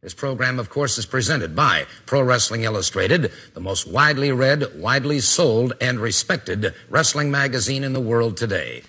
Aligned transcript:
This 0.00 0.14
program, 0.14 0.60
of 0.60 0.70
course, 0.70 0.96
is 0.96 1.06
presented 1.06 1.56
by 1.56 1.84
Pro 2.06 2.22
Wrestling 2.22 2.62
Illustrated, 2.62 3.32
the 3.54 3.60
most 3.60 3.84
widely 3.84 4.30
read, 4.30 4.78
widely 4.80 5.18
sold, 5.18 5.72
and 5.80 5.98
respected 5.98 6.72
wrestling 6.88 7.32
magazine 7.32 7.82
in 7.82 7.94
the 7.94 8.00
world 8.00 8.36
today. 8.36 8.84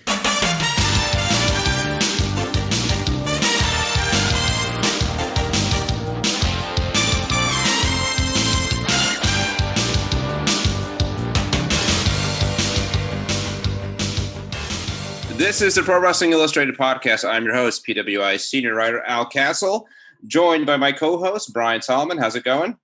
This 15.36 15.60
is 15.60 15.74
the 15.74 15.82
Pro 15.82 15.98
Wrestling 15.98 16.30
Illustrated 16.30 16.76
podcast. 16.76 17.28
I'm 17.28 17.44
your 17.44 17.54
host, 17.54 17.84
PWI 17.84 18.38
senior 18.38 18.76
writer 18.76 19.00
Al 19.00 19.26
Castle, 19.26 19.88
joined 20.26 20.66
by 20.66 20.76
my 20.76 20.92
co-host 20.92 21.52
Brian 21.52 21.82
Solomon. 21.82 22.18
How's 22.18 22.36
it 22.36 22.44
going? 22.44 22.76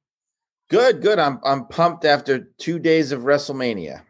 Good, 0.69 1.01
good. 1.01 1.19
I'm 1.19 1.39
I'm 1.45 1.67
pumped 1.67 2.05
after 2.05 2.51
two 2.59 2.79
days 2.79 3.13
of 3.13 3.23
WrestleMania. 3.23 4.03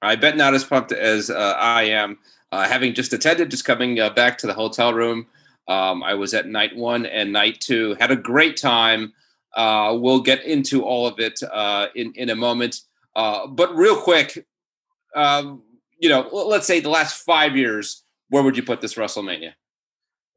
I 0.00 0.16
bet 0.16 0.36
not 0.36 0.54
as 0.54 0.64
pumped 0.64 0.92
as 0.92 1.30
uh, 1.30 1.54
I 1.58 1.84
am. 1.84 2.18
Uh, 2.52 2.68
having 2.68 2.94
just 2.94 3.12
attended, 3.12 3.50
just 3.50 3.64
coming 3.64 3.98
uh, 3.98 4.10
back 4.10 4.38
to 4.38 4.46
the 4.46 4.54
hotel 4.54 4.94
room. 4.94 5.26
Um, 5.66 6.04
I 6.04 6.14
was 6.14 6.34
at 6.34 6.46
night 6.46 6.76
one 6.76 7.06
and 7.06 7.32
night 7.32 7.60
two. 7.60 7.96
Had 7.98 8.12
a 8.12 8.16
great 8.16 8.56
time. 8.56 9.12
Uh, 9.56 9.96
we'll 9.98 10.20
get 10.20 10.44
into 10.44 10.84
all 10.84 11.06
of 11.06 11.18
it 11.18 11.40
uh, 11.42 11.86
in 11.96 12.12
in 12.14 12.30
a 12.30 12.36
moment. 12.36 12.80
Uh, 13.16 13.46
but 13.46 13.74
real 13.74 13.96
quick, 13.96 14.46
um, 15.16 15.62
you 15.98 16.08
know, 16.08 16.28
let's 16.32 16.66
say 16.66 16.80
the 16.80 16.90
last 16.90 17.24
five 17.24 17.56
years, 17.56 18.04
where 18.28 18.42
would 18.42 18.56
you 18.56 18.62
put 18.62 18.80
this 18.80 18.94
WrestleMania? 18.94 19.52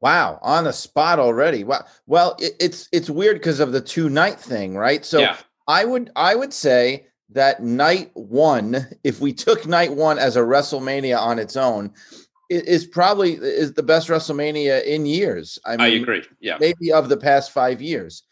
Wow, 0.00 0.38
on 0.42 0.64
the 0.64 0.72
spot 0.72 1.18
already. 1.18 1.64
Well, 1.64 1.86
well, 2.06 2.36
it, 2.38 2.52
it's 2.60 2.88
it's 2.92 3.10
weird 3.10 3.36
because 3.36 3.60
of 3.60 3.72
the 3.72 3.80
two 3.80 4.08
night 4.08 4.38
thing, 4.38 4.76
right? 4.76 5.04
So 5.04 5.18
yeah. 5.18 5.36
I 5.66 5.84
would 5.84 6.10
I 6.14 6.34
would 6.34 6.52
say 6.52 7.06
that 7.30 7.62
night 7.62 8.10
one, 8.14 8.86
if 9.04 9.20
we 9.20 9.32
took 9.32 9.66
night 9.66 9.94
one 9.94 10.18
as 10.18 10.36
a 10.36 10.40
WrestleMania 10.40 11.18
on 11.18 11.38
its 11.38 11.56
own, 11.56 11.92
is 12.48 12.86
probably 12.86 13.34
is 13.34 13.74
the 13.74 13.82
best 13.82 14.08
WrestleMania 14.08 14.84
in 14.84 15.04
years. 15.04 15.58
I, 15.66 15.70
mean, 15.72 15.80
I 15.80 15.86
agree. 15.88 16.22
Yeah, 16.40 16.58
maybe 16.60 16.92
of 16.92 17.08
the 17.08 17.16
past 17.16 17.50
five 17.50 17.82
years. 17.82 18.22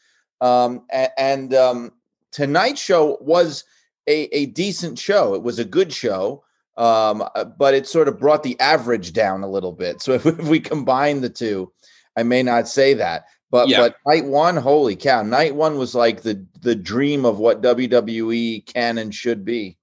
Um, 0.41 0.85
and, 0.91 1.11
and 1.19 1.55
um, 1.55 1.93
tonight's 2.31 2.81
show 2.81 3.19
was 3.21 3.65
a, 4.07 4.25
a 4.35 4.47
decent 4.47 4.99
show. 4.99 5.35
It 5.35 5.43
was 5.43 5.59
a 5.59 5.65
good 5.65 5.93
show 5.93 6.45
um, 6.77 7.27
uh, 7.35 7.45
but 7.45 7.75
it 7.75 7.87
sort 7.87 8.09
of 8.09 8.19
brought 8.19 8.43
the 8.43 8.59
average 8.61 9.13
down 9.13 9.43
a 9.43 9.49
little 9.49 9.73
bit. 9.73 10.03
So 10.03 10.13
if, 10.15 10.27
if 10.27 10.49
we 10.49 10.61
combine 10.61 11.21
the 11.21 11.31
two, 11.31 11.73
I 12.17 12.23
may 12.23 12.43
not 12.43 12.69
say 12.69 12.95
that, 12.95 13.27
but 13.51 13.69
yeah. 13.69 13.79
but 13.79 13.97
night 14.07 14.25
one, 14.25 14.57
holy 14.57 14.97
cow, 14.97 15.23
night 15.23 15.55
one 15.55 15.79
was 15.79 15.95
like 15.95 16.23
the 16.23 16.45
the 16.61 16.75
dream 16.75 17.25
of 17.25 17.39
what 17.39 17.63
WWE 17.63 18.67
can 18.67 18.99
and 18.99 19.15
should 19.15 19.45
be. 19.45 19.77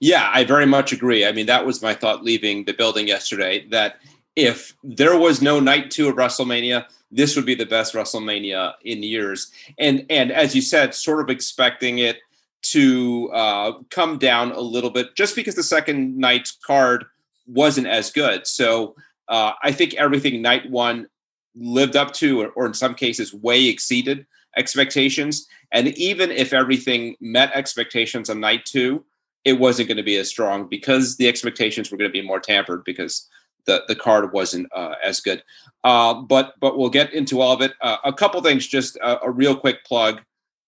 Yeah, 0.00 0.30
I 0.32 0.44
very 0.44 0.66
much 0.66 0.92
agree. 0.92 1.26
I 1.26 1.32
mean, 1.32 1.46
that 1.46 1.66
was 1.66 1.82
my 1.82 1.94
thought 1.94 2.22
leaving 2.22 2.64
the 2.64 2.72
building 2.72 3.08
yesterday. 3.08 3.66
That 3.68 3.96
if 4.36 4.74
there 4.82 5.18
was 5.18 5.42
no 5.42 5.60
night 5.60 5.90
two 5.90 6.08
of 6.08 6.16
WrestleMania, 6.16 6.86
this 7.10 7.36
would 7.36 7.46
be 7.46 7.54
the 7.54 7.66
best 7.66 7.94
WrestleMania 7.94 8.74
in 8.84 9.02
years. 9.02 9.50
And 9.78 10.04
and 10.10 10.32
as 10.32 10.54
you 10.54 10.62
said, 10.62 10.94
sort 10.94 11.20
of 11.20 11.30
expecting 11.30 11.98
it 11.98 12.18
to 12.64 13.30
uh, 13.32 13.72
come 13.90 14.18
down 14.18 14.52
a 14.52 14.60
little 14.60 14.90
bit 14.90 15.14
just 15.14 15.36
because 15.36 15.54
the 15.54 15.62
second 15.62 16.16
night's 16.16 16.58
card 16.64 17.04
wasn't 17.46 17.86
as 17.86 18.10
good. 18.10 18.46
So 18.46 18.94
uh, 19.28 19.52
I 19.62 19.72
think 19.72 19.94
everything 19.94 20.42
night 20.42 20.70
one 20.70 21.06
lived 21.54 21.96
up 21.96 22.12
to, 22.14 22.42
or, 22.42 22.48
or, 22.50 22.66
in 22.66 22.74
some 22.74 22.94
cases, 22.94 23.32
way 23.32 23.66
exceeded 23.66 24.26
expectations. 24.56 25.46
And 25.72 25.88
even 25.88 26.30
if 26.30 26.52
everything 26.52 27.16
met 27.20 27.52
expectations 27.54 28.28
on 28.28 28.40
night 28.40 28.64
two, 28.64 29.04
it 29.44 29.54
wasn't 29.54 29.88
going 29.88 29.98
to 29.98 30.02
be 30.02 30.16
as 30.16 30.28
strong 30.28 30.68
because 30.68 31.16
the 31.16 31.28
expectations 31.28 31.90
were 31.90 31.98
going 31.98 32.08
to 32.08 32.12
be 32.12 32.26
more 32.26 32.40
tampered 32.40 32.82
because 32.84 33.28
the, 33.66 33.82
the 33.88 33.94
card 33.94 34.32
wasn't 34.32 34.66
uh, 34.74 34.94
as 35.02 35.20
good. 35.20 35.42
Uh, 35.84 36.14
but 36.14 36.54
but 36.60 36.78
we'll 36.78 36.90
get 36.90 37.12
into 37.12 37.40
all 37.40 37.52
of 37.52 37.60
it. 37.60 37.72
Uh, 37.80 37.98
a 38.04 38.12
couple 38.12 38.40
things, 38.42 38.66
just 38.66 38.96
a, 38.96 39.22
a 39.24 39.30
real 39.30 39.56
quick 39.56 39.84
plug 39.84 40.20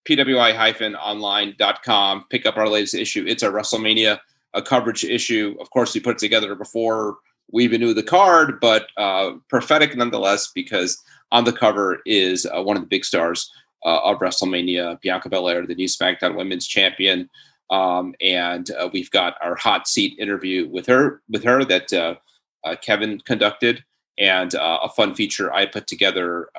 pwi-online.com. 0.07 2.25
Pick 2.29 2.45
up 2.45 2.57
our 2.57 2.69
latest 2.69 2.95
issue. 2.95 3.25
It's 3.27 3.43
a 3.43 3.49
WrestleMania 3.49 4.19
a 4.53 4.61
coverage 4.61 5.03
issue. 5.03 5.55
Of 5.59 5.69
course, 5.69 5.93
we 5.93 6.01
put 6.01 6.15
it 6.15 6.19
together 6.19 6.55
before 6.55 7.17
we 7.51 7.63
even 7.63 7.79
knew 7.79 7.93
the 7.93 8.03
card, 8.03 8.59
but 8.59 8.87
uh, 8.97 9.33
prophetic 9.47 9.95
nonetheless 9.95 10.51
because 10.53 11.01
on 11.31 11.43
the 11.43 11.53
cover 11.53 12.01
is 12.05 12.45
uh, 12.45 12.61
one 12.61 12.75
of 12.75 12.81
the 12.81 12.87
big 12.87 13.05
stars 13.05 13.51
uh, 13.85 13.99
of 13.99 14.19
WrestleMania, 14.19 14.99
Bianca 15.01 15.29
Belair, 15.29 15.65
the 15.65 15.75
new 15.75 15.87
SmackDown 15.87 16.35
Women's 16.35 16.67
Champion, 16.67 17.29
um, 17.69 18.15
and 18.19 18.71
uh, 18.71 18.89
we've 18.91 19.11
got 19.11 19.35
our 19.41 19.55
hot 19.55 19.87
seat 19.87 20.17
interview 20.19 20.67
with 20.69 20.85
her 20.87 21.21
with 21.29 21.43
her 21.43 21.63
that 21.65 21.93
uh, 21.93 22.15
uh, 22.63 22.75
Kevin 22.81 23.21
conducted, 23.25 23.83
and 24.17 24.55
a 24.55 24.89
fun 24.89 25.13
feature 25.13 25.53
I 25.53 25.67
put 25.67 25.85
together 25.85 26.49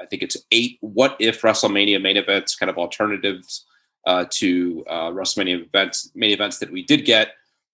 I 0.00 0.06
think 0.06 0.22
it's 0.22 0.36
eight 0.52 0.78
what 0.80 1.16
if 1.18 1.42
WrestleMania 1.42 2.00
main 2.00 2.16
events, 2.16 2.56
kind 2.56 2.70
of 2.70 2.78
alternatives 2.78 3.66
uh, 4.06 4.24
to 4.30 4.84
uh, 4.88 5.10
WrestleMania 5.10 5.66
events, 5.66 6.10
main 6.14 6.30
events 6.30 6.58
that 6.58 6.70
we 6.70 6.82
did 6.82 7.04
get, 7.04 7.32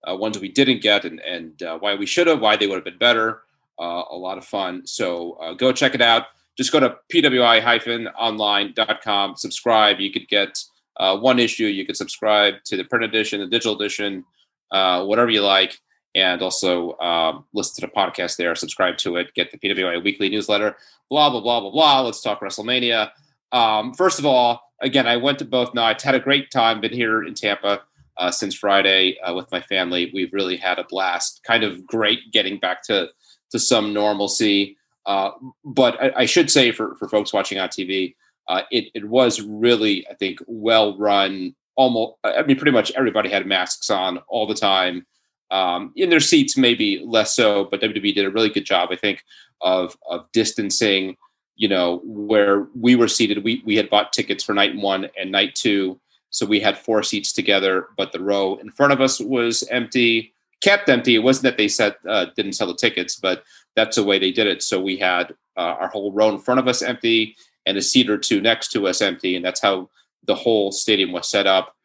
uh, 0.08 0.16
ones 0.16 0.38
we 0.38 0.48
didn't 0.48 0.82
get, 0.82 1.04
and 1.04 1.20
and 1.20 1.62
uh, 1.62 1.78
why 1.78 1.94
we 1.94 2.06
should 2.06 2.26
have, 2.26 2.40
why 2.40 2.56
they 2.56 2.66
would 2.66 2.76
have 2.76 2.84
been 2.84 2.98
better. 2.98 3.42
Uh, 3.78 4.02
a 4.10 4.16
lot 4.16 4.38
of 4.38 4.44
fun. 4.44 4.86
So 4.86 5.32
uh, 5.34 5.52
go 5.54 5.72
check 5.72 5.94
it 5.94 6.00
out. 6.00 6.26
Just 6.56 6.70
go 6.70 6.78
to 6.78 6.96
pwi-online.com, 7.12 9.36
subscribe. 9.36 9.98
You 9.98 10.12
could 10.12 10.28
get 10.28 10.62
one 10.98 11.40
issue. 11.40 11.66
You 11.66 11.84
could 11.84 11.96
subscribe 11.96 12.54
to 12.66 12.76
the 12.76 12.84
print 12.84 13.04
edition, 13.04 13.40
the 13.40 13.48
digital 13.48 13.74
edition, 13.74 14.24
whatever 14.70 15.30
you 15.30 15.42
like 15.42 15.80
and 16.14 16.42
also 16.42 16.96
um, 16.98 17.44
listen 17.52 17.74
to 17.82 17.86
the 17.86 17.92
podcast 17.92 18.36
there, 18.36 18.54
subscribe 18.54 18.96
to 18.98 19.16
it, 19.16 19.34
get 19.34 19.50
the 19.50 19.58
PWI 19.58 20.02
weekly 20.02 20.28
newsletter, 20.28 20.76
blah, 21.10 21.30
blah, 21.30 21.40
blah, 21.40 21.60
blah, 21.60 21.70
blah. 21.70 22.00
Let's 22.02 22.20
talk 22.20 22.40
WrestleMania. 22.40 23.10
Um, 23.52 23.94
first 23.94 24.18
of 24.18 24.26
all, 24.26 24.72
again, 24.80 25.06
I 25.06 25.16
went 25.16 25.38
to 25.40 25.44
both 25.44 25.74
nights, 25.74 26.04
had 26.04 26.14
a 26.14 26.20
great 26.20 26.50
time, 26.50 26.80
been 26.80 26.92
here 26.92 27.24
in 27.24 27.34
Tampa 27.34 27.82
uh, 28.16 28.30
since 28.30 28.54
Friday 28.54 29.18
uh, 29.20 29.34
with 29.34 29.50
my 29.50 29.60
family. 29.60 30.10
We've 30.14 30.32
really 30.32 30.56
had 30.56 30.78
a 30.78 30.84
blast, 30.84 31.42
kind 31.44 31.64
of 31.64 31.86
great 31.86 32.32
getting 32.32 32.58
back 32.58 32.82
to, 32.84 33.08
to 33.50 33.58
some 33.58 33.92
normalcy. 33.92 34.76
Uh, 35.06 35.32
but 35.64 36.00
I, 36.02 36.12
I, 36.18 36.26
should 36.26 36.50
say 36.50 36.72
for, 36.72 36.94
for 36.96 37.08
folks 37.08 37.32
watching 37.32 37.58
on 37.58 37.68
TV, 37.68 38.14
uh, 38.48 38.62
it, 38.70 38.86
it 38.94 39.04
was 39.06 39.40
really, 39.42 40.06
I 40.08 40.14
think, 40.14 40.38
well 40.46 40.96
run. 40.96 41.54
Almost, 41.76 42.14
I 42.24 42.42
mean, 42.42 42.56
pretty 42.56 42.70
much 42.70 42.92
everybody 42.92 43.28
had 43.28 43.46
masks 43.46 43.90
on 43.90 44.18
all 44.28 44.46
the 44.46 44.54
time. 44.54 45.06
Um, 45.50 45.92
in 45.94 46.10
their 46.10 46.20
seats, 46.20 46.56
maybe 46.56 47.02
less 47.04 47.34
so, 47.34 47.64
but 47.64 47.80
WWE 47.80 48.14
did 48.14 48.24
a 48.24 48.30
really 48.30 48.48
good 48.48 48.64
job, 48.64 48.88
I 48.92 48.96
think, 48.96 49.24
of 49.60 49.96
of 50.08 50.30
distancing. 50.32 51.16
You 51.56 51.68
know, 51.68 52.00
where 52.04 52.66
we 52.74 52.96
were 52.96 53.06
seated, 53.06 53.44
we 53.44 53.62
we 53.64 53.76
had 53.76 53.90
bought 53.90 54.12
tickets 54.12 54.42
for 54.42 54.54
night 54.54 54.74
one 54.76 55.08
and 55.18 55.30
night 55.30 55.54
two, 55.54 56.00
so 56.34 56.44
we 56.44 56.58
had 56.58 56.76
four 56.76 57.04
seats 57.04 57.32
together, 57.32 57.86
but 57.96 58.10
the 58.10 58.20
row 58.20 58.56
in 58.56 58.72
front 58.72 58.92
of 58.92 59.00
us 59.00 59.20
was 59.20 59.62
empty, 59.70 60.34
kept 60.60 60.88
empty. 60.88 61.14
It 61.14 61.22
wasn't 61.22 61.44
that 61.44 61.58
they 61.58 61.68
said 61.68 61.94
uh, 62.08 62.26
didn't 62.34 62.54
sell 62.54 62.66
the 62.66 62.74
tickets, 62.74 63.14
but 63.14 63.44
that's 63.76 63.94
the 63.94 64.02
way 64.02 64.18
they 64.18 64.32
did 64.32 64.48
it. 64.48 64.60
So 64.60 64.82
we 64.82 64.96
had 64.96 65.32
uh, 65.56 65.76
our 65.78 65.88
whole 65.88 66.10
row 66.10 66.28
in 66.30 66.40
front 66.40 66.58
of 66.58 66.66
us 66.66 66.82
empty 66.82 67.36
and 67.66 67.78
a 67.78 67.82
seat 67.82 68.10
or 68.10 68.18
two 68.18 68.40
next 68.40 68.72
to 68.72 68.88
us 68.88 69.00
empty, 69.00 69.36
and 69.36 69.44
that's 69.44 69.60
how 69.60 69.88
the 70.24 70.34
whole 70.34 70.72
stadium 70.72 71.12
was 71.12 71.30
set 71.30 71.46
up. 71.46 71.76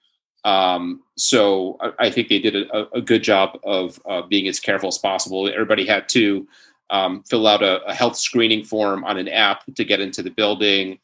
Um, 0.44 1.02
so 1.18 1.78
I, 1.82 2.08
I, 2.08 2.12
think 2.12 2.30
they 2.30 2.40
did 2.40 2.56
a, 2.56 2.88
a 2.96 3.02
good 3.02 3.24
job 3.24 3.60
of 3.64 4.02
uh, 4.08 4.22
being 4.22 4.48
as 4.48 4.60
careful 4.60 4.88
as 4.88 4.98
possible. 4.98 5.50
Everybody 5.50 5.86
had 5.86 6.08
to 6.10 6.48
um, 6.90 7.24
fill 7.24 7.46
out 7.46 7.62
a, 7.62 7.84
a, 7.86 7.94
health 7.94 8.18
screening 8.18 8.64
form 8.64 9.04
on 9.04 9.18
an 9.18 9.28
app 9.28 9.64
to 9.76 9.84
get 9.84 10.00
into 10.00 10.24
the 10.24 10.32
building. 10.32 11.00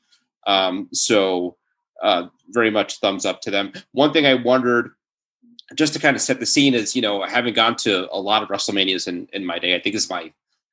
Um, 0.48 0.88
so 0.94 1.58
uh, 2.02 2.28
very 2.50 2.70
much 2.70 3.00
thumbs 3.00 3.26
up 3.26 3.42
to 3.42 3.52
them. 3.52 3.74
One 3.92 4.14
thing 4.14 4.26
I 4.26 4.36
wondered, 4.36 4.92
just 5.76 5.94
to 5.94 6.00
kind 6.00 6.16
of 6.16 6.22
set 6.22 6.40
the 6.40 6.46
scene, 6.46 6.74
is 6.74 6.96
you 6.96 7.02
know 7.02 7.24
having 7.24 7.54
gone 7.54 7.76
to 7.78 8.08
a 8.12 8.20
lot 8.20 8.42
of 8.42 8.50
WrestleManias 8.50 9.08
in, 9.08 9.28
in 9.34 9.46
my 9.46 9.60
day. 9.60 9.76
I 9.76 9.80
think 9.80 9.96
this 9.96 10.06
is 10.06 10.10
my 10.10 10.32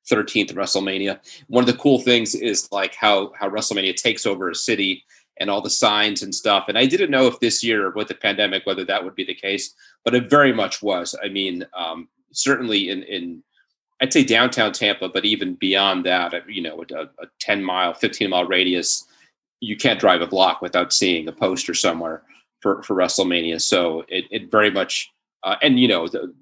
13th 0.09 0.53
WrestleMania. 0.53 1.19
One 1.47 1.63
of 1.63 1.67
the 1.67 1.77
cool 1.77 1.99
things 1.99 2.35
is 2.35 2.71
like 2.71 2.95
how 2.95 3.31
how 3.37 3.49
WrestleMania 3.49 3.95
takes 3.95 4.25
over 4.25 4.49
a 4.49 4.55
city 4.55 5.03
and 5.39 5.49
all 5.49 5.61
the 5.61 5.69
signs 5.69 6.21
and 6.21 6.33
stuff. 6.33 6.65
And 6.67 6.77
I 6.77 6.85
didn't 6.85 7.11
know 7.11 7.27
if 7.27 7.39
this 7.39 7.63
year 7.63 7.91
with 7.91 8.07
the 8.07 8.15
pandemic 8.15 8.65
whether 8.65 8.85
that 8.85 9.03
would 9.03 9.15
be 9.15 9.25
the 9.25 9.33
case, 9.33 9.73
but 10.05 10.15
it 10.15 10.29
very 10.29 10.53
much 10.53 10.81
was. 10.81 11.15
I 11.23 11.29
mean, 11.29 11.65
um, 11.75 12.07
certainly 12.31 12.89
in 12.89 13.03
in 13.03 13.43
I'd 14.03 14.11
say 14.11 14.25
downtown 14.25 14.73
Tampa, 14.73 15.07
but 15.07 15.23
even 15.23 15.55
beyond 15.55 16.05
that, 16.05 16.33
you 16.49 16.61
know, 16.61 16.83
a, 16.93 17.03
a 17.03 17.27
10 17.39 17.63
mile, 17.63 17.93
15 17.93 18.29
mile 18.29 18.45
radius, 18.45 19.05
you 19.61 19.77
can't 19.77 19.99
drive 19.99 20.21
a 20.21 20.27
block 20.27 20.61
without 20.61 20.91
seeing 20.91 21.25
a 21.29 21.31
poster 21.31 21.73
somewhere 21.73 22.23
for, 22.59 22.83
for 22.83 22.97
WrestleMania. 22.97 23.61
So 23.61 24.03
it, 24.09 24.25
it 24.29 24.51
very 24.51 24.69
much, 24.69 25.09
uh, 25.43 25.55
and 25.61 25.79
you 25.79 25.87
know, 25.87 26.09
the, 26.09 26.33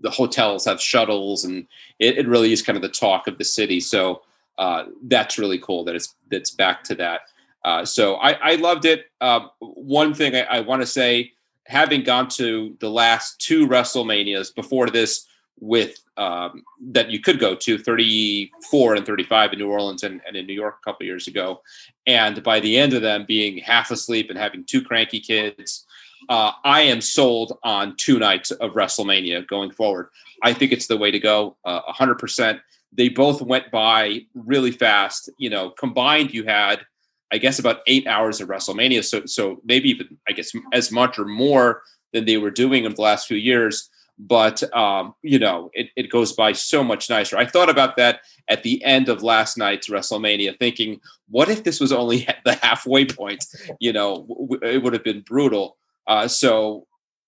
the 0.00 0.10
hotels 0.10 0.64
have 0.64 0.80
shuttles 0.80 1.44
and 1.44 1.66
it, 1.98 2.16
it 2.16 2.28
really 2.28 2.50
is 2.50 2.62
kind 2.62 2.76
of 2.76 2.82
the 2.82 2.88
talk 2.88 3.26
of 3.26 3.36
the 3.36 3.44
city. 3.44 3.78
So 3.78 4.22
uh, 4.56 4.84
that's 5.02 5.38
really 5.38 5.58
cool 5.58 5.84
that 5.84 5.96
it's, 5.96 6.14
that's 6.30 6.50
back 6.50 6.82
to 6.84 6.94
that. 6.94 7.22
Uh, 7.66 7.84
so 7.84 8.14
I, 8.14 8.52
I 8.52 8.54
loved 8.54 8.84
it. 8.84 9.06
Um, 9.20 9.50
one 9.58 10.14
thing 10.14 10.36
I, 10.36 10.42
I 10.42 10.60
want 10.60 10.82
to 10.82 10.86
say, 10.86 11.32
having 11.66 12.04
gone 12.04 12.28
to 12.28 12.76
the 12.78 12.88
last 12.88 13.40
two 13.40 13.66
WrestleManias 13.66 14.54
before 14.54 14.88
this, 14.88 15.26
with 15.58 16.02
um, 16.16 16.62
that 16.90 17.10
you 17.10 17.18
could 17.18 17.40
go 17.40 17.54
to 17.54 17.78
34 17.78 18.94
and 18.94 19.06
35 19.06 19.54
in 19.54 19.58
New 19.58 19.70
Orleans 19.70 20.02
and, 20.02 20.20
and 20.26 20.36
in 20.36 20.46
New 20.46 20.52
York 20.52 20.76
a 20.80 20.84
couple 20.84 21.06
years 21.06 21.26
ago, 21.28 21.62
and 22.06 22.42
by 22.42 22.60
the 22.60 22.76
end 22.76 22.92
of 22.92 23.02
them 23.02 23.24
being 23.26 23.58
half 23.58 23.90
asleep 23.90 24.30
and 24.30 24.38
having 24.38 24.64
two 24.64 24.82
cranky 24.82 25.18
kids, 25.18 25.86
uh, 26.28 26.52
I 26.64 26.82
am 26.82 27.00
sold 27.00 27.58
on 27.64 27.96
two 27.96 28.18
nights 28.18 28.50
of 28.50 28.72
WrestleMania 28.72 29.46
going 29.48 29.70
forward. 29.70 30.08
I 30.42 30.52
think 30.52 30.72
it's 30.72 30.86
the 30.86 30.96
way 30.96 31.10
to 31.10 31.18
go, 31.18 31.56
uh, 31.64 31.80
100%. 31.92 32.60
They 32.92 33.08
both 33.08 33.42
went 33.42 33.70
by 33.70 34.26
really 34.34 34.72
fast. 34.72 35.30
You 35.38 35.50
know, 35.50 35.70
combined, 35.70 36.32
you 36.32 36.44
had, 36.44 36.80
I 37.32 37.38
guess, 37.38 37.58
about 37.58 37.80
eight 37.86 38.06
hours 38.06 38.40
of 38.40 38.48
WrestleMania. 38.48 39.04
So, 39.04 39.26
so 39.26 39.60
maybe 39.64 39.90
even, 39.90 40.18
I 40.28 40.32
guess, 40.32 40.52
as 40.72 40.92
much 40.92 41.18
or 41.18 41.24
more 41.24 41.82
than 42.12 42.24
they 42.24 42.36
were 42.36 42.50
doing 42.50 42.84
in 42.84 42.94
the 42.94 43.02
last 43.02 43.26
few 43.26 43.36
years. 43.36 43.90
But, 44.18 44.62
um, 44.74 45.14
you 45.22 45.38
know, 45.38 45.70
it, 45.74 45.90
it 45.94 46.10
goes 46.10 46.32
by 46.32 46.52
so 46.52 46.82
much 46.82 47.10
nicer. 47.10 47.36
I 47.36 47.44
thought 47.44 47.68
about 47.68 47.96
that 47.96 48.20
at 48.48 48.62
the 48.62 48.82
end 48.82 49.08
of 49.08 49.22
last 49.22 49.58
night's 49.58 49.90
WrestleMania, 49.90 50.58
thinking, 50.58 51.00
what 51.28 51.50
if 51.50 51.64
this 51.64 51.80
was 51.80 51.92
only 51.92 52.26
at 52.26 52.38
the 52.44 52.54
halfway 52.54 53.04
point? 53.04 53.44
You 53.78 53.92
know, 53.92 54.26
w- 54.28 54.60
it 54.62 54.82
would 54.82 54.94
have 54.94 55.04
been 55.04 55.20
brutal. 55.20 55.76
Uh, 56.06 56.28
so, 56.28 56.86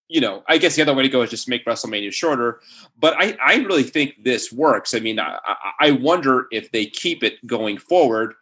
you 0.09 0.23
know, 0.23 0.43
I 0.49 0.57
guess 0.57 0.77
the 0.77 0.83
other 0.83 0.95
way 0.95 1.03
to 1.03 1.09
go 1.11 1.21
is 1.21 1.31
just 1.31 1.49
make 1.49 1.67
WrestleMania 1.67 2.13
shorter. 2.13 2.61
But 2.99 3.15
I, 3.19 3.37
I 3.45 3.57
really 3.57 3.83
think 3.83 4.25
this 4.25 4.51
works. 4.51 4.95
I 4.95 5.01
mean, 5.01 5.21
I, 5.21 5.39
I 5.81 5.91
wonder 5.91 6.47
if 6.51 6.73
they 6.73 6.87
keep 6.87 7.23
it 7.23 7.47
going 7.47 7.77
forward, 7.77 8.35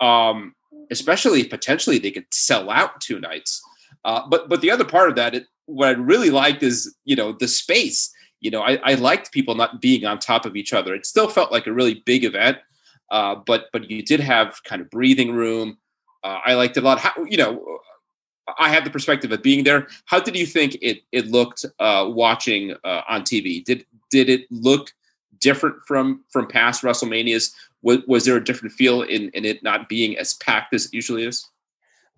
um, 0.00 0.54
especially 0.90 1.40
if 1.40 1.50
potentially 1.50 1.98
they 1.98 2.10
could 2.10 2.26
sell 2.32 2.70
out 2.70 3.00
two 3.00 3.20
nights. 3.20 3.62
Uh, 4.04 4.22
but 4.28 4.48
but 4.48 4.60
the 4.60 4.70
other 4.70 4.84
part 4.84 5.08
of 5.08 5.16
that, 5.16 5.34
it, 5.34 5.46
what 5.66 5.88
I 5.88 5.92
really 5.92 6.30
liked 6.30 6.62
is 6.62 6.94
you 7.04 7.16
know 7.16 7.32
the 7.32 7.48
space. 7.48 8.12
You 8.40 8.50
know, 8.50 8.62
I, 8.62 8.80
I 8.82 8.94
liked 8.94 9.30
people 9.30 9.54
not 9.54 9.80
being 9.80 10.04
on 10.04 10.18
top 10.18 10.44
of 10.46 10.56
each 10.56 10.72
other. 10.72 10.94
It 10.94 11.06
still 11.06 11.28
felt 11.28 11.52
like 11.52 11.68
a 11.68 11.72
really 11.72 12.02
big 12.04 12.24
event, 12.24 12.58
uh, 13.10 13.36
but 13.46 13.66
but 13.72 13.90
you 13.90 14.02
did 14.02 14.20
have 14.20 14.62
kind 14.64 14.82
of 14.82 14.90
breathing 14.90 15.32
room. 15.32 15.78
Uh, 16.24 16.40
I 16.44 16.54
liked 16.54 16.76
it 16.76 16.82
a 16.82 16.86
lot. 16.86 16.98
How, 16.98 17.12
you 17.24 17.36
know, 17.36 17.78
I 18.58 18.68
have 18.70 18.84
the 18.84 18.90
perspective 18.90 19.30
of 19.32 19.42
being 19.42 19.64
there. 19.64 19.86
How 20.06 20.20
did 20.20 20.36
you 20.36 20.46
think 20.46 20.76
it 20.82 21.02
it 21.12 21.28
looked 21.28 21.64
uh, 21.78 22.06
watching 22.08 22.74
uh, 22.84 23.02
on 23.08 23.22
TV? 23.22 23.64
Did 23.64 23.86
did 24.10 24.28
it 24.28 24.46
look 24.50 24.92
different 25.42 25.76
from 25.86 26.24
from 26.30 26.46
past 26.46 26.82
WrestleManias? 26.82 27.52
Was, 27.82 27.98
was 28.06 28.24
there 28.24 28.36
a 28.36 28.44
different 28.44 28.72
feel 28.72 29.02
in 29.02 29.28
in 29.30 29.44
it 29.44 29.62
not 29.62 29.88
being 29.88 30.16
as 30.16 30.34
packed 30.34 30.74
as 30.74 30.86
it 30.86 30.94
usually 30.94 31.24
is? 31.24 31.46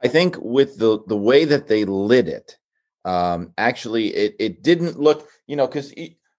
I 0.03 0.09
think 0.09 0.37
with 0.41 0.79
the 0.79 1.01
the 1.07 1.17
way 1.17 1.45
that 1.45 1.67
they 1.67 1.85
lit 1.85 2.29
it, 2.29 2.57
um, 3.05 3.53
actually, 3.59 4.15
it 4.15 4.37
it 4.39 4.63
didn't 4.63 5.01
look, 5.01 5.29
you 5.47 5.57
know, 5.57 5.67
because 5.67 5.93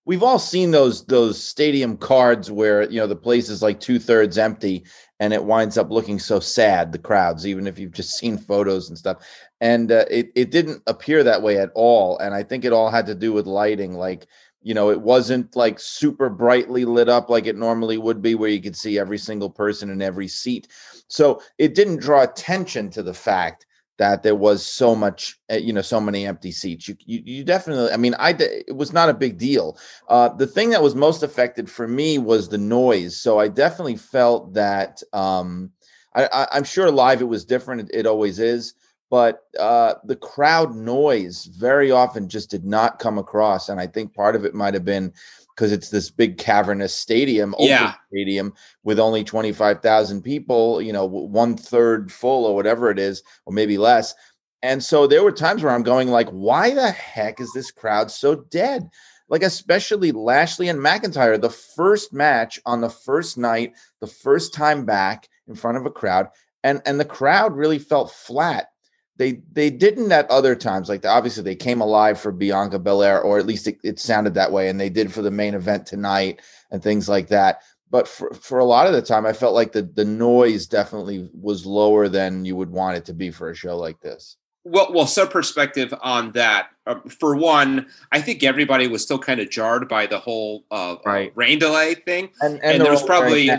we've 0.05 0.23
all 0.23 0.39
seen 0.39 0.71
those 0.71 1.05
those 1.05 1.41
stadium 1.41 1.97
cards 1.97 2.51
where 2.51 2.83
you 2.89 2.99
know 2.99 3.07
the 3.07 3.15
place 3.15 3.49
is 3.49 3.61
like 3.61 3.79
two 3.79 3.99
thirds 3.99 4.37
empty 4.37 4.83
and 5.19 5.33
it 5.33 5.43
winds 5.43 5.77
up 5.77 5.89
looking 5.89 6.19
so 6.19 6.39
sad 6.39 6.91
the 6.91 6.99
crowds 6.99 7.45
even 7.45 7.67
if 7.67 7.77
you've 7.77 7.91
just 7.91 8.17
seen 8.17 8.37
photos 8.37 8.87
and 8.89 8.97
stuff 8.97 9.17
and 9.61 9.91
uh, 9.91 10.05
it 10.09 10.31
it 10.35 10.51
didn't 10.51 10.81
appear 10.87 11.23
that 11.23 11.41
way 11.41 11.57
at 11.57 11.71
all 11.75 12.17
and 12.19 12.33
i 12.33 12.43
think 12.43 12.63
it 12.63 12.73
all 12.73 12.89
had 12.89 13.05
to 13.05 13.15
do 13.15 13.33
with 13.33 13.45
lighting 13.45 13.93
like 13.93 14.27
you 14.65 14.73
know 14.73 14.89
it 14.89 14.99
wasn't 14.99 15.55
like 15.55 15.79
super 15.79 16.27
brightly 16.27 16.85
lit 16.85 17.07
up 17.07 17.29
like 17.29 17.45
it 17.45 17.55
normally 17.55 17.99
would 17.99 18.19
be 18.19 18.33
where 18.33 18.49
you 18.49 18.59
could 18.59 18.75
see 18.75 18.97
every 18.97 19.19
single 19.19 19.49
person 19.49 19.91
in 19.91 20.01
every 20.01 20.27
seat. 20.27 20.67
So 21.07 21.39
it 21.59 21.75
didn't 21.75 22.01
draw 22.01 22.23
attention 22.23 22.89
to 22.89 23.03
the 23.03 23.13
fact 23.13 23.67
that 23.99 24.23
there 24.23 24.35
was 24.35 24.65
so 24.65 24.95
much 24.95 25.39
eh, 25.49 25.57
you 25.57 25.71
know 25.71 25.83
so 25.83 26.01
many 26.01 26.25
empty 26.25 26.51
seats. 26.51 26.87
You 26.87 26.97
you, 27.05 27.21
you 27.23 27.43
definitely 27.43 27.91
i 27.91 27.97
mean 27.97 28.15
i 28.17 28.31
it 28.39 28.75
was 28.75 28.91
not 28.91 29.07
a 29.07 29.13
big 29.13 29.37
deal. 29.37 29.77
Uh, 30.09 30.29
the 30.29 30.47
thing 30.47 30.71
that 30.71 30.81
was 30.81 30.95
most 30.95 31.21
affected 31.21 31.69
for 31.69 31.87
me 31.87 32.17
was 32.17 32.49
the 32.49 32.57
noise. 32.57 33.15
So 33.15 33.39
i 33.39 33.47
definitely 33.47 33.97
felt 33.97 34.53
that 34.55 35.01
um 35.13 35.71
I, 36.15 36.47
am 36.53 36.63
sure 36.63 36.89
live 36.89 37.21
it 37.21 37.25
was 37.25 37.45
different. 37.45 37.81
It, 37.81 37.99
it 37.99 38.07
always 38.07 38.39
is 38.39 38.73
but 39.09 39.41
uh, 39.59 39.93
the 40.05 40.15
crowd 40.15 40.75
noise 40.75 41.45
very 41.45 41.91
often 41.91 42.27
just 42.27 42.49
did 42.49 42.65
not 42.65 42.99
come 42.99 43.17
across 43.17 43.69
and 43.69 43.79
i 43.79 43.87
think 43.87 44.13
part 44.13 44.35
of 44.35 44.45
it 44.45 44.53
might 44.53 44.73
have 44.73 44.85
been 44.85 45.13
because 45.55 45.71
it's 45.71 45.89
this 45.89 46.09
big 46.09 46.37
cavernous 46.37 46.93
stadium, 46.93 47.55
yeah. 47.59 47.93
stadium 48.09 48.53
with 48.83 48.99
only 48.99 49.23
25,000 49.23 50.21
people, 50.21 50.81
you 50.81 50.91
know, 50.91 51.05
one 51.05 51.55
third 51.55 52.11
full 52.11 52.45
or 52.45 52.55
whatever 52.55 52.89
it 52.89 52.99
is, 52.99 53.23
or 53.45 53.53
maybe 53.53 53.77
less. 53.77 54.13
And 54.61 54.83
so 54.83 55.07
there 55.07 55.23
were 55.23 55.31
times 55.31 55.63
where 55.63 55.71
I'm 55.71 55.83
going 55.83 56.09
like, 56.09 56.27
why 56.29 56.73
the 56.73 56.91
heck 56.91 57.39
is 57.39 57.53
this 57.53 57.71
crowd 57.71 58.11
so 58.11 58.35
dead? 58.35 58.89
Like, 59.29 59.43
especially 59.43 60.11
Lashley 60.11 60.67
and 60.67 60.79
McIntyre, 60.79 61.39
the 61.39 61.49
first 61.49 62.11
match 62.11 62.59
on 62.65 62.81
the 62.81 62.89
first 62.89 63.37
night, 63.37 63.73
the 64.01 64.07
first 64.07 64.53
time 64.53 64.85
back 64.85 65.29
in 65.47 65.55
front 65.55 65.77
of 65.77 65.85
a 65.85 65.91
crowd. 65.91 66.27
And, 66.63 66.81
and 66.85 66.99
the 66.99 67.05
crowd 67.05 67.55
really 67.55 67.79
felt 67.79 68.11
flat 68.11 68.71
they 69.17 69.41
they 69.51 69.69
didn't 69.69 70.11
at 70.11 70.29
other 70.29 70.55
times. 70.55 70.89
Like 70.89 71.05
obviously 71.05 71.43
they 71.43 71.55
came 71.55 71.81
alive 71.81 72.19
for 72.19 72.31
Bianca 72.31 72.79
Belair, 72.79 73.21
or 73.21 73.39
at 73.39 73.45
least 73.45 73.67
it, 73.67 73.77
it, 73.83 73.99
sounded 73.99 74.33
that 74.33 74.51
way, 74.51 74.69
and 74.69 74.79
they 74.79 74.89
did 74.89 75.13
for 75.13 75.21
the 75.21 75.31
main 75.31 75.53
event 75.53 75.85
tonight 75.85 76.41
and 76.71 76.83
things 76.83 77.07
like 77.07 77.27
that. 77.29 77.61
But 77.89 78.07
for, 78.07 78.33
for 78.33 78.59
a 78.59 78.65
lot 78.65 78.87
of 78.87 78.93
the 78.93 79.01
time, 79.01 79.25
I 79.25 79.33
felt 79.33 79.53
like 79.53 79.71
the 79.71 79.83
the 79.83 80.05
noise 80.05 80.67
definitely 80.67 81.29
was 81.33 81.65
lower 81.65 82.09
than 82.09 82.45
you 82.45 82.55
would 82.55 82.71
want 82.71 82.97
it 82.97 83.05
to 83.05 83.13
be 83.13 83.31
for 83.31 83.49
a 83.49 83.55
show 83.55 83.77
like 83.77 84.01
this. 84.01 84.37
Well, 84.65 84.91
well, 84.91 85.07
some 85.07 85.29
perspective 85.29 85.93
on 86.01 86.31
that. 86.31 86.69
Uh, 86.87 86.95
for 87.19 87.35
one, 87.35 87.87
I 88.11 88.19
think 88.19 88.43
everybody 88.43 88.87
was 88.87 89.03
still 89.03 89.19
kind 89.19 89.39
of 89.39 89.49
jarred 89.49 89.87
by 89.87 90.07
the 90.07 90.19
whole 90.19 90.65
uh, 90.71 90.95
right. 91.05 91.31
rain 91.35 91.59
delay 91.59 91.93
thing, 91.93 92.29
and, 92.41 92.55
and, 92.55 92.63
and 92.63 92.81
there 92.81 92.91
was 92.91 93.03
probably 93.03 93.49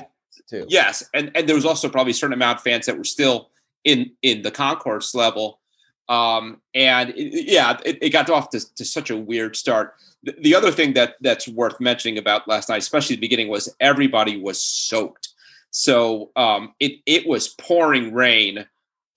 yes, 0.51 1.09
and 1.15 1.31
and 1.35 1.49
there 1.49 1.55
was 1.55 1.65
also 1.65 1.89
probably 1.89 2.11
a 2.11 2.15
certain 2.15 2.35
amount 2.35 2.59
of 2.59 2.63
fans 2.65 2.87
that 2.87 2.99
were 2.99 3.05
still 3.05 3.51
in 3.87 4.11
in 4.21 4.43
the 4.43 4.51
concourse 4.51 5.15
level. 5.15 5.61
Um, 6.09 6.61
and 6.75 7.11
it, 7.11 7.47
yeah, 7.47 7.79
it, 7.85 7.99
it, 8.01 8.11
got 8.11 8.31
off 8.31 8.51
to, 8.51 8.75
to, 8.77 8.85
such 8.85 9.11
a 9.11 9.17
weird 9.17 9.57
start. 9.57 9.95
The, 10.23 10.37
the, 10.41 10.55
other 10.55 10.71
thing 10.71 10.93
that 10.93 11.17
that's 11.21 11.49
worth 11.49 11.81
mentioning 11.81 12.17
about 12.17 12.47
last 12.47 12.69
night, 12.69 12.79
especially 12.79 13.17
the 13.17 13.21
beginning, 13.21 13.49
was 13.49 13.75
everybody 13.81 14.41
was 14.41 14.61
soaked. 14.61 15.31
So 15.71 16.31
um, 16.37 16.75
it 16.79 17.01
it 17.07 17.27
was 17.27 17.49
pouring 17.49 18.13
rain 18.13 18.67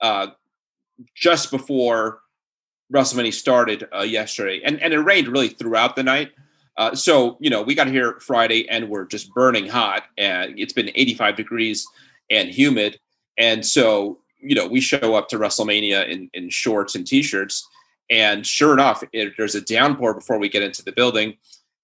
uh, 0.02 0.28
just 1.16 1.52
before 1.52 2.22
WrestleMania 2.92 3.34
started 3.34 3.88
uh, 3.96 4.02
yesterday, 4.02 4.62
and 4.64 4.82
and 4.82 4.94
it 4.94 5.00
rained 5.00 5.28
really 5.28 5.50
throughout 5.50 5.96
the 5.96 6.04
night. 6.04 6.32
Uh, 6.76 6.96
so 6.96 7.38
you 7.40 7.52
know 7.52 7.62
we 7.62 7.76
got 7.76 7.88
here 7.88 8.20
Friday 8.20 8.68
and 8.70 8.90
we're 8.90 9.06
just 9.06 9.32
burning 9.34 9.68
hot, 9.68 10.06
and 10.18 10.58
it's 10.58 10.74
been 10.74 10.90
85 10.96 11.36
degrees 11.36 11.86
and 12.32 12.50
humid, 12.50 13.00
and 13.38 13.64
so 13.64 14.20
you 14.40 14.56
know, 14.56 14.68
we 14.68 14.82
show 14.82 15.16
up 15.16 15.30
to 15.30 15.38
WrestleMania 15.38 16.08
in, 16.08 16.30
in 16.34 16.50
shorts 16.50 16.96
and 16.96 17.06
t-shirts, 17.06 17.68
and 18.10 18.46
sure 18.46 18.74
enough, 18.74 19.04
it, 19.14 19.34
there's 19.38 19.56
a 19.56 19.62
downpour 19.62 20.14
before 20.14 20.40
we 20.40 20.50
get 20.50 20.64
into 20.64 20.84
the 20.84 20.92
building. 20.92 21.38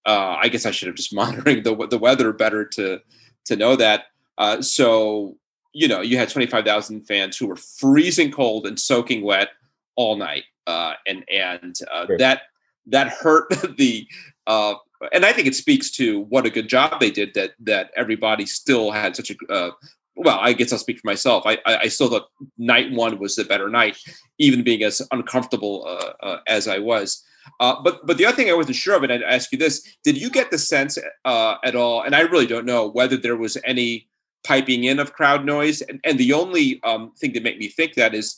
Uh, 0.04 0.36
I 0.40 0.48
guess 0.48 0.66
I 0.66 0.70
should 0.70 0.88
have 0.88 0.96
just 0.96 1.14
monitoring 1.14 1.62
the 1.62 1.86
the 1.88 1.98
weather 1.98 2.32
better 2.32 2.64
to 2.64 3.00
to 3.46 3.56
know 3.56 3.76
that. 3.76 4.04
Uh, 4.38 4.60
so 4.60 5.36
you 5.76 5.88
know, 5.88 6.00
you 6.00 6.16
had 6.16 6.30
25,000 6.30 7.02
fans 7.02 7.36
who 7.36 7.46
were 7.46 7.56
freezing 7.56 8.32
cold 8.32 8.66
and 8.66 8.80
soaking 8.80 9.22
wet 9.22 9.50
all 9.94 10.16
night, 10.16 10.44
uh, 10.66 10.94
and 11.06 11.22
and 11.30 11.76
uh, 11.92 12.06
that 12.18 12.42
that 12.86 13.08
hurt 13.08 13.50
the. 13.76 14.08
Uh, 14.46 14.74
and 15.12 15.26
I 15.26 15.32
think 15.32 15.46
it 15.46 15.54
speaks 15.54 15.90
to 15.92 16.20
what 16.20 16.46
a 16.46 16.50
good 16.50 16.68
job 16.68 16.98
they 16.98 17.10
did 17.10 17.34
that 17.34 17.50
that 17.60 17.90
everybody 17.94 18.46
still 18.46 18.90
had 18.90 19.14
such 19.14 19.30
a 19.30 19.52
uh, 19.52 19.70
well, 20.16 20.38
I 20.40 20.52
guess 20.54 20.72
I'll 20.72 20.78
speak 20.78 20.98
for 20.98 21.06
myself. 21.06 21.44
I, 21.46 21.58
I, 21.66 21.76
I, 21.82 21.88
still 21.88 22.08
thought 22.08 22.30
night 22.56 22.90
one 22.90 23.18
was 23.18 23.36
the 23.36 23.44
better 23.44 23.68
night, 23.68 23.98
even 24.38 24.64
being 24.64 24.82
as 24.82 25.02
uncomfortable 25.12 25.84
uh, 25.86 26.24
uh, 26.24 26.40
as 26.48 26.66
I 26.66 26.78
was. 26.78 27.22
Uh, 27.60 27.80
but 27.82 28.04
but 28.06 28.16
the 28.16 28.26
other 28.26 28.36
thing 28.36 28.50
I 28.50 28.54
wasn't 28.54 28.76
sure 28.76 28.96
of, 28.96 29.02
and 29.02 29.12
I'd 29.12 29.22
ask 29.22 29.52
you 29.52 29.58
this: 29.58 29.96
Did 30.02 30.16
you 30.16 30.30
get 30.30 30.50
the 30.50 30.58
sense 30.58 30.98
uh, 31.24 31.56
at 31.62 31.76
all? 31.76 32.02
And 32.02 32.14
I 32.14 32.20
really 32.20 32.46
don't 32.46 32.66
know 32.66 32.88
whether 32.88 33.16
there 33.16 33.36
was 33.36 33.56
any 33.64 34.08
piping 34.42 34.84
in 34.84 34.98
of 34.98 35.12
crowd 35.12 35.44
noise. 35.44 35.80
And, 35.82 36.00
and 36.04 36.18
the 36.18 36.32
only 36.32 36.80
um, 36.84 37.12
thing 37.18 37.32
that 37.34 37.42
made 37.42 37.58
me 37.58 37.68
think 37.68 37.94
that 37.94 38.14
is 38.14 38.36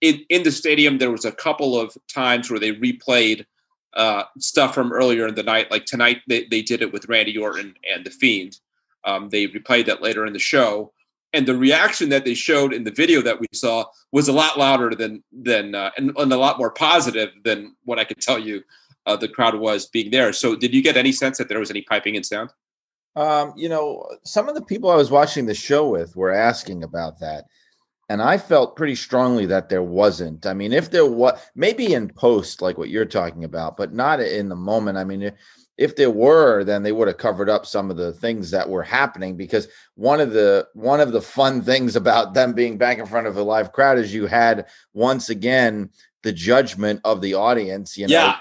in 0.00 0.24
in 0.28 0.42
the 0.42 0.52
stadium 0.52 0.98
there 0.98 1.10
was 1.10 1.24
a 1.24 1.32
couple 1.32 1.78
of 1.78 1.96
times 2.12 2.50
where 2.50 2.60
they 2.60 2.72
replayed 2.72 3.46
uh, 3.94 4.24
stuff 4.38 4.74
from 4.74 4.92
earlier 4.92 5.26
in 5.26 5.34
the 5.34 5.42
night. 5.42 5.70
Like 5.70 5.84
tonight, 5.84 6.22
they, 6.28 6.44
they 6.44 6.62
did 6.62 6.82
it 6.82 6.92
with 6.92 7.08
Randy 7.08 7.36
Orton 7.38 7.74
and 7.92 8.04
the 8.04 8.10
Fiend. 8.10 8.58
Um, 9.04 9.30
they 9.30 9.48
replayed 9.48 9.86
that 9.86 10.02
later 10.02 10.26
in 10.26 10.32
the 10.32 10.38
show 10.38 10.92
and 11.32 11.46
the 11.46 11.56
reaction 11.56 12.08
that 12.08 12.24
they 12.24 12.34
showed 12.34 12.72
in 12.72 12.84
the 12.84 12.90
video 12.90 13.22
that 13.22 13.40
we 13.40 13.46
saw 13.52 13.84
was 14.12 14.28
a 14.28 14.32
lot 14.32 14.58
louder 14.58 14.94
than 14.94 15.22
than 15.32 15.74
uh, 15.74 15.90
and, 15.96 16.12
and, 16.16 16.32
a 16.32 16.36
lot 16.36 16.58
more 16.58 16.70
positive 16.70 17.30
than 17.44 17.74
what 17.84 17.98
I 17.98 18.04
could 18.04 18.20
tell 18.20 18.38
you 18.38 18.62
uh, 19.06 19.16
the 19.16 19.28
crowd 19.28 19.54
was 19.54 19.86
being 19.86 20.10
there. 20.10 20.32
So, 20.32 20.56
did 20.56 20.74
you 20.74 20.82
get 20.82 20.96
any 20.96 21.12
sense 21.12 21.38
that 21.38 21.48
there 21.48 21.60
was 21.60 21.70
any 21.70 21.82
piping 21.82 22.14
in 22.14 22.24
sound? 22.24 22.50
Um, 23.16 23.52
you 23.56 23.68
know, 23.68 24.06
some 24.24 24.48
of 24.48 24.54
the 24.54 24.62
people 24.62 24.90
I 24.90 24.96
was 24.96 25.10
watching 25.10 25.46
the 25.46 25.54
show 25.54 25.88
with 25.88 26.14
were 26.14 26.32
asking 26.32 26.84
about 26.84 27.18
that, 27.20 27.44
And 28.08 28.22
I 28.22 28.38
felt 28.38 28.76
pretty 28.76 28.94
strongly 28.94 29.46
that 29.46 29.68
there 29.68 29.82
wasn't. 29.82 30.46
I 30.46 30.54
mean, 30.54 30.72
if 30.72 30.90
there 30.90 31.06
was, 31.06 31.38
maybe 31.54 31.92
in 31.94 32.08
post, 32.08 32.62
like 32.62 32.78
what 32.78 32.88
you're 32.88 33.04
talking 33.04 33.44
about, 33.44 33.76
but 33.76 33.92
not 33.92 34.20
in 34.20 34.48
the 34.48 34.56
moment. 34.56 34.98
I 34.98 35.04
mean, 35.04 35.32
if 35.80 35.96
there 35.96 36.10
were, 36.10 36.62
then 36.62 36.82
they 36.82 36.92
would 36.92 37.08
have 37.08 37.16
covered 37.16 37.48
up 37.48 37.64
some 37.64 37.90
of 37.90 37.96
the 37.96 38.12
things 38.12 38.50
that 38.50 38.68
were 38.68 38.82
happening. 38.82 39.34
Because 39.36 39.66
one 39.94 40.20
of 40.20 40.32
the 40.32 40.68
one 40.74 41.00
of 41.00 41.12
the 41.12 41.22
fun 41.22 41.62
things 41.62 41.96
about 41.96 42.34
them 42.34 42.52
being 42.52 42.76
back 42.78 42.98
in 42.98 43.06
front 43.06 43.26
of 43.26 43.36
a 43.36 43.42
live 43.42 43.72
crowd 43.72 43.98
is 43.98 44.12
you 44.14 44.26
had 44.26 44.66
once 44.92 45.30
again 45.30 45.88
the 46.22 46.32
judgment 46.32 47.00
of 47.04 47.20
the 47.22 47.32
audience. 47.34 47.96
You 47.96 48.06
know, 48.08 48.12
Yeah. 48.14 48.36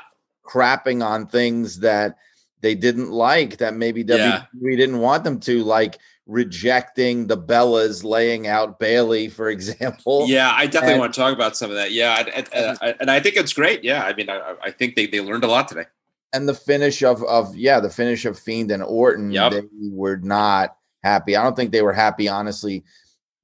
crapping 0.46 1.04
on 1.04 1.28
things 1.28 1.80
that 1.80 2.18
they 2.62 2.76
didn't 2.76 3.10
like 3.10 3.56
that 3.58 3.74
maybe 3.74 4.04
WWE 4.04 4.18
Yeah. 4.62 4.76
didn't 4.76 5.00
want 5.00 5.24
them 5.24 5.40
to, 5.40 5.64
like 5.64 5.98
rejecting 6.28 7.26
the 7.28 7.38
Bellas 7.38 8.04
laying 8.04 8.48
out 8.48 8.80
Bayley, 8.80 9.30
for 9.30 9.50
example. 9.56 10.26
Yeah, 10.28 10.52
I 10.54 10.66
definitely 10.66 10.94
And- 10.96 11.00
want 11.00 11.14
to 11.14 11.20
talk 11.22 11.34
about 11.34 11.56
some 11.56 11.70
of 11.70 11.78
that. 11.78 11.92
Yeah, 11.92 12.20
and, 12.20 12.30
and, 12.36 12.48
and, 12.54 12.78
I- 12.82 12.96
and 13.00 13.10
I 13.12 13.20
think 13.22 13.38
it's 13.38 13.54
great. 13.54 13.84
Yeah, 13.84 14.04
I 14.04 14.14
mean, 14.14 14.30
I, 14.30 14.56
I 14.62 14.72
think 14.72 14.96
they, 14.96 15.06
they 15.08 15.22
learned 15.22 15.44
a 15.46 15.48
lot 15.48 15.68
today. 15.70 15.86
And 16.34 16.48
the 16.48 16.54
finish 16.54 17.02
of 17.04 17.24
of 17.24 17.56
yeah, 17.56 17.80
the 17.80 17.90
finish 17.90 18.26
of 18.26 18.38
Fiend 18.38 18.72
and 18.72 18.84
Orton, 18.84 19.32
Yep. 19.32 19.52
they 19.52 19.62
were 19.92 20.18
not 20.18 20.76
happy. 21.04 21.36
I 21.36 21.44
don't 21.44 21.56
think 21.56 21.72
they 21.72 21.82
were 21.82 21.94
happy, 21.94 22.28
honestly, 22.28 22.84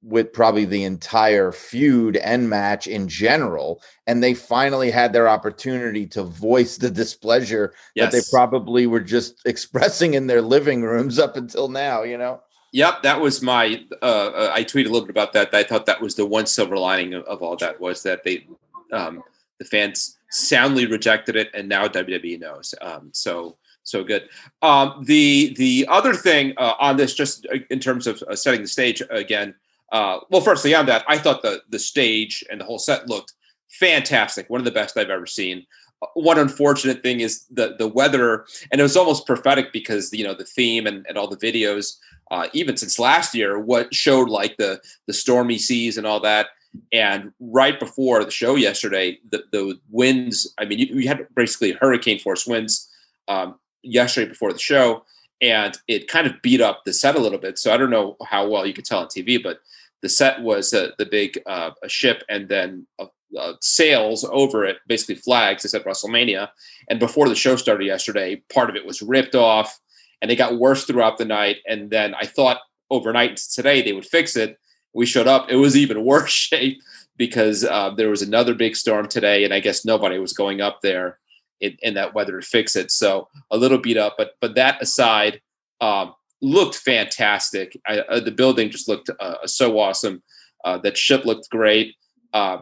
with 0.02 0.32
probably 0.32 0.64
the 0.64 0.84
entire 0.84 1.50
feud 1.50 2.16
and 2.18 2.48
match 2.48 2.86
in 2.86 3.08
general. 3.08 3.82
And 4.06 4.22
they 4.22 4.34
finally 4.34 4.90
had 4.90 5.12
their 5.12 5.28
opportunity 5.28 6.06
to 6.08 6.22
voice 6.22 6.76
the 6.76 6.90
displeasure 6.90 7.74
that 7.96 8.12
they 8.12 8.20
probably 8.30 8.86
were 8.86 9.00
just 9.00 9.40
expressing 9.46 10.14
in 10.14 10.28
their 10.28 10.42
living 10.42 10.82
rooms 10.82 11.18
up 11.18 11.36
until 11.36 11.68
now, 11.68 12.04
you 12.04 12.16
know? 12.18 12.40
Yep, 12.72 13.02
that 13.02 13.20
was 13.20 13.42
my. 13.42 13.84
Uh, 14.02 14.04
uh, 14.04 14.52
I 14.54 14.62
tweeted 14.62 14.86
a 14.86 14.90
little 14.90 15.06
bit 15.06 15.10
about 15.10 15.32
that. 15.32 15.52
I 15.54 15.62
thought 15.64 15.86
that 15.86 16.00
was 16.00 16.14
the 16.14 16.26
one 16.26 16.46
silver 16.46 16.76
lining 16.76 17.14
of, 17.14 17.24
of 17.24 17.42
all 17.42 17.56
that 17.56 17.80
was 17.80 18.02
that 18.02 18.22
they, 18.22 18.46
um, 18.92 19.22
the 19.58 19.64
fans 19.64 20.15
soundly 20.30 20.86
rejected 20.86 21.36
it, 21.36 21.48
and 21.54 21.68
now 21.68 21.86
WWE 21.86 22.40
knows. 22.40 22.74
Um, 22.80 23.10
so 23.12 23.56
so 23.82 24.02
good. 24.02 24.28
Um, 24.62 25.04
the 25.06 25.54
the 25.56 25.86
other 25.88 26.14
thing 26.14 26.54
uh, 26.56 26.74
on 26.78 26.96
this, 26.96 27.14
just 27.14 27.46
in 27.70 27.78
terms 27.78 28.06
of 28.06 28.22
uh, 28.22 28.36
setting 28.36 28.62
the 28.62 28.68
stage 28.68 29.02
again. 29.10 29.54
Uh, 29.92 30.18
well, 30.30 30.40
firstly 30.40 30.74
on 30.74 30.86
that, 30.86 31.04
I 31.08 31.18
thought 31.18 31.42
the 31.42 31.62
the 31.68 31.78
stage 31.78 32.44
and 32.50 32.60
the 32.60 32.64
whole 32.64 32.78
set 32.78 33.08
looked 33.08 33.34
fantastic. 33.68 34.50
One 34.50 34.60
of 34.60 34.64
the 34.64 34.70
best 34.72 34.96
I've 34.96 35.10
ever 35.10 35.26
seen. 35.26 35.64
Uh, 36.02 36.08
One 36.14 36.38
unfortunate 36.38 37.02
thing 37.02 37.20
is 37.20 37.44
the 37.50 37.76
the 37.78 37.88
weather, 37.88 38.46
and 38.72 38.80
it 38.80 38.82
was 38.82 38.96
almost 38.96 39.26
prophetic 39.26 39.72
because 39.72 40.12
you 40.12 40.24
know 40.24 40.34
the 40.34 40.44
theme 40.44 40.86
and, 40.86 41.06
and 41.08 41.16
all 41.16 41.28
the 41.28 41.36
videos 41.36 41.96
uh, 42.30 42.48
even 42.52 42.76
since 42.76 42.98
last 42.98 43.34
year, 43.34 43.58
what 43.58 43.94
showed 43.94 44.28
like 44.28 44.56
the 44.56 44.80
the 45.06 45.12
stormy 45.12 45.58
seas 45.58 45.96
and 45.96 46.06
all 46.06 46.20
that. 46.20 46.48
And 46.92 47.32
right 47.40 47.78
before 47.78 48.24
the 48.24 48.30
show 48.30 48.56
yesterday, 48.56 49.18
the, 49.30 49.44
the 49.52 49.78
winds. 49.90 50.52
I 50.58 50.64
mean, 50.64 50.78
you, 50.78 51.08
had 51.08 51.26
basically 51.34 51.72
hurricane 51.72 52.18
force 52.18 52.46
winds 52.46 52.88
um, 53.28 53.56
yesterday 53.82 54.28
before 54.28 54.52
the 54.52 54.58
show, 54.58 55.04
and 55.40 55.76
it 55.88 56.08
kind 56.08 56.26
of 56.26 56.40
beat 56.42 56.60
up 56.60 56.82
the 56.84 56.92
set 56.92 57.16
a 57.16 57.20
little 57.20 57.38
bit. 57.38 57.58
So 57.58 57.72
I 57.72 57.76
don't 57.76 57.90
know 57.90 58.16
how 58.24 58.48
well 58.48 58.66
you 58.66 58.72
could 58.72 58.84
tell 58.84 59.00
on 59.00 59.06
TV, 59.06 59.42
but 59.42 59.60
the 60.02 60.08
set 60.08 60.40
was 60.42 60.70
the 60.70 61.08
big 61.10 61.38
uh, 61.46 61.70
a 61.82 61.88
ship 61.88 62.22
and 62.28 62.48
then 62.48 62.86
uh, 62.98 63.06
uh, 63.38 63.54
sails 63.60 64.24
over 64.30 64.64
it, 64.64 64.78
basically 64.86 65.14
flags. 65.16 65.62
They 65.62 65.68
said 65.68 65.84
WrestleMania. 65.84 66.48
And 66.88 66.98
before 66.98 67.28
the 67.28 67.34
show 67.34 67.56
started 67.56 67.84
yesterday, 67.84 68.42
part 68.52 68.70
of 68.70 68.76
it 68.76 68.86
was 68.86 69.02
ripped 69.02 69.34
off 69.34 69.80
and 70.22 70.30
it 70.30 70.36
got 70.36 70.58
worse 70.58 70.84
throughout 70.84 71.18
the 71.18 71.24
night. 71.24 71.58
And 71.66 71.90
then 71.90 72.14
I 72.14 72.26
thought 72.26 72.60
overnight 72.90 73.36
today 73.36 73.82
they 73.82 73.92
would 73.92 74.06
fix 74.06 74.36
it. 74.36 74.58
We 74.96 75.06
showed 75.06 75.28
up; 75.28 75.46
it 75.48 75.56
was 75.56 75.76
even 75.76 76.04
worse 76.12 76.32
shape 76.32 76.80
because 77.16 77.64
uh, 77.64 77.90
there 77.90 78.10
was 78.10 78.22
another 78.22 78.54
big 78.54 78.76
storm 78.76 79.08
today, 79.08 79.44
and 79.44 79.54
I 79.54 79.60
guess 79.60 79.84
nobody 79.84 80.18
was 80.18 80.32
going 80.32 80.60
up 80.60 80.80
there 80.82 81.18
in, 81.60 81.76
in 81.82 81.94
that 81.94 82.14
weather 82.14 82.40
to 82.40 82.46
fix 82.46 82.76
it. 82.76 82.90
So 82.90 83.28
a 83.50 83.56
little 83.56 83.78
beat 83.78 83.96
up, 83.96 84.14
but 84.18 84.32
but 84.40 84.54
that 84.56 84.82
aside, 84.82 85.40
um, 85.80 86.14
looked 86.40 86.76
fantastic. 86.76 87.78
I, 87.86 88.00
uh, 88.00 88.20
the 88.20 88.30
building 88.30 88.70
just 88.70 88.88
looked 88.88 89.10
uh, 89.20 89.46
so 89.46 89.78
awesome. 89.78 90.22
Uh, 90.64 90.78
that 90.78 90.96
ship 90.96 91.24
looked 91.24 91.48
great. 91.50 91.94
Uh, 92.32 92.58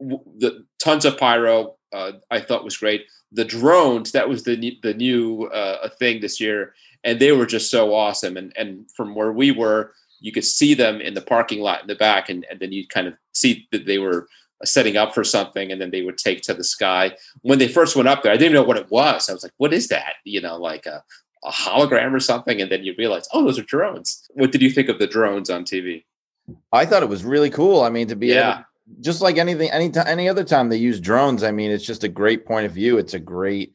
w- 0.00 0.22
the 0.38 0.64
tons 0.78 1.04
of 1.04 1.18
pyro 1.18 1.76
uh, 1.92 2.12
I 2.30 2.40
thought 2.40 2.64
was 2.64 2.78
great. 2.78 3.06
The 3.32 3.44
drones 3.44 4.12
that 4.12 4.28
was 4.28 4.44
the 4.44 4.56
ne- 4.56 4.80
the 4.82 4.94
new 4.94 5.50
thing 5.98 6.20
this 6.20 6.40
year, 6.40 6.74
and 7.04 7.18
they 7.20 7.32
were 7.32 7.46
just 7.46 7.70
so 7.70 7.94
awesome. 7.94 8.36
And 8.36 8.52
and 8.56 8.90
from 8.96 9.14
where 9.14 9.32
we 9.32 9.50
were, 9.50 9.94
you 10.22 10.32
could 10.32 10.44
see 10.44 10.72
them 10.74 11.00
in 11.00 11.14
the 11.14 11.20
parking 11.20 11.60
lot 11.60 11.82
in 11.82 11.88
the 11.88 11.94
back, 11.94 12.28
and, 12.30 12.46
and 12.50 12.60
then 12.60 12.72
you 12.72 12.86
kind 12.86 13.06
of 13.06 13.14
see 13.32 13.68
that 13.72 13.86
they 13.86 13.98
were 13.98 14.28
setting 14.64 14.96
up 14.96 15.12
for 15.12 15.24
something, 15.24 15.72
and 15.72 15.80
then 15.80 15.90
they 15.90 16.02
would 16.02 16.16
take 16.16 16.40
to 16.42 16.54
the 16.54 16.64
sky. 16.64 17.14
When 17.42 17.58
they 17.58 17.68
first 17.68 17.96
went 17.96 18.08
up 18.08 18.22
there, 18.22 18.32
I 18.32 18.36
didn't 18.36 18.54
know 18.54 18.62
what 18.62 18.76
it 18.76 18.90
was. 18.90 19.28
I 19.28 19.32
was 19.32 19.42
like, 19.42 19.52
"What 19.58 19.72
is 19.72 19.88
that?" 19.88 20.14
You 20.24 20.40
know, 20.40 20.56
like 20.56 20.86
a, 20.86 21.02
a 21.44 21.50
hologram 21.50 22.12
or 22.14 22.20
something, 22.20 22.60
and 22.62 22.70
then 22.70 22.84
you 22.84 22.94
realize, 22.96 23.26
"Oh, 23.32 23.44
those 23.44 23.58
are 23.58 23.64
drones." 23.64 24.24
What 24.34 24.52
did 24.52 24.62
you 24.62 24.70
think 24.70 24.88
of 24.88 24.98
the 24.98 25.06
drones 25.06 25.50
on 25.50 25.64
TV? 25.64 26.04
I 26.72 26.86
thought 26.86 27.02
it 27.02 27.08
was 27.08 27.24
really 27.24 27.50
cool. 27.50 27.82
I 27.82 27.88
mean, 27.90 28.06
to 28.08 28.16
be 28.16 28.28
Yeah. 28.28 28.62
just 29.00 29.20
like 29.20 29.38
anything, 29.38 29.70
any 29.70 29.90
time, 29.90 30.06
any 30.06 30.28
other 30.28 30.44
time 30.44 30.68
they 30.68 30.76
use 30.76 31.00
drones. 31.00 31.42
I 31.42 31.50
mean, 31.50 31.70
it's 31.70 31.84
just 31.84 32.04
a 32.04 32.08
great 32.08 32.46
point 32.46 32.66
of 32.66 32.72
view. 32.72 32.98
It's 32.98 33.14
a 33.14 33.20
great 33.20 33.72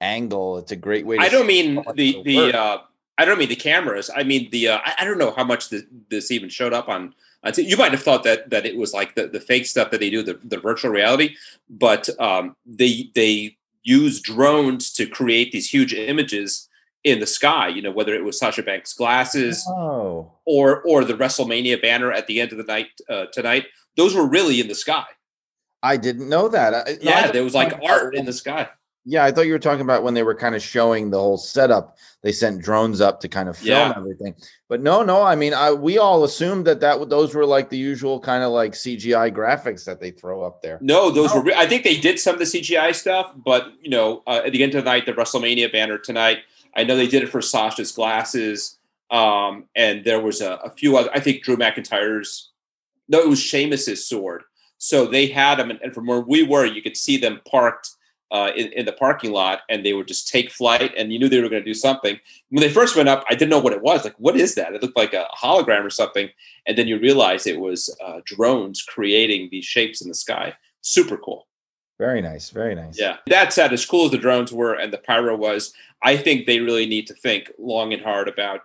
angle. 0.00 0.58
It's 0.58 0.72
a 0.72 0.76
great 0.76 1.06
way. 1.06 1.16
To 1.16 1.22
I 1.22 1.28
don't 1.28 1.46
mean 1.46 1.82
the 1.94 2.22
the 2.24 2.52
uh, 2.56 2.78
I 3.18 3.24
don't 3.24 3.38
mean 3.38 3.48
the 3.48 3.56
cameras. 3.56 4.10
I 4.14 4.22
mean 4.22 4.48
the 4.50 4.68
uh, 4.68 4.78
I, 4.84 4.94
I 5.00 5.04
don't 5.04 5.18
know 5.18 5.32
how 5.32 5.44
much 5.44 5.68
this, 5.68 5.82
this 6.08 6.30
even 6.30 6.48
showed 6.48 6.72
up 6.72 6.88
on. 6.88 7.14
t- 7.52 7.62
you 7.62 7.76
might 7.76 7.92
have 7.92 8.02
thought 8.02 8.24
that 8.24 8.48
that 8.50 8.64
it 8.64 8.76
was 8.76 8.94
like 8.94 9.14
the, 9.16 9.26
the 9.26 9.40
fake 9.40 9.66
stuff 9.66 9.90
that 9.90 10.00
they 10.00 10.10
do 10.10 10.22
the, 10.22 10.38
the 10.44 10.58
virtual 10.58 10.90
reality, 10.90 11.36
but 11.68 12.08
um, 12.20 12.56
they 12.64 13.10
they 13.14 13.56
use 13.82 14.20
drones 14.20 14.92
to 14.92 15.06
create 15.06 15.50
these 15.52 15.68
huge 15.68 15.92
images 15.94 16.68
in 17.04 17.20
the 17.20 17.26
sky. 17.26 17.68
You 17.68 17.82
know 17.82 17.90
whether 17.90 18.14
it 18.14 18.24
was 18.24 18.38
Sasha 18.38 18.62
Banks' 18.62 18.92
glasses 18.92 19.66
Oh, 19.68 20.32
or 20.46 20.82
or 20.82 21.04
the 21.04 21.14
WrestleMania 21.14 21.82
banner 21.82 22.12
at 22.12 22.26
the 22.28 22.40
end 22.40 22.52
of 22.52 22.58
the 22.58 22.64
night 22.64 22.88
uh, 23.10 23.26
tonight. 23.32 23.66
Those 23.96 24.14
were 24.14 24.26
really 24.28 24.60
in 24.60 24.68
the 24.68 24.76
sky. 24.76 25.04
I 25.82 25.96
didn't 25.96 26.28
know 26.28 26.48
that. 26.48 26.74
I, 26.74 26.98
Yeah, 27.00 27.30
there 27.30 27.44
was 27.44 27.54
like 27.54 27.72
art 27.82 28.14
in 28.14 28.24
the 28.24 28.32
sky. 28.32 28.68
Yeah, 29.10 29.24
I 29.24 29.32
thought 29.32 29.46
you 29.46 29.52
were 29.54 29.58
talking 29.58 29.80
about 29.80 30.02
when 30.02 30.12
they 30.12 30.22
were 30.22 30.34
kind 30.34 30.54
of 30.54 30.62
showing 30.62 31.08
the 31.10 31.18
whole 31.18 31.38
setup. 31.38 31.96
They 32.22 32.30
sent 32.30 32.60
drones 32.62 33.00
up 33.00 33.20
to 33.20 33.28
kind 33.28 33.48
of 33.48 33.56
film 33.56 33.68
Yeah. 33.68 33.94
everything. 33.96 34.34
But 34.68 34.82
no, 34.82 35.02
no. 35.02 35.22
I 35.22 35.34
mean, 35.34 35.54
I 35.54 35.72
we 35.72 35.96
all 35.96 36.24
assumed 36.24 36.66
that 36.66 36.80
that 36.80 37.08
those 37.08 37.34
were 37.34 37.46
like 37.46 37.70
the 37.70 37.78
usual 37.78 38.20
kind 38.20 38.44
of 38.44 38.50
like 38.50 38.72
CGI 38.72 39.30
graphics 39.34 39.86
that 39.86 39.98
they 39.98 40.10
throw 40.10 40.42
up 40.42 40.60
there. 40.60 40.78
No, 40.82 41.10
those 41.10 41.34
No. 41.34 41.40
were. 41.40 41.52
I 41.56 41.66
think 41.66 41.84
they 41.84 41.96
did 41.96 42.18
some 42.18 42.34
of 42.34 42.38
the 42.38 42.44
CGI 42.44 42.92
stuff, 42.94 43.32
but 43.34 43.72
you 43.80 43.88
know, 43.88 44.22
uh, 44.26 44.42
at 44.44 44.52
the 44.52 44.62
end 44.62 44.74
of 44.74 44.84
the 44.84 44.90
night, 44.90 45.06
the 45.06 45.14
WrestleMania 45.14 45.72
banner 45.72 45.96
tonight. 45.96 46.40
I 46.76 46.84
know 46.84 46.94
they 46.96 47.06
did 47.08 47.22
it 47.22 47.30
for 47.30 47.40
Sasha's 47.40 47.92
glasses, 47.92 48.76
um, 49.10 49.64
and 49.74 50.04
there 50.04 50.20
was 50.20 50.42
a, 50.42 50.56
a 50.64 50.70
few 50.70 50.98
other. 50.98 51.10
I 51.14 51.20
think 51.20 51.42
Drew 51.42 51.56
McIntyre's. 51.56 52.50
No, 53.08 53.20
it 53.20 53.28
was 53.28 53.40
Sheamus's 53.40 54.06
sword. 54.06 54.42
So 54.76 55.06
they 55.06 55.28
had 55.28 55.58
them, 55.58 55.70
and, 55.70 55.80
and 55.82 55.94
from 55.94 56.06
where 56.06 56.20
we 56.20 56.42
were, 56.42 56.66
you 56.66 56.82
could 56.82 56.96
see 56.96 57.16
them 57.16 57.40
parked 57.50 57.88
uh, 58.30 58.50
in, 58.56 58.72
in 58.72 58.84
the 58.84 58.92
parking 58.92 59.32
lot, 59.32 59.60
and 59.68 59.84
they 59.84 59.94
would 59.94 60.08
just 60.08 60.28
take 60.28 60.50
flight, 60.50 60.92
and 60.96 61.12
you 61.12 61.18
knew 61.18 61.28
they 61.28 61.40
were 61.40 61.48
going 61.48 61.62
to 61.62 61.68
do 61.68 61.74
something. 61.74 62.18
When 62.50 62.60
they 62.60 62.70
first 62.70 62.96
went 62.96 63.08
up, 63.08 63.24
I 63.28 63.34
didn't 63.34 63.50
know 63.50 63.58
what 63.58 63.72
it 63.72 63.82
was. 63.82 64.04
Like, 64.04 64.16
what 64.18 64.36
is 64.36 64.54
that? 64.56 64.74
It 64.74 64.82
looked 64.82 64.96
like 64.96 65.14
a 65.14 65.26
hologram 65.36 65.84
or 65.84 65.90
something, 65.90 66.28
and 66.66 66.76
then 66.76 66.88
you 66.88 66.98
realize 66.98 67.46
it 67.46 67.60
was 67.60 67.94
uh, 68.04 68.20
drones 68.24 68.82
creating 68.82 69.48
these 69.50 69.64
shapes 69.64 70.02
in 70.02 70.08
the 70.08 70.14
sky. 70.14 70.54
Super 70.82 71.16
cool. 71.16 71.46
Very 71.98 72.20
nice. 72.20 72.50
Very 72.50 72.74
nice. 72.74 72.98
Yeah. 72.98 73.16
That 73.26 73.52
said, 73.52 73.72
as 73.72 73.84
cool 73.84 74.04
as 74.04 74.12
the 74.12 74.18
drones 74.18 74.52
were 74.52 74.74
and 74.74 74.92
the 74.92 74.98
pyro 74.98 75.36
was, 75.36 75.72
I 76.02 76.16
think 76.16 76.46
they 76.46 76.60
really 76.60 76.86
need 76.86 77.08
to 77.08 77.14
think 77.14 77.50
long 77.58 77.92
and 77.92 78.02
hard 78.02 78.28
about 78.28 78.60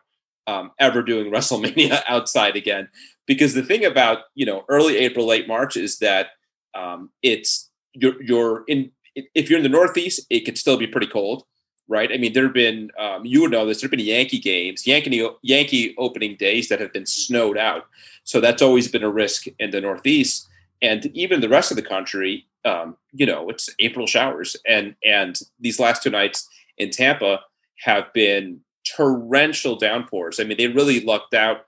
um, 0.46 0.72
ever 0.80 1.02
doing 1.02 1.32
WrestleMania 1.34 2.04
outside 2.08 2.56
again. 2.56 2.90
Because 3.26 3.54
the 3.54 3.64
thing 3.64 3.86
about 3.86 4.20
you 4.36 4.46
know 4.46 4.66
early 4.68 4.98
April, 4.98 5.26
late 5.26 5.48
March 5.48 5.78
is 5.78 6.00
that 6.00 6.28
um, 6.76 7.10
it's 7.22 7.70
you're 7.94 8.22
you're 8.22 8.64
in 8.68 8.92
if 9.16 9.50
you're 9.50 9.60
in 9.60 9.64
the 9.64 9.70
Northeast, 9.70 10.26
it 10.30 10.42
could 10.42 10.58
still 10.58 10.78
be 10.78 10.88
pretty 10.88 11.08
cold, 11.08 11.44
right? 11.88 12.12
I 12.12 12.18
mean, 12.18 12.34
there 12.34 12.44
have 12.46 12.54
been 12.54 12.92
um, 12.98 13.26
you 13.26 13.42
would 13.42 13.52
know 13.52 13.66
this. 13.66 13.82
There 13.82 13.88
have 13.88 13.92
been 13.92 14.00
Yankee 14.00 14.40
games, 14.40 14.88
Yankee 14.88 15.28
Yankee 15.42 15.96
opening 15.98 16.36
days 16.36 16.70
that 16.70 16.80
have 16.80 16.94
been 16.94 17.06
snowed 17.06 17.58
out, 17.58 17.88
so 18.24 18.40
that's 18.40 18.62
always 18.62 18.88
been 18.88 19.04
a 19.04 19.12
risk 19.12 19.48
in 19.60 19.72
the 19.72 19.82
Northeast 19.82 20.48
and 20.84 21.06
even 21.16 21.40
the 21.40 21.50
rest 21.50 21.72
of 21.72 21.78
the 21.78 21.84
country. 21.84 22.46
Um, 22.66 22.98
you 23.12 23.26
know, 23.26 23.50
it's 23.50 23.70
April 23.80 24.06
showers, 24.06 24.56
and 24.68 24.96
and 25.04 25.40
these 25.60 25.80
last 25.80 26.04
two 26.04 26.10
nights 26.10 26.48
in 26.78 26.92
Tampa 26.92 27.42
have 27.80 28.14
been 28.14 28.60
torrential 28.96 29.76
downpours. 29.76 30.40
I 30.40 30.44
mean, 30.44 30.58
they 30.58 30.68
really 30.68 31.00
lucked 31.00 31.34
out 31.34 31.66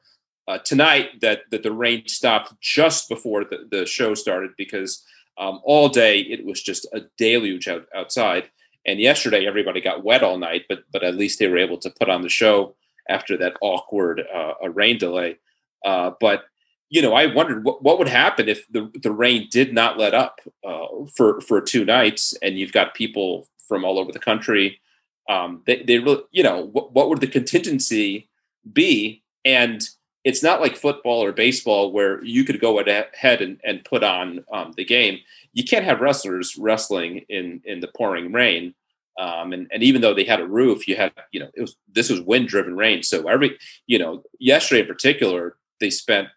uh, 0.48 0.60
tonight 0.60 1.22
that 1.22 1.42
that 1.52 1.64
the 1.64 1.72
rain 1.72 2.08
stopped 2.08 2.54
just 2.62 3.10
before 3.10 3.46
the, 3.46 3.68
the 3.72 3.86
show 3.86 4.14
started 4.14 4.52
because 4.58 5.04
um, 5.38 5.60
all 5.64 5.90
day 5.90 6.20
it 6.20 6.46
was 6.46 6.62
just 6.62 6.86
a 6.94 7.02
deluge 7.18 7.68
out, 7.68 7.86
outside. 7.96 8.50
And 8.86 9.00
yesterday 9.00 9.48
everybody 9.48 9.82
got 9.82 10.04
wet 10.04 10.24
all 10.24 10.38
night, 10.38 10.66
but 10.70 10.84
but 10.92 11.04
at 11.04 11.16
least 11.16 11.40
they 11.40 11.48
were 11.48 11.58
able 11.58 11.78
to 11.80 11.90
put 11.90 12.10
on 12.10 12.22
the 12.22 12.30
show 12.30 12.76
after 13.10 13.38
that 13.38 13.56
awkward 13.62 14.24
uh, 14.34 14.54
rain 14.70 14.98
delay. 14.98 15.38
Uh, 15.84 16.12
but 16.20 16.46
you 16.90 17.02
know, 17.02 17.14
I 17.14 17.26
wondered 17.26 17.66
what, 17.66 17.84
what 17.84 17.98
would 17.98 18.08
happen 18.08 18.48
if 18.48 18.68
the, 18.72 18.92
the 19.02 19.12
rain 19.12 19.48
did 19.52 19.74
not 19.74 19.98
let 19.98 20.14
up 20.14 20.40
uh, 20.64 20.88
for 21.16 21.42
for 21.42 21.62
two 21.62 21.84
nights, 21.84 22.34
and 22.42 22.58
you've 22.58 22.74
got 22.74 22.94
people 22.94 23.48
from 23.68 23.84
all 23.84 24.00
over 24.00 24.12
the 24.12 24.20
country. 24.20 24.80
Um, 25.28 25.64
they 25.66 25.84
they 25.84 26.00
really, 26.00 26.24
you 26.32 26.44
know, 26.44 26.62
what, 26.62 26.94
what 26.94 27.10
would 27.10 27.22
the 27.22 27.28
contingency 27.28 28.30
be? 28.72 29.24
And 29.44 29.82
it's 30.26 30.44
not 30.44 30.60
like 30.60 30.76
football 30.76 31.24
or 31.24 31.32
baseball 31.32 31.94
where 31.94 32.22
you 32.24 32.44
could 32.44 32.60
go 32.60 32.80
ahead 32.80 33.42
and, 33.42 33.62
and 33.64 33.86
put 33.86 34.04
on 34.04 34.44
um, 34.52 34.74
the 34.76 34.84
game. 34.84 35.20
You 35.54 35.64
can't 35.64 35.86
have 35.86 36.02
wrestlers 36.02 36.58
wrestling 36.58 37.24
in 37.30 37.62
in 37.64 37.80
the 37.80 37.92
pouring 37.96 38.34
rain. 38.34 38.74
Um, 39.18 39.54
and, 39.54 39.68
and 39.72 39.82
even 39.82 40.02
though 40.02 40.14
they 40.14 40.26
had 40.26 40.42
a 40.42 40.46
roof, 40.46 40.90
you 40.90 40.98
had, 40.98 41.14
you 41.32 41.40
know, 41.40 41.50
it 41.54 41.62
was, 41.62 41.78
this 41.90 42.10
was 42.10 42.20
wind 42.20 42.50
driven 42.50 42.76
rain. 42.76 43.02
So 43.02 43.30
every, 43.30 43.58
you 43.88 43.98
know, 43.98 44.24
yesterday 44.40 44.82
in 44.82 44.88
particular, 44.88 45.56
they 45.80 45.90
spent 45.90 46.28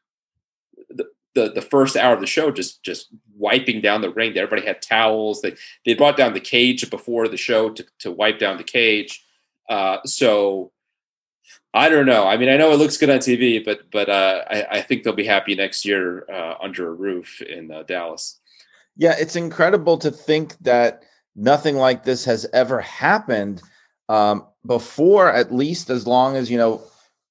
the, 0.88 1.06
the, 1.34 1.50
the 1.50 1.62
first 1.62 1.96
hour 1.96 2.14
of 2.14 2.20
the 2.20 2.26
show 2.28 2.52
just, 2.52 2.84
just 2.84 3.08
wiping 3.36 3.80
down 3.80 4.00
the 4.00 4.12
ring. 4.12 4.36
Everybody 4.36 4.64
had 4.64 4.80
towels. 4.80 5.42
They, 5.42 5.56
they 5.84 5.94
brought 5.94 6.16
down 6.16 6.34
the 6.34 6.40
cage 6.40 6.88
before 6.88 7.26
the 7.26 7.36
show 7.36 7.70
to, 7.70 7.84
to 7.98 8.12
wipe 8.12 8.38
down 8.38 8.58
the 8.58 8.62
cage. 8.62 9.26
Uh, 9.68 9.98
so 10.06 10.70
I 11.74 11.88
don't 11.88 12.06
know. 12.06 12.26
I 12.26 12.36
mean, 12.36 12.48
I 12.48 12.56
know 12.56 12.72
it 12.72 12.78
looks 12.78 12.96
good 12.96 13.10
on 13.10 13.18
TV, 13.18 13.64
but, 13.64 13.90
but 13.90 14.08
uh, 14.08 14.44
I, 14.50 14.66
I 14.78 14.80
think 14.82 15.02
they'll 15.02 15.12
be 15.12 15.24
happy 15.24 15.54
next 15.54 15.84
year 15.84 16.24
uh, 16.30 16.54
under 16.60 16.88
a 16.88 16.94
roof 16.94 17.40
in 17.42 17.70
uh, 17.70 17.82
Dallas. 17.82 18.40
Yeah. 18.96 19.14
It's 19.18 19.36
incredible 19.36 19.98
to 19.98 20.10
think 20.10 20.56
that, 20.58 21.04
nothing 21.38 21.76
like 21.76 22.02
this 22.02 22.24
has 22.24 22.46
ever 22.52 22.80
happened 22.80 23.62
um, 24.08 24.44
before, 24.66 25.32
at 25.32 25.54
least 25.54 25.88
as 25.88 26.06
long 26.06 26.36
as, 26.36 26.50
you 26.50 26.58
know, 26.58 26.82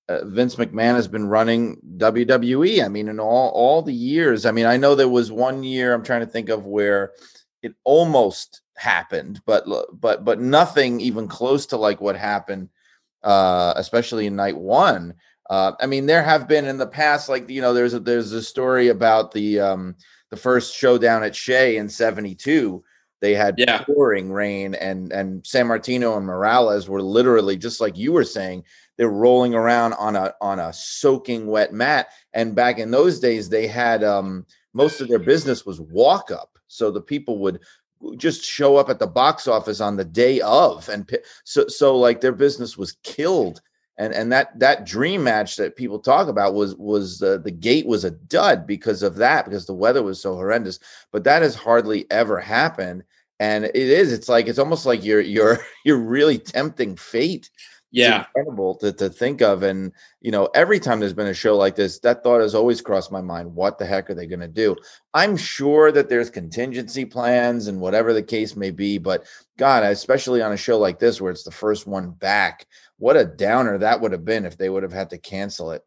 uh, 0.09 0.23
Vince 0.23 0.55
McMahon 0.55 0.95
has 0.95 1.07
been 1.07 1.27
running 1.27 1.77
WWE. 1.97 2.83
I 2.83 2.87
mean, 2.87 3.09
in 3.09 3.19
all 3.19 3.49
all 3.49 3.81
the 3.81 3.93
years. 3.93 4.45
I 4.45 4.51
mean, 4.51 4.65
I 4.65 4.77
know 4.77 4.95
there 4.95 5.09
was 5.09 5.31
one 5.31 5.63
year 5.63 5.93
I'm 5.93 6.03
trying 6.03 6.21
to 6.21 6.31
think 6.31 6.47
of 6.47 6.65
where 6.65 7.11
it 7.61 7.73
almost 7.83 8.61
happened, 8.77 9.41
but 9.45 9.65
but 9.91 10.23
but 10.23 10.39
nothing 10.39 11.01
even 11.01 11.27
close 11.27 11.65
to 11.67 11.77
like 11.77 11.99
what 11.99 12.15
happened, 12.15 12.69
uh, 13.27 13.73
especially 13.75 14.25
in 14.25 14.35
night 14.35 14.57
one. 14.57 15.13
Uh, 15.49 15.73
I 15.79 15.85
mean, 15.85 16.05
there 16.05 16.23
have 16.23 16.47
been 16.47 16.65
in 16.65 16.77
the 16.77 16.87
past, 16.87 17.29
like 17.29 17.49
you 17.49 17.61
know, 17.61 17.73
there's 17.73 17.93
a 17.93 17.99
there's 17.99 18.31
a 18.31 18.41
story 18.41 18.87
about 18.87 19.31
the 19.31 19.59
um, 19.59 19.95
the 20.31 20.37
first 20.37 20.75
showdown 20.75 21.23
at 21.23 21.35
Shea 21.35 21.77
in 21.77 21.89
'72 21.89 22.83
they 23.19 23.33
had 23.33 23.55
yeah. 23.57 23.83
pouring 23.83 24.31
rain, 24.31 24.75
and 24.75 25.11
and 25.11 25.41
Sammartino 25.43 26.17
and 26.17 26.25
Morales 26.25 26.87
were 26.87 27.01
literally 27.01 27.57
just 27.57 27.81
like 27.81 27.97
you 27.97 28.11
were 28.11 28.23
saying. 28.23 28.63
They're 28.97 29.09
rolling 29.09 29.53
around 29.53 29.93
on 29.93 30.15
a 30.15 30.33
on 30.41 30.59
a 30.59 30.73
soaking 30.73 31.47
wet 31.47 31.73
mat. 31.73 32.07
And 32.33 32.55
back 32.55 32.79
in 32.79 32.89
those 32.89 33.19
days, 33.19 33.49
they 33.49 33.67
had 33.67 34.03
um, 34.03 34.45
most 34.73 35.01
of 35.01 35.07
their 35.07 35.19
business 35.19 35.65
was 35.65 35.81
walk 35.81 36.31
up, 36.31 36.57
so 36.67 36.91
the 36.91 37.01
people 37.01 37.39
would 37.39 37.59
just 38.17 38.43
show 38.43 38.77
up 38.77 38.89
at 38.89 38.99
the 38.99 39.07
box 39.07 39.47
office 39.47 39.81
on 39.81 39.97
the 39.97 40.05
day 40.05 40.41
of, 40.41 40.87
and 40.89 41.09
so 41.43 41.67
so 41.67 41.97
like 41.97 42.21
their 42.21 42.31
business 42.31 42.77
was 42.77 42.97
killed. 43.03 43.61
And 43.99 44.13
and 44.13 44.31
that 44.31 44.57
that 44.59 44.85
dream 44.85 45.23
match 45.23 45.55
that 45.55 45.75
people 45.75 45.99
talk 45.99 46.27
about 46.27 46.53
was 46.53 46.75
was 46.75 47.21
uh, 47.23 47.39
the 47.39 47.51
gate 47.51 47.87
was 47.87 48.03
a 48.03 48.11
dud 48.11 48.67
because 48.67 49.01
of 49.01 49.15
that 49.15 49.45
because 49.45 49.65
the 49.65 49.73
weather 49.73 50.03
was 50.03 50.21
so 50.21 50.35
horrendous. 50.35 50.79
But 51.11 51.23
that 51.23 51.41
has 51.41 51.55
hardly 51.55 52.05
ever 52.11 52.39
happened. 52.39 53.03
And 53.39 53.65
it 53.65 53.75
is 53.75 54.13
it's 54.13 54.29
like 54.29 54.47
it's 54.47 54.59
almost 54.59 54.85
like 54.85 55.03
you're 55.03 55.21
you're 55.21 55.59
you're 55.83 55.97
really 55.97 56.37
tempting 56.37 56.95
fate 56.95 57.49
yeah. 57.91 58.21
it's 58.21 58.29
incredible 58.35 58.75
to, 58.75 58.91
to 58.91 59.09
think 59.09 59.41
of 59.41 59.63
and 59.63 59.91
you 60.21 60.31
know 60.31 60.49
every 60.53 60.79
time 60.79 60.99
there's 60.99 61.13
been 61.13 61.27
a 61.27 61.33
show 61.33 61.55
like 61.55 61.75
this 61.75 61.99
that 61.99 62.23
thought 62.23 62.41
has 62.41 62.55
always 62.55 62.81
crossed 62.81 63.11
my 63.11 63.21
mind 63.21 63.53
what 63.53 63.77
the 63.77 63.85
heck 63.85 64.09
are 64.09 64.13
they 64.13 64.27
going 64.27 64.39
to 64.39 64.47
do? 64.47 64.75
I'm 65.13 65.37
sure 65.37 65.91
that 65.91 66.09
there's 66.09 66.29
contingency 66.29 67.05
plans 67.05 67.67
and 67.67 67.79
whatever 67.79 68.13
the 68.13 68.23
case 68.23 68.55
may 68.55 68.71
be 68.71 68.97
but 68.97 69.25
god 69.57 69.83
especially 69.83 70.41
on 70.41 70.53
a 70.53 70.57
show 70.57 70.77
like 70.77 70.99
this 70.99 71.21
where 71.21 71.31
it's 71.31 71.43
the 71.43 71.51
first 71.51 71.87
one 71.87 72.11
back 72.11 72.67
what 72.97 73.17
a 73.17 73.25
downer 73.25 73.77
that 73.77 74.01
would 74.01 74.11
have 74.11 74.25
been 74.25 74.45
if 74.45 74.57
they 74.57 74.69
would 74.69 74.83
have 74.83 74.93
had 74.93 75.09
to 75.11 75.17
cancel 75.17 75.71
it. 75.71 75.83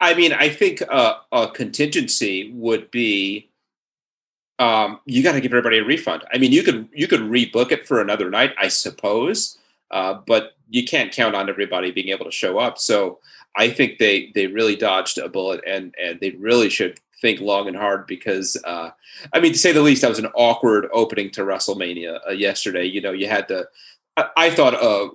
I 0.00 0.14
mean 0.14 0.32
i 0.32 0.48
think 0.48 0.82
uh, 0.88 1.14
a 1.32 1.48
contingency 1.48 2.52
would 2.54 2.90
be 2.90 3.50
um, 4.58 5.00
you 5.04 5.22
got 5.22 5.32
to 5.32 5.40
give 5.40 5.52
everybody 5.52 5.78
a 5.78 5.84
refund. 5.84 6.24
I 6.32 6.38
mean, 6.38 6.52
you 6.52 6.62
could 6.62 6.88
you 6.92 7.08
could 7.08 7.20
rebook 7.20 7.72
it 7.72 7.86
for 7.86 8.00
another 8.00 8.30
night, 8.30 8.54
I 8.58 8.68
suppose, 8.68 9.58
uh, 9.90 10.20
but 10.26 10.53
you 10.70 10.84
can't 10.84 11.12
count 11.12 11.34
on 11.34 11.48
everybody 11.48 11.90
being 11.90 12.08
able 12.08 12.24
to 12.24 12.30
show 12.30 12.58
up. 12.58 12.78
So 12.78 13.18
I 13.56 13.70
think 13.70 13.98
they 13.98 14.32
they 14.34 14.46
really 14.46 14.76
dodged 14.76 15.18
a 15.18 15.28
bullet, 15.28 15.62
and 15.66 15.94
and 16.02 16.20
they 16.20 16.30
really 16.30 16.70
should 16.70 17.00
think 17.20 17.40
long 17.40 17.68
and 17.68 17.76
hard 17.76 18.06
because 18.06 18.56
uh, 18.64 18.90
I 19.32 19.40
mean, 19.40 19.52
to 19.52 19.58
say 19.58 19.72
the 19.72 19.82
least, 19.82 20.02
that 20.02 20.08
was 20.08 20.18
an 20.18 20.30
awkward 20.34 20.88
opening 20.92 21.30
to 21.30 21.42
WrestleMania 21.42 22.20
uh, 22.28 22.32
yesterday. 22.32 22.84
You 22.84 23.00
know, 23.00 23.12
you 23.12 23.28
had 23.28 23.48
to. 23.48 23.66
I, 24.16 24.28
I 24.36 24.50
thought 24.50 24.74
uh, 24.74 25.08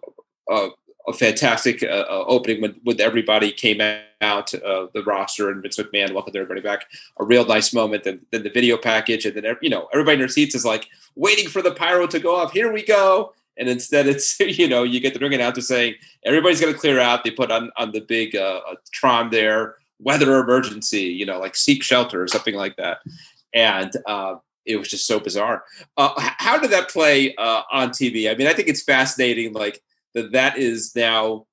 uh, 0.51 0.69
a 1.07 1.13
fantastic 1.13 1.83
uh, 1.83 2.05
uh, 2.09 2.23
opening 2.27 2.61
when, 2.61 2.75
when 2.83 3.01
everybody 3.01 3.51
came 3.51 3.81
out, 4.21 4.51
the 4.51 5.03
roster 5.05 5.49
and 5.49 5.61
Vince 5.61 5.77
McMahon 5.77 6.13
welcomed 6.13 6.35
everybody 6.35 6.61
back. 6.61 6.85
A 7.19 7.23
real 7.23 7.45
nice 7.45 7.73
moment. 7.73 8.03
Then, 8.03 8.21
then 8.31 8.43
the 8.43 8.49
video 8.49 8.77
package, 8.77 9.25
and 9.25 9.35
then 9.35 9.57
you 9.61 9.69
know 9.69 9.87
everybody 9.93 10.15
in 10.15 10.19
their 10.19 10.27
seats 10.27 10.55
is 10.55 10.65
like 10.65 10.87
waiting 11.15 11.47
for 11.47 11.61
the 11.61 11.71
pyro 11.71 12.07
to 12.07 12.19
go 12.19 12.35
off. 12.35 12.51
Here 12.51 12.71
we 12.71 12.83
go. 12.83 13.33
And 13.59 13.69
instead, 13.69 14.07
it's 14.07 14.39
you 14.39 14.67
know 14.67 14.83
you 14.83 14.99
get 14.99 15.13
the 15.13 15.19
ring 15.19 15.33
announcer 15.33 15.61
saying 15.61 15.95
everybody's 16.25 16.61
going 16.61 16.73
to 16.73 16.79
clear 16.79 16.99
out. 16.99 17.23
They 17.23 17.31
put 17.31 17.51
on 17.51 17.69
on 17.77 17.91
the 17.91 18.01
big 18.01 18.35
uh, 18.35 18.61
uh, 18.67 18.75
Tron 18.91 19.29
there, 19.29 19.75
weather 19.99 20.39
emergency, 20.39 21.03
you 21.03 21.25
know, 21.25 21.39
like 21.39 21.55
seek 21.55 21.83
shelter 21.83 22.23
or 22.23 22.27
something 22.27 22.55
like 22.55 22.77
that. 22.77 22.99
And 23.53 23.91
uh, 24.07 24.35
it 24.65 24.77
was 24.77 24.87
just 24.87 25.05
so 25.05 25.19
bizarre. 25.19 25.63
Uh, 25.97 26.13
how 26.15 26.57
did 26.57 26.71
that 26.71 26.89
play 26.89 27.35
uh, 27.35 27.63
on 27.71 27.89
TV? 27.89 28.31
I 28.31 28.35
mean, 28.35 28.47
I 28.47 28.53
think 28.53 28.67
it's 28.67 28.83
fascinating. 28.83 29.53
Like 29.53 29.81
that 30.13 30.31
that 30.31 30.57
is 30.57 30.95
now 30.95 31.45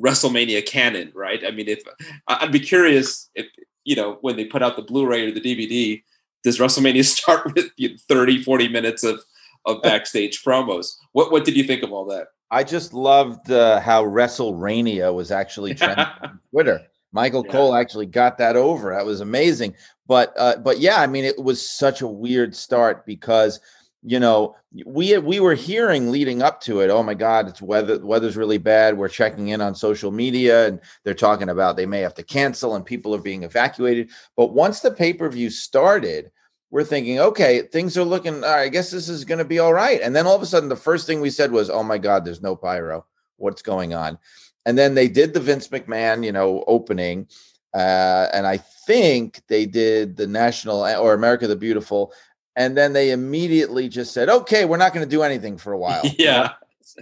WrestleMania 0.00 0.66
canon, 0.66 1.12
right? 1.14 1.42
I 1.46 1.50
mean, 1.50 1.68
if 1.68 1.82
I'd 2.26 2.52
be 2.52 2.60
curious 2.60 3.30
if 3.34 3.46
you 3.84 3.96
know 3.96 4.18
when 4.20 4.36
they 4.36 4.44
put 4.44 4.62
out 4.62 4.76
the 4.76 4.82
Blu-ray 4.82 5.28
or 5.28 5.32
the 5.32 5.40
DVD, 5.40 6.02
does 6.42 6.58
WrestleMania 6.58 7.04
start 7.16 7.54
with 7.54 7.70
you 7.76 7.90
know, 7.90 7.96
30, 8.08 8.42
40 8.42 8.68
minutes 8.68 9.04
of 9.04 9.20
of 9.66 9.82
backstage 9.82 10.42
promos? 10.42 10.94
What 11.12 11.30
what 11.32 11.44
did 11.44 11.56
you 11.56 11.64
think 11.64 11.82
of 11.82 11.92
all 11.92 12.06
that? 12.06 12.28
I 12.50 12.62
just 12.64 12.92
loved 12.92 13.50
uh, 13.50 13.80
how 13.80 14.04
WrestleRania 14.04 15.12
was 15.12 15.30
actually 15.30 15.74
trending 15.76 16.06
on 16.22 16.40
Twitter. 16.50 16.80
Michael 17.12 17.44
yeah. 17.46 17.52
Cole 17.52 17.74
actually 17.74 18.06
got 18.06 18.38
that 18.38 18.56
over. 18.56 18.94
That 18.94 19.06
was 19.06 19.20
amazing. 19.20 19.74
But 20.06 20.32
uh, 20.36 20.56
but 20.58 20.78
yeah, 20.78 21.00
I 21.00 21.06
mean, 21.06 21.24
it 21.24 21.42
was 21.42 21.66
such 21.66 22.00
a 22.00 22.06
weird 22.06 22.54
start 22.54 23.04
because 23.06 23.60
you 24.08 24.20
know, 24.20 24.54
we 24.84 25.18
we 25.18 25.40
were 25.40 25.54
hearing 25.54 26.12
leading 26.12 26.40
up 26.40 26.60
to 26.60 26.80
it. 26.80 26.90
Oh 26.90 27.02
my 27.02 27.14
God, 27.14 27.48
it's 27.48 27.60
weather. 27.60 27.98
weather's 27.98 28.36
really 28.36 28.58
bad. 28.58 28.96
We're 28.96 29.08
checking 29.08 29.48
in 29.48 29.60
on 29.60 29.74
social 29.74 30.12
media, 30.12 30.68
and 30.68 30.80
they're 31.02 31.12
talking 31.12 31.48
about 31.48 31.76
they 31.76 31.86
may 31.86 32.00
have 32.00 32.14
to 32.14 32.22
cancel, 32.22 32.76
and 32.76 32.86
people 32.86 33.12
are 33.16 33.20
being 33.20 33.42
evacuated. 33.42 34.10
But 34.36 34.52
once 34.52 34.78
the 34.78 34.92
pay 34.92 35.12
per 35.12 35.28
view 35.28 35.50
started, 35.50 36.30
we're 36.70 36.84
thinking, 36.84 37.20
okay, 37.20 37.62
things 37.62 37.96
are 37.96 38.04
looking. 38.04 38.40
Right, 38.40 38.62
I 38.62 38.68
guess 38.68 38.90
this 38.90 39.08
is 39.08 39.24
going 39.24 39.38
to 39.38 39.44
be 39.44 39.58
all 39.58 39.72
right. 39.72 40.00
And 40.02 40.14
then 40.14 40.26
all 40.26 40.34
of 40.34 40.42
a 40.42 40.46
sudden, 40.46 40.68
the 40.68 40.76
first 40.76 41.06
thing 41.06 41.20
we 41.20 41.30
said 41.30 41.52
was, 41.52 41.70
"Oh 41.70 41.82
my 41.82 41.98
God, 41.98 42.24
there's 42.24 42.42
no 42.42 42.56
pyro. 42.56 43.04
What's 43.36 43.62
going 43.62 43.94
on?" 43.94 44.18
And 44.64 44.76
then 44.76 44.94
they 44.94 45.08
did 45.08 45.32
the 45.32 45.40
Vince 45.40 45.68
McMahon, 45.68 46.24
you 46.24 46.32
know, 46.32 46.64
opening, 46.66 47.28
uh, 47.72 48.28
and 48.32 48.46
I 48.46 48.56
think 48.56 49.42
they 49.48 49.64
did 49.64 50.16
the 50.16 50.26
national 50.26 50.84
or 50.84 51.14
America 51.14 51.46
the 51.46 51.56
Beautiful, 51.56 52.12
and 52.56 52.76
then 52.76 52.92
they 52.92 53.12
immediately 53.12 53.88
just 53.88 54.12
said, 54.12 54.28
"Okay, 54.28 54.64
we're 54.64 54.76
not 54.76 54.92
going 54.92 55.06
to 55.06 55.10
do 55.10 55.22
anything 55.22 55.56
for 55.56 55.72
a 55.72 55.78
while." 55.78 56.02
yeah, 56.18 56.54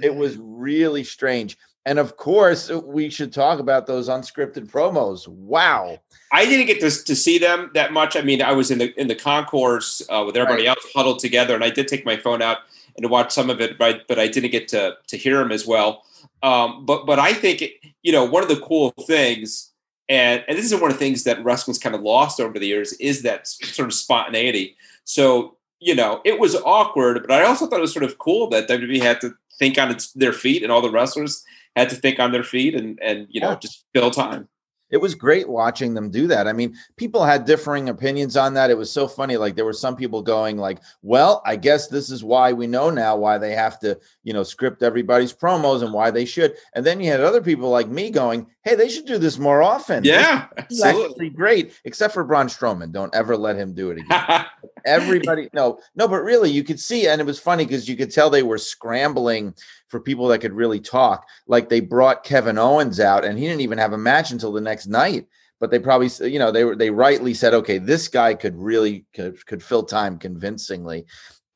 it 0.03 0.15
was 0.15 0.37
really 0.39 1.05
strange. 1.05 1.57
And 1.87 1.99
of 1.99 2.17
course, 2.17 2.71
we 2.71 3.11
should 3.11 3.33
talk 3.33 3.59
about 3.59 3.87
those 3.87 4.09
unscripted 4.09 4.71
promos. 4.71 5.29
Wow. 5.29 5.99
I 6.33 6.47
didn't 6.47 6.67
get 6.67 6.81
to, 6.81 7.05
to 7.05 7.15
see 7.15 7.39
them 7.39 7.71
that 7.75 7.93
much. 7.93 8.17
I 8.17 8.23
mean, 8.23 8.41
I 8.41 8.53
was 8.53 8.71
in 8.71 8.79
the 8.79 8.99
in 8.99 9.09
the 9.09 9.15
concourse 9.15 10.03
uh, 10.09 10.23
with 10.27 10.37
everybody 10.37 10.67
right. 10.67 10.77
else 10.77 10.87
huddled 10.95 11.19
together, 11.19 11.55
and 11.55 11.63
I 11.63 11.71
did 11.71 11.87
take 11.87 12.07
my 12.07 12.17
phone 12.17 12.41
out 12.41 12.59
and 12.97 13.11
watch 13.11 13.33
some 13.33 13.51
of 13.51 13.61
it, 13.61 13.79
but 13.79 14.07
but 14.09 14.19
I 14.19 14.29
didn't 14.29 14.51
get 14.51 14.69
to 14.69 14.97
to 15.09 15.17
hear 15.17 15.39
them 15.39 15.53
as 15.53 15.67
well. 15.67 16.05
Um, 16.43 16.85
but 16.87 17.07
but 17.07 17.19
I 17.19 17.35
think 17.35 17.63
you 18.03 18.13
know 18.13 18.25
one 18.25 18.43
of 18.43 18.49
the 18.49 18.61
cool 18.61 18.91
things, 19.07 19.73
and 20.09 20.43
and 20.49 20.57
this 20.57 20.71
is 20.71 20.81
one 20.81 20.91
of 20.91 20.97
the 20.97 21.05
things 21.05 21.25
that 21.25 21.45
wrestling's 21.45 21.79
kind 21.79 21.95
of 21.95 22.01
lost 22.01 22.41
over 22.41 22.59
the 22.59 22.67
years 22.67 22.95
is 22.95 23.23
that 23.23 23.47
sort 23.47 23.89
of 23.89 23.95
spontaneity. 23.95 24.77
So, 25.05 25.57
you 25.81 25.95
know, 25.95 26.21
it 26.25 26.39
was 26.39 26.57
awkward, 26.65 27.21
but 27.27 27.31
I 27.31 27.45
also 27.45 27.67
thought 27.67 27.79
it 27.79 27.83
was 27.83 27.93
sort 27.93 28.05
of 28.05 28.19
cool 28.19 28.49
that 28.51 28.69
WWE 28.69 29.03
had 29.03 29.21
to 29.21 29.35
think 29.59 29.79
on 29.79 29.91
its, 29.91 30.13
their 30.13 30.33
feet 30.33 30.63
and 30.63 30.73
all 30.73 30.83
the 30.83 30.91
wrestlers 30.91 31.43
had 31.77 31.91
to 31.91 31.97
think 31.97 32.21
on 32.21 32.33
their 32.33 32.45
feet 32.45 32.75
and, 32.75 32.99
and 33.03 33.27
you 33.31 33.41
know, 33.41 33.51
yeah. 33.51 33.59
just 33.59 33.85
fill 33.95 34.11
time. 34.11 34.49
it 34.91 35.01
was 35.01 35.15
great 35.15 35.49
watching 35.49 35.95
them 35.95 36.09
do 36.09 36.29
that. 36.29 36.47
I 36.47 36.53
mean, 36.53 36.77
people 36.97 37.25
had 37.25 37.45
differing 37.45 37.89
opinions 37.89 38.37
on 38.37 38.55
that. 38.55 38.71
It 38.71 38.79
was 38.79 38.93
so 38.93 39.09
funny. 39.09 39.37
Like 39.37 39.57
there 39.57 39.65
were 39.65 39.73
some 39.73 39.97
people 39.97 40.23
going 40.23 40.57
like, 40.57 40.79
"Well, 41.03 41.43
I 41.45 41.57
guess 41.57 41.89
this 41.89 42.11
is 42.11 42.23
why 42.23 42.53
we 42.53 42.69
know 42.69 42.91
now 42.91 43.17
why 43.17 43.39
they 43.39 43.53
have 43.53 43.81
to, 43.81 43.99
you 44.23 44.33
know, 44.33 44.45
script 44.45 44.85
everybody's 44.85 45.33
promos 45.33 45.83
and 45.83 45.93
why 45.93 46.13
they 46.13 46.25
should." 46.25 46.55
And 46.75 46.87
then 46.87 47.01
you 47.01 47.11
had 47.11 47.21
other 47.21 47.43
people 47.43 47.71
like 47.71 47.89
me 47.89 48.11
going, 48.11 48.47
"Hey, 48.65 48.75
they 48.75 48.89
should 48.89 49.07
do 49.07 49.19
this 49.19 49.39
more 49.39 49.63
often." 49.63 50.05
Yeah, 50.05 50.47
this 50.57 50.79
is 50.79 50.83
actually 50.83 51.31
great. 51.31 51.73
Except 51.85 52.15
for 52.15 52.25
Braun 52.25 52.49
Strowman, 52.49 52.93
don't 52.93 53.15
ever 53.15 53.37
let 53.37 53.57
him 53.57 53.75
do 53.75 53.91
it 53.91 53.99
again. 53.99 54.47
Everybody, 54.87 55.49
no, 55.55 55.79
no, 55.95 56.07
but 56.07 56.23
really, 56.23 56.51
you 56.51 56.63
could 56.63 56.81
see, 56.81 57.07
and 57.07 57.21
it 57.21 57.27
was 57.27 57.39
funny 57.39 57.65
because 57.65 57.89
you 57.89 57.97
could 57.97 58.11
tell 58.11 58.29
they 58.29 58.43
were 58.43 58.59
scrambling 58.59 59.55
for 59.89 60.01
people 60.01 60.29
that 60.29 60.41
could 60.41 60.53
really 60.53 60.81
talk. 60.81 61.27
Like 61.47 61.69
they 61.69 61.81
brought 61.81 62.25
Kevin 62.25 62.59
Owens 62.59 63.01
out, 63.01 63.25
and 63.25 63.39
he 63.39 63.47
didn't 63.47 63.63
even 63.63 63.79
have 63.79 63.93
a 63.93 63.99
match 63.99 64.31
until 64.31 64.53
the 64.53 64.61
next 64.61 64.87
night. 64.87 65.27
But 65.61 65.71
they 65.71 65.79
probably, 65.79 66.11
you 66.29 66.39
know, 66.39 66.51
they 66.51 66.65
were 66.65 66.77
they 66.77 66.91
rightly 66.91 67.33
said, 67.33 67.55
okay, 67.55 67.79
this 67.79 68.09
guy 68.09 68.35
could 68.35 68.57
really 68.57 69.07
could, 69.15 69.45
could 69.47 69.63
fill 69.63 69.85
time 69.85 70.19
convincingly, 70.19 71.07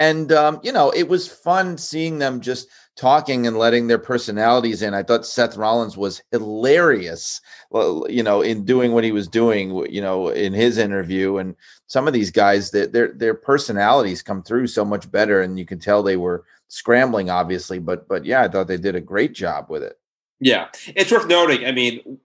and 0.00 0.32
um, 0.32 0.60
you 0.62 0.72
know, 0.72 0.90
it 0.90 1.08
was 1.08 1.28
fun 1.28 1.76
seeing 1.78 2.18
them 2.18 2.40
just 2.40 2.68
talking 2.96 3.46
and 3.46 3.56
letting 3.56 3.86
their 3.86 3.98
personalities 3.98 4.82
in. 4.82 4.92
I 4.92 5.02
thought 5.02 5.24
Seth 5.24 5.56
Rollins 5.56 5.96
was 5.96 6.20
hilarious, 6.32 7.40
you 7.72 8.22
know, 8.22 8.42
in 8.42 8.64
doing 8.64 8.92
what 8.92 9.04
he 9.04 9.12
was 9.12 9.28
doing, 9.28 9.74
you 9.90 10.00
know, 10.00 10.28
in 10.28 10.52
his 10.52 10.78
interview. 10.78 11.38
And 11.38 11.54
some 11.86 12.06
of 12.06 12.12
these 12.12 12.30
guys, 12.30 12.70
that 12.72 12.92
their 12.92 13.12
their 13.12 13.34
personalities 13.34 14.22
come 14.22 14.42
through 14.42 14.66
so 14.66 14.84
much 14.84 15.10
better, 15.10 15.42
and 15.42 15.58
you 15.58 15.64
can 15.64 15.78
tell 15.78 16.02
they 16.02 16.16
were 16.16 16.44
scrambling, 16.68 17.30
obviously. 17.30 17.78
But 17.78 18.08
but 18.08 18.24
yeah, 18.24 18.42
I 18.42 18.48
thought 18.48 18.68
they 18.68 18.76
did 18.76 18.96
a 18.96 19.00
great 19.00 19.32
job 19.32 19.66
with 19.68 19.82
it. 19.82 19.98
Yeah, 20.40 20.68
it's 20.94 21.10
worth 21.10 21.26
noting. 21.26 21.66
I 21.66 21.72
mean, 21.72 22.18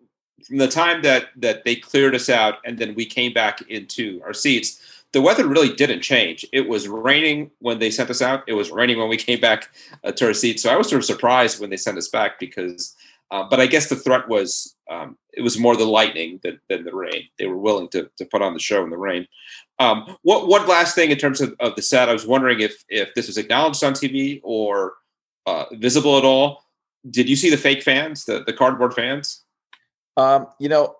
from 0.46 0.58
the 0.58 0.68
time 0.68 1.02
that 1.04 1.30
that 1.38 1.64
they 1.66 1.76
cleared 1.76 2.16
us 2.16 2.30
out, 2.30 2.56
and 2.66 2.78
then 2.78 2.94
we 2.96 3.06
came 3.06 3.34
back 3.34 3.62
into 3.70 4.22
our 4.24 4.34
seats, 4.34 4.80
the 5.14 5.22
weather 5.22 5.48
really 5.48 5.74
didn't 5.74 6.02
change. 6.02 6.46
It 6.52 6.68
was 6.68 6.88
raining 6.88 7.52
when 7.60 7.80
they 7.80 7.92
sent 7.92 8.10
us 8.10 8.22
out. 8.22 8.44
It 8.48 8.54
was 8.54 8.72
raining 8.72 8.98
when 8.98 9.10
we 9.10 9.18
came 9.18 9.40
back 9.40 9.70
uh, 10.04 10.12
to 10.12 10.28
our 10.28 10.34
seats. 10.34 10.64
So 10.64 10.72
I 10.72 10.76
was 10.76 10.90
sort 10.90 11.02
of 11.02 11.06
surprised 11.06 11.62
when 11.62 11.70
they 11.70 11.78
sent 11.78 11.98
us 12.00 12.08
back 12.08 12.40
because, 12.40 12.96
uh, 13.30 13.44
but 13.48 13.60
I 13.60 13.68
guess 13.68 13.90
the 13.90 13.96
threat 13.96 14.28
was 14.28 14.76
um, 14.90 15.18
it 15.32 15.42
was 15.42 15.58
more 15.58 15.78
the 15.78 15.86
lightning 15.86 16.40
than, 16.44 16.60
than 16.68 16.84
the 16.84 16.96
rain. 16.96 17.28
They 17.38 17.46
were 17.46 17.58
willing 17.58 17.90
to, 17.90 18.10
to 18.18 18.26
put 18.26 18.42
on 18.42 18.54
the 18.54 18.60
show 18.60 18.84
in 18.84 18.90
the 18.90 18.98
rain. 18.98 19.28
Um, 19.80 20.18
what 20.24 20.48
one 20.48 20.68
last 20.68 20.96
thing 20.96 21.12
in 21.12 21.18
terms 21.18 21.42
of, 21.42 21.56
of 21.60 21.76
the 21.76 21.82
set, 21.82 22.10
I 22.10 22.14
was 22.14 22.28
wondering 22.28 22.60
if 22.60 22.84
if 22.90 23.14
this 23.16 23.28
was 23.28 23.38
acknowledged 23.38 23.84
on 23.84 23.94
TV 23.94 24.40
or 24.44 24.94
uh, 25.46 25.66
visible 25.74 26.18
at 26.18 26.26
all. 26.26 26.64
Did 27.10 27.28
you 27.28 27.36
see 27.36 27.50
the 27.50 27.58
fake 27.58 27.84
fans, 27.84 28.26
the 28.26 28.44
the 28.44 28.54
cardboard 28.54 28.94
fans? 28.94 29.44
Um, 30.16 30.48
you 30.60 30.70
know, 30.70 30.96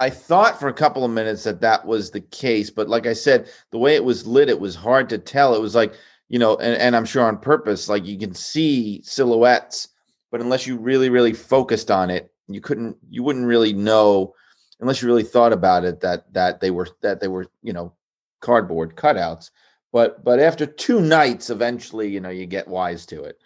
I 0.00 0.10
thought 0.10 0.58
for 0.58 0.68
a 0.68 0.74
couple 0.74 1.04
of 1.04 1.10
minutes 1.10 1.44
that 1.44 1.60
that 1.60 1.86
was 1.86 2.10
the 2.10 2.20
case, 2.20 2.68
but 2.68 2.88
like 2.88 3.06
I 3.06 3.12
said, 3.12 3.48
the 3.70 3.78
way 3.78 3.94
it 3.94 4.04
was 4.04 4.26
lit, 4.26 4.48
it 4.48 4.60
was 4.60 4.74
hard 4.74 5.08
to 5.10 5.18
tell. 5.18 5.54
It 5.54 5.60
was 5.60 5.74
like 5.74 5.94
you 6.28 6.38
know, 6.38 6.56
and, 6.56 6.80
and 6.80 6.96
I'm 6.96 7.04
sure 7.04 7.24
on 7.24 7.38
purpose, 7.38 7.88
like 7.88 8.06
you 8.06 8.18
can 8.18 8.34
see 8.34 9.02
silhouettes, 9.02 9.88
but 10.30 10.40
unless 10.40 10.66
you 10.66 10.76
really, 10.76 11.10
really 11.10 11.32
focused 11.32 11.90
on 11.90 12.10
it, 12.10 12.32
you 12.48 12.60
couldn't, 12.60 12.96
you 13.10 13.22
wouldn't 13.22 13.46
really 13.46 13.72
know 13.72 14.34
unless 14.80 15.00
you 15.00 15.08
really 15.08 15.22
thought 15.22 15.52
about 15.52 15.84
it 15.84 16.00
that 16.00 16.32
that 16.32 16.60
they 16.60 16.70
were 16.70 16.88
that 17.02 17.20
they 17.20 17.28
were 17.28 17.46
you 17.62 17.72
know 17.72 17.92
cardboard 18.40 18.96
cutouts. 18.96 19.50
But 19.92 20.24
but 20.24 20.40
after 20.40 20.66
two 20.66 21.00
nights, 21.00 21.50
eventually, 21.50 22.08
you 22.08 22.20
know, 22.20 22.30
you 22.30 22.46
get 22.46 22.66
wise 22.66 23.06
to 23.06 23.22
it. 23.22 23.38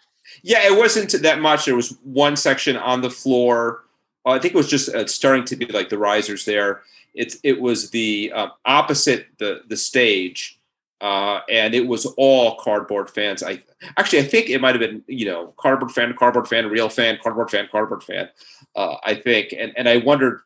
Yeah, 0.42 0.66
it 0.66 0.76
wasn't 0.76 1.22
that 1.22 1.40
much. 1.40 1.64
There 1.64 1.76
was 1.76 1.96
one 2.02 2.36
section 2.36 2.76
on 2.76 3.02
the 3.02 3.10
floor. 3.10 3.84
I 4.30 4.38
think 4.38 4.54
it 4.54 4.56
was 4.56 4.68
just 4.68 4.88
uh, 4.94 5.06
starting 5.06 5.44
to 5.46 5.56
be 5.56 5.66
like 5.66 5.88
the 5.88 5.98
risers 5.98 6.44
there. 6.44 6.82
It's 7.14 7.38
it 7.42 7.60
was 7.60 7.90
the 7.90 8.32
uh, 8.34 8.48
opposite 8.64 9.26
the 9.38 9.62
the 9.68 9.76
stage, 9.76 10.58
uh, 11.00 11.40
and 11.50 11.74
it 11.74 11.86
was 11.86 12.06
all 12.16 12.56
cardboard 12.56 13.10
fans. 13.10 13.42
I 13.42 13.62
actually 13.96 14.20
I 14.20 14.24
think 14.24 14.50
it 14.50 14.60
might 14.60 14.74
have 14.74 14.80
been 14.80 15.02
you 15.06 15.26
know 15.26 15.54
cardboard 15.56 15.92
fan, 15.92 16.14
cardboard 16.18 16.48
fan, 16.48 16.68
real 16.68 16.88
fan, 16.88 17.18
cardboard 17.22 17.50
fan, 17.50 17.68
cardboard 17.70 18.02
fan. 18.02 18.28
Uh, 18.76 18.96
I 19.04 19.14
think, 19.14 19.52
and 19.56 19.72
and 19.76 19.88
I 19.88 19.98
wondered 19.98 20.40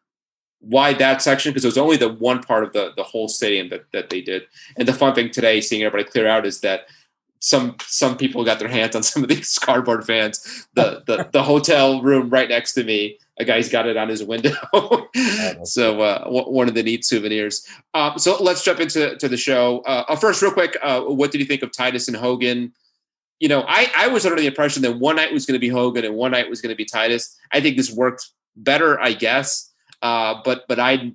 why 0.61 0.95
that 0.95 1.21
section 1.21 1.51
because 1.51 1.65
it 1.65 1.69
was 1.69 1.79
only 1.79 1.97
the 1.97 2.13
one 2.13 2.43
part 2.43 2.65
of 2.65 2.73
the 2.73 2.93
the 2.97 3.03
whole 3.03 3.29
stadium 3.29 3.69
that 3.71 3.85
that 3.93 4.11
they 4.11 4.21
did. 4.21 4.45
And 4.77 4.87
the 4.87 4.93
fun 4.93 5.15
thing 5.15 5.31
today, 5.31 5.61
seeing 5.61 5.83
everybody 5.83 6.09
clear 6.09 6.29
out, 6.29 6.47
is 6.47 6.61
that 6.61 6.87
some 7.43 7.77
some 7.81 8.17
people 8.17 8.45
got 8.45 8.61
their 8.61 8.69
hands 8.69 8.95
on 8.95 9.03
some 9.03 9.25
of 9.25 9.29
these 9.29 9.59
cardboard 9.63 10.07
fans. 10.07 10.67
The 10.75 11.03
the, 11.07 11.29
the 11.33 11.43
hotel 11.43 12.01
room 12.01 12.31
right 12.31 12.49
next 12.49 12.75
to 12.75 12.85
me, 12.85 13.19
a 13.43 13.45
guy's 13.45 13.69
got 13.69 13.87
it 13.87 13.97
on 13.97 14.09
his 14.09 14.25
window. 14.25 14.55
so 15.65 16.01
uh, 16.01 16.25
w- 16.25 16.51
one 16.51 16.69
of 16.69 16.75
the 16.75 16.83
neat 16.83 17.05
souvenirs. 17.05 17.67
Um, 17.93 18.19
so 18.19 18.43
let's 18.43 18.65
jump 18.65 18.81
into 18.81 19.17
to 19.17 19.29
the 19.29 19.37
show. 19.37 19.81
Uh, 19.81 20.05
uh, 20.09 20.17
first, 20.17 20.41
real 20.41 20.53
quick, 20.53 20.77
uh, 20.83 21.03
what 21.03 21.31
did 21.31 21.41
you 21.41 21.47
think 21.47 21.63
of 21.63 21.73
Titus 21.73 22.09
and 22.09 22.17
Hogan? 22.17 22.73
You 23.41 23.49
know, 23.49 23.65
I, 23.67 23.91
I 23.97 24.09
was 24.09 24.25
under 24.25 24.41
the 24.41 24.47
impression 24.47 24.83
that 24.83 24.99
one 24.99 25.17
night 25.17 25.33
was 25.33 25.45
going 25.45 25.57
to 25.57 25.61
be 25.61 25.69
Hogan 25.69 26.05
and 26.05 26.15
one 26.15 26.31
night 26.31 26.49
was 26.49 26.61
going 26.61 26.73
to 26.73 26.77
be 26.77 26.85
Titus. 26.85 27.37
I 27.51 27.61
think 27.61 27.77
this 27.77 27.93
worked 27.93 28.31
better, 28.57 29.01
I 29.01 29.13
guess. 29.13 29.71
Uh, 30.01 30.41
but 30.45 30.65
but 30.69 30.79
I 30.79 31.13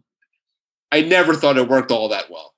I 0.92 1.02
never 1.02 1.34
thought 1.34 1.58
it 1.58 1.68
worked 1.68 1.92
all 1.92 2.10
that 2.10 2.30
well. 2.30 2.54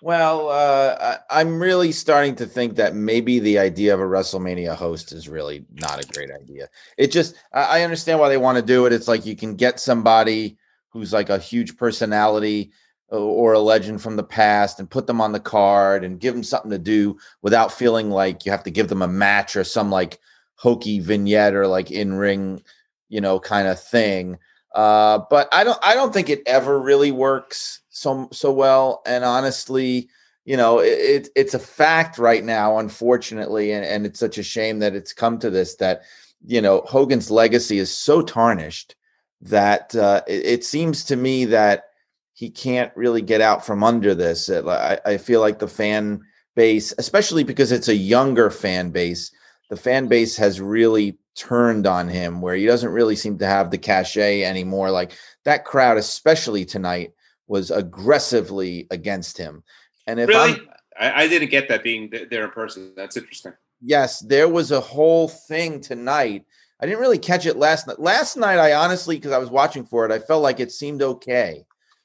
Well, 0.00 0.48
uh, 0.48 1.16
I'm 1.28 1.60
really 1.60 1.90
starting 1.90 2.36
to 2.36 2.46
think 2.46 2.76
that 2.76 2.94
maybe 2.94 3.40
the 3.40 3.58
idea 3.58 3.92
of 3.92 4.00
a 4.00 4.04
WrestleMania 4.04 4.76
host 4.76 5.10
is 5.12 5.28
really 5.28 5.64
not 5.72 6.02
a 6.02 6.06
great 6.06 6.30
idea. 6.30 6.68
It 6.96 7.10
just, 7.10 7.34
I 7.52 7.82
understand 7.82 8.20
why 8.20 8.28
they 8.28 8.36
want 8.36 8.56
to 8.56 8.62
do 8.62 8.86
it. 8.86 8.92
It's 8.92 9.08
like 9.08 9.26
you 9.26 9.34
can 9.34 9.56
get 9.56 9.80
somebody 9.80 10.56
who's 10.90 11.12
like 11.12 11.30
a 11.30 11.38
huge 11.38 11.76
personality 11.76 12.70
or 13.08 13.54
a 13.54 13.58
legend 13.58 14.00
from 14.00 14.14
the 14.14 14.22
past 14.22 14.78
and 14.78 14.88
put 14.88 15.08
them 15.08 15.20
on 15.20 15.32
the 15.32 15.40
card 15.40 16.04
and 16.04 16.20
give 16.20 16.34
them 16.34 16.44
something 16.44 16.70
to 16.70 16.78
do 16.78 17.18
without 17.42 17.72
feeling 17.72 18.10
like 18.10 18.44
you 18.44 18.52
have 18.52 18.62
to 18.64 18.70
give 18.70 18.88
them 18.88 19.02
a 19.02 19.08
match 19.08 19.56
or 19.56 19.64
some 19.64 19.90
like 19.90 20.20
hokey 20.54 21.00
vignette 21.00 21.54
or 21.54 21.66
like 21.66 21.90
in 21.90 22.12
ring, 22.14 22.62
you 23.08 23.20
know, 23.20 23.40
kind 23.40 23.66
of 23.66 23.82
thing. 23.82 24.38
Uh, 24.74 25.20
but 25.30 25.48
I 25.50 25.64
don't 25.64 25.78
I 25.82 25.94
don't 25.94 26.12
think 26.12 26.28
it 26.28 26.42
ever 26.46 26.78
really 26.78 27.10
works 27.10 27.80
so 27.98 28.28
so 28.32 28.52
well. 28.52 29.02
And 29.06 29.24
honestly, 29.24 30.08
you 30.44 30.56
know, 30.56 30.78
it, 30.78 30.98
it 30.98 31.28
it's 31.36 31.54
a 31.54 31.58
fact 31.58 32.18
right 32.18 32.44
now, 32.44 32.78
unfortunately, 32.78 33.72
and, 33.72 33.84
and 33.84 34.06
it's 34.06 34.20
such 34.20 34.38
a 34.38 34.42
shame 34.42 34.78
that 34.78 34.94
it's 34.94 35.12
come 35.12 35.38
to 35.40 35.50
this 35.50 35.76
that 35.76 36.02
you 36.46 36.60
know 36.60 36.82
Hogan's 36.86 37.30
legacy 37.30 37.78
is 37.78 37.94
so 37.94 38.22
tarnished 38.22 38.94
that 39.40 39.94
uh, 39.94 40.22
it, 40.26 40.44
it 40.44 40.64
seems 40.64 41.04
to 41.04 41.16
me 41.16 41.44
that 41.46 41.84
he 42.32 42.48
can't 42.50 42.92
really 42.96 43.22
get 43.22 43.40
out 43.40 43.66
from 43.66 43.82
under 43.82 44.14
this. 44.14 44.48
I, 44.48 45.00
I 45.04 45.16
feel 45.16 45.40
like 45.40 45.58
the 45.58 45.66
fan 45.68 46.20
base, 46.54 46.94
especially 46.98 47.42
because 47.42 47.72
it's 47.72 47.88
a 47.88 47.94
younger 47.94 48.48
fan 48.48 48.90
base, 48.90 49.32
the 49.70 49.76
fan 49.76 50.06
base 50.06 50.36
has 50.36 50.60
really 50.60 51.18
turned 51.34 51.86
on 51.86 52.08
him 52.08 52.40
where 52.40 52.54
he 52.54 52.66
doesn't 52.66 52.90
really 52.90 53.16
seem 53.16 53.38
to 53.38 53.46
have 53.46 53.70
the 53.70 53.78
cachet 53.78 54.44
anymore. 54.44 54.90
Like 54.90 55.12
that 55.44 55.64
crowd, 55.64 55.98
especially 55.98 56.64
tonight, 56.64 57.12
was 57.48 57.70
aggressively 57.70 58.86
against 58.90 59.36
him. 59.36 59.64
And 60.06 60.20
if 60.20 60.28
really, 60.28 60.60
I, 60.98 61.24
I 61.24 61.28
didn't 61.28 61.50
get 61.50 61.68
that 61.68 61.82
being 61.82 62.12
there 62.30 62.44
in 62.44 62.50
person. 62.50 62.92
That's 62.96 63.16
interesting. 63.16 63.52
Yes, 63.80 64.20
there 64.20 64.48
was 64.48 64.70
a 64.70 64.80
whole 64.80 65.28
thing 65.28 65.80
tonight. 65.80 66.44
I 66.80 66.86
didn't 66.86 67.00
really 67.00 67.18
catch 67.18 67.46
it 67.46 67.56
last 67.56 67.86
night. 67.86 67.98
Last 67.98 68.36
night, 68.36 68.58
I 68.58 68.74
honestly, 68.74 69.16
because 69.16 69.32
I 69.32 69.38
was 69.38 69.50
watching 69.50 69.84
for 69.84 70.04
it, 70.04 70.12
I 70.12 70.18
felt 70.18 70.42
like 70.42 70.60
it 70.60 70.70
seemed 70.72 71.02
okay. 71.02 71.64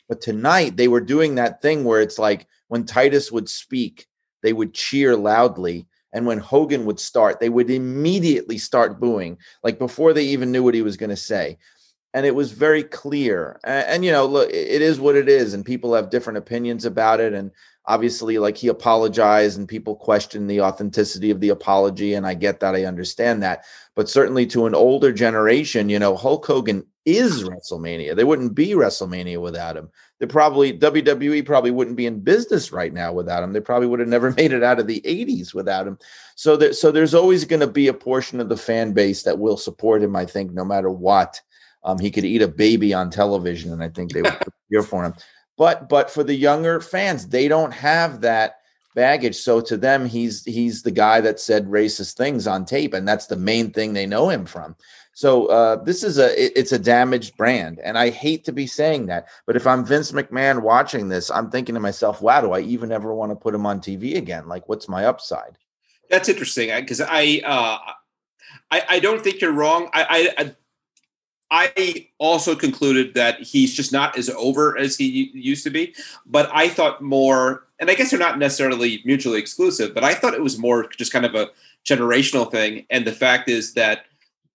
But 0.10 0.22
tonight, 0.22 0.78
they 0.78 0.88
were 0.88 1.02
doing 1.02 1.36
that 1.36 1.62
thing 1.62 1.84
where 1.84 2.02
it's 2.02 2.20
like 2.20 2.48
when 2.68 2.86
Titus 2.86 3.32
would 3.32 3.50
speak, 3.50 4.08
they 4.42 4.54
would 4.54 4.74
cheer 4.74 5.16
loudly 5.16 5.88
and 6.14 6.28
when 6.28 6.38
Hogan 6.38 6.86
would 6.86 7.00
start, 7.00 7.40
they 7.40 7.50
would 7.50 7.70
immediately 7.70 8.58
start 8.58 9.00
booing, 9.00 9.38
like 9.64 9.80
before 9.80 10.14
they 10.14 10.26
even 10.26 10.52
knew 10.52 10.64
what 10.64 10.76
he 10.76 10.84
was 10.84 10.96
going 10.96 11.10
to 11.10 11.16
say. 11.16 11.58
And 12.14 12.26
it 12.26 12.36
was 12.36 12.52
very 12.52 12.84
clear. 12.84 13.60
And, 13.64 13.88
and, 13.88 14.06
you 14.06 14.12
know, 14.12 14.26
look, 14.26 14.50
it 14.50 14.82
is 14.82 15.00
what 15.00 15.16
it 15.16 15.28
is. 15.28 15.54
And 15.54 15.66
people 15.66 15.94
have 15.94 16.10
different 16.10 16.38
opinions 16.38 16.86
about 16.86 17.20
it. 17.20 17.34
And 17.34 17.52
obviously, 17.86 18.38
like 18.38 18.56
he 18.56 18.68
apologized 18.68 19.58
and 19.58 19.68
people 19.68 19.96
question 19.96 20.48
the 20.48 20.62
authenticity 20.62 21.32
of 21.32 21.40
the 21.40 21.50
apology. 21.50 22.14
And 22.14 22.28
I 22.28 22.34
get 22.36 22.60
that. 22.60 22.76
I 22.76 22.86
understand 22.86 23.42
that. 23.42 23.66
But 23.96 24.10
certainly 24.10 24.46
to 24.48 24.66
an 24.66 24.76
older 24.76 25.12
generation, 25.12 25.90
you 25.90 26.00
know, 26.00 26.16
Hulk 26.16 26.46
Hogan 26.46 26.86
is 27.06 27.44
WrestleMania. 27.44 28.16
There 28.16 28.26
wouldn't 28.26 28.56
be 28.56 28.70
WrestleMania 28.70 29.42
without 29.42 29.76
him. 29.76 29.90
They 30.20 30.26
probably 30.26 30.78
WWE 30.78 31.46
probably 31.46 31.72
wouldn't 31.72 31.98
be 31.98 32.06
in 32.06 32.22
business 32.22 32.72
right 32.72 32.94
now 32.94 33.12
without 33.12 33.44
him. 33.44 33.52
They 33.52 33.60
probably 33.60 33.88
would 33.88 34.00
have 34.00 34.08
never 34.08 34.32
made 34.38 34.54
it 34.54 34.64
out 34.64 34.80
of 34.80 34.88
the 34.88 35.02
80s 35.02 35.54
without 35.54 35.88
him. 35.88 35.98
So 36.36 36.72
so 36.72 36.92
there's 36.92 37.14
always 37.14 37.46
going 37.46 37.60
to 37.60 37.68
be 37.68 37.88
a 37.88 37.94
portion 37.94 38.40
of 38.40 38.50
the 38.50 38.58
fan 38.58 38.94
base 38.94 39.24
that 39.24 39.40
will 39.40 39.58
support 39.58 40.02
him, 40.02 40.16
I 40.16 40.26
think, 40.26 40.54
no 40.54 40.64
matter 40.64 40.90
what. 40.90 41.42
Um, 41.86 42.00
he 42.00 42.12
could 42.12 42.26
eat 42.26 42.42
a 42.42 42.48
baby 42.48 42.94
on 42.94 43.10
television, 43.10 43.72
and 43.74 43.84
I 43.84 43.90
think 43.90 44.12
they 44.12 44.22
would 44.22 44.38
cheer 44.72 44.84
for 44.84 45.04
him. 45.04 45.14
But 45.58 45.90
but 45.90 46.10
for 46.10 46.24
the 46.24 46.36
younger 46.36 46.80
fans, 46.80 47.28
they 47.28 47.48
don't 47.48 47.72
have 47.72 48.22
that 48.22 48.60
baggage. 48.96 49.36
So 49.36 49.62
to 49.62 49.78
them, 49.78 50.06
he's 50.06 50.44
he's 50.46 50.84
the 50.84 50.92
guy 50.92 51.22
that 51.22 51.40
said 51.40 51.68
racist 51.68 52.16
things 52.16 52.48
on 52.48 52.66
tape, 52.66 52.94
and 52.94 53.08
that's 53.08 53.28
the 53.28 53.36
main 53.36 53.72
thing 53.72 53.94
they 53.94 54.06
know 54.06 54.30
him 54.30 54.46
from. 54.46 54.76
So 55.14 55.46
uh, 55.48 55.84
this 55.84 56.04
is 56.04 56.18
a 56.18 56.44
it, 56.44 56.54
it's 56.56 56.72
a 56.72 56.80
damaged 56.80 57.38
brand, 57.38 57.80
and 57.84 57.98
I 57.98 58.10
hate 58.10 58.46
to 58.46 58.52
be 58.52 58.66
saying 58.66 59.06
that, 59.08 59.28
but 59.46 59.56
if 59.56 59.68
I'm 59.68 59.86
Vince 59.86 60.12
McMahon 60.12 60.64
watching 60.64 61.08
this, 61.08 61.30
I'm 61.30 61.52
thinking 61.52 61.76
to 61.76 61.82
myself, 61.82 62.22
"Wow, 62.22 62.42
do 62.42 62.52
I 62.52 62.62
even 62.62 62.92
ever 62.92 63.14
want 63.14 63.32
to 63.32 63.36
put 63.36 63.54
him 63.54 63.66
on 63.66 63.80
TV 63.80 64.18
again? 64.18 64.48
Like, 64.48 64.68
what's 64.68 64.90
my 64.90 65.06
upside?" 65.06 65.58
That's 66.10 66.30
interesting 66.30 66.70
because 66.76 67.00
I, 67.00 67.42
uh, 67.46 67.78
I 68.72 68.84
I 68.90 69.00
don't 69.00 69.24
think 69.24 69.40
you're 69.40 69.54
wrong. 69.54 69.90
I, 69.94 70.34
I 70.38 70.44
I 70.44 70.56
also 72.18 72.56
concluded 72.56 73.14
that 73.14 73.40
he's 73.40 73.74
just 73.74 73.92
not 73.92 74.18
as 74.18 74.30
over 74.30 74.78
as 74.78 74.98
he 74.98 75.30
used 75.34 75.64
to 75.64 75.70
be. 75.70 75.94
But 76.26 76.50
I 76.54 76.70
thought 76.70 77.02
more, 77.02 77.68
and 77.80 77.90
I 77.90 77.96
guess 77.96 78.12
they're 78.12 78.20
not 78.20 78.40
necessarily 78.40 79.02
mutually 79.06 79.40
exclusive, 79.40 79.94
but 79.94 80.04
I 80.04 80.14
thought 80.14 80.34
it 80.34 80.42
was 80.42 80.58
more 80.58 80.88
just 80.88 81.12
kind 81.12 81.26
of 81.26 81.36
a 81.36 81.50
generational 81.86 82.50
thing. 82.50 82.86
And 82.90 83.06
the 83.06 83.12
fact 83.12 83.50
is 83.50 83.74
that 83.74 84.06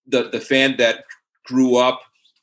the 0.07 0.29
the 0.29 0.41
fan 0.41 0.77
that 0.77 1.05
grew 1.45 1.77
up 1.77 2.01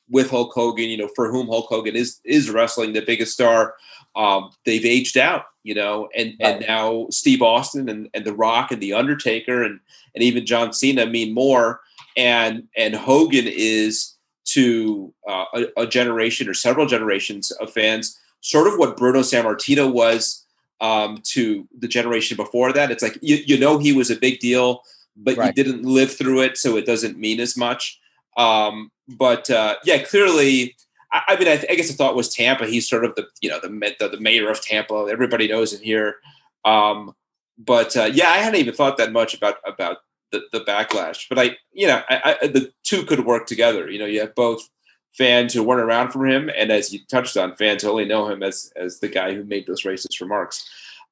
with 0.09 0.29
Hulk 0.29 0.53
Hogan, 0.53 0.89
you 0.89 0.97
know, 0.97 1.09
for 1.15 1.29
whom 1.31 1.47
Hulk 1.47 1.67
Hogan 1.69 1.95
is 1.95 2.19
is 2.23 2.49
wrestling 2.49 2.93
the 2.93 3.01
biggest 3.01 3.33
star, 3.33 3.75
um, 4.15 4.51
they've 4.65 4.85
aged 4.85 5.17
out, 5.17 5.45
you 5.63 5.75
know, 5.75 6.09
and 6.15 6.33
right. 6.41 6.55
and 6.55 6.65
now 6.67 7.07
Steve 7.11 7.41
Austin 7.41 7.89
and, 7.89 8.09
and 8.13 8.25
The 8.25 8.33
Rock 8.33 8.71
and 8.71 8.81
The 8.81 8.93
Undertaker 8.93 9.63
and 9.63 9.79
and 10.15 10.23
even 10.23 10.45
John 10.45 10.73
Cena 10.73 11.05
mean 11.05 11.33
more. 11.33 11.81
And 12.15 12.67
and 12.75 12.95
Hogan 12.95 13.45
is 13.47 14.16
to 14.47 15.13
uh, 15.27 15.45
a, 15.53 15.81
a, 15.81 15.87
generation 15.87 16.47
or 16.47 16.53
several 16.53 16.85
generations 16.85 17.51
of 17.51 17.71
fans, 17.71 18.19
sort 18.41 18.67
of 18.67 18.79
what 18.79 18.95
Bruno 18.95 19.19
Sammartino 19.19 19.91
was 19.91 20.45
um, 20.79 21.21
to 21.23 21.67
the 21.77 21.87
generation 21.87 22.37
before 22.37 22.71
that. 22.73 22.91
It's 22.91 23.03
like 23.03 23.17
you, 23.21 23.37
you 23.45 23.59
know 23.59 23.77
he 23.77 23.93
was 23.93 24.09
a 24.09 24.15
big 24.15 24.39
deal, 24.39 24.83
but 25.15 25.37
right. 25.37 25.47
you 25.55 25.63
didn't 25.63 25.83
live 25.83 26.15
through 26.15 26.41
it, 26.41 26.57
so 26.57 26.77
it 26.77 26.85
doesn't 26.85 27.17
mean 27.17 27.39
as 27.39 27.57
much. 27.57 27.99
Um, 28.37 28.91
but 29.07 29.49
uh, 29.49 29.75
yeah, 29.83 29.99
clearly. 30.03 30.75
I, 31.11 31.21
I 31.29 31.39
mean, 31.39 31.47
I, 31.47 31.57
th- 31.57 31.71
I, 31.71 31.75
guess 31.75 31.87
the 31.87 31.93
thought 31.93 32.15
was 32.15 32.33
Tampa. 32.33 32.67
He's 32.67 32.89
sort 32.89 33.05
of 33.05 33.15
the 33.15 33.27
you 33.41 33.49
know 33.49 33.59
the 33.61 33.95
the, 33.99 34.09
the 34.09 34.19
mayor 34.19 34.49
of 34.49 34.61
Tampa. 34.61 35.07
Everybody 35.09 35.47
knows 35.47 35.73
him 35.73 35.81
here. 35.81 36.17
Um, 36.63 37.15
but 37.57 37.97
uh, 37.97 38.09
yeah, 38.13 38.29
I 38.29 38.37
hadn't 38.37 38.59
even 38.59 38.73
thought 38.73 38.97
that 38.97 39.11
much 39.11 39.33
about 39.33 39.55
about 39.65 39.97
the, 40.31 40.43
the 40.51 40.61
backlash. 40.61 41.27
But 41.29 41.39
I, 41.39 41.57
you 41.71 41.87
know, 41.87 42.01
I, 42.09 42.37
I, 42.41 42.47
the 42.47 42.71
two 42.83 43.03
could 43.03 43.25
work 43.25 43.47
together. 43.47 43.89
You 43.89 43.99
know, 43.99 44.05
you 44.05 44.19
have 44.21 44.35
both 44.35 44.69
fans 45.17 45.53
who 45.53 45.63
weren't 45.63 45.81
around 45.81 46.11
for 46.11 46.25
him, 46.25 46.49
and 46.55 46.71
as 46.71 46.93
you 46.93 46.99
touched 47.09 47.37
on, 47.37 47.55
fans 47.55 47.83
only 47.83 48.05
know 48.05 48.27
him 48.27 48.43
as 48.43 48.71
as 48.75 48.99
the 48.99 49.07
guy 49.07 49.33
who 49.33 49.43
made 49.43 49.65
those 49.67 49.83
racist 49.83 50.21
remarks. 50.21 50.69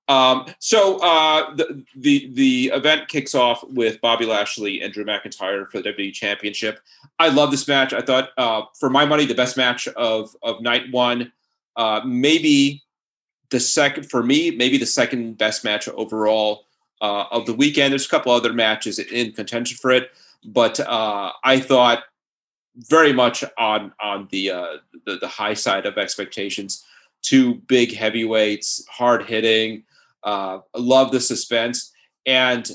Um, 0.08 0.46
so 0.60 1.00
uh, 1.00 1.56
the, 1.56 1.84
the 1.96 2.30
the 2.34 2.72
event 2.74 3.08
kicks 3.08 3.34
off 3.34 3.64
with 3.68 4.00
Bobby 4.02 4.26
Lashley 4.26 4.82
and 4.82 4.94
Drew 4.94 5.04
McIntyre 5.04 5.68
for 5.68 5.82
the 5.82 5.92
WWE 5.92 6.14
Championship. 6.14 6.80
I 7.18 7.30
love 7.30 7.50
this 7.50 7.68
match. 7.68 7.94
I 7.94 8.02
thought, 8.02 8.30
uh, 8.38 8.64
for 8.80 8.90
my 8.90 9.06
money, 9.06 9.26
the 9.26 9.36
best 9.36 9.58
match 9.58 9.88
of 9.90 10.36
of 10.44 10.62
night 10.62 10.92
one. 10.92 11.32
Uh, 11.76 12.02
maybe 12.06 12.84
the 13.50 13.60
second 13.60 14.10
for 14.10 14.24
me, 14.24 14.52
maybe 14.52 14.78
the 14.78 14.86
second 14.86 15.38
best 15.38 15.64
match 15.64 15.88
overall 15.90 16.66
uh, 17.02 17.26
of 17.32 17.46
the 17.46 17.54
weekend. 17.54 17.92
There's 17.92 18.06
a 18.06 18.10
couple 18.10 18.32
other 18.32 18.54
matches 18.54 19.00
in 19.00 19.32
contention 19.34 19.78
for 19.78 19.92
it, 19.92 20.12
but 20.44 20.80
uh, 20.80 21.32
I 21.44 21.60
thought 21.60 22.04
very 22.78 23.14
much 23.14 23.44
on 23.58 23.94
on 24.02 24.28
the, 24.32 24.52
uh, 24.52 24.78
the, 25.06 25.18
the 25.18 25.28
high 25.28 25.54
side 25.54 25.86
of 25.86 25.98
expectations. 25.98 26.84
Two 27.22 27.56
big 27.56 27.96
heavyweights, 27.96 28.86
hard 28.90 29.26
hitting. 29.26 29.84
Uh, 30.24 30.60
love 30.76 31.12
the 31.12 31.20
suspense, 31.20 31.92
and 32.26 32.70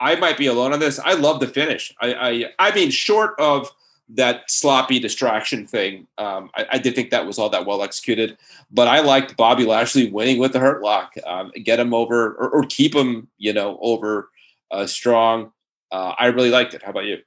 I 0.00 0.16
might 0.16 0.38
be 0.38 0.46
alone 0.46 0.72
on 0.72 0.80
this. 0.80 0.98
I 0.98 1.14
love 1.14 1.40
the 1.40 1.46
finish. 1.46 1.94
I 2.00 2.14
I, 2.58 2.68
I 2.70 2.74
mean, 2.74 2.90
short 2.90 3.34
of 3.38 3.70
that 4.10 4.50
sloppy 4.50 4.98
distraction 4.98 5.66
thing. 5.66 6.06
Um, 6.16 6.50
I, 6.56 6.66
I, 6.72 6.78
did 6.78 6.94
think 6.94 7.10
that 7.10 7.26
was 7.26 7.38
all 7.38 7.50
that 7.50 7.66
well 7.66 7.82
executed, 7.82 8.38
but 8.70 8.88
I 8.88 9.00
liked 9.00 9.36
Bobby 9.36 9.66
Lashley 9.66 10.10
winning 10.10 10.38
with 10.38 10.52
the 10.52 10.60
hurt 10.60 10.82
lock, 10.82 11.12
um, 11.26 11.50
get 11.62 11.78
him 11.78 11.92
over 11.92 12.34
or, 12.34 12.48
or, 12.50 12.62
keep 12.64 12.94
him, 12.94 13.28
you 13.36 13.52
know, 13.52 13.78
over 13.82 14.30
uh, 14.70 14.86
strong. 14.86 15.52
Uh, 15.92 16.14
I 16.18 16.26
really 16.26 16.50
liked 16.50 16.74
it. 16.74 16.82
How 16.82 16.90
about 16.90 17.04
you? 17.04 17.18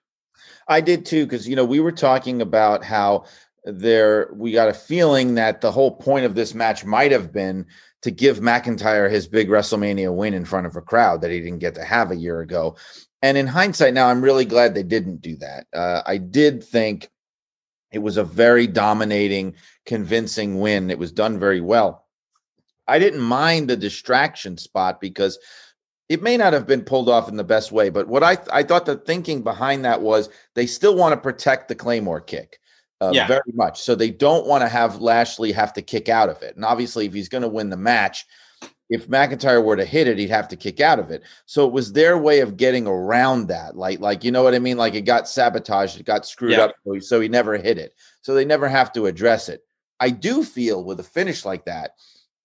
I 0.68 0.82
did 0.82 1.06
too, 1.06 1.26
because 1.26 1.48
you 1.48 1.56
know 1.56 1.66
we 1.66 1.80
were 1.80 1.92
talking 1.92 2.42
about 2.42 2.84
how 2.84 3.26
there 3.64 4.30
we 4.34 4.52
got 4.52 4.70
a 4.70 4.74
feeling 4.74 5.36
that 5.36 5.62
the 5.62 5.72
whole 5.72 5.92
point 5.92 6.26
of 6.26 6.34
this 6.34 6.54
match 6.56 6.84
might 6.84 7.12
have 7.12 7.32
been 7.32 7.66
to 8.02 8.10
give 8.10 8.40
McIntyre 8.40 9.10
his 9.10 9.28
big 9.28 9.50
WrestleMania 9.50 10.14
win 10.14 10.34
in 10.34 10.46
front 10.46 10.66
of 10.66 10.76
a 10.76 10.82
crowd 10.82 11.22
that 11.22 11.32
he 11.32 11.40
didn't 11.40 11.60
get 11.60 11.76
to 11.76 11.84
have 11.84 12.10
a 12.10 12.16
year 12.16 12.42
ago. 12.42 12.76
And 13.22 13.38
in 13.38 13.48
hindsight, 13.48 13.94
now 13.94 14.08
I'm 14.08 14.24
really 14.24 14.46
glad 14.46 14.74
they 14.74 14.84
didn't 14.84 15.22
do 15.22 15.36
that. 15.38 15.68
Uh, 15.74 16.02
I 16.06 16.18
did 16.18 16.64
think 16.64 17.10
it 17.92 18.00
was 18.00 18.18
a 18.18 18.24
very 18.24 18.68
dominating, 18.68 19.56
convincing 19.86 20.60
win. 20.60 20.90
It 20.90 20.98
was 20.98 21.12
done 21.12 21.40
very 21.40 21.62
well. 21.62 22.08
I 22.88 23.00
didn't 23.00 23.22
mind 23.22 23.70
the 23.70 23.78
distraction 23.78 24.58
spot 24.58 25.00
because 25.00 25.38
it 26.10 26.22
may 26.22 26.36
not 26.36 26.54
have 26.54 26.68
been 26.68 26.82
pulled 26.82 27.10
off 27.10 27.30
in 27.30 27.38
the 27.38 27.44
best 27.44 27.72
way, 27.72 27.90
but 27.90 28.08
what 28.08 28.24
I 28.24 28.38
I 28.52 28.64
thought 28.64 28.86
the 28.86 28.98
thinking 28.98 29.44
behind 29.44 29.86
that 29.86 30.02
was 30.02 30.30
they 30.56 30.66
still 30.66 30.96
want 30.96 31.14
to 31.14 31.18
protect 31.18 31.68
the 31.68 31.76
Claymore 31.76 32.22
kick. 32.22 32.60
Uh, 33.00 33.12
yeah. 33.12 33.26
very 33.26 33.52
much. 33.54 33.82
So 33.82 33.96
they 33.96 34.12
don't 34.12 34.46
want 34.46 34.62
to 34.62 34.68
have 34.68 35.02
Lashley 35.02 35.52
have 35.54 35.74
to 35.74 35.82
kick 35.82 36.08
out 36.08 36.30
of 36.30 36.44
it. 36.44 36.56
And 36.56 36.64
obviously, 36.64 37.08
if 37.08 37.14
he's 37.14 37.30
going 37.30 37.42
to 37.42 37.48
win 37.48 37.72
the 37.72 37.78
match, 37.78 38.28
if 38.92 39.08
McIntyre 39.08 39.64
were 39.64 39.78
to 39.78 39.86
hit 39.86 40.10
it, 40.10 40.18
he'd 40.18 40.30
have 40.30 40.50
to 40.50 40.58
kick 40.58 40.82
out 40.82 41.00
of 41.00 41.12
it. 41.12 41.24
So 41.46 41.66
it 41.66 41.72
was 41.72 41.94
their 41.94 42.18
way 42.18 42.42
of 42.42 42.58
getting 42.58 42.88
around 42.88 43.48
that. 43.48 43.78
Like, 43.78 44.02
like 44.02 44.26
you 44.26 44.32
know 44.32 44.44
what 44.44 44.54
I 44.54 44.60
mean? 44.60 44.76
Like 44.76 44.96
it 44.96 45.04
got 45.04 45.30
sabotaged, 45.30 45.98
it 45.98 46.06
got 46.06 46.26
screwed 46.26 46.52
yeah. 46.52 46.66
up, 46.66 46.76
so 47.00 47.22
he 47.22 47.30
never 47.30 47.58
hit 47.58 47.78
it. 47.78 47.96
So 48.22 48.34
they 48.34 48.44
never 48.44 48.68
have 48.68 48.92
to 48.94 49.06
address 49.06 49.48
it. 49.48 49.64
I 50.02 50.10
do 50.10 50.44
feel 50.44 50.84
with 50.84 51.00
a 51.00 51.04
finish 51.04 51.46
like 51.46 51.64
that, 51.66 51.92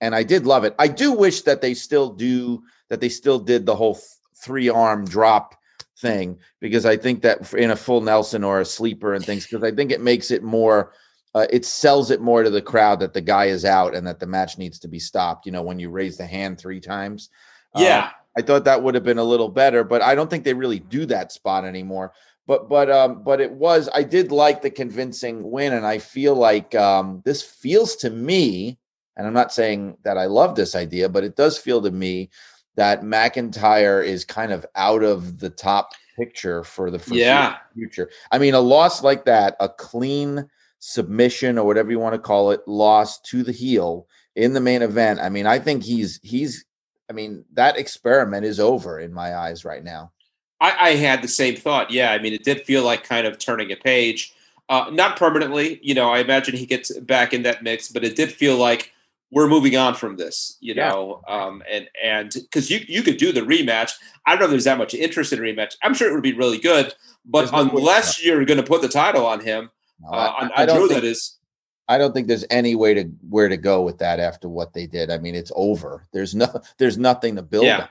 and 0.01 0.15
I 0.15 0.23
did 0.23 0.47
love 0.47 0.63
it. 0.63 0.77
I 0.79 0.87
do 0.87 1.11
wish 1.11 1.43
that 1.43 1.61
they 1.61 1.75
still 1.75 2.11
do 2.11 2.63
that. 2.91 3.01
They 3.01 3.09
still 3.09 3.41
did 3.41 3.67
the 3.67 3.75
whole 3.75 3.99
three 4.37 4.69
arm 4.69 5.05
drop 5.05 5.57
thing 5.99 6.39
because 6.61 6.87
I 6.87 6.97
think 6.97 7.23
that 7.23 7.53
in 7.55 7.73
a 7.73 7.77
full 7.77 8.03
Nelson 8.03 8.45
or 8.45 8.61
a 8.61 8.65
sleeper 8.65 9.15
and 9.15 9.25
things 9.25 9.49
because 9.49 9.65
I 9.65 9.73
think 9.73 9.91
it 9.91 10.01
makes 10.01 10.31
it 10.31 10.45
more 10.45 10.93
uh, 11.37 11.47
it 11.51 11.67
sells 11.67 12.11
it 12.11 12.23
more 12.23 12.43
to 12.43 12.49
the 12.49 12.63
crowd 12.63 12.99
that 12.99 13.13
the 13.13 13.21
guy 13.21 13.45
is 13.45 13.67
out 13.67 13.95
and 13.95 14.07
that 14.07 14.19
the 14.19 14.27
match 14.27 14.57
needs 14.57 14.79
to 14.79 14.89
be 14.89 14.99
stopped. 14.99 15.45
You 15.45 15.53
know, 15.53 15.61
when 15.61 15.79
you 15.79 15.91
raise 15.91 16.17
the 16.17 16.27
hand 16.27 16.59
three 16.59 16.81
times. 16.81 17.29
Yeah. 17.77 18.07
Um, 18.07 18.11
I 18.39 18.43
thought 18.43 18.65
that 18.65 18.83
would 18.83 18.95
have 18.95 19.05
been 19.05 19.19
a 19.19 19.25
little 19.25 19.51
better, 19.51 19.85
but 19.85 20.01
I 20.01 20.15
don't 20.15 20.31
think 20.31 20.45
they 20.45 20.55
really 20.55 20.79
do 20.79 21.05
that 21.07 21.33
spot 21.33 21.67
anymore. 21.67 22.15
But 22.47 22.71
but 22.71 22.91
um 22.91 23.23
but 23.23 23.43
it 23.43 23.53
was 23.53 23.91
I 23.95 24.03
did 24.03 24.33
like 24.33 24.63
the 24.63 24.71
convincing 24.71 25.51
win, 25.51 25.75
and 25.75 25.87
I 25.87 25.99
feel 25.99 26.35
like 26.35 26.75
um 26.75 27.21
this 27.27 27.43
feels 27.43 27.97
to 27.97 28.09
me, 28.09 28.79
and 29.19 29.27
I'm 29.27 29.35
not 29.35 29.53
saying 29.53 29.99
that 30.05 30.17
I 30.17 30.25
love 30.25 30.55
this 30.55 30.75
idea, 30.75 31.07
but 31.07 31.25
it 31.25 31.37
does 31.37 31.59
feel 31.59 31.83
to 31.83 31.91
me 31.91 32.31
that 32.77 33.03
McIntyre 33.03 34.03
is 34.03 34.25
kind 34.25 34.53
of 34.53 34.65
out 34.75 35.03
of 35.03 35.39
the 35.39 35.51
top 35.51 35.91
picture 36.17 36.65
for 36.65 36.91
the 36.91 37.03
yeah. 37.15 37.57
future. 37.75 38.09
I 38.33 38.39
mean, 38.39 38.55
a 38.55 38.61
loss 38.61 39.03
like 39.03 39.27
that, 39.27 39.57
a 39.61 39.69
clean 39.69 40.49
submission 40.87 41.59
or 41.59 41.67
whatever 41.67 41.91
you 41.91 41.99
want 41.99 42.15
to 42.15 42.19
call 42.19 42.53
it 42.53 42.61
loss 42.69 43.21
to 43.21 43.43
the 43.43 43.51
heel 43.51 44.07
in 44.37 44.53
the 44.53 44.61
main 44.61 44.83
event 44.83 45.19
i 45.19 45.29
mean 45.29 45.45
i 45.45 45.59
think 45.59 45.83
he's 45.83 46.21
he's 46.23 46.65
i 47.11 47.13
mean 47.13 47.45
that 47.55 47.77
experiment 47.77 48.47
is 48.47 48.61
over 48.61 49.01
in 49.01 49.13
my 49.13 49.35
eyes 49.35 49.65
right 49.65 49.83
now. 49.83 50.13
I, 50.61 50.91
I 50.91 50.91
had 50.91 51.23
the 51.23 51.29
same 51.29 51.57
thought 51.57 51.91
yeah 51.91 52.13
i 52.13 52.21
mean 52.21 52.33
it 52.33 52.45
did 52.45 52.61
feel 52.61 52.85
like 52.85 53.03
kind 53.03 53.27
of 53.27 53.37
turning 53.37 53.73
a 53.73 53.77
page. 53.77 54.33
Uh, 54.69 54.89
not 54.93 55.17
permanently 55.17 55.81
you 55.83 55.93
know 55.93 56.09
i 56.13 56.21
imagine 56.21 56.55
he 56.55 56.67
gets 56.67 56.97
back 57.01 57.33
in 57.33 57.43
that 57.43 57.65
mix 57.65 57.89
but 57.89 58.05
it 58.05 58.15
did 58.15 58.31
feel 58.31 58.57
like 58.57 58.93
we're 59.33 59.49
moving 59.49 59.77
on 59.77 59.93
from 59.93 60.17
this 60.17 60.57
you 60.61 60.73
know 60.73 61.21
yeah. 61.27 61.35
um, 61.35 61.65
and 61.69 61.89
and 62.03 62.33
because 62.33 62.71
you 62.71 62.79
you 62.87 63.03
could 63.03 63.17
do 63.17 63.33
the 63.33 63.41
rematch. 63.41 63.91
I 64.25 64.33
don't 64.33 64.39
know 64.39 64.45
if 64.47 64.51
there's 64.53 64.65
that 64.65 64.79
much 64.79 64.95
interest 64.95 65.33
in 65.33 65.41
rematch. 65.41 65.75
I'm 65.83 65.95
sure 65.95 66.09
it 66.09 66.15
would 66.15 66.23
be 66.23 66.33
really 66.33 66.59
good 66.59 66.95
but 67.25 67.51
unless 67.53 68.25
you're 68.25 68.45
going 68.45 68.61
to 68.61 68.67
put 68.67 68.83
the 68.83 68.89
title 68.89 69.27
on 69.27 69.41
him 69.41 69.71
no, 70.01 70.09
uh, 70.09 70.35
I, 70.39 70.47
I, 70.47 70.63
I, 70.63 70.67
don't 70.67 70.89
think, 70.89 71.01
that 71.01 71.05
is. 71.05 71.39
I 71.89 71.99
don't 71.99 72.13
think 72.13 72.27
there's 72.27 72.45
any 72.51 72.75
way 72.75 72.95
to 72.95 73.05
where 73.29 73.49
to 73.49 73.57
go 73.57 73.83
with 73.83 73.99
that 73.99 74.21
after 74.21 74.49
what 74.49 74.73
they 74.73 74.87
did. 74.87 75.11
I 75.11 75.19
mean, 75.19 75.35
it's 75.35 75.53
over. 75.55 76.05
There's 76.13 76.35
no, 76.35 76.49
there's 76.79 76.99
nothing 76.99 77.37
to 77.37 77.43
build. 77.43 77.65
Yeah, 77.65 77.83
on. 77.83 77.89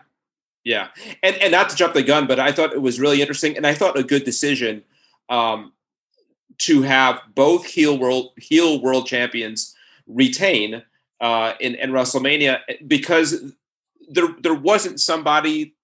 yeah, 0.63 0.87
and 1.23 1.35
and 1.37 1.51
not 1.51 1.69
to 1.69 1.75
jump 1.75 1.93
the 1.93 2.03
gun, 2.03 2.27
but 2.27 2.39
I 2.39 2.51
thought 2.51 2.73
it 2.73 2.81
was 2.81 2.99
really 2.99 3.21
interesting, 3.21 3.57
and 3.57 3.65
I 3.65 3.73
thought 3.73 3.97
a 3.97 4.03
good 4.03 4.23
decision 4.23 4.83
um, 5.29 5.73
to 6.59 6.81
have 6.83 7.19
both 7.33 7.65
heel 7.65 7.97
world 7.97 8.31
heel 8.37 8.81
world 8.81 9.07
champions 9.07 9.73
retain 10.07 10.83
uh, 11.21 11.53
in 11.59 11.75
in 11.75 11.91
WrestleMania 11.91 12.59
because 12.87 13.53
there 14.09 14.27
there 14.41 14.53
wasn't 14.53 14.99
somebody 14.99 15.75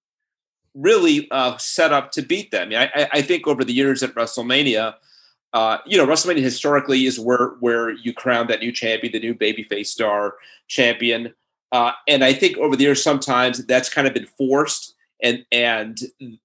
really 0.74 1.30
uh, 1.30 1.56
set 1.58 1.92
up 1.92 2.12
to 2.12 2.22
beat 2.22 2.50
them. 2.50 2.72
I, 2.72 3.08
I 3.12 3.22
think 3.22 3.46
over 3.46 3.62
the 3.64 3.74
years 3.74 4.02
at 4.02 4.14
WrestleMania 4.14 4.94
uh, 5.52 5.78
you 5.86 5.98
know, 5.98 6.06
WrestleMania 6.06 6.42
historically 6.42 7.04
is 7.06 7.20
where 7.20 7.56
where 7.60 7.90
you 7.90 8.12
crown 8.12 8.46
that 8.46 8.60
new 8.60 8.72
champion, 8.72 9.12
the 9.12 9.20
new 9.20 9.34
babyface 9.34 9.86
star 9.86 10.36
champion. 10.68 11.34
Uh, 11.72 11.92
and 12.08 12.24
I 12.24 12.32
think 12.32 12.56
over 12.58 12.76
the 12.76 12.84
years, 12.84 13.02
sometimes 13.02 13.64
that's 13.66 13.88
kind 13.88 14.06
of 14.06 14.14
been 14.14 14.26
forced, 14.26 14.94
and 15.22 15.44
and 15.52 15.98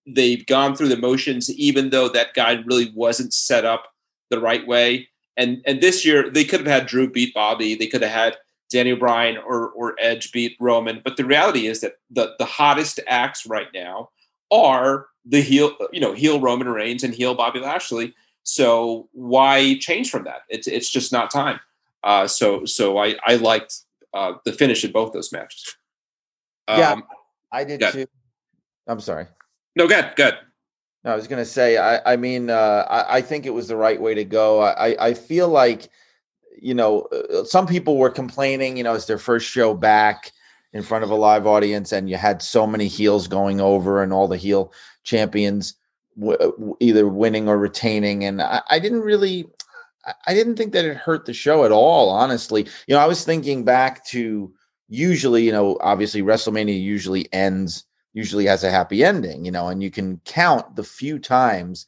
they've 0.06 0.46
gone 0.46 0.76
through 0.76 0.90
the 0.90 0.98
motions, 0.98 1.50
even 1.52 1.90
though 1.90 2.10
that 2.10 2.34
guy 2.34 2.54
really 2.66 2.92
wasn't 2.96 3.34
set 3.34 3.66
up 3.66 3.94
the 4.30 4.40
right 4.40 4.66
way. 4.68 5.08
And 5.38 5.62
and 5.66 5.80
this 5.80 6.06
year, 6.06 6.30
they 6.30 6.44
could 6.44 6.62
have 6.62 6.68
had 6.68 6.86
Drew 6.86 7.10
beat 7.10 7.34
Bobby. 7.34 7.76
They 7.76 7.88
could 7.88 8.02
have 8.02 8.12
had 8.12 8.38
Danny 8.70 8.94
Bryan 8.94 9.38
or 9.38 9.70
or 9.70 9.96
Edge 10.00 10.32
beat 10.34 10.58
Roman. 10.60 11.02
But 11.04 11.16
the 11.16 11.26
reality 11.26 11.68
is 11.68 11.80
that 11.80 11.94
the 12.10 12.36
the 12.40 12.46
hottest 12.46 13.00
acts 13.08 13.46
right 13.46 13.68
now 13.74 14.10
are 14.52 15.08
the 15.26 15.42
heel, 15.42 15.76
you 15.92 16.00
know, 16.00 16.14
heel 16.14 16.40
Roman 16.40 16.68
Reigns 16.70 17.04
and 17.04 17.14
heel 17.14 17.36
Bobby 17.36 17.60
Lashley. 17.60 18.14
So 18.48 19.10
why 19.12 19.78
change 19.80 20.10
from 20.10 20.24
that? 20.24 20.44
It's 20.48 20.68
it's 20.68 20.90
just 20.90 21.12
not 21.12 21.30
time. 21.30 21.60
Uh, 22.02 22.28
so 22.28 22.64
so 22.64 22.98
I 22.98 23.16
I 23.26 23.36
liked 23.36 23.82
uh, 24.14 24.36
the 24.46 24.54
finish 24.54 24.86
in 24.86 24.94
both 24.94 25.12
those 25.12 25.34
matches. 25.34 25.76
Um, 26.70 26.80
yeah, 26.80 26.96
I 27.52 27.66
did 27.66 27.82
too. 27.92 28.08
I'm 28.88 29.02
sorry. 29.02 29.28
No, 29.76 29.86
good, 29.86 30.14
good. 30.16 30.36
No, 31.04 31.12
I 31.12 31.16
was 31.16 31.28
going 31.28 31.44
to 31.44 31.50
say, 31.50 31.78
I, 31.78 32.14
I 32.14 32.16
mean, 32.16 32.50
uh, 32.50 32.86
I, 32.90 33.18
I 33.18 33.22
think 33.22 33.46
it 33.46 33.54
was 33.54 33.68
the 33.68 33.76
right 33.76 34.02
way 34.02 34.14
to 34.16 34.24
go. 34.24 34.62
I, 34.62 35.08
I 35.08 35.14
feel 35.14 35.50
like, 35.50 35.90
you 36.60 36.74
know, 36.74 37.02
uh, 37.12 37.44
some 37.44 37.68
people 37.68 37.98
were 37.98 38.10
complaining, 38.10 38.78
you 38.78 38.84
know, 38.84 38.94
it's 38.94 39.06
their 39.06 39.18
first 39.18 39.46
show 39.46 39.74
back 39.74 40.32
in 40.72 40.84
front 40.84 41.04
of 41.04 41.10
a 41.10 41.16
live 41.16 41.46
audience, 41.46 41.92
and 41.92 42.10
you 42.10 42.16
had 42.16 42.42
so 42.42 42.66
many 42.66 42.88
heels 42.88 43.28
going 43.28 43.60
over 43.60 44.02
and 44.02 44.14
all 44.14 44.28
the 44.28 44.38
heel 44.38 44.72
champions 45.04 45.76
w- 46.20 46.76
either 46.80 47.08
winning 47.08 47.48
or 47.48 47.58
retaining. 47.58 48.24
And 48.24 48.42
I, 48.42 48.62
I 48.70 48.80
didn't 48.80 49.02
really, 49.02 49.46
I 50.26 50.34
didn't 50.34 50.56
think 50.56 50.74
that 50.74 50.86
it 50.86 50.98
hurt 50.98 51.26
the 51.26 51.34
show 51.34 51.66
at 51.66 51.72
all, 51.72 52.10
honestly. 52.10 52.68
You 52.88 52.96
know, 52.96 53.00
I 53.00 53.08
was 53.08 53.24
thinking 53.24 53.64
back 53.64 54.06
to 54.08 54.52
usually, 54.90 55.44
you 55.44 55.52
know, 55.52 55.78
obviously 55.82 56.22
WrestleMania 56.22 56.82
usually 56.82 57.32
ends, 57.34 57.84
usually 58.14 58.46
has 58.46 58.64
a 58.64 58.72
happy 58.72 59.04
ending, 59.04 59.46
you 59.46 59.52
know, 59.52 59.68
and 59.68 59.84
you 59.84 59.92
can 59.92 60.22
count 60.26 60.76
the 60.76 60.84
few 60.84 61.20
times 61.20 61.86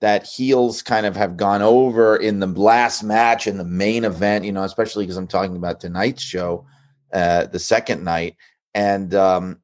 that 0.00 0.24
heels 0.24 0.80
kind 0.80 1.06
of 1.06 1.16
have 1.16 1.36
gone 1.36 1.60
over 1.60 2.16
in 2.16 2.38
the 2.38 2.46
last 2.46 3.02
match 3.02 3.46
in 3.46 3.58
the 3.58 3.64
main 3.64 4.04
event, 4.04 4.44
you 4.44 4.52
know, 4.52 4.62
especially 4.62 5.04
because 5.04 5.16
I'm 5.16 5.26
talking 5.26 5.56
about 5.56 5.80
tonight's 5.80 6.22
show, 6.22 6.64
uh, 7.12 7.46
the 7.46 7.58
second 7.58 8.04
night. 8.04 8.36
And 8.74 9.12
um, 9.14 9.60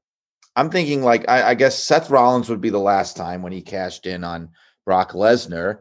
I'm 0.56 0.70
thinking 0.70 1.02
like 1.02 1.28
I, 1.28 1.50
I 1.50 1.54
guess 1.54 1.82
Seth 1.82 2.10
Rollins 2.10 2.48
would 2.48 2.60
be 2.60 2.70
the 2.70 2.78
last 2.78 3.16
time 3.16 3.42
when 3.42 3.52
he 3.52 3.60
cashed 3.60 4.06
in 4.06 4.24
on 4.24 4.50
Brock 4.84 5.12
Lesnar 5.12 5.78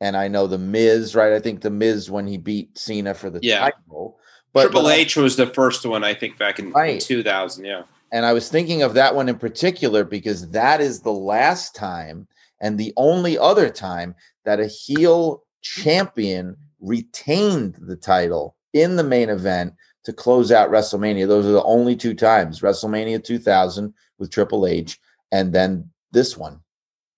and 0.00 0.16
I 0.16 0.28
know 0.28 0.46
the 0.46 0.58
Miz, 0.58 1.14
right? 1.14 1.32
I 1.32 1.40
think 1.40 1.60
the 1.60 1.70
Miz 1.70 2.10
when 2.10 2.26
he 2.26 2.36
beat 2.36 2.76
Cena 2.76 3.14
for 3.14 3.30
the 3.30 3.40
yeah. 3.42 3.60
title. 3.60 4.18
But 4.52 4.64
Triple 4.64 4.90
H 4.90 5.16
was 5.16 5.36
the 5.36 5.46
first 5.46 5.84
one, 5.84 6.04
I 6.04 6.14
think, 6.14 6.38
back 6.38 6.58
in, 6.58 6.70
right. 6.72 6.94
in 6.94 7.00
2000. 7.00 7.64
Yeah. 7.64 7.82
And 8.12 8.24
I 8.24 8.32
was 8.32 8.48
thinking 8.48 8.82
of 8.82 8.94
that 8.94 9.14
one 9.14 9.28
in 9.28 9.38
particular 9.38 10.04
because 10.04 10.50
that 10.50 10.80
is 10.80 11.00
the 11.00 11.12
last 11.12 11.74
time 11.74 12.28
and 12.60 12.78
the 12.78 12.92
only 12.96 13.36
other 13.38 13.68
time 13.68 14.14
that 14.44 14.60
a 14.60 14.66
heel 14.66 15.42
champion 15.62 16.56
retained 16.80 17.76
the 17.80 17.96
title 17.96 18.56
in 18.72 18.96
the 18.96 19.04
main 19.04 19.30
event 19.30 19.74
to 20.04 20.12
close 20.12 20.52
out 20.52 20.70
WrestleMania. 20.70 21.26
Those 21.26 21.46
are 21.46 21.52
the 21.52 21.62
only 21.64 21.96
two 21.96 22.14
times 22.14 22.60
WrestleMania 22.60 23.22
2000 23.22 23.92
with 24.18 24.30
Triple 24.30 24.66
H 24.66 25.00
and 25.32 25.52
then 25.52 25.90
this 26.12 26.36
one. 26.36 26.60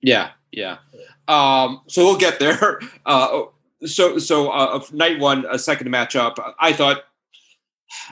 Yeah. 0.01 0.31
Yeah. 0.53 0.79
Um, 1.29 1.83
so 1.89 2.05
we'll 2.05 2.19
get 2.19 2.39
there. 2.39 2.81
Uh, 3.05 3.43
so 3.85 4.19
so 4.19 4.51
uh, 4.51 4.83
night 4.93 5.21
one, 5.21 5.45
a 5.49 5.61
second 5.61 5.89
matchup. 5.89 6.55
I 6.59 6.73
thought, 6.73 7.05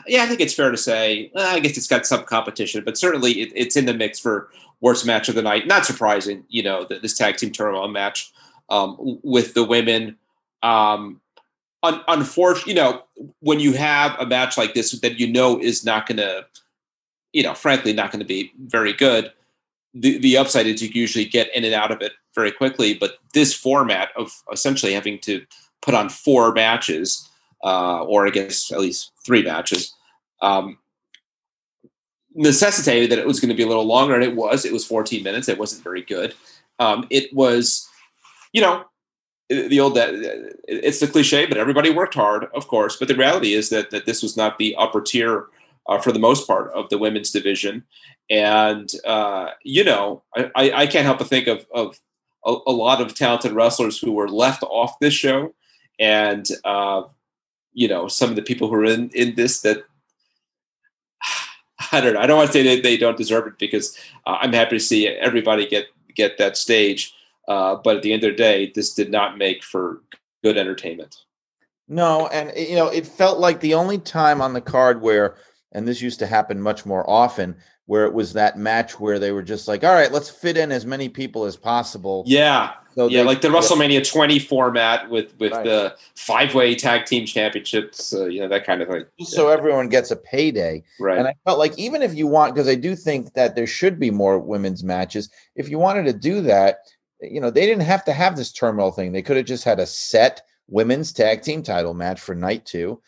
yeah, 0.06 0.22
I 0.22 0.26
think 0.26 0.40
it's 0.40 0.54
fair 0.54 0.70
to 0.70 0.76
say. 0.76 1.32
Uh, 1.34 1.40
I 1.40 1.58
guess 1.58 1.76
it's 1.76 1.88
got 1.88 2.06
some 2.06 2.22
competition, 2.22 2.84
but 2.84 2.96
certainly 2.96 3.32
it, 3.40 3.52
it's 3.56 3.76
in 3.76 3.86
the 3.86 3.94
mix 3.94 4.20
for 4.20 4.50
worst 4.80 5.04
match 5.04 5.28
of 5.28 5.34
the 5.34 5.42
night. 5.42 5.66
Not 5.66 5.84
surprising, 5.84 6.44
you 6.48 6.62
know, 6.62 6.84
this 6.84 7.16
tag 7.16 7.38
team 7.38 7.50
turmoil 7.50 7.88
match 7.88 8.32
um, 8.68 9.18
with 9.24 9.54
the 9.54 9.64
women. 9.64 10.16
Um, 10.62 11.20
un- 11.84 12.02
unfortunately, 12.08 12.72
you 12.72 12.78
know, 12.80 13.02
when 13.38 13.60
you 13.60 13.74
have 13.74 14.18
a 14.18 14.26
match 14.26 14.58
like 14.58 14.74
this 14.74 14.90
that 14.90 15.20
you 15.20 15.30
know 15.30 15.60
is 15.60 15.84
not 15.84 16.06
going 16.06 16.16
to, 16.16 16.44
you 17.32 17.44
know, 17.44 17.54
frankly, 17.54 17.92
not 17.92 18.10
going 18.10 18.20
to 18.20 18.26
be 18.26 18.52
very 18.58 18.92
good 18.92 19.32
the, 19.94 20.18
the 20.18 20.36
upside 20.36 20.66
is 20.66 20.82
you 20.82 20.90
usually 20.92 21.24
get 21.24 21.54
in 21.54 21.64
and 21.64 21.74
out 21.74 21.92
of 21.92 22.02
it 22.02 22.12
very 22.34 22.50
quickly. 22.50 22.94
But 22.94 23.18
this 23.32 23.54
format 23.54 24.10
of 24.16 24.32
essentially 24.52 24.92
having 24.92 25.18
to 25.20 25.46
put 25.80 25.94
on 25.94 26.08
four 26.08 26.52
matches, 26.52 27.28
uh, 27.62 28.02
or 28.02 28.26
I 28.26 28.30
guess 28.30 28.72
at 28.72 28.80
least 28.80 29.12
three 29.24 29.42
matches, 29.42 29.94
um, 30.42 30.78
necessitated 32.34 33.10
that 33.10 33.20
it 33.20 33.26
was 33.26 33.38
going 33.38 33.50
to 33.50 33.54
be 33.54 33.62
a 33.62 33.68
little 33.68 33.86
longer, 33.86 34.14
and 34.14 34.24
it 34.24 34.34
was. 34.34 34.64
It 34.64 34.72
was 34.72 34.84
14 34.84 35.22
minutes. 35.22 35.48
It 35.48 35.58
wasn't 35.58 35.84
very 35.84 36.02
good. 36.02 36.34
Um, 36.80 37.06
it 37.10 37.32
was, 37.32 37.88
you 38.52 38.60
know, 38.60 38.84
the 39.48 39.80
old 39.80 39.96
it's 39.98 41.00
the 41.00 41.06
cliche, 41.06 41.46
but 41.46 41.58
everybody 41.58 41.90
worked 41.90 42.14
hard, 42.14 42.46
of 42.54 42.66
course. 42.68 42.96
But 42.96 43.08
the 43.08 43.14
reality 43.14 43.52
is 43.52 43.68
that 43.70 43.90
that 43.90 44.06
this 44.06 44.22
was 44.22 44.36
not 44.36 44.58
the 44.58 44.74
upper 44.76 45.00
tier 45.00 45.46
uh, 45.86 45.98
for 45.98 46.12
the 46.12 46.18
most 46.18 46.46
part 46.46 46.72
of 46.72 46.88
the 46.88 46.98
women's 46.98 47.30
division, 47.30 47.84
and 48.30 48.90
uh, 49.04 49.50
you 49.62 49.84
know, 49.84 50.22
I, 50.34 50.72
I, 50.72 50.86
can't 50.86 51.04
help 51.04 51.18
but 51.18 51.28
think 51.28 51.46
of, 51.46 51.66
of 51.74 52.00
a, 52.44 52.56
a, 52.66 52.72
lot 52.72 53.02
of 53.02 53.14
talented 53.14 53.52
wrestlers 53.52 53.98
who 53.98 54.12
were 54.12 54.28
left 54.28 54.62
off 54.62 54.98
this 54.98 55.12
show, 55.12 55.54
and 55.98 56.48
uh, 56.64 57.02
you 57.74 57.86
know, 57.86 58.08
some 58.08 58.30
of 58.30 58.36
the 58.36 58.42
people 58.42 58.68
who 58.68 58.74
are 58.76 58.84
in 58.84 59.10
in 59.10 59.34
this 59.34 59.60
that 59.60 59.84
I 61.92 62.00
don't 62.00 62.14
know. 62.14 62.20
I 62.20 62.26
don't 62.26 62.38
want 62.38 62.50
to 62.50 62.52
say 62.52 62.76
that 62.76 62.82
they 62.82 62.96
don't 62.96 63.18
deserve 63.18 63.46
it 63.46 63.58
because 63.58 63.96
uh, 64.26 64.38
I'm 64.40 64.54
happy 64.54 64.76
to 64.78 64.84
see 64.84 65.06
everybody 65.06 65.66
get 65.66 65.86
get 66.14 66.38
that 66.38 66.56
stage. 66.56 67.14
Uh, 67.48 67.76
but 67.82 67.96
at 67.96 68.02
the 68.02 68.12
end 68.12 68.24
of 68.24 68.32
the 68.32 68.36
day, 68.36 68.72
this 68.74 68.94
did 68.94 69.10
not 69.10 69.38
make 69.38 69.62
for 69.62 70.02
good 70.42 70.56
entertainment. 70.56 71.16
No, 71.88 72.28
and 72.28 72.52
you 72.56 72.76
know, 72.76 72.88
it 72.88 73.06
felt 73.06 73.38
like 73.38 73.60
the 73.60 73.74
only 73.74 73.98
time 73.98 74.40
on 74.40 74.54
the 74.54 74.60
card 74.60 75.02
where, 75.02 75.36
and 75.72 75.86
this 75.86 76.00
used 76.00 76.18
to 76.20 76.26
happen 76.26 76.60
much 76.60 76.86
more 76.86 77.08
often, 77.08 77.56
where 77.86 78.06
it 78.06 78.14
was 78.14 78.32
that 78.32 78.58
match 78.58 78.98
where 78.98 79.18
they 79.18 79.32
were 79.32 79.42
just 79.42 79.68
like, 79.68 79.84
all 79.84 79.92
right, 79.92 80.10
let's 80.10 80.30
fit 80.30 80.56
in 80.56 80.72
as 80.72 80.86
many 80.86 81.08
people 81.08 81.44
as 81.44 81.56
possible. 81.56 82.24
Yeah. 82.26 82.72
So 82.94 83.08
yeah, 83.08 83.18
they, 83.18 83.26
like 83.26 83.40
the 83.40 83.48
WrestleMania 83.48 84.08
20 84.08 84.38
format 84.38 85.10
with 85.10 85.34
with 85.38 85.52
right. 85.52 85.64
the 85.64 85.96
five 86.14 86.54
way 86.54 86.74
tag 86.74 87.06
team 87.06 87.26
championships, 87.26 88.14
uh, 88.14 88.26
you 88.26 88.40
know, 88.40 88.48
that 88.48 88.64
kind 88.64 88.80
of 88.80 88.88
thing. 88.88 89.04
Yeah. 89.18 89.26
So 89.26 89.48
everyone 89.48 89.88
gets 89.88 90.10
a 90.12 90.16
payday. 90.16 90.84
Right. 91.00 91.18
And 91.18 91.26
I 91.26 91.34
felt 91.44 91.58
like 91.58 91.76
even 91.76 92.02
if 92.02 92.14
you 92.14 92.26
want, 92.26 92.54
because 92.54 92.68
I 92.68 92.76
do 92.76 92.94
think 92.94 93.34
that 93.34 93.56
there 93.56 93.66
should 93.66 93.98
be 93.98 94.10
more 94.10 94.38
women's 94.38 94.84
matches, 94.84 95.28
if 95.56 95.68
you 95.68 95.78
wanted 95.78 96.04
to 96.04 96.12
do 96.12 96.40
that, 96.42 96.78
you 97.20 97.40
know, 97.40 97.50
they 97.50 97.66
didn't 97.66 97.84
have 97.84 98.04
to 98.04 98.12
have 98.12 98.36
this 98.36 98.52
terminal 98.52 98.90
thing. 98.90 99.12
They 99.12 99.22
could 99.22 99.36
have 99.36 99.46
just 99.46 99.64
had 99.64 99.80
a 99.80 99.86
set 99.86 100.42
women's 100.68 101.12
tag 101.12 101.42
team 101.42 101.62
title 101.62 101.94
match 101.94 102.20
for 102.20 102.34
night 102.34 102.66
two. 102.66 103.00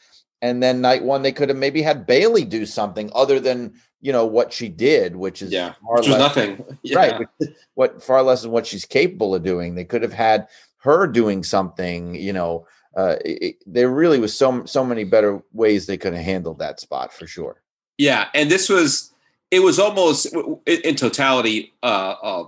And 0.43 0.63
then 0.63 0.81
night 0.81 1.03
one, 1.03 1.23
they 1.23 1.33
could 1.33 1.49
have 1.49 1.59
maybe 1.59 1.83
had 1.83 2.07
Bayley 2.07 2.45
do 2.45 2.67
something 2.67 3.11
other 3.15 3.41
than 3.41 3.75
you 4.01 4.13
know 4.13 4.27
what 4.27 4.53
she 4.53 4.69
did, 4.69 5.17
which 5.17 5.43
is 5.43 5.51
yeah, 5.51 5.75
which 5.83 6.07
was 6.07 6.19
nothing, 6.19 6.65
yeah. 6.83 6.97
right? 6.99 7.29
What 7.75 8.03
far 8.03 8.23
less 8.23 8.43
than 8.43 8.51
what 8.51 8.67
she's 8.67 8.85
capable 8.85 9.35
of 9.35 9.43
doing. 9.43 9.75
They 9.75 9.85
could 9.85 10.03
have 10.03 10.13
had 10.13 10.49
her 10.79 11.07
doing 11.07 11.43
something, 11.43 12.15
you 12.15 12.33
know. 12.33 12.67
Uh, 12.97 13.17
it, 13.25 13.57
there 13.67 13.91
really 13.91 14.19
was 14.19 14.37
so 14.37 14.65
so 14.65 14.85
many 14.85 15.05
better 15.05 15.43
ways 15.53 15.87
they 15.87 15.99
could 15.99 16.15
have 16.15 16.25
handled 16.25 16.59
that 16.59 16.81
spot 16.81 17.13
for 17.13 17.27
sure. 17.27 17.63
Yeah, 17.99 18.29
and 18.35 18.51
this 18.51 18.69
was 18.69 19.13
it 19.51 19.61
was 19.61 19.79
almost 19.79 20.27
in 20.67 20.97
totality 20.97 21.73
uh, 21.83 22.15
uh, 22.23 22.45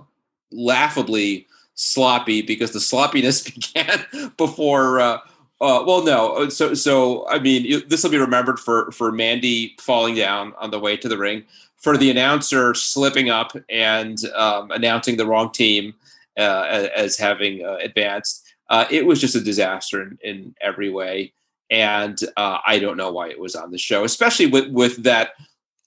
laughably 0.51 1.47
sloppy 1.75 2.41
because 2.41 2.71
the 2.71 2.79
sloppiness 2.79 3.41
began 3.49 4.05
before 4.37 4.99
uh, 4.99 5.19
uh, 5.61 5.83
well, 5.85 6.03
no. 6.03 6.35
Uh, 6.35 6.49
so, 6.49 6.73
so 6.73 7.27
I 7.27 7.39
mean, 7.39 7.83
this 7.87 8.03
will 8.03 8.11
be 8.11 8.17
remembered 8.17 8.59
for 8.59 8.91
for 8.91 9.11
Mandy 9.11 9.75
falling 9.79 10.15
down 10.15 10.53
on 10.57 10.71
the 10.71 10.79
way 10.79 10.95
to 10.97 11.09
the 11.09 11.17
ring, 11.17 11.43
for 11.77 11.97
the 11.97 12.09
announcer 12.09 12.73
slipping 12.73 13.29
up 13.29 13.51
and 13.69 14.17
um, 14.35 14.71
announcing 14.71 15.17
the 15.17 15.25
wrong 15.25 15.51
team 15.51 15.93
uh, 16.37 16.87
as, 16.95 17.17
having 17.17 17.65
uh, 17.65 17.77
advanced. 17.81 18.45
Uh, 18.69 18.85
it 18.89 19.05
was 19.05 19.19
just 19.19 19.35
a 19.35 19.41
disaster 19.41 20.01
in, 20.01 20.17
in 20.23 20.55
every 20.61 20.89
way, 20.89 21.33
and 21.69 22.17
uh, 22.37 22.59
I 22.65 22.79
don't 22.79 22.97
know 22.97 23.11
why 23.11 23.29
it 23.29 23.39
was 23.39 23.55
on 23.55 23.71
the 23.71 23.77
show, 23.77 24.05
especially 24.05 24.45
with 24.45 24.69
with 24.69 25.03
that 25.03 25.31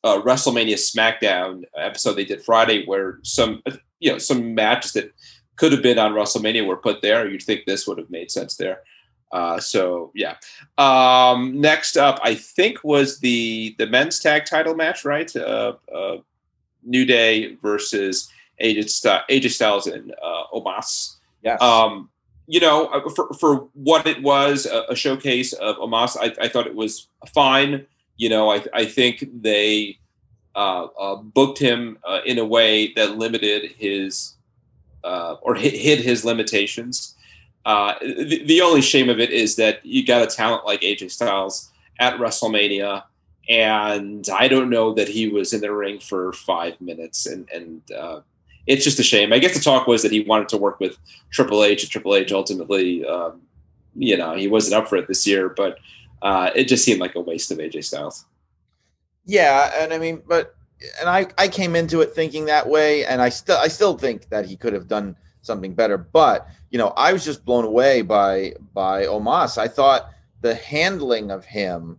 WrestleMania 0.05 0.75
SmackDown 0.75 1.63
episode 1.79 2.15
they 2.15 2.27
did 2.27 2.45
Friday, 2.45 2.85
where 2.85 3.21
some 3.23 3.63
you 4.03 4.13
know 4.13 4.19
some 4.19 4.55
matches 4.55 4.93
that 4.93 5.13
could 5.57 5.73
have 5.73 5.83
been 5.83 5.99
on 5.99 6.13
WrestleMania 6.13 6.67
were 6.67 6.77
put 6.77 7.03
there. 7.03 7.29
You'd 7.29 7.43
think 7.43 7.65
this 7.65 7.87
would 7.87 7.99
have 7.99 8.11
made 8.11 8.31
sense 8.31 8.57
there. 8.57 8.83
Uh, 9.31 9.59
so 9.61 10.11
yeah. 10.15 10.37
Um, 10.77 11.61
next 11.61 11.97
up, 11.97 12.19
I 12.23 12.35
think 12.35 12.83
was 12.85 13.21
the 13.21 13.75
the 13.79 13.87
men's 13.87 14.19
tag 14.19 14.45
title 14.45 14.75
match, 14.75 15.05
right? 15.05 15.35
Uh, 15.35 15.75
uh, 15.95 16.17
New 16.83 17.05
Day 17.05 17.55
versus 17.57 18.29
AJ, 18.61 18.91
St- 18.91 19.23
AJ 19.31 19.51
Styles 19.51 19.87
and 19.87 20.13
uh, 20.23 20.45
Omos. 20.53 21.17
Yes. 21.43 21.63
Um, 21.63 22.11
you 22.47 22.61
know, 22.61 22.87
uh, 22.87 23.09
for 23.11 23.33
for 23.35 23.69
what 23.75 24.07
it 24.07 24.21
was, 24.23 24.67
a, 24.67 24.85
a 24.89 24.97
showcase 24.97 25.53
of 25.55 25.77
Omos, 25.77 26.17
I, 26.21 26.45
I, 26.45 26.49
thought 26.49 26.67
it 26.67 26.75
was 26.75 27.07
fine. 27.33 27.87
You 28.17 28.29
know, 28.29 28.51
I 28.51 28.65
I 28.75 28.85
think 28.85 29.25
they 29.43 29.99
uh, 30.55 30.85
uh, 30.99 31.17
booked 31.17 31.59
him 31.59 31.99
uh, 32.05 32.21
in 32.27 32.39
a 32.39 32.45
way 32.45 32.93
that 32.95 33.17
limited 33.17 33.73
his 33.79 34.35
uh, 35.05 35.37
or 35.43 35.55
hid, 35.55 36.01
his 36.01 36.25
limitations. 36.25 37.15
Uh, 37.65 37.95
the, 38.01 38.43
the, 38.45 38.61
only 38.61 38.83
shame 38.83 39.09
of 39.09 39.21
it 39.21 39.31
is 39.31 39.57
that 39.57 39.85
you 39.87 40.05
got 40.05 40.23
a 40.23 40.27
talent 40.27 40.67
like 40.67 40.81
AJ 40.81 41.11
Styles 41.13 41.71
at 42.01 42.19
WrestleMania, 42.19 43.05
and 43.49 44.29
I 44.33 44.49
don't 44.49 44.69
know 44.69 44.93
that 44.95 45.09
he 45.09 45.29
was 45.29 45.53
in 45.53 45.61
the 45.61 45.73
ring 45.73 46.01
for 46.01 46.33
five 46.33 46.81
minutes, 46.81 47.27
and 47.27 47.49
and 47.51 47.83
uh, 47.93 48.21
it's 48.67 48.85
just 48.85 48.99
a 48.99 49.05
shame. 49.05 49.33
I 49.33 49.39
guess 49.39 49.55
the 49.55 49.61
talk 49.61 49.87
was 49.87 50.03
that 50.03 50.13
he 50.13 50.21
wanted 50.21 50.49
to 50.51 50.57
work 50.57 50.81
with 50.81 50.99
Triple 51.31 51.63
H, 51.63 51.83
and 51.83 51.91
Triple 51.91 52.17
H 52.17 52.33
ultimately, 52.33 53.07
um, 53.07 53.41
you 53.95 54.17
know, 54.17 54.35
he 54.35 54.49
wasn't 54.49 54.75
up 54.75 54.89
for 54.89 54.97
it 54.97 55.07
this 55.07 55.27
year, 55.27 55.49
but 55.49 55.79
it 56.57 56.65
just 56.65 56.85
seemed 56.85 57.01
like 57.01 57.15
a 57.15 57.21
waste 57.21 57.53
of 57.53 57.59
AJ 57.59 57.85
Styles. 57.85 58.25
Yeah, 59.25 59.73
and 59.79 59.93
I 59.93 59.99
mean, 59.99 60.23
but 60.27 60.57
and 61.01 61.09
I 61.09 61.27
I 61.39 61.49
came 61.49 61.77
into 61.77 62.01
it 62.01 62.15
thinking 62.15 62.47
that 62.47 62.69
way, 62.69 63.05
and 63.05 63.23
I 63.23 63.29
still 63.29 63.59
I 63.59 63.69
still 63.69 63.97
think 63.97 64.29
that 64.31 64.47
he 64.47 64.57
could 64.57 64.73
have 64.73 64.89
done 64.89 65.17
something 65.43 65.75
better. 65.75 65.99
But 65.99 66.47
you 66.71 66.79
know, 66.79 66.89
I 66.97 67.13
was 67.13 67.25
just 67.25 67.45
blown 67.45 67.65
away 67.65 68.03
by 68.03 68.55
by 68.75 69.07
Omos. 69.07 69.59
I 69.59 69.69
thought 69.69 70.11
the 70.41 70.55
handling 70.55 71.31
of 71.31 71.45
him 71.45 71.99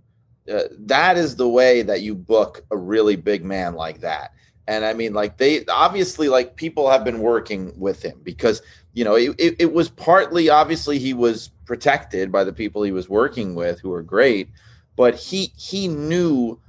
uh, 0.51 0.63
that 0.77 1.17
is 1.17 1.35
the 1.35 1.47
way 1.47 1.81
that 1.83 2.01
you 2.01 2.15
book 2.15 2.65
a 2.71 2.77
really 2.77 3.15
big 3.15 3.45
man 3.45 3.75
like 3.75 4.01
that. 4.01 4.33
And 4.67 4.85
I 4.85 4.93
mean, 4.93 5.13
like 5.13 5.37
they 5.37 5.65
obviously 5.65 6.29
like 6.29 6.55
people 6.55 6.89
have 6.89 7.03
been 7.03 7.19
working 7.19 7.77
with 7.77 8.01
him 8.01 8.19
because 8.23 8.61
you 8.93 9.03
know 9.03 9.15
it, 9.15 9.35
it, 9.37 9.55
it 9.59 9.73
was 9.73 9.89
partly 9.89 10.49
obviously 10.49 10.99
he 10.99 11.13
was 11.13 11.49
protected 11.65 12.31
by 12.31 12.43
the 12.43 12.53
people 12.53 12.83
he 12.83 12.91
was 12.91 13.09
working 13.09 13.55
with 13.55 13.79
who 13.79 13.89
were 13.89 14.03
great, 14.03 14.49
but 14.95 15.15
he 15.15 15.51
he 15.57 15.87
knew 15.87 16.59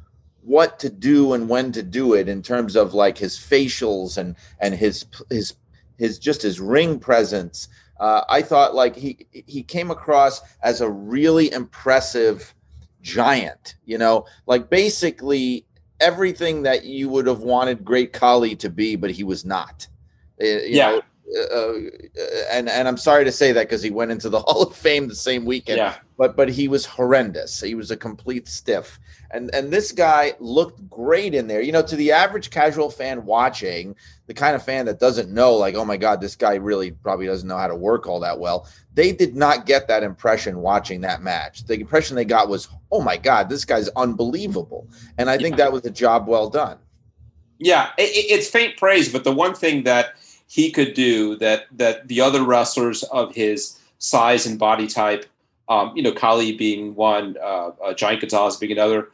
what 0.44 0.78
to 0.78 0.90
do 0.90 1.32
and 1.32 1.48
when 1.48 1.72
to 1.72 1.82
do 1.82 2.14
it 2.14 2.28
in 2.28 2.42
terms 2.42 2.76
of 2.76 2.94
like 2.94 3.16
his 3.16 3.36
facials 3.36 4.18
and 4.18 4.36
and 4.60 4.74
his 4.74 5.06
his 5.30 5.54
his 5.98 6.18
just 6.18 6.42
his 6.42 6.60
ring 6.60 6.98
presence. 6.98 7.68
Uh, 7.98 8.22
I 8.28 8.42
thought 8.42 8.74
like 8.74 8.96
he 8.96 9.26
he 9.32 9.62
came 9.62 9.90
across 9.90 10.42
as 10.62 10.80
a 10.80 10.90
really 10.90 11.52
impressive 11.52 12.54
giant. 13.00 13.76
You 13.84 13.98
know, 13.98 14.26
like 14.46 14.68
basically 14.68 15.64
everything 16.00 16.62
that 16.62 16.84
you 16.84 17.08
would 17.08 17.26
have 17.26 17.40
wanted 17.40 17.84
Great 17.84 18.12
Khali 18.12 18.56
to 18.56 18.68
be, 18.68 18.96
but 18.96 19.10
he 19.10 19.24
was 19.24 19.44
not. 19.44 19.86
Uh, 20.40 20.44
yeah. 20.44 20.90
Know, 20.90 21.02
uh, 21.36 21.56
uh, 21.56 21.74
and 22.50 22.68
and 22.68 22.86
I'm 22.86 22.98
sorry 22.98 23.24
to 23.24 23.32
say 23.32 23.52
that 23.52 23.62
because 23.68 23.82
he 23.82 23.90
went 23.90 24.10
into 24.10 24.28
the 24.28 24.40
Hall 24.46 24.62
of 24.62 24.76
Fame 24.76 25.08
the 25.08 25.14
same 25.14 25.44
weekend. 25.44 25.78
Yeah. 25.78 25.94
But 26.16 26.36
but 26.36 26.48
he 26.48 26.68
was 26.68 26.86
horrendous. 26.86 27.60
He 27.60 27.74
was 27.74 27.90
a 27.90 27.96
complete 27.96 28.46
stiff. 28.46 29.00
And 29.32 29.52
and 29.54 29.72
this 29.72 29.90
guy 29.90 30.34
looked 30.38 30.88
great 30.88 31.34
in 31.34 31.48
there. 31.48 31.60
You 31.60 31.72
know, 31.72 31.82
to 31.82 31.96
the 31.96 32.12
average 32.12 32.50
casual 32.50 32.88
fan 32.90 33.24
watching, 33.24 33.96
the 34.26 34.34
kind 34.34 34.54
of 34.54 34.64
fan 34.64 34.86
that 34.86 35.00
doesn't 35.00 35.30
know, 35.30 35.54
like, 35.54 35.74
oh 35.74 35.84
my 35.84 35.96
God, 35.96 36.20
this 36.20 36.36
guy 36.36 36.54
really 36.54 36.92
probably 36.92 37.26
doesn't 37.26 37.48
know 37.48 37.58
how 37.58 37.66
to 37.66 37.74
work 37.74 38.06
all 38.06 38.20
that 38.20 38.38
well. 38.38 38.68
They 38.94 39.10
did 39.10 39.34
not 39.34 39.66
get 39.66 39.88
that 39.88 40.04
impression 40.04 40.58
watching 40.58 41.00
that 41.00 41.22
match. 41.22 41.66
The 41.66 41.74
impression 41.74 42.14
they 42.14 42.24
got 42.24 42.48
was, 42.48 42.68
oh 42.92 43.02
my 43.02 43.16
God, 43.16 43.48
this 43.48 43.64
guy's 43.64 43.88
unbelievable. 43.90 44.86
And 45.18 45.28
I 45.28 45.36
think 45.36 45.58
yeah. 45.58 45.64
that 45.64 45.72
was 45.72 45.84
a 45.84 45.90
job 45.90 46.28
well 46.28 46.48
done. 46.48 46.78
Yeah, 47.58 47.90
it, 47.98 48.02
it's 48.12 48.48
faint 48.48 48.76
praise, 48.76 49.12
but 49.12 49.24
the 49.24 49.32
one 49.32 49.54
thing 49.54 49.84
that 49.84 50.14
he 50.46 50.70
could 50.70 50.94
do 50.94 51.36
that 51.36 51.66
that 51.72 52.06
the 52.08 52.20
other 52.20 52.44
wrestlers 52.44 53.02
of 53.04 53.34
his 53.34 53.78
size 53.98 54.46
and 54.46 54.58
body 54.58 54.86
type, 54.86 55.26
um, 55.68 55.92
you 55.96 56.02
know, 56.02 56.12
Khali 56.12 56.56
being 56.56 56.94
one, 56.94 57.36
uh, 57.42 57.70
uh, 57.82 57.94
Giant 57.94 58.20
Gonzalez 58.20 58.56
being 58.56 58.72
another, 58.72 59.10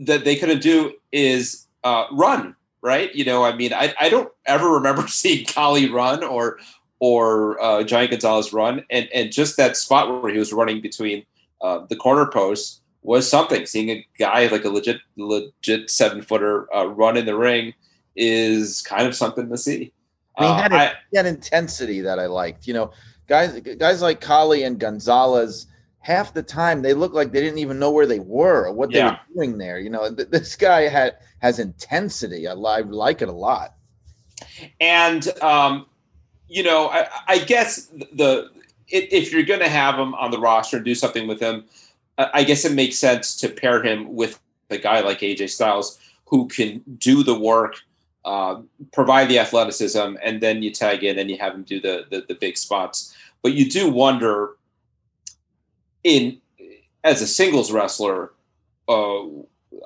that 0.00 0.24
they 0.24 0.36
couldn't 0.36 0.62
do 0.62 0.94
is 1.12 1.66
uh, 1.84 2.06
run. 2.12 2.54
Right? 2.80 3.12
You 3.12 3.24
know, 3.24 3.44
I 3.44 3.56
mean, 3.56 3.72
I, 3.72 3.92
I 3.98 4.08
don't 4.08 4.30
ever 4.46 4.70
remember 4.70 5.06
seeing 5.08 5.44
Khali 5.46 5.90
run 5.90 6.22
or 6.22 6.58
or 7.00 7.62
uh, 7.62 7.82
Giant 7.84 8.10
Gonzalez 8.10 8.52
run, 8.52 8.84
and 8.90 9.08
and 9.12 9.32
just 9.32 9.56
that 9.56 9.76
spot 9.76 10.22
where 10.22 10.32
he 10.32 10.38
was 10.38 10.52
running 10.52 10.80
between 10.80 11.24
uh, 11.60 11.86
the 11.88 11.96
corner 11.96 12.26
posts 12.26 12.80
was 13.02 13.28
something. 13.28 13.66
Seeing 13.66 13.90
a 13.90 14.06
guy 14.18 14.46
like 14.48 14.64
a 14.64 14.68
legit 14.68 15.00
legit 15.16 15.90
seven 15.90 16.22
footer 16.22 16.72
uh, 16.74 16.86
run 16.86 17.16
in 17.16 17.26
the 17.26 17.36
ring 17.36 17.74
is 18.16 18.82
kind 18.82 19.06
of 19.06 19.14
something 19.14 19.48
to 19.48 19.56
see. 19.56 19.92
he, 20.38 20.44
had 20.44 20.72
uh, 20.72 20.90
he 21.10 21.16
had 21.16 21.26
intensity 21.26 22.00
that 22.00 22.18
I 22.18 22.26
liked. 22.26 22.66
You 22.66 22.74
know, 22.74 22.90
guys 23.28 23.58
guys 23.60 24.02
like 24.02 24.20
Khali 24.20 24.64
and 24.64 24.78
Gonzalez. 24.78 25.66
Half 26.00 26.32
the 26.32 26.42
time 26.42 26.80
they 26.80 26.94
look 26.94 27.12
like 27.12 27.32
they 27.32 27.40
didn't 27.40 27.58
even 27.58 27.78
know 27.78 27.90
where 27.90 28.06
they 28.06 28.20
were 28.20 28.66
or 28.66 28.72
what 28.72 28.90
they 28.90 29.02
were 29.02 29.20
doing 29.34 29.58
there. 29.58 29.78
You 29.78 29.90
know, 29.90 30.14
th- 30.14 30.28
this 30.30 30.56
guy 30.56 30.82
had 30.82 31.16
has 31.40 31.58
intensity. 31.58 32.46
I, 32.46 32.52
I 32.52 32.80
like 32.80 33.20
it 33.20 33.28
a 33.28 33.32
lot. 33.32 33.74
And 34.80 35.28
um, 35.42 35.86
you 36.48 36.62
know, 36.62 36.88
I, 36.88 37.08
I 37.26 37.38
guess 37.38 37.86
the 38.12 38.50
if 38.88 39.32
you're 39.32 39.42
going 39.42 39.60
to 39.60 39.68
have 39.68 39.98
him 39.98 40.14
on 40.14 40.30
the 40.30 40.38
roster 40.38 40.76
and 40.76 40.84
do 40.84 40.94
something 40.94 41.28
with 41.28 41.40
him, 41.40 41.64
I 42.16 42.42
guess 42.42 42.64
it 42.64 42.72
makes 42.72 42.98
sense 42.98 43.36
to 43.36 43.48
pair 43.48 43.82
him 43.82 44.14
with 44.14 44.40
a 44.70 44.78
guy 44.78 45.00
like 45.00 45.20
AJ 45.20 45.50
Styles 45.50 45.98
who 46.26 46.48
can 46.48 46.82
do 46.98 47.22
the 47.22 47.38
work, 47.38 47.76
uh, 48.24 48.60
provide 48.92 49.28
the 49.28 49.38
athleticism, 49.38 50.16
and 50.22 50.40
then 50.40 50.62
you 50.62 50.70
tag 50.70 51.04
in 51.04 51.18
and 51.18 51.30
you 51.30 51.38
have 51.38 51.54
him 51.54 51.62
do 51.62 51.80
the, 51.80 52.06
the, 52.10 52.24
the 52.28 52.34
big 52.34 52.56
spots. 52.56 53.14
But 53.42 53.54
you 53.54 53.70
do 53.70 53.90
wonder, 53.90 54.56
in 56.04 56.40
as 57.04 57.22
a 57.22 57.26
singles 57.26 57.70
wrestler, 57.70 58.32
uh, 58.88 59.24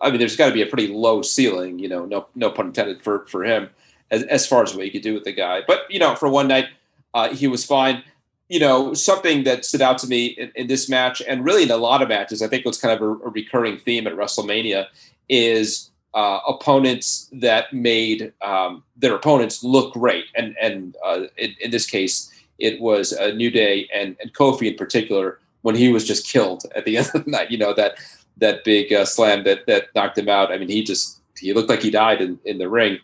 I 0.01 0.11
mean, 0.11 0.19
there's 0.19 0.37
got 0.37 0.49
to 0.49 0.55
be 0.55 0.63
a 0.63 0.67
pretty 0.67 0.89
low 0.89 1.23
ceiling, 1.23 1.79
you 1.79 1.89
know, 1.89 2.05
no 2.07 2.27
no 2.35 2.51
pun 2.51 2.69
intended 2.69 3.03
for 3.03 3.27
for 3.27 3.45
him 3.45 3.71
as, 4.11 4.23
as 4.25 4.47
far 4.47 4.63
as 4.63 4.75
what 4.75 4.85
you 4.85 4.93
could 4.93 5.03
do 5.03 5.15
with 5.15 5.25
the 5.25 5.33
guy. 5.33 5.63
But 5.67 5.91
you 5.91 5.99
know, 5.99 6.15
for 6.15 6.29
one 6.29 6.49
night, 6.49 6.67
uh, 7.15 7.35
he 7.35 7.49
was 7.49 7.65
fine. 7.65 8.05
You 8.49 8.61
know, 8.61 8.93
something 8.93 9.45
that 9.45 9.65
stood 9.65 9.81
out 9.81 9.99
to 9.99 10.07
me 10.07 10.27
in, 10.27 10.53
in, 10.55 10.67
this 10.67 10.89
match, 10.89 11.23
and 11.27 11.45
really 11.45 11.63
in 11.63 11.71
a 11.71 11.77
lot 11.77 12.03
of 12.03 12.09
matches, 12.09 12.43
I 12.43 12.49
think 12.49 12.67
was 12.67 12.79
kind 12.79 12.95
of 12.95 13.01
a, 13.01 13.11
a 13.25 13.31
recurring 13.31 13.79
theme 13.79 14.07
at 14.07 14.13
WrestleMania, 14.13 14.89
is 15.31 15.91
uh, 16.13 16.41
opponents 16.47 17.31
that 17.33 17.73
made 17.73 18.33
um, 18.43 18.85
their 18.97 19.15
opponents 19.15 19.65
look 19.65 19.95
great. 19.95 20.27
And 20.37 20.55
and 20.61 20.97
uh, 21.05 21.23
in, 21.37 21.55
in, 21.61 21.71
this 21.71 21.87
case, 21.87 22.32
it 22.63 22.81
was 22.81 23.13
a 23.13 23.35
New 23.35 23.51
Day 23.51 23.89
and, 23.95 24.17
and 24.21 24.33
Kofi 24.33 24.71
in 24.71 24.77
particular 24.77 25.41
when 25.63 25.75
he 25.75 25.93
was 25.93 26.07
just 26.07 26.27
killed 26.27 26.63
at 26.77 26.85
the 26.85 26.97
end 26.99 27.11
of 27.15 27.25
the 27.25 27.31
night. 27.31 27.51
You 27.51 27.59
know 27.59 27.75
that 27.75 27.99
that 28.39 28.65
big 28.65 28.93
uh, 28.93 29.05
slam 29.05 29.45
that 29.45 29.67
that 29.67 29.95
knocked 29.95 30.17
him 30.17 30.29
out. 30.29 30.53
I 30.53 30.59
mean, 30.59 30.69
he 30.69 30.83
just 30.83 31.21
he 31.39 31.53
looked 31.53 31.69
like 31.69 31.83
he 31.83 31.91
died 31.91 32.23
in, 32.23 32.39
in 32.45 32.59
the 32.59 32.69
ring. 32.69 32.99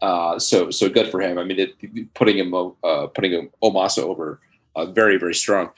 Uh, 0.00 0.38
so 0.38 0.70
so 0.70 0.88
good 0.88 1.10
for 1.10 1.20
him. 1.20 1.38
I 1.38 1.44
mean, 1.44 1.60
it, 1.60 2.14
putting 2.14 2.38
him 2.38 2.54
uh, 2.54 3.06
putting 3.08 3.32
him 3.32 3.50
Omasa 3.62 4.02
over 4.02 4.40
uh, 4.74 4.86
very 4.86 5.18
very 5.18 5.34
strong. 5.34 5.70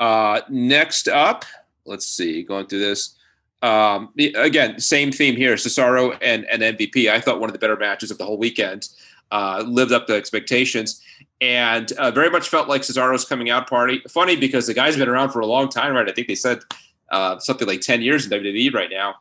Uh, 0.00 0.40
next 0.48 1.08
up, 1.08 1.44
let's 1.84 2.06
see, 2.06 2.42
going 2.42 2.66
through 2.66 2.80
this. 2.80 3.14
Um, 3.60 4.10
again, 4.16 4.78
same 4.80 5.12
theme 5.12 5.36
here: 5.36 5.54
Cesaro 5.54 6.16
and, 6.22 6.44
and 6.46 6.62
MVP. 6.62 7.10
I 7.10 7.20
thought 7.20 7.40
one 7.40 7.48
of 7.48 7.52
the 7.52 7.58
better 7.58 7.76
matches 7.76 8.10
of 8.10 8.18
the 8.18 8.24
whole 8.24 8.38
weekend. 8.38 8.88
Uh, 9.30 9.62
lived 9.66 9.92
up 9.92 10.06
to 10.06 10.14
expectations, 10.14 11.02
and 11.40 11.92
uh, 11.92 12.10
very 12.10 12.30
much 12.30 12.48
felt 12.48 12.68
like 12.68 12.82
Cesaro's 12.82 13.24
coming 13.24 13.50
out 13.50 13.68
party. 13.68 14.02
Funny 14.08 14.36
because 14.36 14.66
the 14.66 14.74
guy's 14.74 14.96
been 14.96 15.08
around 15.08 15.30
for 15.30 15.40
a 15.40 15.46
long 15.46 15.68
time, 15.68 15.94
right? 15.94 16.08
I 16.08 16.12
think 16.12 16.28
they 16.28 16.34
said 16.34 16.60
something 17.38 17.68
like 17.68 17.82
ten 17.82 18.00
years 18.00 18.24
in 18.24 18.32
WWE 18.32 18.72
right 18.72 18.90
now, 18.90 19.16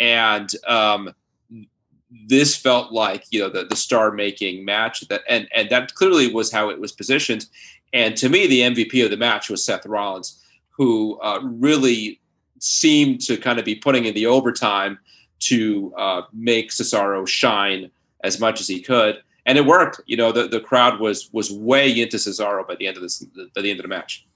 and 0.00 0.50
um, 0.66 1.14
this 2.26 2.56
felt 2.56 2.92
like 2.92 3.24
you 3.30 3.40
know 3.40 3.48
the, 3.48 3.64
the 3.64 3.76
star 3.76 4.10
making 4.10 4.64
match 4.64 5.00
that 5.08 5.22
and 5.28 5.48
and 5.54 5.70
that 5.70 5.94
clearly 5.94 6.32
was 6.32 6.52
how 6.52 6.68
it 6.68 6.78
was 6.78 6.92
positioned 6.92 7.46
and 7.92 8.16
to 8.16 8.28
me 8.28 8.46
the 8.46 8.60
mvp 8.60 9.04
of 9.04 9.10
the 9.10 9.16
match 9.16 9.48
was 9.48 9.64
seth 9.64 9.86
rollins 9.86 10.42
who 10.70 11.18
uh, 11.20 11.40
really 11.42 12.20
seemed 12.58 13.20
to 13.20 13.36
kind 13.36 13.58
of 13.58 13.64
be 13.64 13.74
putting 13.74 14.04
in 14.04 14.14
the 14.14 14.26
overtime 14.26 14.98
to 15.38 15.92
uh, 15.96 16.22
make 16.32 16.70
cesaro 16.70 17.26
shine 17.26 17.90
as 18.24 18.38
much 18.38 18.60
as 18.60 18.68
he 18.68 18.80
could 18.80 19.22
and 19.46 19.58
it 19.58 19.66
worked 19.66 20.00
you 20.06 20.16
know 20.16 20.32
the, 20.32 20.48
the 20.48 20.60
crowd 20.60 21.00
was 21.00 21.30
was 21.32 21.52
way 21.52 22.00
into 22.00 22.16
cesaro 22.16 22.66
by 22.66 22.74
the 22.76 22.86
end 22.86 22.96
of 22.96 23.02
this 23.02 23.24
by 23.54 23.60
the 23.60 23.70
end 23.70 23.78
of 23.78 23.84
the 23.84 23.88
match 23.88 24.26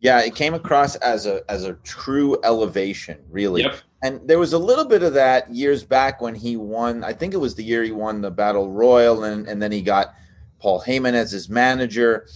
yeah, 0.00 0.20
it 0.20 0.34
came 0.34 0.54
across 0.54 0.96
as 0.96 1.26
a 1.26 1.42
as 1.50 1.64
a 1.64 1.74
true 1.84 2.38
elevation, 2.42 3.18
really. 3.30 3.62
Yep. 3.62 3.76
And 4.02 4.26
there 4.26 4.38
was 4.38 4.54
a 4.54 4.58
little 4.58 4.86
bit 4.86 5.02
of 5.02 5.12
that 5.12 5.54
years 5.54 5.84
back 5.84 6.22
when 6.22 6.34
he 6.34 6.56
won. 6.56 7.04
I 7.04 7.12
think 7.12 7.34
it 7.34 7.36
was 7.36 7.54
the 7.54 7.62
year 7.62 7.82
he 7.82 7.92
won 7.92 8.22
the 8.22 8.30
Battle 8.30 8.70
Royal, 8.70 9.24
and 9.24 9.46
and 9.46 9.62
then 9.62 9.70
he 9.70 9.82
got 9.82 10.14
Paul 10.58 10.82
Heyman 10.82 11.12
as 11.12 11.30
his 11.30 11.50
manager, 11.50 12.26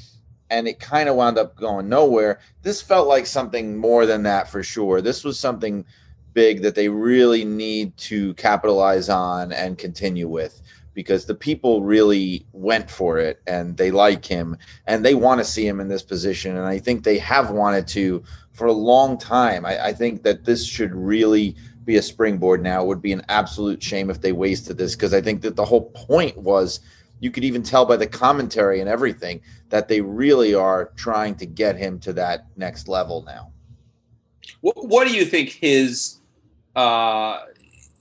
and 0.50 0.68
it 0.68 0.78
kind 0.78 1.08
of 1.08 1.16
wound 1.16 1.38
up 1.38 1.56
going 1.56 1.88
nowhere. 1.88 2.40
This 2.60 2.82
felt 2.82 3.08
like 3.08 3.24
something 3.24 3.78
more 3.78 4.04
than 4.04 4.22
that 4.24 4.50
for 4.50 4.62
sure. 4.62 5.00
This 5.00 5.24
was 5.24 5.40
something 5.40 5.86
big 6.34 6.60
that 6.60 6.74
they 6.74 6.90
really 6.90 7.46
need 7.46 7.96
to 7.96 8.34
capitalize 8.34 9.08
on 9.08 9.52
and 9.52 9.78
continue 9.78 10.28
with 10.28 10.60
because 10.94 11.26
the 11.26 11.34
people 11.34 11.82
really 11.82 12.46
went 12.52 12.90
for 12.90 13.18
it 13.18 13.42
and 13.46 13.76
they 13.76 13.90
like 13.90 14.24
him 14.24 14.56
and 14.86 15.04
they 15.04 15.14
want 15.14 15.40
to 15.40 15.44
see 15.44 15.66
him 15.66 15.80
in 15.80 15.88
this 15.88 16.02
position. 16.02 16.56
And 16.56 16.66
I 16.66 16.78
think 16.78 17.02
they 17.02 17.18
have 17.18 17.50
wanted 17.50 17.86
to 17.88 18.22
for 18.52 18.66
a 18.66 18.72
long 18.72 19.18
time. 19.18 19.66
I, 19.66 19.86
I 19.86 19.92
think 19.92 20.22
that 20.22 20.44
this 20.44 20.64
should 20.64 20.94
really 20.94 21.56
be 21.84 21.96
a 21.96 22.02
springboard 22.02 22.62
now. 22.62 22.82
It 22.82 22.86
would 22.86 23.02
be 23.02 23.12
an 23.12 23.24
absolute 23.28 23.82
shame 23.82 24.08
if 24.08 24.20
they 24.20 24.32
wasted 24.32 24.78
this 24.78 24.94
because 24.94 25.12
I 25.12 25.20
think 25.20 25.42
that 25.42 25.56
the 25.56 25.64
whole 25.64 25.90
point 25.90 26.36
was 26.38 26.80
you 27.20 27.30
could 27.30 27.44
even 27.44 27.62
tell 27.62 27.84
by 27.84 27.96
the 27.96 28.06
commentary 28.06 28.80
and 28.80 28.88
everything 28.88 29.40
that 29.70 29.88
they 29.88 30.00
really 30.00 30.54
are 30.54 30.92
trying 30.96 31.34
to 31.36 31.46
get 31.46 31.76
him 31.76 31.98
to 32.00 32.12
that 32.12 32.46
next 32.56 32.88
level 32.88 33.22
now. 33.22 33.50
What, 34.60 34.88
what 34.88 35.08
do 35.08 35.14
you 35.14 35.24
think 35.24 35.50
his 35.50 36.18
uh, 36.76 37.40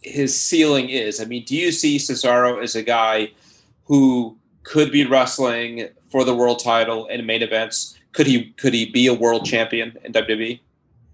his 0.04 0.40
ceiling 0.40 0.90
is? 0.90 1.22
I 1.22 1.26
mean, 1.26 1.44
do 1.46 1.56
you 1.56 1.72
see 1.72 1.98
Cesaro 1.98 2.62
as 2.62 2.76
a 2.76 2.84
guy 2.84 3.32
who 3.86 4.38
could 4.64 4.92
be 4.92 5.06
wrestling 5.06 5.90
for 6.10 6.24
the 6.24 6.36
world 6.36 6.62
title 6.64 7.08
in 7.08 7.26
main 7.26 7.42
events? 7.42 7.98
Could 8.12 8.28
he 8.28 8.52
could 8.52 8.74
he 8.74 8.86
be 8.86 9.08
a 9.08 9.14
world 9.14 9.46
champion 9.46 9.98
in 10.04 10.14
WWE? 10.14 10.60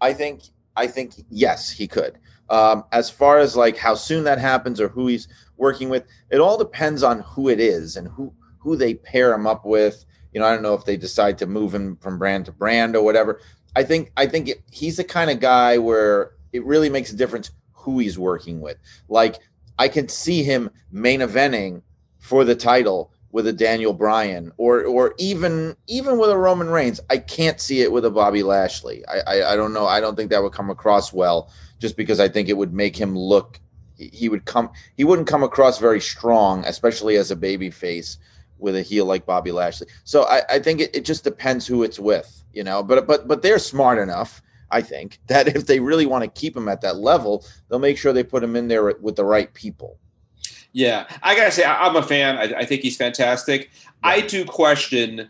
I 0.02 0.14
think 0.14 0.42
I 0.76 0.88
think 0.88 1.14
yes, 1.30 1.70
he 1.70 1.88
could. 1.88 2.18
Um, 2.50 2.84
as 2.92 3.10
far 3.10 3.38
as 3.38 3.56
like 3.56 3.78
how 3.78 3.96
soon 3.96 4.24
that 4.24 4.40
happens 4.40 4.82
or 4.82 4.90
who 4.90 5.08
he's 5.08 5.28
working 5.58 5.90
with, 5.90 6.04
it 6.32 6.40
all 6.40 6.58
depends 6.58 7.04
on 7.04 7.20
who 7.20 7.50
it 7.50 7.60
is 7.60 7.96
and 7.96 8.08
who 8.08 8.34
who 8.58 8.76
they 8.76 8.96
pair 8.96 9.34
him 9.34 9.48
up 9.48 9.66
with. 9.66 10.06
You 10.34 10.40
know, 10.40 10.48
I 10.48 10.54
don't 10.54 10.64
know 10.64 10.74
if 10.74 10.86
they 10.86 10.98
decide 10.98 11.38
to 11.40 11.48
move 11.48 11.74
him 11.74 11.96
from 11.98 12.20
brand 12.20 12.46
to 12.46 12.52
brand 12.52 12.96
or 12.96 13.04
whatever. 13.04 13.40
I 13.76 13.84
think 13.84 14.12
I 14.18 14.26
think 14.26 14.50
it, 14.50 14.62
he's 14.72 14.98
the 14.98 15.04
kind 15.04 15.30
of 15.30 15.40
guy 15.40 15.78
where 15.78 16.32
it 16.52 16.66
really 16.66 16.90
makes 16.90 17.12
a 17.12 17.16
difference 17.16 17.52
who 17.90 18.00
he's 18.00 18.20
working 18.20 18.62
with. 18.62 18.78
Like 19.08 19.40
I 19.78 19.88
can 19.88 20.08
see 20.08 20.44
him 20.44 20.70
main 20.92 21.22
eventing 21.22 21.82
for 22.18 22.44
the 22.44 22.56
title 22.56 23.12
with 23.32 23.48
a 23.48 23.54
Daniel 23.54 23.94
Bryan 23.94 24.52
or 24.58 24.84
or 24.84 25.14
even 25.18 25.76
even 25.88 26.18
with 26.18 26.30
a 26.30 26.38
Roman 26.38 26.70
Reigns. 26.70 27.00
I 27.10 27.18
can't 27.18 27.60
see 27.60 27.82
it 27.82 27.92
with 27.92 28.06
a 28.06 28.12
Bobby 28.12 28.44
Lashley. 28.44 29.06
I, 29.08 29.20
I 29.20 29.54
I, 29.54 29.56
don't 29.56 29.74
know. 29.74 29.86
I 29.86 30.00
don't 30.00 30.16
think 30.16 30.32
that 30.32 30.42
would 30.42 30.54
come 30.54 30.70
across 30.70 31.14
well 31.14 31.52
just 31.80 31.96
because 31.96 32.20
I 32.20 32.28
think 32.28 32.50
it 32.50 32.58
would 32.58 32.74
make 32.74 32.96
him 32.96 33.18
look 33.18 33.60
he 33.96 34.30
would 34.30 34.46
come 34.46 34.70
he 34.96 35.04
wouldn't 35.04 35.28
come 35.28 35.44
across 35.44 35.78
very 35.78 36.02
strong, 36.02 36.64
especially 36.66 37.18
as 37.18 37.32
a 37.32 37.36
baby 37.36 37.70
face 37.70 38.18
with 38.58 38.76
a 38.76 38.82
heel 38.82 39.06
like 39.06 39.26
Bobby 39.26 39.52
Lashley. 39.52 39.88
So 40.04 40.24
I, 40.24 40.42
I 40.50 40.60
think 40.60 40.82
it, 40.82 40.96
it 40.96 41.06
just 41.06 41.24
depends 41.24 41.68
who 41.68 41.84
it's 41.84 42.00
with, 42.00 42.44
you 42.54 42.64
know. 42.64 42.82
But 42.82 43.08
but 43.08 43.28
but 43.28 43.42
they're 43.42 43.60
smart 43.60 44.00
enough, 44.00 44.42
I 44.72 44.82
think, 44.82 45.20
that 45.28 45.47
if 45.55 45.65
they 45.67 45.80
really 45.80 46.05
want 46.05 46.24
to 46.24 46.30
keep 46.30 46.55
him 46.55 46.67
at 46.67 46.82
that 46.82 46.97
level, 46.97 47.45
they'll 47.67 47.80
make 47.80 47.97
sure 47.97 48.13
they 48.13 48.24
put 48.24 48.43
him 48.43 48.55
in 48.55 48.67
there 48.67 48.95
with 49.01 49.15
the 49.15 49.26
right 49.26 49.53
people. 49.53 49.97
Yeah, 50.72 51.07
I 51.24 51.36
gotta 51.36 51.51
say, 51.51 51.63
I'm 51.65 51.95
a 51.95 52.03
fan. 52.03 52.38
I, 52.38 52.59
I 52.59 52.65
think 52.65 52.82
he's 52.82 52.95
fantastic. 52.95 53.70
Yeah. 53.74 53.89
I 54.03 54.22
do 54.22 54.45
question 54.45 55.30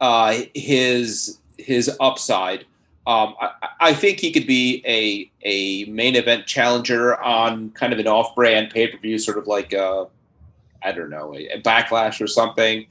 uh, 0.00 0.40
his 0.54 1.38
his 1.58 1.90
upside. 2.00 2.64
Um, 3.06 3.34
I, 3.40 3.50
I, 3.80 3.94
think 3.94 4.20
he 4.20 4.30
could 4.30 4.46
be 4.46 4.82
a 4.86 5.30
a 5.42 5.90
main 5.90 6.14
event 6.14 6.46
challenger 6.46 7.20
on 7.20 7.70
kind 7.70 7.92
of 7.92 7.98
an 7.98 8.06
off 8.06 8.34
brand 8.34 8.70
pay 8.70 8.86
per 8.86 8.98
view, 8.98 9.18
sort 9.18 9.38
of 9.38 9.46
like 9.46 9.72
a, 9.72 10.06
I 10.82 10.92
don't 10.92 11.10
know, 11.10 11.34
a, 11.34 11.48
a, 11.48 11.60
backlash 11.60 12.20
or 12.20 12.26
something. 12.26 12.86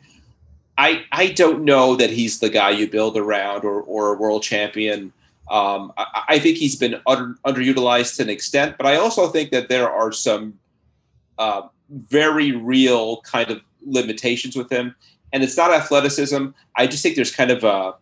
I 0.77 1.03
I 1.11 1.27
don't 1.27 1.63
know 1.63 1.95
that 1.95 2.09
he's 2.09 2.39
the 2.39 2.49
guy 2.49 2.71
you 2.71 2.87
build 2.87 3.17
around 3.17 3.63
or 3.63 3.81
or 3.81 4.13
a 4.13 4.17
world 4.17 4.43
champion. 4.43 5.13
Um, 5.49 5.93
I, 5.97 6.23
I, 6.29 6.39
think 6.39 6.57
he's 6.57 6.75
been 6.75 6.99
under, 7.07 7.35
underutilized 7.45 8.17
to 8.17 8.23
an 8.23 8.29
extent, 8.29 8.75
but 8.77 8.85
I 8.85 8.97
also 8.97 9.29
think 9.29 9.51
that 9.51 9.69
there 9.69 9.89
are 9.89 10.11
some 10.11 10.59
uh, 11.37 11.61
very 11.89 12.51
real 12.51 13.21
kind 13.21 13.49
of 13.49 13.61
limitations 13.85 14.55
with 14.55 14.69
him. 14.69 14.95
And 15.31 15.43
it's 15.43 15.57
not 15.57 15.73
athleticism. 15.73 16.47
I 16.75 16.87
just 16.87 17.03
think 17.03 17.15
there's 17.15 17.33
kind 17.33 17.51
of 17.51 17.63
a, 17.63 17.93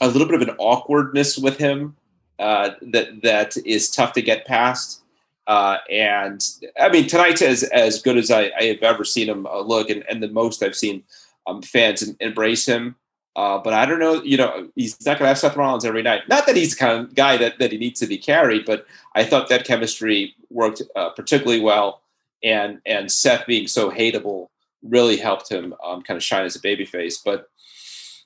a 0.00 0.08
little 0.08 0.26
bit 0.26 0.40
of 0.40 0.48
an 0.48 0.54
awkwardness 0.58 1.38
with 1.38 1.58
him 1.58 1.96
uh, 2.38 2.70
that 2.82 3.22
that 3.22 3.56
is 3.66 3.90
tough 3.90 4.12
to 4.12 4.22
get 4.22 4.46
past. 4.46 5.02
Uh, 5.46 5.78
and 5.90 6.44
I 6.80 6.88
mean, 6.90 7.06
tonight's 7.08 7.42
as 7.42 7.62
as 7.64 8.02
good 8.02 8.16
as 8.16 8.30
I, 8.30 8.50
I 8.58 8.64
have 8.64 8.82
ever 8.82 9.04
seen 9.04 9.28
him 9.28 9.46
uh, 9.46 9.60
look, 9.60 9.90
and, 9.90 10.04
and 10.08 10.22
the 10.22 10.28
most 10.28 10.62
I've 10.62 10.76
seen 10.76 11.02
um, 11.46 11.62
fans 11.62 12.02
embrace 12.20 12.66
him. 12.66 12.96
Uh, 13.38 13.56
but 13.56 13.72
I 13.72 13.86
don't 13.86 14.00
know, 14.00 14.20
you 14.24 14.36
know, 14.36 14.68
he's 14.74 14.98
not 15.06 15.12
going 15.16 15.26
to 15.26 15.28
have 15.28 15.38
Seth 15.38 15.56
Rollins 15.56 15.84
every 15.84 16.02
night. 16.02 16.28
Not 16.28 16.44
that 16.46 16.56
he's 16.56 16.74
the 16.74 16.84
kind 16.84 16.98
of 16.98 17.14
guy 17.14 17.36
that, 17.36 17.60
that 17.60 17.70
he 17.70 17.78
needs 17.78 18.00
to 18.00 18.06
be 18.08 18.18
carried, 18.18 18.64
but 18.64 18.84
I 19.14 19.22
thought 19.22 19.48
that 19.48 19.64
chemistry 19.64 20.34
worked 20.50 20.82
uh, 20.96 21.10
particularly 21.10 21.60
well 21.60 22.02
and 22.42 22.80
and 22.84 23.10
Seth 23.10 23.46
being 23.46 23.68
so 23.68 23.90
hateable 23.90 24.48
really 24.82 25.16
helped 25.16 25.50
him 25.50 25.72
um, 25.84 26.02
kind 26.02 26.16
of 26.16 26.24
shine 26.24 26.44
as 26.44 26.56
a 26.56 26.60
babyface. 26.60 27.16
But 27.24 27.48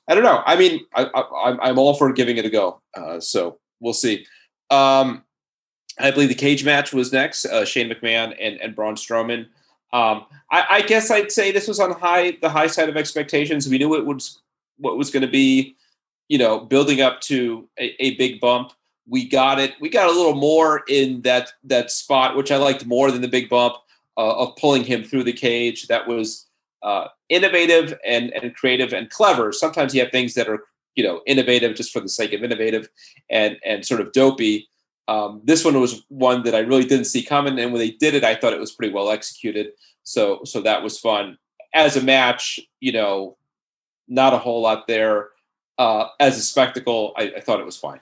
I 0.07 0.15
don't 0.15 0.23
know. 0.23 0.41
I 0.45 0.55
mean, 0.55 0.81
I, 0.95 1.69
am 1.69 1.79
all 1.79 1.93
for 1.93 2.11
giving 2.11 2.37
it 2.37 2.45
a 2.45 2.49
go. 2.49 2.81
Uh, 2.95 3.19
so 3.19 3.59
we'll 3.79 3.93
see. 3.93 4.25
Um, 4.69 5.23
I 5.99 6.11
believe 6.11 6.29
the 6.29 6.35
cage 6.35 6.65
match 6.65 6.91
was 6.91 7.13
next. 7.13 7.45
Uh, 7.45 7.65
Shane 7.65 7.89
McMahon 7.89 8.35
and, 8.39 8.59
and 8.59 8.75
Braun 8.75 8.95
Strowman. 8.95 9.47
Um, 9.93 10.25
I, 10.51 10.65
I, 10.69 10.81
guess 10.81 11.11
I'd 11.11 11.31
say 11.31 11.51
this 11.51 11.67
was 11.67 11.79
on 11.79 11.91
high 11.91 12.37
the 12.41 12.49
high 12.49 12.65
side 12.65 12.89
of 12.89 12.97
expectations. 12.97 13.69
We 13.69 13.77
knew 13.77 13.95
it 13.95 14.05
was 14.05 14.41
what 14.77 14.97
was 14.97 15.09
going 15.11 15.21
to 15.21 15.31
be, 15.31 15.75
you 16.27 16.37
know, 16.37 16.59
building 16.59 17.01
up 17.01 17.21
to 17.21 17.67
a, 17.79 17.95
a 18.03 18.15
big 18.15 18.39
bump. 18.39 18.71
We 19.07 19.27
got 19.27 19.59
it. 19.59 19.73
We 19.81 19.89
got 19.89 20.09
a 20.09 20.13
little 20.13 20.35
more 20.35 20.83
in 20.87 21.21
that 21.23 21.51
that 21.65 21.91
spot, 21.91 22.35
which 22.35 22.51
I 22.51 22.57
liked 22.57 22.85
more 22.85 23.11
than 23.11 23.21
the 23.21 23.27
big 23.27 23.49
bump 23.49 23.75
uh, 24.17 24.37
of 24.37 24.55
pulling 24.55 24.83
him 24.83 25.03
through 25.03 25.23
the 25.23 25.33
cage 25.33 25.87
that 25.87 26.07
was 26.07 26.47
uh, 26.83 27.07
innovative 27.29 27.97
and, 28.05 28.31
and 28.33 28.55
creative 28.55 28.93
and 28.93 29.09
clever. 29.09 29.51
Sometimes 29.51 29.93
you 29.93 30.01
have 30.01 30.11
things 30.11 30.33
that 30.35 30.47
are 30.47 30.63
you 30.95 31.03
know 31.03 31.21
innovative 31.25 31.75
just 31.75 31.91
for 31.91 31.99
the 31.99 32.09
sake 32.09 32.33
of 32.33 32.43
innovative 32.43 32.87
and 33.29 33.57
and 33.65 33.85
sort 33.85 34.01
of 34.01 34.11
dopey. 34.11 34.69
Um, 35.07 35.41
this 35.43 35.65
one 35.65 35.79
was 35.79 36.03
one 36.07 36.43
that 36.43 36.55
I 36.55 36.59
really 36.59 36.85
didn't 36.85 37.05
see 37.05 37.23
coming, 37.23 37.59
and 37.59 37.71
when 37.73 37.79
they 37.79 37.91
did 37.91 38.13
it, 38.13 38.23
I 38.23 38.35
thought 38.35 38.53
it 38.53 38.59
was 38.59 38.71
pretty 38.71 38.93
well 38.93 39.09
executed. 39.09 39.71
So 40.03 40.41
so 40.43 40.61
that 40.61 40.83
was 40.83 40.99
fun. 40.99 41.37
As 41.73 41.97
a 41.97 42.03
match, 42.03 42.59
you 42.79 42.91
know, 42.91 43.37
not 44.07 44.33
a 44.33 44.37
whole 44.37 44.61
lot 44.61 44.87
there. 44.87 45.29
Uh, 45.77 46.07
as 46.19 46.37
a 46.37 46.41
spectacle, 46.41 47.13
I, 47.17 47.33
I 47.37 47.39
thought 47.39 47.59
it 47.59 47.65
was 47.65 47.77
fine. 47.77 47.99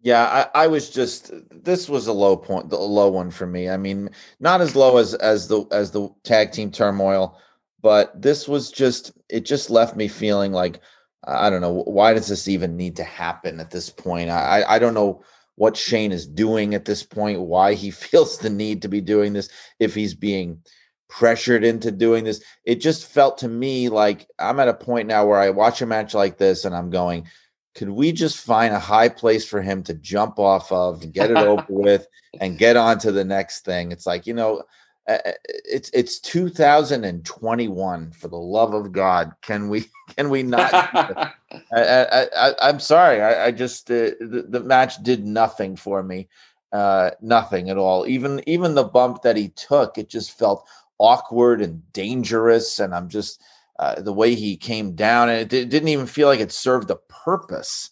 Yeah, 0.00 0.48
I, 0.54 0.64
I, 0.64 0.66
was 0.68 0.90
just 0.90 1.32
this 1.50 1.88
was 1.88 2.06
a 2.06 2.12
low 2.12 2.36
point, 2.36 2.72
a 2.72 2.76
low 2.76 3.08
one 3.08 3.30
for 3.30 3.46
me. 3.46 3.68
I 3.68 3.76
mean, 3.76 4.10
not 4.38 4.60
as 4.60 4.76
low 4.76 4.98
as 4.98 5.14
as 5.14 5.48
the 5.48 5.64
as 5.72 5.90
the 5.90 6.08
tag 6.22 6.52
team 6.52 6.70
turmoil, 6.70 7.36
but 7.82 8.20
this 8.20 8.46
was 8.46 8.70
just 8.70 9.12
it 9.28 9.44
just 9.44 9.70
left 9.70 9.96
me 9.96 10.06
feeling 10.06 10.52
like 10.52 10.80
I 11.24 11.50
don't 11.50 11.60
know 11.60 11.82
why 11.82 12.14
does 12.14 12.28
this 12.28 12.46
even 12.46 12.76
need 12.76 12.94
to 12.96 13.04
happen 13.04 13.58
at 13.58 13.70
this 13.70 13.90
point. 13.90 14.30
I 14.30 14.62
I 14.68 14.78
don't 14.78 14.94
know 14.94 15.24
what 15.56 15.76
Shane 15.76 16.12
is 16.12 16.28
doing 16.28 16.74
at 16.74 16.84
this 16.84 17.02
point, 17.02 17.40
why 17.40 17.74
he 17.74 17.90
feels 17.90 18.38
the 18.38 18.50
need 18.50 18.82
to 18.82 18.88
be 18.88 19.00
doing 19.00 19.32
this, 19.32 19.48
if 19.80 19.94
he's 19.94 20.14
being 20.14 20.62
pressured 21.08 21.64
into 21.64 21.90
doing 21.90 22.24
this. 22.24 22.42
It 22.64 22.76
just 22.76 23.06
felt 23.06 23.38
to 23.38 23.48
me 23.48 23.88
like 23.88 24.28
I'm 24.38 24.60
at 24.60 24.68
a 24.68 24.74
point 24.74 25.08
now 25.08 25.26
where 25.26 25.38
I 25.38 25.50
watch 25.50 25.82
a 25.82 25.86
match 25.86 26.14
like 26.14 26.38
this 26.38 26.64
and 26.64 26.74
I'm 26.74 26.90
going 26.90 27.26
could 27.74 27.90
we 27.90 28.10
just 28.10 28.38
find 28.38 28.74
a 28.74 28.78
high 28.80 29.08
place 29.08 29.46
for 29.46 29.62
him 29.62 29.84
to 29.84 29.94
jump 29.94 30.40
off 30.40 30.72
of 30.72 31.00
and 31.00 31.12
get 31.12 31.30
it 31.30 31.36
over 31.36 31.64
with 31.68 32.08
and 32.40 32.58
get 32.58 32.76
on 32.76 32.98
to 32.98 33.12
the 33.12 33.24
next 33.24 33.64
thing? 33.64 33.92
It's 33.92 34.04
like, 34.04 34.26
you 34.26 34.34
know, 34.34 34.64
it's 35.06 35.88
it's 35.94 36.18
2021 36.20 38.10
for 38.12 38.28
the 38.28 38.36
love 38.36 38.74
of 38.74 38.92
god 38.92 39.32
can 39.40 39.70
we 39.70 39.86
can 40.16 40.28
we 40.28 40.42
not 40.42 40.70
I, 40.74 41.32
I, 41.72 42.68
am 42.68 42.78
sorry 42.78 43.22
I, 43.22 43.46
I 43.46 43.50
just 43.50 43.90
uh, 43.90 44.12
the, 44.20 44.44
the 44.46 44.60
match 44.60 45.02
did 45.02 45.24
nothing 45.24 45.76
for 45.76 46.02
me 46.02 46.28
uh 46.72 47.12
nothing 47.22 47.70
at 47.70 47.78
all 47.78 48.06
even 48.06 48.42
even 48.46 48.74
the 48.74 48.84
bump 48.84 49.22
that 49.22 49.38
he 49.38 49.48
took 49.48 49.96
it 49.96 50.10
just 50.10 50.38
felt 50.38 50.68
awkward 50.98 51.60
and 51.60 51.92
dangerous 51.92 52.78
and 52.78 52.94
i'm 52.94 53.08
just 53.08 53.40
uh, 53.78 54.00
the 54.00 54.12
way 54.12 54.34
he 54.34 54.56
came 54.56 54.94
down, 54.94 55.28
and 55.28 55.40
it, 55.40 55.52
it, 55.52 55.68
didn't 55.68 55.88
even 55.88 56.06
feel 56.06 56.26
like 56.26 56.40
it 56.40 56.50
served 56.50 56.90
a 56.90 56.96
purpose. 56.96 57.90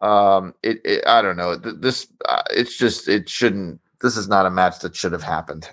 Um, 0.00 0.54
it, 0.62 0.80
it 0.84 1.04
I 1.06 1.22
don't 1.22 1.36
know. 1.36 1.56
This 1.56 2.06
uh, 2.28 2.42
it's 2.50 2.76
just 2.76 3.08
it 3.08 3.28
shouldn't. 3.28 3.80
This 4.00 4.16
is 4.16 4.28
not 4.28 4.46
a 4.46 4.50
match 4.50 4.78
that 4.80 4.94
should 4.94 5.12
have 5.12 5.22
happened. 5.22 5.68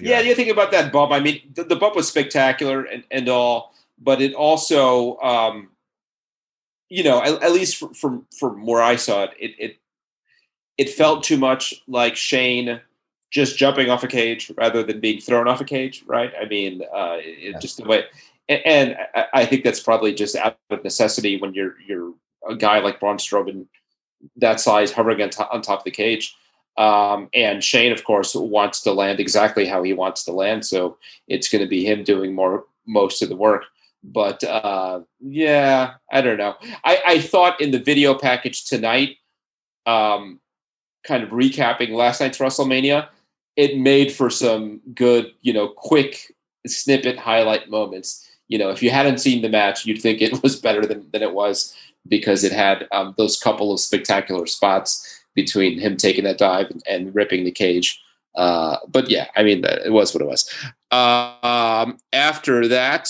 Yeah, 0.00 0.20
you 0.20 0.34
think 0.34 0.50
about 0.50 0.70
that 0.72 0.92
bump. 0.92 1.12
I 1.12 1.20
mean, 1.20 1.40
the, 1.54 1.64
the 1.64 1.76
bump 1.76 1.94
was 1.94 2.08
spectacular 2.08 2.84
and, 2.84 3.04
and 3.10 3.28
all, 3.28 3.74
but 3.98 4.20
it 4.20 4.34
also, 4.34 5.18
um, 5.18 5.70
you 6.88 7.04
know, 7.04 7.22
at, 7.22 7.42
at 7.42 7.52
least 7.52 7.76
from, 7.76 7.94
from 7.94 8.26
from 8.38 8.64
where 8.64 8.82
I 8.82 8.96
saw 8.96 9.24
it, 9.24 9.30
it 9.38 9.54
it 9.58 9.76
it 10.78 10.90
felt 10.90 11.22
too 11.22 11.36
much 11.36 11.74
like 11.86 12.16
Shane 12.16 12.80
just 13.30 13.58
jumping 13.58 13.90
off 13.90 14.04
a 14.04 14.08
cage 14.08 14.50
rather 14.56 14.82
than 14.82 15.00
being 15.00 15.20
thrown 15.20 15.48
off 15.48 15.60
a 15.60 15.64
cage, 15.64 16.04
right? 16.06 16.32
I 16.40 16.46
mean, 16.46 16.82
uh, 16.94 17.16
it, 17.18 17.60
just 17.60 17.76
the 17.76 17.84
way 17.84 18.04
and 18.48 18.96
I 19.32 19.44
think 19.44 19.64
that's 19.64 19.80
probably 19.80 20.14
just 20.14 20.36
out 20.36 20.58
of 20.70 20.84
necessity 20.84 21.36
when 21.36 21.54
you're 21.54 21.74
you're 21.86 22.12
a 22.48 22.54
guy 22.54 22.78
like 22.78 23.00
Braun 23.00 23.16
Strowman 23.16 23.66
that 24.36 24.60
size 24.60 24.92
hovering 24.92 25.20
on 25.20 25.30
top, 25.30 25.52
on 25.52 25.62
top 25.62 25.80
of 25.80 25.84
the 25.84 25.90
cage. 25.90 26.36
Um, 26.78 27.28
and 27.34 27.64
Shane, 27.64 27.92
of 27.92 28.04
course, 28.04 28.34
wants 28.34 28.82
to 28.82 28.92
land 28.92 29.18
exactly 29.18 29.66
how 29.66 29.82
he 29.82 29.92
wants 29.92 30.24
to 30.24 30.32
land, 30.32 30.64
so 30.64 30.98
it's 31.26 31.48
going 31.48 31.62
to 31.62 31.68
be 31.68 31.84
him 31.84 32.04
doing 32.04 32.34
more 32.34 32.64
most 32.86 33.22
of 33.22 33.28
the 33.28 33.36
work. 33.36 33.64
But 34.04 34.44
uh, 34.44 35.00
yeah, 35.20 35.94
I 36.12 36.20
don't 36.20 36.38
know. 36.38 36.54
I, 36.84 37.02
I 37.06 37.20
thought 37.20 37.60
in 37.60 37.72
the 37.72 37.80
video 37.80 38.14
package 38.14 38.66
tonight, 38.66 39.16
um, 39.86 40.38
kind 41.02 41.24
of 41.24 41.30
recapping 41.30 41.90
last 41.90 42.20
night's 42.20 42.38
WrestleMania, 42.38 43.08
it 43.56 43.78
made 43.78 44.12
for 44.12 44.30
some 44.30 44.80
good, 44.94 45.32
you 45.40 45.52
know, 45.52 45.68
quick 45.68 46.34
snippet 46.66 47.18
highlight 47.18 47.70
moments. 47.70 48.28
You 48.48 48.58
know, 48.58 48.70
if 48.70 48.82
you 48.82 48.90
hadn't 48.90 49.18
seen 49.18 49.42
the 49.42 49.48
match, 49.48 49.86
you'd 49.86 50.00
think 50.00 50.20
it 50.20 50.42
was 50.42 50.60
better 50.60 50.84
than, 50.86 51.08
than 51.12 51.22
it 51.22 51.32
was 51.32 51.74
because 52.08 52.44
it 52.44 52.52
had 52.52 52.86
um, 52.92 53.14
those 53.16 53.38
couple 53.38 53.72
of 53.72 53.80
spectacular 53.80 54.46
spots 54.46 55.24
between 55.34 55.78
him 55.78 55.96
taking 55.96 56.24
that 56.24 56.38
dive 56.38 56.70
and, 56.70 56.82
and 56.88 57.14
ripping 57.14 57.44
the 57.44 57.50
cage. 57.50 58.00
Uh, 58.36 58.76
but 58.88 59.08
yeah, 59.08 59.26
I 59.34 59.42
mean, 59.42 59.64
it 59.64 59.92
was 59.92 60.14
what 60.14 60.22
it 60.22 60.26
was. 60.26 60.48
Um, 60.90 61.98
after 62.12 62.68
that, 62.68 63.08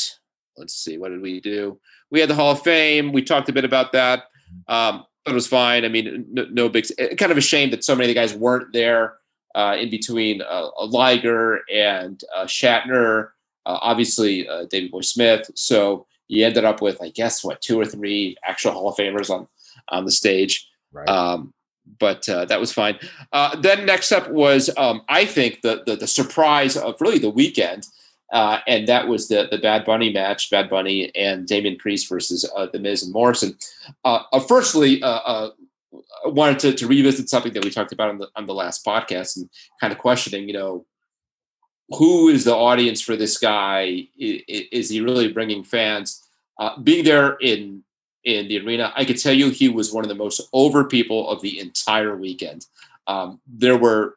let's 0.56 0.74
see, 0.74 0.98
what 0.98 1.10
did 1.10 1.20
we 1.20 1.40
do? 1.40 1.78
We 2.10 2.20
had 2.20 2.30
the 2.30 2.34
Hall 2.34 2.52
of 2.52 2.62
Fame. 2.62 3.12
We 3.12 3.22
talked 3.22 3.48
a 3.48 3.52
bit 3.52 3.64
about 3.64 3.92
that. 3.92 4.24
Um, 4.68 5.04
it 5.26 5.32
was 5.32 5.48
fine. 5.48 5.84
I 5.84 5.88
mean, 5.88 6.24
no, 6.30 6.46
no 6.50 6.68
big. 6.68 6.86
Kind 7.18 7.32
of 7.32 7.38
a 7.38 7.42
shame 7.42 7.70
that 7.70 7.82
so 7.82 7.96
many 7.96 8.04
of 8.04 8.14
the 8.14 8.20
guys 8.20 8.34
weren't 8.34 8.72
there 8.72 9.16
uh, 9.56 9.74
in 9.78 9.90
between 9.90 10.42
uh, 10.42 10.68
Liger 10.86 11.62
and 11.72 12.22
uh, 12.36 12.44
Shatner. 12.44 13.30
Uh, 13.64 13.78
obviously, 13.80 14.46
uh, 14.46 14.66
Davey 14.66 14.88
Boy 14.88 15.00
Smith. 15.00 15.50
So 15.56 16.06
you 16.28 16.46
ended 16.46 16.64
up 16.64 16.80
with, 16.82 17.02
I 17.02 17.08
guess, 17.08 17.42
what 17.42 17.60
two 17.60 17.80
or 17.80 17.84
three 17.84 18.36
actual 18.44 18.72
Hall 18.72 18.90
of 18.90 18.96
Famers 18.96 19.30
on 19.30 19.48
on 19.88 20.04
the 20.04 20.12
stage. 20.12 20.68
Right. 20.92 21.08
Um, 21.08 21.52
but 21.98 22.28
uh, 22.28 22.44
that 22.46 22.60
was 22.60 22.72
fine. 22.72 22.98
Uh, 23.32 23.56
then 23.56 23.86
next 23.86 24.12
up 24.12 24.28
was, 24.30 24.68
um, 24.76 25.02
I 25.08 25.24
think, 25.24 25.62
the, 25.62 25.84
the, 25.86 25.94
the 25.94 26.06
surprise 26.06 26.76
of 26.76 27.00
really 27.00 27.20
the 27.20 27.30
weekend, 27.30 27.86
uh, 28.32 28.58
and 28.66 28.88
that 28.88 29.06
was 29.08 29.28
the 29.28 29.48
the 29.50 29.58
Bad 29.58 29.84
Bunny 29.84 30.12
match, 30.12 30.50
Bad 30.50 30.68
Bunny 30.68 31.14
and 31.14 31.46
Damian 31.46 31.76
Priest 31.76 32.08
versus 32.08 32.48
uh, 32.56 32.66
the 32.66 32.78
Miz 32.78 33.02
and 33.02 33.12
Morrison. 33.12 33.56
Uh, 34.04 34.22
uh, 34.32 34.40
firstly, 34.40 35.02
wanted 36.26 36.58
to, 36.60 36.72
to 36.74 36.86
revisit 36.86 37.28
something 37.28 37.52
that 37.52 37.64
we 37.64 37.70
talked 37.70 37.92
about 37.92 38.10
on 38.10 38.18
the 38.18 38.28
on 38.36 38.46
the 38.46 38.54
last 38.54 38.84
podcast 38.84 39.36
and 39.36 39.48
kind 39.80 39.92
of 39.92 39.98
questioning, 39.98 40.48
you 40.48 40.54
know, 40.54 40.86
who 41.90 42.28
is 42.28 42.44
the 42.44 42.54
audience 42.54 43.00
for 43.00 43.16
this 43.16 43.38
guy? 43.38 44.08
Is, 44.18 44.90
he 44.90 45.00
really 45.00 45.32
bringing 45.32 45.64
fans? 45.64 46.22
being 46.82 47.04
there 47.04 47.36
in 47.40 47.84
in 48.24 48.48
the 48.48 48.60
arena. 48.60 48.92
I 48.96 49.04
could 49.04 49.20
tell 49.20 49.32
you 49.32 49.50
he 49.50 49.68
was 49.68 49.92
one 49.92 50.04
of 50.04 50.08
the 50.08 50.14
most 50.14 50.40
over 50.52 50.84
people 50.84 51.30
of 51.30 51.40
the 51.40 51.60
entire 51.60 52.16
weekend. 52.16 52.66
Um, 53.06 53.40
there 53.46 53.78
were 53.78 54.16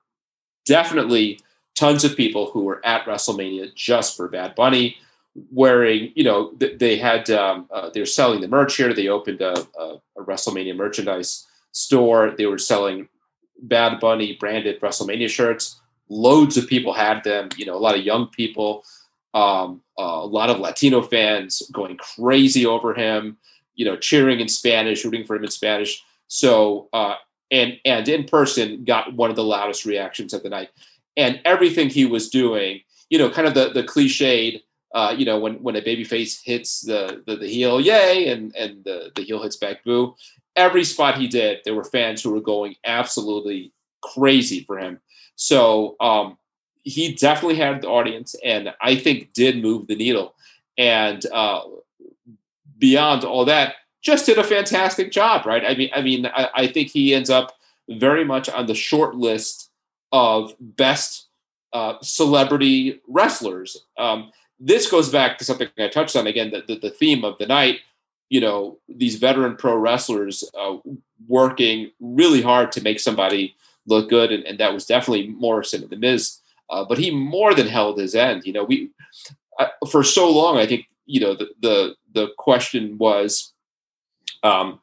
definitely 0.66 1.40
tons 1.76 2.04
of 2.04 2.18
people 2.18 2.50
who 2.52 2.64
were 2.64 2.86
at 2.86 3.06
WrestleMania 3.06 3.74
just 3.76 4.18
for 4.18 4.28
Bad 4.28 4.56
Bunny, 4.56 4.98
wearing, 5.52 6.12
you 6.16 6.24
know, 6.24 6.52
they 6.58 6.98
had, 6.98 7.30
um, 7.30 7.70
uh, 7.72 7.90
they're 7.94 8.06
selling 8.06 8.42
the 8.42 8.48
merch 8.48 8.76
here. 8.76 8.94
They 8.94 9.08
opened 9.08 9.42
a, 9.42 9.66
a, 9.80 10.02
a, 10.18 10.24
WrestleMania 10.24 10.76
merchandise 10.76 11.46
store. 11.72 12.34
They 12.38 12.46
were 12.46 12.58
selling 12.58 13.08
Bad 13.62 14.00
Bunny 14.00 14.38
branded 14.40 14.80
WrestleMania 14.82 15.30
shirts. 15.30 15.80
Loads 16.10 16.58
of 16.58 16.68
people 16.68 16.94
had 16.94 17.24
them, 17.24 17.50
you 17.58 17.66
know, 17.66 17.76
a 17.76 17.80
lot 17.80 17.98
of 17.98 18.04
young 18.04 18.28
people, 18.28 18.84
um, 19.34 19.82
uh, 19.98 20.04
a 20.04 20.26
lot 20.26 20.50
of 20.50 20.60
Latino 20.60 21.02
fans 21.02 21.62
going 21.72 21.98
crazy 21.98 22.66
over 22.66 22.94
him 22.94 23.38
you 23.80 23.86
know, 23.86 23.96
cheering 23.96 24.42
in 24.42 24.50
Spanish, 24.50 25.06
rooting 25.06 25.26
for 25.26 25.38
him 25.38 25.46
in 25.46 25.50
Spanish. 25.50 26.04
So, 26.28 26.90
uh, 26.92 27.16
and 27.50 27.80
and 27.86 28.08
in 28.10 28.26
person, 28.26 28.84
got 28.84 29.14
one 29.14 29.30
of 29.30 29.38
the 29.38 29.44
loudest 29.44 29.86
reactions 29.86 30.34
of 30.34 30.44
the 30.44 30.50
night. 30.50 30.70
And 31.16 31.42
everything 31.46 31.90
he 31.90 32.06
was 32.06 32.30
doing, 32.30 32.82
you 33.10 33.18
know, 33.18 33.30
kind 33.30 33.48
of 33.48 33.54
the 33.54 33.70
the 33.70 33.84
cliched, 33.84 34.62
uh, 34.94 35.16
you 35.18 35.26
know, 35.26 35.40
when 35.40 35.64
when 35.64 35.78
a 35.78 35.82
baby 35.82 36.04
face 36.04 36.42
hits 36.42 36.82
the, 36.82 37.24
the 37.26 37.38
the 37.38 37.48
heel, 37.48 37.80
yay, 37.80 38.28
and 38.30 38.54
and 38.56 38.84
the 38.84 39.14
the 39.16 39.24
heel 39.24 39.42
hits 39.42 39.56
back, 39.56 39.86
boo. 39.86 40.14
Every 40.60 40.84
spot 40.84 41.18
he 41.18 41.28
did, 41.30 41.62
there 41.64 41.74
were 41.74 41.86
fans 41.86 42.22
who 42.22 42.32
were 42.32 42.42
going 42.42 42.76
absolutely 42.84 43.72
crazy 44.02 44.66
for 44.66 44.78
him. 44.78 45.00
So 45.36 45.96
um, 46.02 46.38
he 46.84 47.14
definitely 47.14 47.56
had 47.56 47.82
the 47.82 47.88
audience, 47.88 48.36
and 48.44 48.74
I 48.82 48.98
think 48.98 49.32
did 49.34 49.62
move 49.62 49.88
the 49.88 49.96
needle. 49.96 50.36
And 50.78 51.26
uh, 51.32 51.62
beyond 52.78 53.24
all 53.24 53.46
that, 53.46 53.76
just 54.02 54.26
did 54.26 54.38
a 54.38 54.44
fantastic 54.44 55.14
job, 55.14 55.46
right? 55.46 55.64
I 55.66 55.76
mean, 55.76 55.90
I 55.96 56.02
mean, 56.02 56.26
I, 56.26 56.50
I 56.54 56.68
think 56.68 56.90
he 56.90 57.16
ends 57.16 57.30
up 57.30 57.54
very 57.88 58.26
much 58.26 58.50
on 58.50 58.66
the 58.68 58.76
short 58.76 59.16
list 59.16 59.72
of 60.12 60.54
best 60.60 61.28
uh, 61.72 61.94
celebrity 62.02 63.02
wrestlers. 63.08 63.86
Um, 63.98 64.32
this 64.60 64.92
goes 64.92 65.10
back 65.10 65.38
to 65.38 65.46
something 65.46 65.70
I 65.78 65.88
touched 65.88 66.18
on 66.18 66.28
again, 66.28 66.52
the, 66.52 66.64
the, 66.68 66.80
the 66.80 66.90
theme 66.90 67.24
of 67.24 67.38
the 67.38 67.46
night. 67.46 67.80
You 68.30 68.42
know, 68.42 68.78
these 68.88 69.16
veteran 69.16 69.56
pro 69.56 69.76
wrestlers 69.76 70.44
uh, 70.60 70.78
working 71.28 71.92
really 72.00 72.42
hard 72.42 72.72
to 72.74 72.82
make 72.82 73.00
somebody 73.00 73.56
look 73.88 74.10
good, 74.10 74.32
and, 74.32 74.44
and 74.46 74.60
that 74.60 74.74
was 74.74 74.86
definitely 74.86 75.28
Morrison 75.28 75.82
and 75.82 75.90
the 75.90 75.98
Miz. 75.98 76.38
Uh, 76.70 76.86
but 76.86 77.00
he 77.00 77.10
more 77.10 77.56
than 77.56 77.68
held 77.68 77.98
his 77.98 78.14
end. 78.14 78.46
You 78.46 78.54
know, 78.54 78.64
we 78.64 78.92
for 79.90 80.04
so 80.04 80.30
long, 80.30 80.58
I 80.58 80.68
think 80.68 80.86
you 81.10 81.20
know 81.20 81.34
the 81.34 81.50
the 81.60 81.96
the 82.14 82.28
question 82.38 82.98
was 82.98 83.54
um 84.44 84.80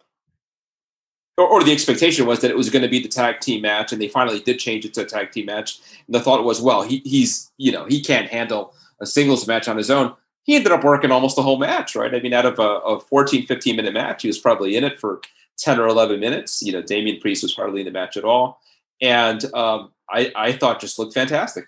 or, 1.38 1.46
or, 1.46 1.62
the 1.62 1.72
expectation 1.72 2.24
was 2.24 2.40
that 2.40 2.50
it 2.50 2.56
was 2.56 2.70
going 2.70 2.82
to 2.82 2.88
be 2.88 2.98
the 2.98 3.08
tag 3.08 3.40
team 3.40 3.60
match 3.60 3.92
and 3.92 4.00
they 4.00 4.08
finally 4.08 4.40
did 4.40 4.58
change 4.58 4.86
it 4.86 4.94
to 4.94 5.02
a 5.02 5.04
tag 5.04 5.32
team 5.32 5.46
match 5.46 5.80
and 6.06 6.14
the 6.14 6.20
thought 6.20 6.44
was 6.44 6.60
well 6.60 6.82
he, 6.82 7.00
he's 7.04 7.50
you 7.56 7.70
know 7.70 7.84
he 7.84 8.02
can't 8.02 8.28
handle 8.28 8.74
a 9.00 9.06
singles 9.06 9.46
match 9.46 9.68
on 9.68 9.76
his 9.76 9.90
own 9.90 10.14
he 10.46 10.56
ended 10.56 10.72
up 10.72 10.84
working 10.84 11.10
almost 11.10 11.36
the 11.36 11.42
whole 11.42 11.58
match 11.58 11.94
right? 11.94 12.14
I 12.14 12.20
mean 12.20 12.32
out 12.32 12.46
of 12.46 12.58
a, 12.58 12.78
a 12.80 13.00
14 13.00 13.46
15 13.46 13.76
minute 13.76 13.94
match 13.94 14.22
he 14.22 14.28
was 14.28 14.38
probably 14.38 14.76
in 14.76 14.84
it 14.84 14.98
for 14.98 15.20
10 15.58 15.78
or 15.78 15.86
11 15.86 16.20
minutes. 16.20 16.62
You 16.62 16.72
know 16.72 16.82
damian 16.82 17.20
priest 17.20 17.42
was 17.42 17.54
hardly 17.54 17.80
in 17.80 17.86
the 17.86 17.92
match 17.92 18.16
at 18.16 18.24
all. 18.24 18.60
And 19.00 19.44
um, 19.54 19.92
I, 20.10 20.32
I 20.34 20.52
thought 20.52 20.80
just 20.80 20.98
looked 20.98 21.14
fantastic. 21.14 21.66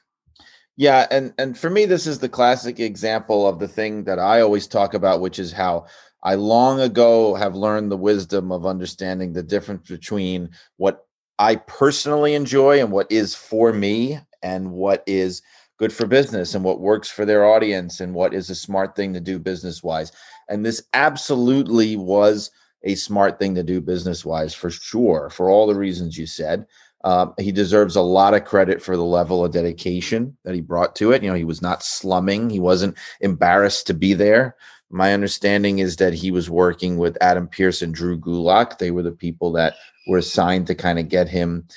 Yeah, 0.76 1.08
and 1.10 1.34
and 1.38 1.58
for 1.58 1.70
me, 1.70 1.86
this 1.86 2.06
is 2.06 2.20
the 2.20 2.28
classic 2.28 2.78
example 2.78 3.48
of 3.48 3.58
the 3.58 3.66
thing 3.66 4.04
that 4.04 4.20
I 4.20 4.40
always 4.40 4.68
talk 4.68 4.94
about, 4.94 5.20
which 5.20 5.40
is 5.40 5.50
how 5.50 5.86
I 6.22 6.36
long 6.36 6.80
ago 6.80 7.34
have 7.34 7.56
learned 7.56 7.90
the 7.90 7.96
wisdom 7.96 8.52
of 8.52 8.64
understanding 8.64 9.32
the 9.32 9.42
difference 9.42 9.88
between 9.88 10.50
what 10.76 11.04
I 11.40 11.56
personally 11.56 12.34
enjoy 12.34 12.80
and 12.80 12.92
what 12.92 13.10
is 13.10 13.34
for 13.34 13.72
me, 13.72 14.20
and 14.40 14.70
what 14.70 15.02
is 15.08 15.42
good 15.78 15.92
for 15.92 16.06
business, 16.06 16.54
and 16.54 16.64
what 16.64 16.80
works 16.80 17.08
for 17.08 17.24
their 17.24 17.46
audience, 17.46 18.00
and 18.00 18.14
what 18.14 18.34
is 18.34 18.50
a 18.50 18.54
smart 18.54 18.94
thing 18.94 19.12
to 19.14 19.20
do 19.20 19.38
business 19.38 19.82
wise. 19.82 20.12
And 20.48 20.64
this 20.64 20.82
absolutely 20.92 21.96
was 21.96 22.50
a 22.82 22.94
smart 22.94 23.38
thing 23.38 23.54
to 23.54 23.62
do 23.62 23.80
business 23.80 24.24
wise 24.24 24.54
for 24.54 24.70
sure, 24.70 25.30
for 25.30 25.50
all 25.50 25.66
the 25.66 25.74
reasons 25.74 26.16
you 26.16 26.26
said. 26.26 26.66
Um, 27.04 27.32
he 27.38 27.52
deserves 27.52 27.94
a 27.94 28.02
lot 28.02 28.34
of 28.34 28.44
credit 28.44 28.82
for 28.82 28.96
the 28.96 29.04
level 29.04 29.44
of 29.44 29.52
dedication 29.52 30.36
that 30.44 30.54
he 30.54 30.60
brought 30.60 30.96
to 30.96 31.12
it. 31.12 31.22
You 31.22 31.30
know, 31.30 31.36
he 31.36 31.44
was 31.44 31.62
not 31.62 31.82
slumming, 31.82 32.50
he 32.50 32.60
wasn't 32.60 32.96
embarrassed 33.20 33.86
to 33.86 33.94
be 33.94 34.14
there. 34.14 34.56
My 34.90 35.12
understanding 35.12 35.80
is 35.80 35.96
that 35.96 36.14
he 36.14 36.30
was 36.30 36.48
working 36.48 36.96
with 36.96 37.18
Adam 37.20 37.46
Pearce 37.46 37.82
and 37.82 37.94
Drew 37.94 38.18
Gulak. 38.18 38.78
They 38.78 38.90
were 38.90 39.02
the 39.02 39.12
people 39.12 39.52
that 39.52 39.74
were 40.08 40.18
assigned 40.18 40.66
to 40.68 40.74
kind 40.74 40.98
of 40.98 41.08
get 41.08 41.28
him 41.28 41.68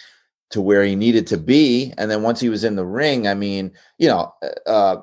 to 0.52 0.62
where 0.62 0.84
he 0.84 0.96
needed 0.96 1.28
to 1.28 1.38
be. 1.38 1.94
And 1.98 2.12
then 2.12 2.24
once 2.24 2.40
he 2.40 2.50
was 2.50 2.64
in 2.64 2.76
the 2.76 2.86
ring, 2.86 3.28
I 3.28 3.34
mean, 3.34 3.72
you 3.98 4.08
know, 4.08 4.34
uh, 4.44 4.70
uh 4.70 5.02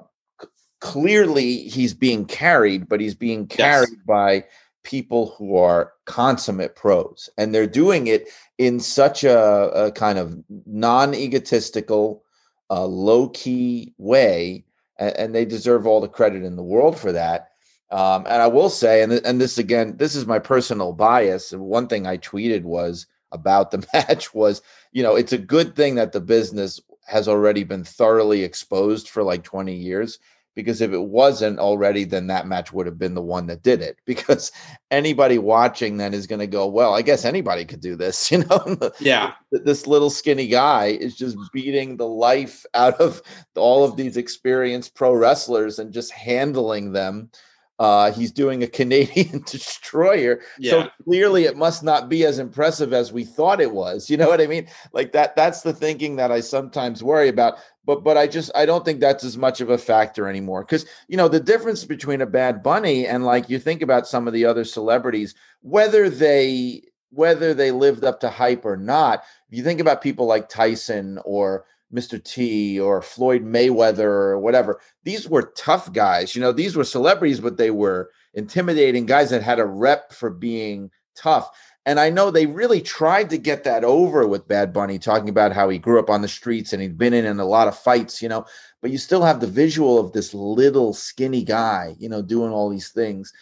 clearly 0.80 1.68
he's 1.68 1.94
being 1.94 2.24
carried, 2.24 2.88
but 2.88 3.01
he's 3.01 3.14
being 3.14 3.46
carried 3.46 3.88
yes. 3.90 4.07
by 4.07 4.44
people 4.88 5.34
who 5.36 5.57
are 5.57 5.92
consummate 6.07 6.74
pros 6.74 7.28
and 7.36 7.55
they're 7.55 7.66
doing 7.66 8.07
it 8.07 8.28
in 8.57 8.80
such 8.80 9.22
a, 9.22 9.70
a 9.84 9.92
kind 9.92 10.18
of 10.18 10.42
non-egotistical 10.66 12.22
uh, 12.70 12.86
low-key 12.86 13.92
way 13.99 14.64
and, 14.99 15.16
and, 15.16 15.34
they 15.34 15.44
deserve 15.44 15.86
all 15.86 16.01
the 16.01 16.09
credit 16.09 16.42
in 16.42 16.57
the 16.57 16.62
world 16.62 16.99
for 16.99 17.12
that 17.12 17.51
um, 17.90 18.24
and 18.26 18.40
i 18.40 18.46
will 18.46 18.70
say 18.70 19.03
and, 19.03 19.12
and 19.12 19.38
this 19.38 19.59
again 19.59 19.94
this 19.99 20.14
is 20.14 20.24
my 20.26 20.38
personal 20.38 20.94
bias 20.94 21.53
one 21.53 21.86
thing 21.86 22.07
i 22.07 22.16
tweeted 22.16 22.62
was 22.62 23.07
about 23.33 23.70
the 23.70 23.87
match 23.93 24.33
was 24.35 24.62
you 24.93 25.03
know 25.03 25.16
it's 25.16 25.33
a 25.33 25.39
good 25.39 25.76
thing 25.76 25.95
that 25.95 26.12
the 26.12 26.20
business 26.20 26.81
has 27.07 27.29
already 27.29 27.64
been 27.64 27.85
thoroughly 27.85 28.43
exposed 28.45 29.09
for 29.09 29.22
like 29.22 29.43
20 29.43 29.74
years 29.74 30.18
because 30.59 30.81
if 30.81 30.91
it 30.91 30.99
wasn't 30.99 31.61
already, 31.61 32.03
then 32.03 32.26
that 32.26 32.49
match 32.49 32.72
would 32.72 32.85
have 32.85 32.99
been 32.99 33.14
the 33.14 33.22
one 33.22 33.47
that 33.47 33.62
did 33.62 33.81
it. 33.81 33.97
Because 34.07 34.51
anybody 34.91 35.39
watching 35.39 35.99
then 35.99 36.12
is 36.12 36.26
going 36.26 36.41
to 36.41 36.49
go, 36.49 36.66
well, 36.66 36.95
I 36.95 37.03
guess 37.03 37.24
anybody 37.24 37.64
could 37.64 37.81
do 37.81 37.95
this, 37.95 38.29
you 38.33 38.39
know? 38.39 38.76
Yeah. 38.99 39.35
this 39.53 39.87
little 39.87 40.11
skinny 40.11 40.49
guy 40.49 40.87
is 40.87 41.14
just 41.14 41.37
beating 41.53 41.97
the 41.97 42.09
life 42.09 42.66
out 42.74 43.01
of 43.01 43.22
all 43.55 43.85
of 43.85 43.97
these 43.97 44.16
experienced 44.16 44.97
pro 44.97 45.14
wrestlers 45.14 45.79
and 45.79 45.93
just 45.93 46.11
handling 46.11 46.91
them. 46.91 47.31
Uh, 47.79 48.11
he's 48.12 48.33
doing 48.33 48.62
a 48.62 48.66
Canadian 48.66 49.43
destroyer. 49.47 50.41
Yeah. 50.59 50.70
So 50.70 50.89
clearly 51.05 51.45
it 51.45 51.57
must 51.57 51.83
not 51.83 52.09
be 52.09 52.24
as 52.24 52.39
impressive 52.39 52.93
as 52.93 53.12
we 53.12 53.24
thought 53.24 53.61
it 53.61 53.72
was. 53.72 54.11
You 54.11 54.16
know 54.16 54.29
what 54.29 54.41
I 54.41 54.47
mean? 54.47 54.66
Like 54.93 55.12
that, 55.12 55.37
that's 55.37 55.62
the 55.62 55.72
thinking 55.72 56.16
that 56.16 56.33
I 56.33 56.41
sometimes 56.41 57.03
worry 57.03 57.29
about 57.29 57.59
but 57.89 58.05
but 58.05 58.18
I 58.18 58.26
just 58.26 58.51
I 58.55 58.66
don't 58.66 58.85
think 58.85 59.01
that's 59.01 59.24
as 59.24 59.39
much 59.39 59.62
of 59.62 59.70
a 59.70 59.79
factor 59.79 60.29
anymore 60.29 60.62
because 60.62 60.85
you 61.09 61.16
know 61.16 61.26
the 61.26 61.41
difference 61.41 61.87
between 61.87 62.20
a 62.20 62.26
Bad 62.26 62.62
Bunny 62.62 63.07
and 63.07 63.24
like 63.24 63.49
you 63.49 63.59
think 63.59 63.81
about 63.81 64.07
some 64.07 64.29
of 64.29 64.35
the 64.35 64.45
other 64.45 64.62
celebrities, 64.62 65.35
whether 65.62 66.11
they 66.11 66.83
whether 67.11 67.55
they 67.55 67.70
lived 67.70 68.05
up 68.05 68.20
to 68.20 68.29
hype 68.29 68.66
or 68.66 68.76
not, 68.76 69.22
if 69.51 69.57
you 69.57 69.64
think 69.64 69.81
about 69.81 70.03
people 70.03 70.26
like 70.26 70.51
Tyson 70.51 71.18
or 71.24 71.64
Mr. 71.93 72.22
T 72.22 72.78
or 72.78 73.01
Floyd 73.03 73.45
Mayweather 73.45 74.01
or 74.01 74.39
whatever, 74.39 74.80
these 75.05 75.28
were 75.28 75.53
tough 75.57 75.93
guys. 75.93 76.34
You 76.34 76.41
know, 76.41 76.53
these 76.53 76.76
were 76.76 76.84
celebrities, 76.84 77.41
but 77.41 77.57
they 77.57 77.70
were 77.70 78.11
intimidating 78.34 79.07
guys 79.07 79.30
that 79.30 79.43
had 79.43 79.59
a 79.59 79.64
rep 79.64 80.12
for 80.12 80.30
being 80.30 80.91
tough. 81.16 81.51
And 81.86 81.99
I 81.99 82.11
know 82.11 82.30
they 82.30 82.45
really 82.45 82.82
tried 82.82 83.30
to 83.30 83.39
get 83.39 83.64
that 83.64 83.82
over 83.82 84.26
with 84.26 84.47
Bad 84.47 84.74
Bunny, 84.74 84.99
talking 84.99 85.30
about 85.30 85.53
how 85.53 85.70
he 85.70 85.78
grew 85.78 85.99
up 85.99 86.11
on 86.11 86.20
the 86.20 86.28
streets 86.28 86.74
and 86.74 86.82
he'd 86.82 86.99
been 86.99 87.14
in, 87.14 87.24
in 87.24 87.41
a 87.41 87.47
lot 87.47 87.66
of 87.66 87.78
fights, 87.78 88.20
you 88.20 88.28
know, 88.28 88.45
but 88.82 88.91
you 88.91 88.99
still 88.99 89.22
have 89.22 89.41
the 89.41 89.47
visual 89.47 89.99
of 89.99 90.12
this 90.12 90.34
little 90.34 90.93
skinny 90.93 91.43
guy, 91.43 91.97
you 91.99 92.11
know, 92.11 92.20
doing 92.20 92.53
all 92.53 92.68
these 92.68 92.91
things. 92.91 93.32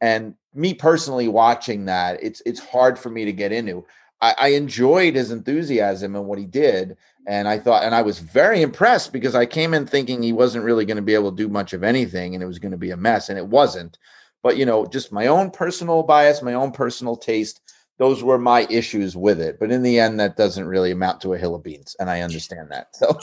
And 0.00 0.34
me 0.52 0.74
personally 0.74 1.28
watching 1.28 1.84
that, 1.84 2.20
it's 2.20 2.42
it's 2.44 2.58
hard 2.58 2.98
for 2.98 3.08
me 3.08 3.24
to 3.24 3.32
get 3.32 3.52
into. 3.52 3.86
I, 4.20 4.34
I 4.36 4.48
enjoyed 4.48 5.14
his 5.14 5.30
enthusiasm 5.30 6.16
and 6.16 6.26
what 6.26 6.40
he 6.40 6.46
did. 6.46 6.96
And 7.26 7.46
I 7.46 7.58
thought, 7.58 7.84
and 7.84 7.94
I 7.94 8.02
was 8.02 8.18
very 8.18 8.62
impressed 8.62 9.12
because 9.12 9.34
I 9.34 9.46
came 9.46 9.74
in 9.74 9.86
thinking 9.86 10.22
he 10.22 10.32
wasn't 10.32 10.64
really 10.64 10.84
going 10.84 10.96
to 10.96 11.02
be 11.02 11.14
able 11.14 11.30
to 11.30 11.36
do 11.36 11.48
much 11.48 11.72
of 11.72 11.84
anything 11.84 12.34
and 12.34 12.42
it 12.42 12.46
was 12.46 12.58
going 12.58 12.72
to 12.72 12.78
be 12.78 12.90
a 12.90 12.96
mess. 12.96 13.28
And 13.28 13.38
it 13.38 13.46
wasn't. 13.46 13.98
But, 14.42 14.56
you 14.56 14.66
know, 14.66 14.86
just 14.86 15.12
my 15.12 15.28
own 15.28 15.50
personal 15.50 16.02
bias, 16.02 16.42
my 16.42 16.54
own 16.54 16.72
personal 16.72 17.16
taste, 17.16 17.60
those 17.98 18.24
were 18.24 18.38
my 18.38 18.66
issues 18.68 19.16
with 19.16 19.40
it. 19.40 19.60
But 19.60 19.70
in 19.70 19.82
the 19.82 20.00
end, 20.00 20.18
that 20.18 20.36
doesn't 20.36 20.66
really 20.66 20.90
amount 20.90 21.20
to 21.20 21.34
a 21.34 21.38
hill 21.38 21.54
of 21.54 21.62
beans. 21.62 21.94
And 22.00 22.10
I 22.10 22.22
understand 22.22 22.70
that. 22.72 22.96
So 22.96 23.16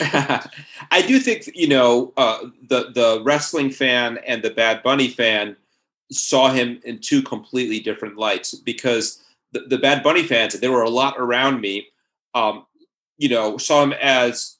I 0.90 1.02
do 1.06 1.18
think, 1.18 1.50
you 1.54 1.68
know, 1.68 2.14
uh, 2.16 2.46
the, 2.68 2.90
the 2.94 3.22
wrestling 3.22 3.70
fan 3.70 4.18
and 4.26 4.42
the 4.42 4.50
Bad 4.50 4.82
Bunny 4.82 5.08
fan 5.08 5.56
saw 6.10 6.50
him 6.50 6.80
in 6.84 7.00
two 7.00 7.22
completely 7.22 7.80
different 7.80 8.16
lights 8.16 8.54
because 8.54 9.22
the, 9.52 9.60
the 9.60 9.78
Bad 9.78 10.02
Bunny 10.02 10.22
fans, 10.22 10.58
there 10.58 10.72
were 10.72 10.82
a 10.82 10.90
lot 10.90 11.14
around 11.18 11.60
me, 11.60 11.88
um, 12.34 12.64
you 13.20 13.28
know, 13.28 13.58
saw 13.58 13.82
him 13.82 13.92
as 13.92 14.56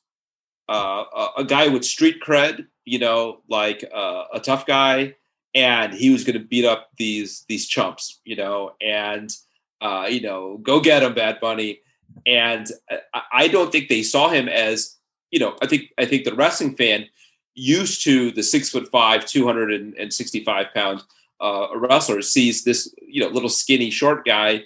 uh, 0.69 1.05
a, 1.17 1.29
a, 1.39 1.45
guy 1.45 1.67
with 1.69 1.83
street 1.83 2.21
cred, 2.23 2.67
you 2.85 2.99
know, 2.99 3.41
like 3.49 3.83
uh, 3.93 4.25
a 4.35 4.39
tough 4.39 4.67
guy, 4.67 5.17
and 5.55 5.95
he 5.95 6.11
was 6.11 6.25
going 6.25 6.39
to 6.39 6.45
beat 6.45 6.67
up 6.67 6.91
these 6.99 7.47
these 7.49 7.67
chumps, 7.67 8.21
you 8.25 8.37
know, 8.37 8.73
and 8.83 9.35
uh, 9.81 10.07
you 10.11 10.21
know, 10.21 10.59
go 10.59 10.79
get 10.79 11.03
him, 11.03 11.15
Bad 11.15 11.41
Bunny. 11.41 11.81
And 12.27 12.67
I, 13.15 13.23
I 13.33 13.49
don't 13.49 13.73
think 13.73 13.89
they 13.89 14.03
saw 14.03 14.29
him 14.29 14.47
as, 14.47 14.97
you 15.31 15.41
know, 15.41 15.57
I 15.63 15.67
think 15.67 15.85
I 15.97 16.05
think 16.05 16.25
the 16.25 16.35
wrestling 16.35 16.77
fan 16.77 17.07
used 17.55 18.05
to 18.05 18.31
the 18.31 18.43
six 18.43 18.69
foot 18.69 18.91
five, 18.93 19.25
two 19.25 19.47
hundred 19.47 19.73
and 19.73 20.13
sixty 20.13 20.45
five 20.45 20.67
pound 20.75 21.03
uh, 21.41 21.69
wrestler 21.75 22.21
sees 22.21 22.65
this, 22.65 22.95
you 23.01 23.23
know, 23.23 23.29
little 23.29 23.49
skinny 23.49 23.91
short 23.91 24.27
guy 24.27 24.65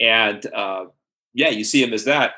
and 0.00 0.44
uh, 0.52 0.86
yeah, 1.32 1.50
you 1.50 1.64
see 1.64 1.82
him 1.82 1.92
as 1.92 2.04
that. 2.04 2.34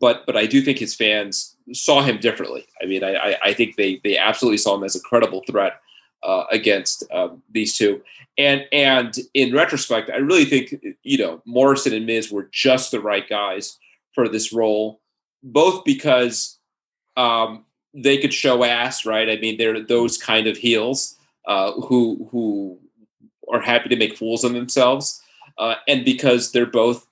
But 0.00 0.24
but 0.26 0.36
I 0.36 0.46
do 0.46 0.62
think 0.62 0.78
his 0.78 0.94
fans 0.94 1.56
saw 1.72 2.02
him 2.02 2.18
differently. 2.18 2.66
I 2.82 2.86
mean, 2.86 3.04
I 3.04 3.36
I 3.42 3.52
think 3.52 3.76
they 3.76 4.00
they 4.02 4.16
absolutely 4.16 4.58
saw 4.58 4.74
him 4.74 4.84
as 4.84 4.96
a 4.96 5.00
credible 5.00 5.42
threat 5.46 5.80
uh, 6.22 6.44
against 6.50 7.04
um, 7.12 7.42
these 7.50 7.76
two. 7.76 8.00
And 8.38 8.64
and 8.72 9.14
in 9.34 9.54
retrospect, 9.54 10.10
I 10.10 10.16
really 10.16 10.46
think 10.46 10.74
you 11.02 11.18
know 11.18 11.42
Morrison 11.44 11.92
and 11.92 12.06
Miz 12.06 12.32
were 12.32 12.48
just 12.50 12.90
the 12.90 13.00
right 13.00 13.28
guys 13.28 13.78
for 14.14 14.28
this 14.28 14.52
role, 14.52 15.00
both 15.42 15.84
because 15.84 16.58
um, 17.16 17.66
they 17.92 18.16
could 18.16 18.32
show 18.32 18.64
ass, 18.64 19.04
right? 19.04 19.28
I 19.28 19.36
mean, 19.36 19.58
they're 19.58 19.82
those 19.82 20.16
kind 20.16 20.46
of 20.46 20.56
heels 20.56 21.16
uh, 21.46 21.72
who 21.72 22.28
who 22.30 22.78
are 23.52 23.60
happy 23.60 23.90
to 23.90 23.96
make 23.96 24.16
fools 24.16 24.44
of 24.44 24.54
themselves 24.54 25.22
uh, 25.58 25.74
and 25.88 26.04
because 26.04 26.52
they're 26.52 26.66
both 26.66 27.06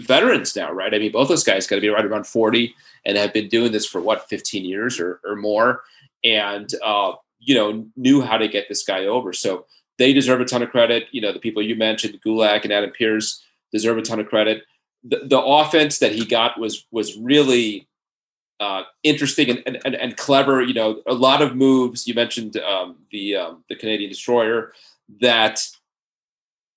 veterans 0.00 0.56
now, 0.56 0.72
right? 0.72 0.94
I 0.94 0.98
mean, 0.98 1.12
both 1.12 1.28
those 1.28 1.44
guys 1.44 1.66
got 1.66 1.76
to 1.76 1.80
be 1.80 1.88
right 1.88 2.04
around 2.04 2.26
40 2.26 2.74
and 3.04 3.16
have 3.16 3.32
been 3.32 3.48
doing 3.48 3.72
this 3.72 3.86
for 3.86 4.00
what, 4.00 4.28
15 4.28 4.64
years 4.64 4.98
or, 5.00 5.20
or 5.24 5.36
more, 5.36 5.82
and, 6.24 6.68
uh, 6.84 7.12
you 7.38 7.54
know, 7.54 7.86
knew 7.96 8.20
how 8.20 8.38
to 8.38 8.48
get 8.48 8.68
this 8.68 8.84
guy 8.84 9.06
over. 9.06 9.32
So 9.32 9.66
they 9.98 10.12
deserve 10.12 10.40
a 10.40 10.44
ton 10.44 10.62
of 10.62 10.70
credit. 10.70 11.04
You 11.12 11.20
know, 11.20 11.32
the 11.32 11.38
people 11.38 11.62
you 11.62 11.76
mentioned, 11.76 12.20
Gulak 12.24 12.64
and 12.64 12.72
Adam 12.72 12.92
Pearce, 12.96 13.42
deserve 13.72 13.98
a 13.98 14.02
ton 14.02 14.20
of 14.20 14.28
credit. 14.28 14.64
The, 15.04 15.20
the 15.24 15.40
offense 15.40 15.98
that 15.98 16.12
he 16.12 16.24
got 16.24 16.58
was 16.58 16.86
was 16.90 17.16
really 17.16 17.88
uh, 18.58 18.82
interesting 19.02 19.50
and, 19.50 19.80
and, 19.84 19.94
and, 19.94 20.16
clever. 20.16 20.62
You 20.62 20.74
know, 20.74 21.02
a 21.06 21.14
lot 21.14 21.42
of 21.42 21.54
moves. 21.54 22.06
You 22.06 22.14
mentioned 22.14 22.56
um, 22.56 22.96
the 23.10 23.36
um, 23.36 23.64
the 23.68 23.76
Canadian 23.76 24.10
destroyer 24.10 24.72
that 25.20 25.66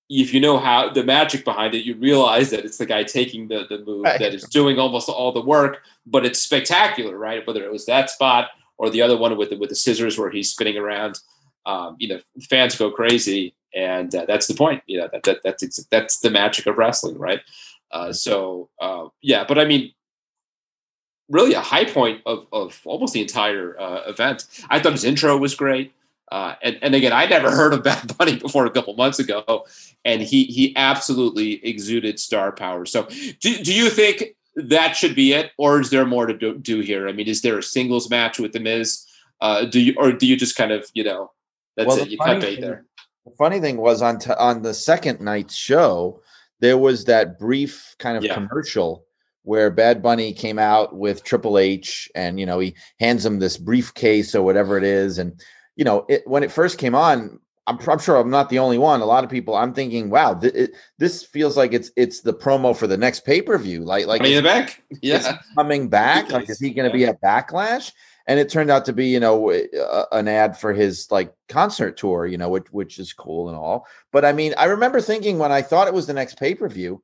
if 0.09 0.33
you 0.33 0.39
know 0.39 0.57
how 0.57 0.89
the 0.89 1.03
magic 1.03 1.45
behind 1.45 1.75
it, 1.75 1.85
you 1.85 1.95
realize 1.95 2.49
that 2.49 2.65
it's 2.65 2.77
the 2.77 2.85
guy 2.85 3.03
taking 3.03 3.47
the, 3.47 3.65
the 3.69 3.79
move 3.85 4.03
right. 4.03 4.19
that 4.19 4.33
is 4.33 4.43
doing 4.43 4.79
almost 4.79 5.07
all 5.07 5.31
the 5.31 5.41
work, 5.41 5.83
but 6.05 6.25
it's 6.25 6.41
spectacular, 6.41 7.15
right? 7.15 7.45
Whether 7.45 7.63
it 7.63 7.71
was 7.71 7.85
that 7.85 8.09
spot 8.09 8.49
or 8.79 8.89
the 8.89 9.03
other 9.03 9.17
one 9.17 9.37
with 9.37 9.51
the, 9.51 9.57
with 9.57 9.69
the 9.69 9.75
scissors 9.75 10.17
where 10.17 10.31
he's 10.31 10.49
spinning 10.49 10.77
around, 10.77 11.19
um, 11.67 11.95
you 11.99 12.07
know, 12.07 12.19
fans 12.49 12.75
go 12.75 12.89
crazy, 12.89 13.53
and 13.75 14.13
uh, 14.15 14.25
that's 14.25 14.47
the 14.47 14.55
point. 14.55 14.81
You 14.87 14.99
know, 14.99 15.09
that, 15.11 15.23
that 15.23 15.41
that's 15.43 15.85
that's 15.91 16.19
the 16.19 16.31
magic 16.31 16.65
of 16.65 16.77
wrestling, 16.77 17.17
right? 17.17 17.41
Uh, 17.91 18.11
so 18.11 18.69
uh, 18.81 19.09
yeah, 19.21 19.43
but 19.47 19.59
I 19.59 19.65
mean, 19.65 19.93
really 21.29 21.53
a 21.53 21.61
high 21.61 21.85
point 21.85 22.21
of 22.25 22.47
of 22.51 22.81
almost 22.85 23.13
the 23.13 23.21
entire 23.21 23.79
uh, 23.79 24.01
event. 24.07 24.47
I 24.69 24.79
thought 24.79 24.93
his 24.93 25.03
intro 25.03 25.37
was 25.37 25.53
great. 25.53 25.93
Uh, 26.31 26.55
and, 26.61 26.77
and 26.81 26.95
again, 26.95 27.13
I 27.13 27.25
never 27.25 27.51
heard 27.55 27.73
of 27.73 27.83
Bad 27.83 28.17
Bunny 28.17 28.37
before 28.37 28.65
a 28.65 28.71
couple 28.71 28.95
months 28.95 29.19
ago, 29.19 29.65
and 30.05 30.21
he 30.21 30.45
he 30.45 30.75
absolutely 30.75 31.65
exuded 31.65 32.19
star 32.19 32.51
power. 32.51 32.85
So, 32.85 33.07
do, 33.39 33.57
do 33.63 33.73
you 33.73 33.89
think 33.89 34.35
that 34.55 34.95
should 34.95 35.15
be 35.15 35.33
it, 35.33 35.51
or 35.57 35.81
is 35.81 35.89
there 35.89 36.05
more 36.05 36.25
to 36.25 36.37
do, 36.37 36.57
do 36.57 36.79
here? 36.81 37.07
I 37.07 37.11
mean, 37.11 37.27
is 37.27 37.41
there 37.41 37.57
a 37.57 37.63
singles 37.63 38.09
match 38.09 38.39
with 38.39 38.53
the 38.53 38.59
Miz? 38.59 39.05
Uh, 39.41 39.65
do 39.65 39.79
you 39.79 39.95
or 39.97 40.11
do 40.11 40.27
you 40.27 40.35
just 40.35 40.55
kind 40.55 40.71
of 40.71 40.89
you 40.93 41.03
know 41.03 41.31
that's 41.75 41.87
well, 41.87 41.99
it? 41.99 42.09
You 42.09 42.17
cut 42.17 42.41
bait 42.41 42.61
there. 42.61 42.85
The 43.25 43.31
funny 43.37 43.59
thing 43.59 43.77
was 43.77 44.01
on 44.01 44.19
t- 44.19 44.31
on 44.31 44.61
the 44.61 44.73
second 44.73 45.21
night's 45.21 45.55
show, 45.55 46.21
there 46.59 46.77
was 46.77 47.05
that 47.05 47.39
brief 47.39 47.95
kind 47.99 48.17
of 48.17 48.23
yeah. 48.23 48.33
commercial 48.33 49.05
where 49.43 49.71
Bad 49.71 50.03
Bunny 50.03 50.33
came 50.33 50.59
out 50.59 50.95
with 50.95 51.23
Triple 51.23 51.57
H, 51.57 52.09
and 52.15 52.39
you 52.39 52.45
know 52.45 52.59
he 52.59 52.75
hands 52.99 53.25
him 53.25 53.39
this 53.39 53.57
briefcase 53.57 54.35
or 54.35 54.43
whatever 54.43 54.77
it 54.77 54.83
is, 54.83 55.17
and 55.17 55.41
you 55.79 55.85
know, 55.85 56.05
it, 56.09 56.27
when 56.27 56.43
it 56.43 56.51
first 56.51 56.77
came 56.77 56.93
on, 56.93 57.39
I'm, 57.65 57.79
I'm, 57.87 57.99
sure 57.99 58.17
I'm 58.17 58.29
not 58.29 58.49
the 58.49 58.59
only 58.59 58.77
one. 58.77 58.99
A 58.99 59.05
lot 59.05 59.23
of 59.23 59.29
people, 59.29 59.55
I'm 59.55 59.73
thinking, 59.73 60.09
wow, 60.09 60.33
th- 60.33 60.53
it, 60.53 60.71
this 60.97 61.23
feels 61.23 61.55
like 61.55 61.71
it's 61.71 61.89
it's 61.95 62.19
the 62.19 62.33
promo 62.33 62.75
for 62.75 62.85
the 62.85 62.97
next 62.97 63.21
pay 63.21 63.41
per 63.41 63.57
view. 63.57 63.85
Like, 63.85 64.05
like 64.05 64.19
coming 64.21 64.43
back, 64.43 64.83
yeah, 65.01 65.37
coming 65.55 65.87
back. 65.87 66.31
Like, 66.31 66.49
is 66.49 66.59
he 66.59 66.71
going 66.71 66.91
to 66.91 66.97
yeah. 66.97 67.13
be 67.13 67.17
at 67.17 67.21
Backlash? 67.21 67.93
And 68.27 68.41
it 68.41 68.49
turned 68.49 68.69
out 68.69 68.83
to 68.85 68.93
be, 68.93 69.07
you 69.07 69.21
know, 69.21 69.51
uh, 69.51 70.05
an 70.11 70.27
ad 70.27 70.59
for 70.59 70.73
his 70.73 71.09
like 71.11 71.33
concert 71.47 71.95
tour, 71.95 72.25
you 72.25 72.37
know, 72.37 72.49
which 72.49 72.67
which 72.71 72.99
is 72.99 73.13
cool 73.13 73.47
and 73.47 73.57
all. 73.57 73.87
But 74.11 74.25
I 74.25 74.33
mean, 74.33 74.53
I 74.57 74.65
remember 74.65 74.99
thinking 74.99 75.37
when 75.37 75.53
I 75.53 75.61
thought 75.61 75.87
it 75.87 75.93
was 75.93 76.07
the 76.07 76.13
next 76.13 76.37
pay 76.37 76.55
per 76.55 76.67
view, 76.67 77.01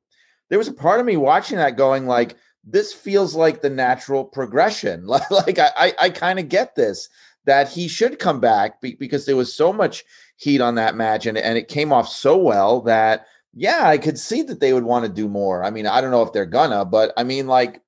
there 0.50 0.58
was 0.58 0.68
a 0.68 0.74
part 0.74 1.00
of 1.00 1.06
me 1.06 1.16
watching 1.16 1.56
that 1.56 1.78
going 1.78 2.06
like, 2.06 2.36
this 2.62 2.92
feels 2.92 3.34
like 3.34 3.62
the 3.62 3.70
natural 3.70 4.22
progression. 4.22 5.06
like, 5.06 5.30
like 5.30 5.58
I 5.58 5.70
I, 5.78 5.92
I 5.98 6.10
kind 6.10 6.38
of 6.38 6.50
get 6.50 6.74
this 6.74 7.08
that 7.46 7.68
he 7.68 7.88
should 7.88 8.18
come 8.18 8.40
back 8.40 8.80
because 8.80 9.24
there 9.24 9.36
was 9.36 9.54
so 9.54 9.72
much 9.72 10.04
heat 10.36 10.60
on 10.60 10.74
that 10.74 10.96
match 10.96 11.26
and, 11.26 11.38
and 11.38 11.56
it 11.56 11.68
came 11.68 11.92
off 11.92 12.08
so 12.08 12.36
well 12.36 12.82
that 12.82 13.26
yeah, 13.58 13.88
I 13.88 13.96
could 13.96 14.18
see 14.18 14.42
that 14.42 14.60
they 14.60 14.74
would 14.74 14.84
want 14.84 15.06
to 15.06 15.10
do 15.10 15.28
more. 15.28 15.64
I 15.64 15.70
mean, 15.70 15.86
I 15.86 16.02
don't 16.02 16.10
know 16.10 16.22
if 16.22 16.32
they're 16.34 16.44
gonna, 16.44 16.84
but 16.84 17.14
I 17.16 17.24
mean, 17.24 17.46
like, 17.46 17.80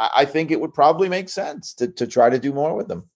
I, 0.00 0.10
I 0.16 0.24
think 0.24 0.50
it 0.50 0.60
would 0.60 0.74
probably 0.74 1.08
make 1.08 1.28
sense 1.28 1.72
to 1.74 1.86
to 1.92 2.08
try 2.08 2.28
to 2.28 2.40
do 2.40 2.52
more 2.52 2.74
with 2.74 2.88
them. 2.88 3.08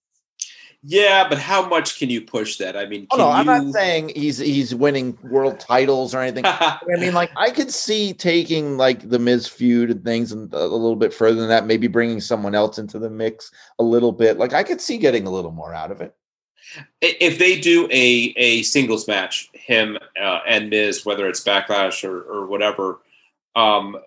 Yeah, 0.89 1.27
but 1.27 1.37
how 1.37 1.67
much 1.67 1.99
can 1.99 2.09
you 2.09 2.21
push 2.21 2.55
that? 2.59 2.77
I 2.77 2.85
mean, 2.85 3.07
oh, 3.11 3.17
no, 3.17 3.29
I'm 3.29 3.45
not 3.45 3.73
saying 3.73 4.13
he's 4.15 4.37
he's 4.37 4.73
winning 4.73 5.17
world 5.21 5.59
titles 5.59 6.15
or 6.15 6.21
anything. 6.21 6.45
I 6.45 6.79
mean, 6.97 7.13
like 7.13 7.29
I 7.35 7.49
could 7.49 7.71
see 7.71 8.13
taking 8.13 8.77
like 8.77 9.09
the 9.09 9.19
Miz 9.19 9.49
feud 9.49 9.91
and 9.91 10.05
things 10.05 10.31
and 10.31 10.51
a 10.53 10.65
little 10.65 10.95
bit 10.95 11.13
further 11.13 11.41
than 11.41 11.49
that. 11.49 11.65
Maybe 11.65 11.87
bringing 11.87 12.21
someone 12.21 12.55
else 12.55 12.77
into 12.77 12.99
the 12.99 13.09
mix 13.09 13.51
a 13.79 13.83
little 13.83 14.13
bit. 14.13 14.37
Like 14.37 14.53
I 14.53 14.63
could 14.63 14.79
see 14.79 14.97
getting 14.97 15.27
a 15.27 15.29
little 15.29 15.51
more 15.51 15.73
out 15.73 15.91
of 15.91 15.99
it. 15.99 16.15
If 17.01 17.37
they 17.37 17.59
do 17.59 17.89
a 17.91 18.33
a 18.37 18.63
singles 18.63 19.09
match, 19.09 19.49
him 19.51 19.97
uh, 20.21 20.39
and 20.47 20.69
Miz, 20.69 21.05
whether 21.05 21.27
it's 21.27 21.43
Backlash 21.43 22.07
or 22.07 22.21
or 22.21 22.47
whatever, 22.47 22.99
um, 23.57 23.97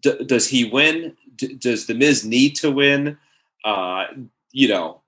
d- 0.00 0.22
does 0.26 0.48
he 0.48 0.66
win? 0.66 1.16
D- 1.36 1.54
does 1.54 1.86
the 1.86 1.94
Miz 1.94 2.26
need 2.26 2.56
to 2.56 2.70
win? 2.70 3.16
Uh, 3.64 4.04
you 4.52 4.68
know, 4.68 5.00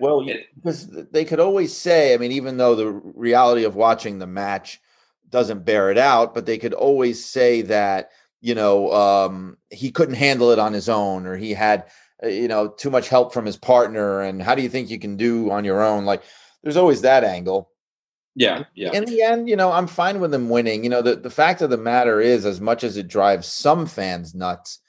well, 0.00 0.26
because 0.56 0.88
they 1.10 1.24
could 1.24 1.40
always 1.40 1.76
say, 1.76 2.14
I 2.14 2.16
mean, 2.16 2.32
even 2.32 2.56
though 2.56 2.74
the 2.74 2.90
reality 2.90 3.64
of 3.64 3.76
watching 3.76 4.18
the 4.18 4.26
match 4.26 4.80
doesn't 5.30 5.64
bear 5.64 5.90
it 5.90 5.98
out, 5.98 6.34
but 6.34 6.46
they 6.46 6.58
could 6.58 6.74
always 6.74 7.24
say 7.24 7.62
that, 7.62 8.10
you 8.40 8.54
know, 8.54 8.92
um, 8.92 9.56
he 9.70 9.90
couldn't 9.90 10.14
handle 10.14 10.50
it 10.50 10.58
on 10.58 10.72
his 10.72 10.88
own 10.88 11.26
or 11.26 11.36
he 11.36 11.52
had, 11.52 11.86
uh, 12.22 12.28
you 12.28 12.48
know, 12.48 12.68
too 12.68 12.90
much 12.90 13.08
help 13.08 13.32
from 13.32 13.46
his 13.46 13.56
partner. 13.56 14.20
And 14.20 14.42
how 14.42 14.54
do 14.54 14.62
you 14.62 14.68
think 14.68 14.90
you 14.90 14.98
can 14.98 15.16
do 15.16 15.50
on 15.50 15.64
your 15.64 15.82
own? 15.82 16.04
Like, 16.04 16.22
there's 16.62 16.76
always 16.76 17.02
that 17.02 17.24
angle. 17.24 17.70
Yeah, 18.36 18.64
yeah. 18.74 18.92
In 18.92 19.04
the 19.04 19.22
end, 19.22 19.48
you 19.48 19.56
know, 19.56 19.70
I'm 19.70 19.86
fine 19.86 20.20
with 20.20 20.32
them 20.32 20.48
winning. 20.48 20.82
You 20.82 20.90
know, 20.90 21.02
the, 21.02 21.16
the 21.16 21.30
fact 21.30 21.62
of 21.62 21.70
the 21.70 21.76
matter 21.76 22.20
is, 22.20 22.44
as 22.44 22.60
much 22.60 22.82
as 22.82 22.96
it 22.96 23.06
drives 23.06 23.46
some 23.46 23.86
fans 23.86 24.34
nuts, 24.34 24.80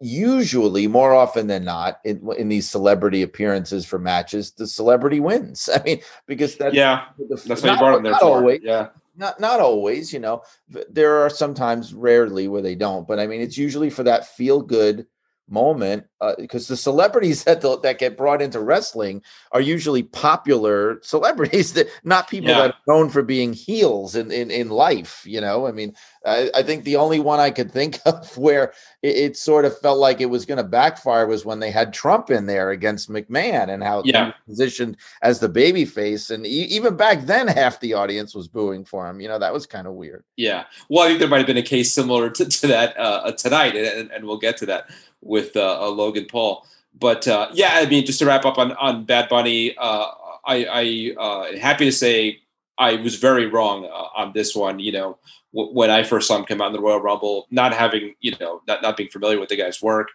usually 0.00 0.86
more 0.86 1.14
often 1.14 1.46
than 1.46 1.64
not 1.64 2.00
in, 2.04 2.28
in 2.36 2.48
these 2.48 2.68
celebrity 2.68 3.22
appearances 3.22 3.84
for 3.86 3.98
matches 3.98 4.52
the 4.52 4.66
celebrity 4.66 5.20
wins. 5.20 5.68
I 5.74 5.82
mean 5.82 6.00
because 6.26 6.56
that's 6.56 6.74
yeah. 6.74 7.06
the, 7.18 7.36
that's 7.46 7.62
what 7.62 7.72
you 7.72 7.78
brought 7.78 7.96
him 7.96 8.02
there 8.02 8.14
for 8.14 8.24
always, 8.24 8.60
yeah. 8.62 8.88
not 9.16 9.40
not 9.40 9.60
always 9.60 10.12
you 10.12 10.18
know. 10.18 10.42
There 10.90 11.24
are 11.24 11.30
sometimes 11.30 11.94
rarely 11.94 12.48
where 12.48 12.62
they 12.62 12.74
don't 12.74 13.06
but 13.06 13.18
i 13.18 13.26
mean 13.26 13.40
it's 13.40 13.58
usually 13.58 13.90
for 13.90 14.02
that 14.04 14.26
feel 14.26 14.60
good 14.60 15.06
moment 15.50 16.04
because 16.38 16.70
uh, 16.70 16.72
the 16.72 16.76
celebrities 16.76 17.44
that 17.44 17.60
the, 17.60 17.78
that 17.80 17.98
get 17.98 18.16
brought 18.16 18.42
into 18.42 18.60
wrestling 18.60 19.22
are 19.52 19.60
usually 19.60 20.02
popular 20.02 20.98
celebrities 21.02 21.72
that 21.74 21.88
not 22.04 22.28
people 22.28 22.50
yeah. 22.50 22.58
that 22.58 22.70
are 22.70 22.74
known 22.86 23.08
for 23.08 23.22
being 23.22 23.52
heels 23.52 24.14
in 24.14 24.30
in, 24.30 24.50
in 24.50 24.68
life 24.68 25.22
you 25.26 25.40
know? 25.40 25.66
I 25.66 25.72
mean 25.72 25.94
I, 26.28 26.50
I 26.54 26.62
think 26.62 26.84
the 26.84 26.96
only 26.96 27.20
one 27.20 27.40
i 27.40 27.50
could 27.50 27.70
think 27.70 27.98
of 28.06 28.36
where 28.36 28.72
it, 29.02 29.16
it 29.16 29.36
sort 29.36 29.64
of 29.64 29.78
felt 29.78 29.98
like 29.98 30.20
it 30.20 30.26
was 30.26 30.46
going 30.46 30.58
to 30.58 30.64
backfire 30.64 31.26
was 31.26 31.44
when 31.44 31.60
they 31.60 31.70
had 31.70 31.92
trump 31.92 32.30
in 32.30 32.46
there 32.46 32.70
against 32.70 33.10
mcmahon 33.10 33.68
and 33.68 33.82
how 33.82 34.02
yeah. 34.04 34.32
positioned 34.46 34.96
as 35.22 35.40
the 35.40 35.48
baby 35.48 35.84
face 35.84 36.30
and 36.30 36.46
e- 36.46 36.68
even 36.70 36.96
back 36.96 37.22
then 37.22 37.48
half 37.48 37.80
the 37.80 37.94
audience 37.94 38.34
was 38.34 38.48
booing 38.48 38.84
for 38.84 39.08
him 39.08 39.20
you 39.20 39.28
know 39.28 39.38
that 39.38 39.52
was 39.52 39.66
kind 39.66 39.86
of 39.86 39.94
weird 39.94 40.24
yeah 40.36 40.64
well 40.88 41.04
i 41.04 41.08
think 41.08 41.18
there 41.18 41.28
might 41.28 41.38
have 41.38 41.46
been 41.46 41.56
a 41.56 41.62
case 41.62 41.92
similar 41.92 42.30
to, 42.30 42.44
to 42.44 42.66
that 42.66 42.98
uh, 42.98 43.32
tonight 43.32 43.74
and, 43.74 44.10
and 44.10 44.24
we'll 44.24 44.38
get 44.38 44.56
to 44.56 44.66
that 44.66 44.88
with 45.20 45.56
uh, 45.56 45.88
Logan 45.88 46.26
Paul. 46.30 46.66
But 46.98 47.28
uh, 47.28 47.48
yeah, 47.52 47.72
I 47.74 47.86
mean, 47.86 48.04
just 48.04 48.18
to 48.20 48.26
wrap 48.26 48.44
up 48.44 48.58
on 48.58 48.72
on 48.72 49.04
Bad 49.04 49.28
Bunny, 49.28 49.76
uh, 49.76 50.06
I, 50.44 51.14
I 51.18 51.20
uh, 51.20 51.56
happy 51.58 51.84
to 51.84 51.92
say 51.92 52.40
I 52.78 52.96
was 52.96 53.16
very 53.16 53.46
wrong 53.46 53.84
uh, 53.84 54.08
on 54.16 54.32
this 54.32 54.54
one. 54.54 54.78
You 54.78 54.92
know, 54.92 55.18
w- 55.54 55.72
when 55.72 55.90
I 55.90 56.02
first 56.02 56.28
saw 56.28 56.36
him 56.36 56.44
come 56.44 56.60
out 56.60 56.68
in 56.68 56.72
the 56.72 56.80
Royal 56.80 57.00
Rumble, 57.00 57.46
not 57.50 57.72
having 57.72 58.14
you 58.20 58.34
know, 58.40 58.62
not 58.66 58.82
not 58.82 58.96
being 58.96 59.10
familiar 59.10 59.40
with 59.40 59.48
the 59.48 59.56
guy's 59.56 59.82
work, 59.82 60.08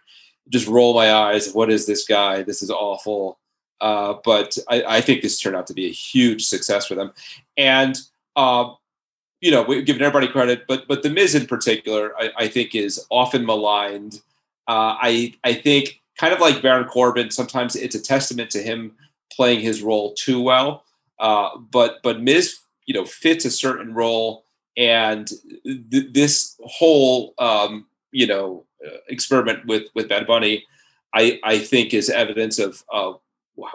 just 0.48 0.66
roll 0.66 0.94
my 0.94 1.12
eyes. 1.12 1.52
What 1.52 1.70
is 1.70 1.86
this 1.86 2.06
guy? 2.06 2.42
This 2.42 2.62
is 2.62 2.70
awful. 2.70 3.38
Uh, 3.80 4.14
but 4.24 4.56
I, 4.70 4.82
I, 4.84 5.00
think 5.00 5.20
this 5.20 5.38
turned 5.38 5.56
out 5.56 5.66
to 5.66 5.74
be 5.74 5.86
a 5.86 5.90
huge 5.90 6.44
success 6.44 6.86
for 6.86 6.94
them, 6.94 7.12
and 7.56 7.98
you 9.40 9.50
know, 9.50 9.64
given 9.82 10.00
everybody 10.00 10.28
credit, 10.28 10.66
but 10.66 10.88
but 10.88 11.02
the 11.02 11.10
Miz 11.10 11.34
in 11.34 11.46
particular, 11.46 12.12
I, 12.18 12.30
I 12.38 12.48
think, 12.48 12.74
is 12.74 13.04
often 13.10 13.44
maligned 13.44 14.22
uh, 14.66 14.96
I 15.00 15.34
I 15.44 15.54
think 15.54 16.00
kind 16.18 16.32
of 16.32 16.40
like 16.40 16.62
Baron 16.62 16.86
Corbin, 16.86 17.30
sometimes 17.30 17.76
it's 17.76 17.94
a 17.94 18.00
testament 18.00 18.50
to 18.50 18.62
him 18.62 18.92
playing 19.32 19.60
his 19.60 19.82
role 19.82 20.14
too 20.14 20.40
well. 20.40 20.84
Uh, 21.18 21.56
but 21.58 22.00
but 22.02 22.20
Miz, 22.20 22.58
you 22.86 22.94
know, 22.94 23.04
fits 23.04 23.44
a 23.44 23.50
certain 23.50 23.94
role, 23.94 24.44
and 24.76 25.28
th- 25.64 26.12
this 26.12 26.56
whole 26.64 27.34
um, 27.38 27.86
you 28.12 28.26
know 28.26 28.64
uh, 28.84 28.98
experiment 29.08 29.66
with 29.66 29.84
with 29.94 30.08
Bad 30.08 30.26
Bunny, 30.26 30.64
I 31.14 31.40
I 31.44 31.58
think 31.58 31.94
is 31.94 32.10
evidence 32.10 32.58
of 32.58 32.82
of 32.88 33.20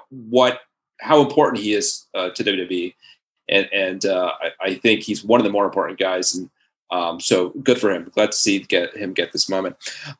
what 0.09 0.61
how 0.99 1.21
important 1.21 1.63
he 1.63 1.73
is 1.73 2.05
uh, 2.13 2.29
to 2.31 2.43
WWE, 2.43 2.93
and 3.47 3.69
and 3.71 4.05
uh, 4.05 4.33
I, 4.41 4.51
I, 4.61 4.75
think 4.75 5.03
he's 5.03 5.23
one 5.23 5.39
of 5.39 5.45
the 5.45 5.51
more 5.51 5.65
important 5.65 5.99
guys. 5.99 6.35
And 6.35 6.49
um, 6.91 7.19
so 7.19 7.49
good 7.63 7.79
for 7.79 7.91
him. 7.91 8.11
Glad 8.13 8.31
to 8.31 8.37
see 8.37 8.59
get 8.59 8.95
him 8.95 9.13
get 9.13 9.31
this 9.31 9.49
moment. 9.49 9.77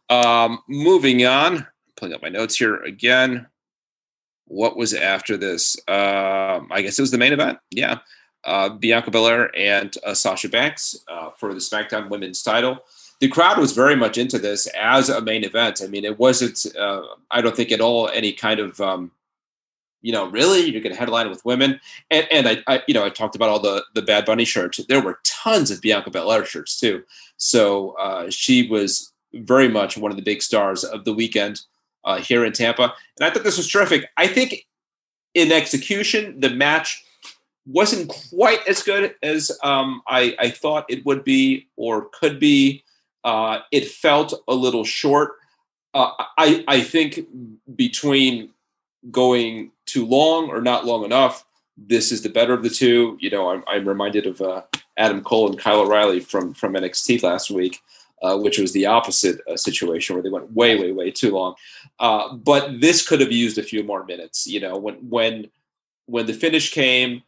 Um, 0.10 0.60
moving 0.68 1.26
on, 1.26 1.68
pulling 1.98 2.14
up 2.14 2.22
my 2.22 2.30
notes 2.30 2.58
here 2.58 2.78
again. 2.84 3.48
What 4.50 4.76
was 4.76 4.94
after 4.94 5.38
this? 5.38 5.78
Um, 5.88 6.68
I 6.72 6.82
guess 6.82 7.00
it 7.00 7.02
was 7.02 7.12
the 7.12 7.18
main 7.18 7.34
event. 7.34 7.60
Yeah, 7.72 8.00
uh, 8.44 8.70
Bianca 8.70 9.12
Belair 9.12 9.56
and 9.58 9.96
uh, 10.06 10.14
Sasha 10.14 10.50
Banks 10.50 10.98
uh, 11.08 11.30
for 11.38 11.54
the 11.54 11.60
SmackDown 11.60 12.10
Women's 12.10 12.44
Title. 12.44 12.80
The 13.22 13.28
crowd 13.28 13.58
was 13.58 13.74
very 13.74 13.96
much 13.96 14.18
into 14.18 14.40
this 14.40 14.68
as 14.68 15.10
a 15.10 15.22
main 15.22 15.44
event. 15.44 15.82
I 15.84 15.88
mean, 15.88 16.06
it 16.06 16.20
wasn't. 16.20 16.66
Uh, 16.78 17.04
I 17.32 17.42
don't 17.42 17.56
think 17.56 17.72
at 17.72 17.82
all 17.82 18.10
any 18.10 18.34
kind 18.34 18.60
of 18.60 18.80
um, 18.82 19.12
you 20.02 20.12
know, 20.12 20.30
really, 20.30 20.70
you're 20.70 20.82
going 20.82 20.94
to 20.94 21.00
headline 21.00 21.30
with 21.30 21.44
women. 21.46 21.80
And, 22.10 22.28
and 22.32 22.48
I, 22.48 22.64
I, 22.68 22.84
you 22.88 22.94
know, 22.94 23.06
I 23.06 23.10
talked 23.10 23.36
about 23.36 23.50
all 23.50 23.60
the 23.60 23.84
the 23.94 24.02
Bad 24.02 24.26
Bunny 24.26 24.46
shirts. 24.46 24.80
There 24.88 25.02
were 25.02 25.20
tons 25.24 25.72
of 25.72 25.82
Bianca 25.82 26.10
Belair 26.10 26.46
shirts 26.46 26.80
too. 26.80 27.04
So 27.38 27.92
uh, 28.00 28.30
she 28.30 28.68
was 28.68 29.12
very 29.34 29.68
much 29.68 29.98
one 29.98 30.12
of 30.12 30.18
the 30.18 30.24
big 30.24 30.42
stars 30.42 30.84
of 30.84 31.06
the 31.06 31.14
weekend 31.14 31.62
uh, 32.04 32.18
here 32.18 32.46
in 32.46 32.54
Tampa. 32.54 32.94
And 33.20 33.28
I 33.28 33.30
thought 33.30 33.44
this 33.44 33.58
was 33.58 33.68
terrific. 33.68 34.06
I 34.18 34.28
think 34.28 34.66
in 35.34 35.52
execution, 35.52 36.40
the 36.40 36.50
match 36.50 37.04
wasn't 37.66 38.10
quite 38.10 38.68
as 38.68 38.82
good 38.82 39.14
as 39.22 39.52
um, 39.64 40.02
I, 40.08 40.36
I, 40.40 40.50
thought 40.50 40.86
it 40.90 41.06
would 41.06 41.24
be 41.24 41.68
or 41.76 42.10
could 42.20 42.40
be. 42.40 42.84
Uh, 43.24 43.60
it 43.72 43.88
felt 43.88 44.34
a 44.48 44.56
little 44.56 44.84
short. 44.84 45.34
Uh, 45.94 46.12
I, 46.38 46.64
I 46.68 46.82
think 46.82 47.28
between 47.76 48.50
going 49.12 49.72
too 49.86 50.06
long 50.06 50.50
or 50.50 50.62
not 50.62 50.86
long 50.86 51.04
enough. 51.04 51.46
This 51.78 52.12
is 52.12 52.22
the 52.22 52.30
better 52.30 52.54
of 52.54 52.64
the 52.64 52.70
two. 52.70 53.18
You 53.20 53.30
know, 53.30 53.50
I'm, 53.50 53.64
I'm 53.68 53.88
reminded 53.88 54.28
of 54.28 54.42
uh, 54.42 54.64
Adam 54.98 55.22
Cole 55.22 55.50
and 55.50 55.58
Kyle 55.58 55.82
O'Reilly 55.82 56.20
from 56.20 56.54
from 56.54 56.74
NXT 56.74 57.24
last 57.24 57.50
week, 57.50 57.80
uh, 58.22 58.38
which 58.38 58.58
was 58.58 58.74
the 58.74 58.86
opposite 58.86 59.40
uh, 59.48 59.56
situation 59.56 60.16
where 60.16 60.24
they 60.24 60.30
went 60.30 60.52
way, 60.54 60.78
way, 60.78 60.92
way 60.92 61.12
too 61.12 61.32
long. 61.32 61.56
Uh, 62.00 62.34
but 62.34 62.82
this 62.82 63.08
could 63.08 63.20
have 63.20 63.32
used 63.32 63.58
a 63.58 63.64
few 63.64 63.84
more 63.84 64.06
minutes. 64.06 64.48
You 64.48 64.60
know, 64.60 64.78
when 64.78 64.96
when 65.10 65.50
when 66.06 66.26
the 66.26 66.34
finish 66.34 66.72
came, 66.74 67.24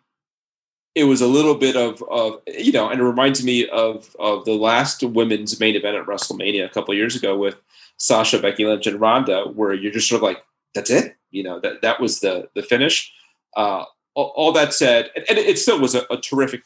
it 0.96 1.06
was 1.06 1.22
a 1.22 1.28
little 1.28 1.56
bit 1.56 1.76
of, 1.76 2.04
of 2.10 2.42
you 2.48 2.72
know, 2.72 2.90
and 2.90 3.00
it 3.00 3.04
reminds 3.04 3.44
me 3.44 3.68
of 3.70 4.16
of 4.20 4.46
the 4.46 4.54
last 4.54 5.04
women's 5.04 5.60
main 5.60 5.76
event 5.76 5.98
at 5.98 6.06
WrestleMania 6.06 6.66
a 6.66 6.70
couple 6.70 6.94
years 6.94 7.16
ago 7.16 7.38
with 7.38 7.56
Sasha, 7.98 8.40
Becky 8.40 8.66
Lynch, 8.66 8.88
and 8.88 9.00
Ronda, 9.00 9.46
where 9.46 9.74
you're 9.74 9.92
just 9.92 10.10
sort 10.10 10.20
of 10.20 10.24
like, 10.24 10.44
that's 10.74 10.90
it. 10.90 11.16
You 11.32 11.44
know 11.44 11.60
that 11.62 11.82
that 11.82 12.02
was 12.02 12.20
the 12.20 12.50
the 12.56 12.64
finish. 12.64 13.14
Uh, 13.56 13.86
all, 14.14 14.34
all, 14.36 14.52
that 14.54 14.74
said, 14.74 15.10
and, 15.16 15.26
and 15.30 15.38
it 15.38 15.58
still 15.58 15.80
was 15.80 15.96
a, 15.96 16.04
a, 16.10 16.18
terrific, 16.18 16.64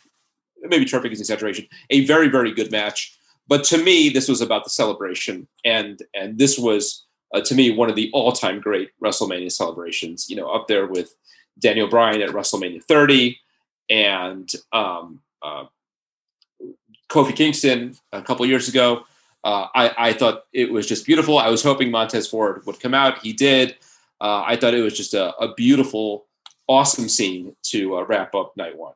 maybe 0.62 0.86
terrific 0.86 1.12
is 1.12 1.20
exaggeration, 1.20 1.68
a 1.90 2.06
very 2.06 2.28
very 2.28 2.52
good 2.52 2.72
match. 2.72 3.18
But 3.48 3.64
to 3.66 3.78
me, 3.78 4.10
this 4.10 4.28
was 4.28 4.42
about 4.42 4.64
the 4.64 4.70
celebration, 4.70 5.48
and 5.64 6.02
and 6.14 6.38
this 6.38 6.58
was 6.58 7.06
uh, 7.34 7.42
to 7.42 7.56
me 7.56 7.72
one 7.72 7.90
of 7.90 7.96
the 7.96 8.10
all 8.14 8.32
time 8.32 8.60
great 8.60 8.90
WrestleMania 9.04 9.52
celebrations. 9.52 10.30
You 10.30 10.36
know, 10.36 10.50
up 10.50 10.68
there 10.68 10.88
with 10.88 11.16
Daniel 11.60 11.88
Bryan 11.88 12.22
at 12.22 12.30
WrestleMania 12.30 12.84
30, 12.84 13.38
and 13.90 14.50
um, 14.74 15.22
uh, 15.42 15.66
Kofi 17.10 17.36
Kingston 17.36 17.96
a 18.12 18.22
couple 18.22 18.46
years 18.46 18.68
ago. 18.68 19.04
Uh, 19.44 19.68
I, 19.76 20.10
I, 20.10 20.14
thought 20.14 20.46
it 20.54 20.72
was 20.72 20.88
just 20.88 21.06
beautiful. 21.06 21.38
I 21.38 21.50
was 21.50 21.62
hoping 21.62 21.92
Montez 21.92 22.28
Ford 22.28 22.66
would 22.66 22.80
come 22.80 22.96
out. 22.96 23.20
He 23.20 23.32
did 23.32 23.76
uh, 24.22 24.44
I 24.46 24.56
thought 24.56 24.74
it 24.74 24.82
was 24.82 24.96
just 24.96 25.14
a, 25.14 25.36
a 25.38 25.54
beautiful, 25.54 26.26
awesome 26.68 27.10
scene 27.10 27.56
to 27.64 27.98
uh, 27.98 28.06
wrap 28.06 28.34
up 28.34 28.56
night 28.56 28.78
one. 28.78 28.94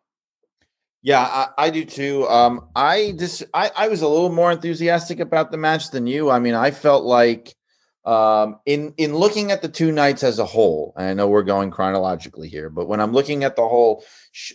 Yeah, 1.01 1.21
I, 1.21 1.47
I 1.57 1.69
do 1.69 1.85
too. 1.85 2.27
Um, 2.27 2.69
I 2.75 3.13
just 3.17 3.43
I, 3.53 3.71
I 3.75 3.87
was 3.87 4.01
a 4.01 4.07
little 4.07 4.31
more 4.31 4.51
enthusiastic 4.51 5.19
about 5.19 5.51
the 5.51 5.57
match 5.57 5.91
than 5.91 6.07
you. 6.07 6.29
I 6.29 6.39
mean, 6.39 6.55
I 6.55 6.71
felt 6.71 7.05
like 7.05 7.55
um, 8.05 8.59
in 8.65 8.93
in 8.97 9.15
looking 9.15 9.51
at 9.51 9.61
the 9.61 9.69
two 9.69 9.91
nights 9.93 10.23
as 10.23 10.39
a 10.39 10.45
whole, 10.45 10.93
I 10.97 11.13
know 11.13 11.27
we're 11.27 11.43
going 11.43 11.71
chronologically 11.71 12.49
here, 12.49 12.69
but 12.69 12.87
when 12.87 12.99
I'm 12.99 13.13
looking 13.13 13.45
at 13.45 13.55
the 13.55 13.67
whole 13.67 14.03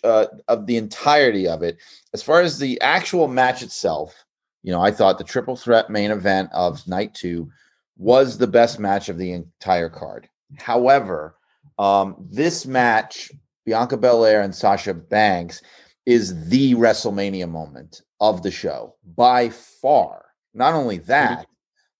uh, 0.02 0.26
of 0.48 0.66
the 0.66 0.76
entirety 0.76 1.48
of 1.48 1.62
it, 1.62 1.78
as 2.12 2.22
far 2.22 2.42
as 2.42 2.58
the 2.58 2.78
actual 2.82 3.26
match 3.26 3.62
itself, 3.62 4.24
you 4.62 4.72
know, 4.72 4.82
I 4.82 4.90
thought 4.90 5.16
the 5.16 5.24
triple 5.24 5.56
threat 5.56 5.88
main 5.88 6.10
event 6.10 6.50
of 6.52 6.86
night 6.86 7.14
two 7.14 7.50
was 7.96 8.36
the 8.36 8.46
best 8.46 8.78
match 8.78 9.08
of 9.08 9.16
the 9.16 9.32
entire 9.32 9.88
card. 9.88 10.28
However, 10.58 11.36
um, 11.78 12.16
this 12.30 12.66
match, 12.66 13.30
Bianca 13.64 13.96
Belair 13.96 14.42
and 14.42 14.54
Sasha 14.54 14.92
Banks, 14.92 15.62
is 16.06 16.48
the 16.48 16.74
WrestleMania 16.74 17.48
moment 17.48 18.02
of 18.20 18.42
the 18.42 18.50
show 18.50 18.94
by 19.16 19.48
far. 19.48 20.26
Not 20.52 20.74
only 20.74 20.98
that, 20.98 21.46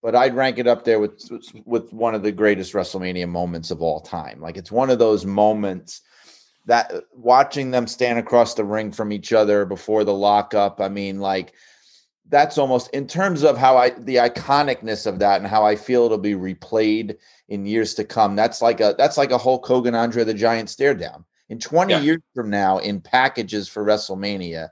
but 0.03 0.15
I'd 0.15 0.35
rank 0.35 0.59
it 0.59 0.67
up 0.67 0.85
there 0.85 1.01
with 1.01 1.21
with 1.65 1.93
one 1.93 2.15
of 2.15 2.23
the 2.23 2.33
greatest 2.33 2.75
WrestleMania 2.75 3.29
moments 3.29 3.71
of 3.71 3.83
all 3.83 4.01
time. 4.01 4.41
Like 4.41 4.57
it's 4.57 4.71
one 4.71 4.91
of 4.91 4.99
those 4.99 5.25
moments 5.25 6.03
that 6.67 6.93
uh, 6.93 7.01
watching 7.13 7.71
them 7.71 7.87
stand 7.87 8.19
across 8.19 8.55
the 8.55 8.65
ring 8.65 8.93
from 8.93 9.13
each 9.13 9.33
other 9.33 9.65
before 9.65 10.05
the 10.05 10.15
lockup. 10.15 10.81
I 10.81 10.89
mean, 10.89 11.21
like 11.21 11.55
that's 12.29 12.59
almost 12.59 12.91
in 12.91 13.07
terms 13.07 13.43
of 13.43 13.57
how 13.57 13.77
I 13.77 13.91
the 13.91 14.17
iconicness 14.17 15.07
of 15.07 15.19
that 15.19 15.39
and 15.39 15.47
how 15.47 15.65
I 15.65 15.77
feel 15.77 16.05
it'll 16.05 16.19
be 16.19 16.35
replayed 16.35 17.17
in 17.49 17.67
years 17.67 17.95
to 17.95 18.05
come. 18.05 18.37
That's 18.37 18.63
like 18.63 18.81
a 18.81 18.95
that's 18.97 19.19
like 19.19 19.31
a 19.31 19.39
Hulk 19.39 19.67
Hogan 19.67 19.95
Andre 19.95 20.25
the 20.25 20.35
Giant 20.35 20.71
stare 20.71 20.95
down. 20.95 21.25
In 21.55 21.61
20 21.61 21.93
yeah. 21.93 22.01
years 22.01 22.21
from 22.35 22.51
now, 22.51 22.79
in 22.79 23.01
packages 23.01 23.69
for 23.69 23.85
WrestleMania, 23.85 24.71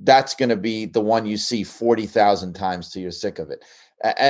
that's 0.00 0.34
going 0.34 0.48
to 0.48 0.56
be 0.56 0.86
the 0.86 1.02
one 1.02 1.26
you 1.26 1.36
see 1.36 1.62
40,000 1.62 2.54
times 2.54 2.88
till 2.88 3.02
you're 3.02 3.10
sick 3.10 3.38
of 3.38 3.50
it. 3.50 3.62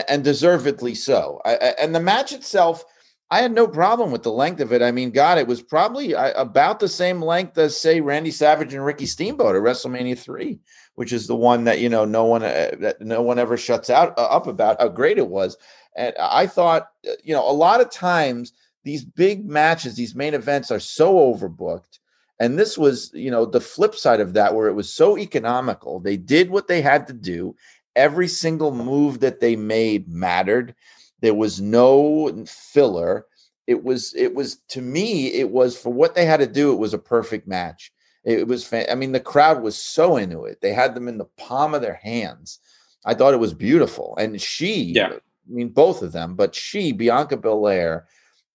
And 0.09 0.25
deservedly 0.25 0.97
so. 0.97 1.41
I, 1.45 1.55
and 1.81 1.95
the 1.95 2.01
match 2.01 2.33
itself, 2.33 2.85
I 3.31 3.41
had 3.41 3.53
no 3.53 3.69
problem 3.69 4.11
with 4.11 4.25
the 4.25 4.33
length 4.33 4.61
of 4.61 4.73
it. 4.73 4.83
I 4.83 4.91
mean, 4.91 5.13
God, 5.13 5.39
it 5.39 5.47
was 5.47 5.63
probably 5.63 6.13
about 6.13 6.81
the 6.81 6.89
same 6.89 7.23
length 7.23 7.57
as, 7.57 7.81
say, 7.81 8.01
Randy 8.01 8.33
Savage 8.33 8.75
and 8.75 8.85
Ricky 8.85 9.07
Steamboat 9.07 9.55
at 9.55 9.63
WrestleMania 9.63 10.19
3 10.19 10.59
which 10.97 11.13
is 11.13 11.27
the 11.27 11.37
one 11.37 11.65
that 11.65 11.81
you 11.81 11.89
know 11.89 12.05
no 12.05 12.27
one 12.27 12.43
uh, 12.43 12.71
that 12.81 13.01
no 13.01 13.23
one 13.23 13.39
ever 13.39 13.57
shuts 13.57 13.89
out 13.89 14.13
uh, 14.19 14.27
up 14.27 14.47
about 14.47 14.79
how 14.79 14.89
great 14.89 15.17
it 15.17 15.29
was. 15.29 15.57
And 15.97 16.15
I 16.21 16.47
thought, 16.47 16.89
uh, 17.09 17.13
you 17.25 17.35
know, 17.35 17.49
a 17.49 17.53
lot 17.53 17.81
of 17.81 17.91
times 17.91 18.53
these 18.85 19.05
big 19.05 19.49
matches, 19.49 19.95
these 19.95 20.15
main 20.15 20.35
events 20.35 20.71
are 20.71 20.81
so 20.81 21.15
overbooked. 21.15 21.99
And 22.41 22.59
this 22.59 22.77
was, 22.77 23.11
you 23.15 23.31
know, 23.31 23.47
the 23.47 23.61
flip 23.61 23.95
side 23.95 24.21
of 24.21 24.33
that, 24.35 24.55
where 24.55 24.69
it 24.69 24.75
was 24.75 24.93
so 24.93 25.17
economical. 25.17 26.01
They 26.01 26.17
did 26.17 26.51
what 26.51 26.67
they 26.67 26.83
had 26.83 27.07
to 27.07 27.13
do. 27.13 27.55
Every 27.95 28.27
single 28.27 28.75
move 28.75 29.21
that 29.21 29.41
they 29.41 29.55
made 29.55 30.09
mattered. 30.09 30.75
There 31.21 31.35
was 31.35 31.61
no 31.61 32.45
filler. 32.47 33.27
It 33.69 33.85
was, 33.85 34.13
it 34.17 34.35
was 34.35 34.57
to 34.69 34.83
me, 34.83 35.29
it 35.29 35.51
was 35.51 35.77
for 35.79 35.93
what 35.93 36.17
they 36.17 36.25
had 36.25 36.41
to 36.41 36.47
do. 36.47 36.73
It 36.73 36.79
was 36.79 36.95
a 36.95 36.99
perfect 36.99 37.47
match. 37.47 37.93
It 38.25 38.49
was, 38.49 38.73
I 38.73 38.95
mean, 38.95 39.13
the 39.13 39.21
crowd 39.21 39.63
was 39.63 39.77
so 39.77 40.17
into 40.17 40.45
it. 40.45 40.61
They 40.61 40.73
had 40.73 40.95
them 40.95 41.07
in 41.09 41.19
the 41.19 41.29
palm 41.37 41.75
of 41.75 41.83
their 41.83 41.95
hands. 41.95 42.59
I 43.05 43.15
thought 43.15 43.35
it 43.35 43.41
was 43.41 43.55
beautiful. 43.55 44.17
And 44.17 44.41
she, 44.41 44.93
yeah. 44.95 45.13
I 45.13 45.19
mean, 45.47 45.69
both 45.71 46.03
of 46.03 46.13
them, 46.13 46.35
but 46.35 46.55
she, 46.55 46.93
Bianca 46.93 47.37
Belair, 47.37 48.07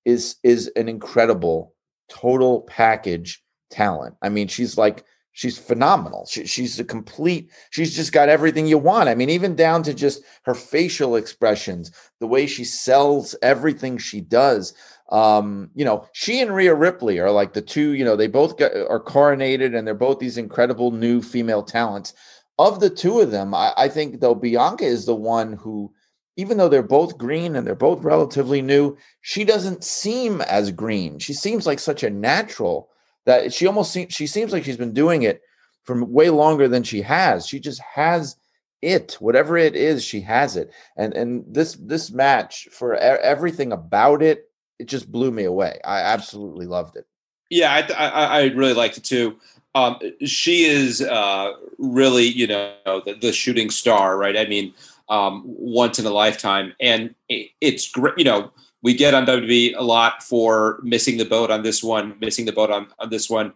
is 0.08 0.38
is 0.42 0.72
an 0.78 0.88
incredible 0.88 1.74
total 2.10 2.62
package 2.62 3.44
talent. 3.70 4.16
I 4.22 4.30
mean, 4.30 4.48
she's 4.48 4.78
like 4.78 5.04
she's 5.34 5.58
phenomenal. 5.58 6.26
She, 6.32 6.48
she's 6.48 6.80
a 6.80 6.86
complete. 6.86 7.52
She's 7.72 7.94
just 7.94 8.14
got 8.14 8.30
everything 8.30 8.66
you 8.66 8.78
want. 8.78 9.10
I 9.10 9.16
mean, 9.16 9.30
even 9.30 9.54
down 9.54 9.84
to 9.84 9.94
just 9.94 10.24
her 10.44 10.54
facial 10.56 11.18
expressions, 11.18 11.92
the 12.22 12.26
way 12.26 12.48
she 12.48 12.64
sells 12.64 13.36
everything 13.42 13.98
she 13.98 14.22
does. 14.22 14.74
Um, 15.12 15.70
you 15.76 15.84
know, 15.84 16.08
she 16.14 16.42
and 16.42 16.56
Rhea 16.56 16.74
Ripley 16.74 17.20
are 17.20 17.32
like 17.32 17.52
the 17.52 17.62
two. 17.62 17.92
You 17.92 18.06
know, 18.06 18.16
they 18.16 18.28
both 18.28 18.58
got, 18.58 18.72
are 18.90 19.04
coronated, 19.04 19.78
and 19.78 19.86
they're 19.86 19.94
both 19.94 20.20
these 20.20 20.38
incredible 20.38 20.92
new 20.92 21.22
female 21.22 21.64
talents. 21.64 22.14
Of 22.60 22.80
the 22.80 22.90
two 22.90 23.20
of 23.20 23.32
them, 23.32 23.54
I, 23.54 23.74
I 23.78 23.90
think 23.90 24.22
though 24.22 24.36
Bianca 24.36 24.86
is 24.86 25.06
the 25.06 25.16
one 25.16 25.54
who 25.54 25.94
even 26.38 26.58
though 26.58 26.70
they're 26.70 26.84
both 26.84 27.18
green 27.18 27.56
and 27.56 27.66
they're 27.68 27.76
both 27.76 28.04
relatively 28.04 28.62
new, 28.62 28.96
she 29.22 29.44
doesn't 29.44 29.84
seem 29.84 30.42
as 30.42 30.72
green. 30.72 31.20
She 31.20 31.34
seems 31.34 31.66
like 31.66 31.80
such 31.80 32.04
a 32.04 32.10
natural 32.10 32.90
that 33.26 33.52
she 33.52 33.68
almost 33.68 33.92
seems 33.92 34.14
she 34.14 34.28
seems 34.28 34.54
like 34.54 34.64
she's 34.64 34.78
been 34.78 34.94
doing 34.94 35.24
it 35.24 35.42
for 35.84 36.02
way 36.06 36.30
longer 36.30 36.68
than 36.68 36.84
she 36.84 37.02
has. 37.02 37.46
She 37.46 37.60
just 37.60 37.82
has 37.82 38.38
it, 38.82 39.18
whatever 39.20 39.58
it 39.58 39.76
is, 39.76 40.04
she 40.04 40.22
has 40.22 40.56
it. 40.56 40.72
And 40.96 41.14
and 41.14 41.44
this 41.48 41.76
this 41.80 42.12
match 42.12 42.68
for 42.72 42.96
everything 42.96 43.72
about 43.72 44.22
it, 44.22 44.50
it 44.80 44.88
just 44.88 45.12
blew 45.12 45.32
me 45.32 45.44
away. 45.44 45.80
I 45.84 46.02
absolutely 46.02 46.68
loved 46.68 46.96
it. 46.96 47.08
Yeah, 47.50 47.74
I 47.74 47.94
I, 47.94 48.26
I 48.40 48.44
really 48.50 48.74
liked 48.74 48.98
it 48.98 49.04
too. 49.04 49.38
Um, 49.76 50.00
she 50.26 50.66
is 50.66 51.02
uh, 51.02 51.52
really, 51.78 52.26
you 52.26 52.48
know, 52.48 53.02
the, 53.06 53.14
the 53.14 53.32
shooting 53.32 53.70
star, 53.70 54.18
right? 54.18 54.36
I 54.36 54.48
mean, 54.48 54.74
um, 55.10 55.44
once 55.46 56.00
in 56.00 56.06
a 56.06 56.12
lifetime. 56.12 56.74
And 56.80 57.16
it, 57.30 57.52
it's 57.62 57.90
great, 57.90 58.18
you 58.18 58.24
know, 58.24 58.52
we 58.84 58.94
get 58.94 59.14
on 59.14 59.26
WWE 59.26 59.76
a 59.76 59.84
lot 59.84 60.24
for 60.24 60.80
missing 60.84 61.18
the 61.18 61.26
boat 61.26 61.50
on 61.50 61.64
this 61.64 61.84
one, 61.84 62.16
missing 62.20 62.46
the 62.46 62.52
boat 62.52 62.70
on, 62.70 62.88
on 63.00 63.10
this 63.10 63.30
one. 63.30 63.54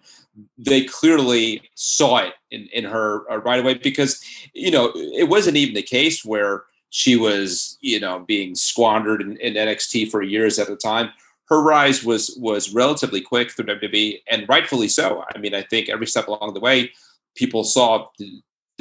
They 0.58 0.86
clearly 0.86 1.70
saw 1.76 2.18
it 2.18 2.34
in, 2.49 2.68
in 2.74 2.86
her 2.86 3.30
uh, 3.32 3.38
right 3.38 3.60
away 3.60 3.76
because, 3.76 4.24
you 4.54 4.72
know, 4.72 4.91
it 4.95 5.30
wasn't 5.30 5.58
even 5.58 5.76
the 5.76 5.84
case 5.84 6.26
where 6.26 6.64
she 6.89 7.16
was, 7.16 7.78
you 7.82 7.99
know, 7.99 8.20
being 8.20 8.56
squandered 8.56 9.22
in, 9.22 9.38
in 9.38 9.54
NXT 9.54 10.10
for 10.10 10.22
years 10.22 10.58
at 10.60 10.70
a 10.70 10.76
time. 10.76 11.12
Her 11.45 11.62
rise 11.62 12.04
was 12.04 12.36
was 12.39 12.74
relatively 12.74 13.20
quick 13.20 13.52
through 13.52 13.66
WWE, 13.66 14.22
and 14.30 14.47
rightfully 14.47 14.88
so. 14.88 15.26
I 15.36 15.38
mean, 15.38 15.54
I 15.54 15.64
think 15.64 15.89
every 15.89 16.08
step 16.08 16.30
along 16.30 16.54
the 16.54 16.62
way, 16.62 16.91
people 17.36 17.66
saw 17.66 18.08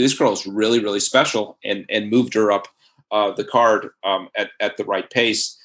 this 0.00 0.14
girl 0.14 0.32
is 0.32 0.46
really 0.46 0.82
really 0.82 1.00
special 1.00 1.58
and 1.64 1.84
and 1.88 2.10
moved 2.10 2.34
her 2.34 2.50
up 2.50 2.68
uh, 3.10 3.32
the 3.32 3.44
card 3.44 3.90
um, 4.04 4.28
at 4.36 4.50
at 4.60 4.76
the 4.76 4.84
right 4.84 5.08
pace. 5.10 5.56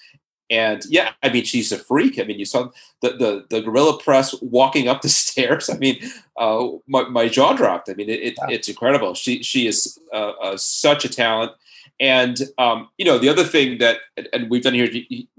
And 0.51 0.83
yeah, 0.89 1.13
I 1.23 1.29
mean, 1.29 1.43
she's 1.43 1.71
a 1.71 1.77
freak. 1.77 2.19
I 2.19 2.23
mean, 2.23 2.37
you 2.37 2.45
saw 2.45 2.69
the 3.01 3.09
the, 3.09 3.45
the 3.49 3.61
gorilla 3.61 3.97
press 3.97 4.35
walking 4.41 4.87
up 4.87 5.01
the 5.01 5.09
stairs. 5.23 5.69
I 5.69 5.77
mean, 5.77 5.99
uh, 6.37 6.67
my, 6.87 7.07
my 7.09 7.27
jaw 7.27 7.53
dropped. 7.53 7.89
I 7.89 7.93
mean, 7.93 8.09
it, 8.09 8.21
it, 8.21 8.35
it's 8.49 8.69
incredible. 8.69 9.13
She 9.15 9.41
she 9.41 9.67
is 9.67 9.99
uh, 10.13 10.33
uh, 10.41 10.57
such 10.57 11.05
a 11.05 11.09
talent. 11.09 11.53
And 11.99 12.41
um, 12.57 12.89
you 12.97 13.05
know, 13.05 13.17
the 13.17 13.29
other 13.29 13.43
thing 13.43 13.77
that 13.79 13.99
and 14.33 14.49
we've 14.49 14.63
done 14.63 14.73
here 14.73 14.89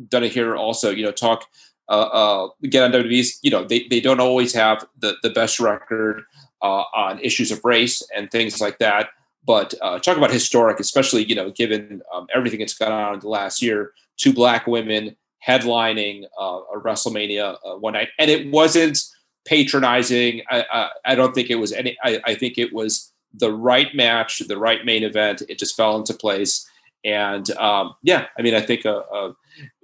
done 0.08 0.24
it 0.24 0.32
here 0.32 0.56
also. 0.56 0.90
You 0.90 1.04
know, 1.04 1.12
talk 1.12 1.44
uh, 1.88 1.92
uh, 2.12 2.48
get 2.62 2.82
on 2.82 2.92
WWE's. 2.92 3.38
You 3.42 3.50
know, 3.50 3.64
they 3.64 3.86
they 3.88 4.00
don't 4.00 4.20
always 4.20 4.54
have 4.54 4.86
the 4.98 5.16
the 5.22 5.30
best 5.30 5.60
record 5.60 6.24
uh, 6.62 6.84
on 6.94 7.18
issues 7.20 7.50
of 7.50 7.64
race 7.64 8.02
and 8.14 8.30
things 8.30 8.60
like 8.60 8.78
that. 8.78 9.10
But 9.46 9.74
uh, 9.80 9.98
talk 10.00 10.16
about 10.16 10.32
historic, 10.32 10.80
especially 10.80 11.24
you 11.24 11.34
know, 11.34 11.50
given 11.50 12.02
um, 12.12 12.26
everything 12.34 12.58
that's 12.60 12.74
gone 12.74 12.92
on 12.92 13.14
in 13.14 13.20
the 13.20 13.28
last 13.28 13.62
year. 13.62 13.92
Two 14.16 14.32
black 14.32 14.66
women 14.66 15.16
headlining 15.46 16.24
uh, 16.40 16.60
a 16.74 16.80
WrestleMania 16.80 17.56
uh, 17.64 17.76
one 17.76 17.92
night, 17.92 18.08
and 18.18 18.30
it 18.30 18.50
wasn't 18.50 18.98
patronizing. 19.44 20.42
I, 20.50 20.90
I, 21.04 21.14
don't 21.14 21.34
think 21.34 21.50
it 21.50 21.56
was 21.56 21.72
any. 21.72 21.96
I, 22.02 22.20
I, 22.24 22.34
think 22.34 22.58
it 22.58 22.72
was 22.72 23.12
the 23.32 23.52
right 23.52 23.94
match, 23.94 24.40
the 24.48 24.58
right 24.58 24.84
main 24.84 25.04
event. 25.04 25.42
It 25.48 25.58
just 25.58 25.76
fell 25.76 25.96
into 25.96 26.14
place, 26.14 26.68
and 27.04 27.48
um, 27.58 27.94
yeah, 28.02 28.26
I 28.38 28.42
mean, 28.42 28.54
I 28.54 28.60
think 28.60 28.84
uh, 28.84 29.02
uh, 29.12 29.32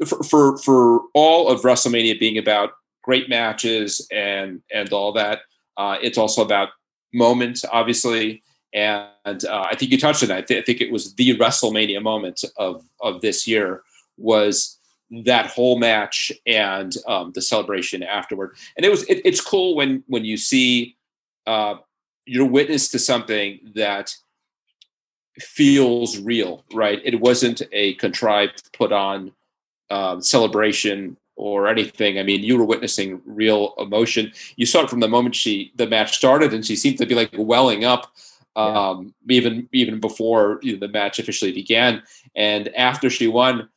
for, 0.04 0.22
for 0.24 0.58
for 0.58 1.00
all 1.14 1.48
of 1.48 1.62
WrestleMania 1.62 2.18
being 2.18 2.38
about 2.38 2.72
great 3.02 3.28
matches 3.28 4.06
and 4.10 4.62
and 4.74 4.92
all 4.92 5.12
that, 5.12 5.40
uh, 5.76 5.96
it's 6.02 6.18
also 6.18 6.42
about 6.42 6.70
moments, 7.12 7.64
obviously. 7.70 8.42
And 8.74 9.44
uh, 9.44 9.66
I 9.70 9.76
think 9.76 9.92
you 9.92 9.98
touched 9.98 10.22
on 10.22 10.30
that. 10.30 10.38
I, 10.38 10.42
th- 10.42 10.62
I, 10.62 10.64
think 10.64 10.80
it 10.80 10.90
was 10.90 11.14
the 11.14 11.36
WrestleMania 11.36 12.02
moment 12.02 12.42
of, 12.56 12.84
of 13.00 13.20
this 13.20 13.46
year 13.46 13.82
was 14.16 14.78
that 15.24 15.46
whole 15.46 15.78
match 15.78 16.32
and 16.46 16.94
um, 17.06 17.32
the 17.34 17.42
celebration 17.42 18.02
afterward. 18.02 18.56
And 18.76 18.86
it 18.86 18.90
was 18.90 19.04
it, 19.04 19.20
it's 19.24 19.40
cool 19.40 19.76
when 19.76 20.02
when 20.06 20.24
you 20.24 20.38
see 20.38 20.96
uh, 21.46 21.76
you're 22.24 22.46
witness 22.46 22.88
to 22.88 22.98
something 22.98 23.60
that 23.74 24.14
feels 25.38 26.18
real, 26.18 26.64
right? 26.72 27.00
It 27.04 27.20
wasn't 27.20 27.62
a 27.72 27.94
contrived, 27.94 28.72
put 28.72 28.92
on 28.92 29.32
um, 29.90 30.22
celebration 30.22 31.16
or 31.36 31.68
anything. 31.68 32.18
I 32.18 32.22
mean, 32.22 32.42
you 32.42 32.58
were 32.58 32.64
witnessing 32.64 33.20
real 33.24 33.74
emotion. 33.78 34.32
You 34.56 34.66
saw 34.66 34.82
it 34.82 34.90
from 34.90 35.00
the 35.00 35.08
moment 35.08 35.34
she 35.34 35.72
the 35.76 35.86
match 35.86 36.16
started, 36.16 36.52
and 36.52 36.64
she 36.64 36.76
seemed 36.76 36.98
to 36.98 37.06
be 37.06 37.14
like 37.14 37.30
welling 37.36 37.84
up, 37.84 38.12
um, 38.56 39.14
yeah. 39.26 39.36
even 39.36 39.68
even 39.72 40.00
before 40.00 40.60
you 40.62 40.74
know, 40.74 40.86
the 40.86 40.92
match 40.92 41.18
officially 41.18 41.52
began. 41.52 42.02
And 42.34 42.68
after 42.74 43.10
she 43.10 43.28
won, 43.28 43.68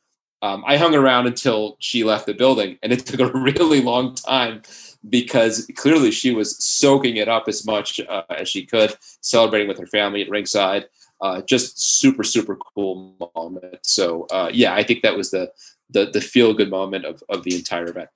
um, 0.42 0.64
I 0.66 0.76
hung 0.76 0.94
around 0.94 1.26
until 1.26 1.76
she 1.80 2.04
left 2.04 2.26
the 2.26 2.34
building, 2.34 2.78
and 2.82 2.92
it 2.92 3.06
took 3.06 3.20
a 3.20 3.38
really 3.38 3.80
long 3.80 4.14
time 4.14 4.62
because 5.08 5.70
clearly 5.76 6.10
she 6.10 6.34
was 6.34 6.62
soaking 6.62 7.16
it 7.16 7.28
up 7.28 7.44
as 7.48 7.64
much 7.64 8.00
uh, 8.00 8.22
as 8.30 8.48
she 8.48 8.66
could, 8.66 8.94
celebrating 9.20 9.68
with 9.68 9.78
her 9.78 9.86
family 9.86 10.22
at 10.22 10.30
ringside. 10.30 10.86
Uh, 11.22 11.40
just 11.40 11.80
super 11.80 12.22
super 12.22 12.56
cool 12.56 13.16
moment. 13.34 13.78
So 13.82 14.26
uh, 14.30 14.50
yeah, 14.52 14.74
I 14.74 14.82
think 14.82 15.02
that 15.02 15.16
was 15.16 15.30
the 15.30 15.50
the 15.90 16.06
the 16.06 16.20
feel 16.20 16.54
good 16.54 16.70
moment 16.70 17.04
of 17.04 17.22
of 17.28 17.44
the 17.44 17.54
entire 17.54 17.88
event. 17.88 18.08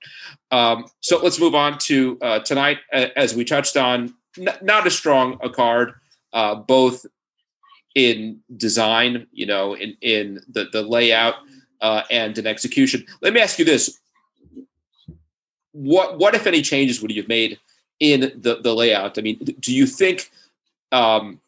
Um, 0.51 0.85
so 0.99 1.21
let's 1.21 1.39
move 1.39 1.55
on 1.55 1.77
to 1.79 2.17
uh, 2.21 2.39
tonight, 2.39 2.79
as 2.91 3.35
we 3.35 3.45
touched 3.45 3.77
on. 3.77 4.13
N- 4.37 4.57
not 4.61 4.87
as 4.87 4.95
strong 4.95 5.37
a 5.41 5.49
card, 5.49 5.93
uh, 6.33 6.55
both 6.55 7.05
in 7.95 8.39
design, 8.55 9.27
you 9.31 9.45
know, 9.45 9.75
in 9.75 9.97
in 10.01 10.39
the 10.49 10.65
the 10.71 10.81
layout 10.81 11.35
uh, 11.81 12.03
and 12.09 12.37
in 12.37 12.47
execution. 12.47 13.05
Let 13.21 13.33
me 13.33 13.41
ask 13.41 13.59
you 13.59 13.65
this: 13.65 13.99
what 15.71 16.17
what 16.17 16.35
if 16.35 16.47
any 16.47 16.61
changes 16.61 17.01
would 17.01 17.11
you 17.11 17.21
have 17.21 17.29
made 17.29 17.59
in 17.99 18.19
the 18.35 18.59
the 18.61 18.73
layout? 18.73 19.17
I 19.17 19.21
mean, 19.21 19.39
do 19.59 19.73
you 19.73 19.85
think? 19.85 20.31
Um, 20.91 21.39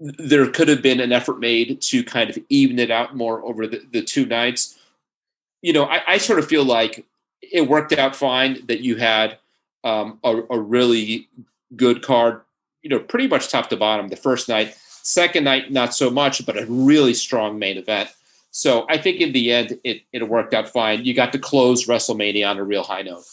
there 0.00 0.48
could 0.50 0.68
have 0.68 0.82
been 0.82 1.00
an 1.00 1.12
effort 1.12 1.38
made 1.38 1.80
to 1.80 2.02
kind 2.02 2.30
of 2.30 2.38
even 2.48 2.78
it 2.78 2.90
out 2.90 3.16
more 3.16 3.44
over 3.44 3.66
the, 3.66 3.82
the 3.92 4.02
two 4.02 4.26
nights. 4.26 4.78
You 5.62 5.72
know, 5.72 5.84
I, 5.84 6.02
I, 6.06 6.18
sort 6.18 6.38
of 6.38 6.46
feel 6.46 6.64
like 6.64 7.06
it 7.40 7.68
worked 7.68 7.92
out 7.92 8.16
fine 8.16 8.66
that 8.66 8.80
you 8.80 8.96
had 8.96 9.38
um, 9.82 10.18
a, 10.24 10.42
a, 10.50 10.58
really 10.58 11.28
good 11.76 12.02
card, 12.02 12.40
you 12.82 12.90
know, 12.90 12.98
pretty 12.98 13.28
much 13.28 13.48
top 13.48 13.70
to 13.70 13.76
bottom 13.76 14.08
the 14.08 14.16
first 14.16 14.48
night. 14.48 14.76
Second 15.02 15.44
night, 15.44 15.70
not 15.70 15.94
so 15.94 16.10
much, 16.10 16.44
but 16.44 16.58
a 16.58 16.66
really 16.66 17.14
strong 17.14 17.58
main 17.58 17.78
event. 17.78 18.10
So 18.50 18.86
I 18.88 18.98
think 18.98 19.20
in 19.20 19.32
the 19.32 19.52
end, 19.52 19.78
it, 19.84 20.02
it 20.12 20.28
worked 20.28 20.54
out 20.54 20.68
fine. 20.68 21.04
You 21.04 21.14
got 21.14 21.32
to 21.32 21.38
close 21.38 21.86
WrestleMania 21.86 22.48
on 22.48 22.58
a 22.58 22.64
real 22.64 22.82
high 22.82 23.02
note. 23.02 23.24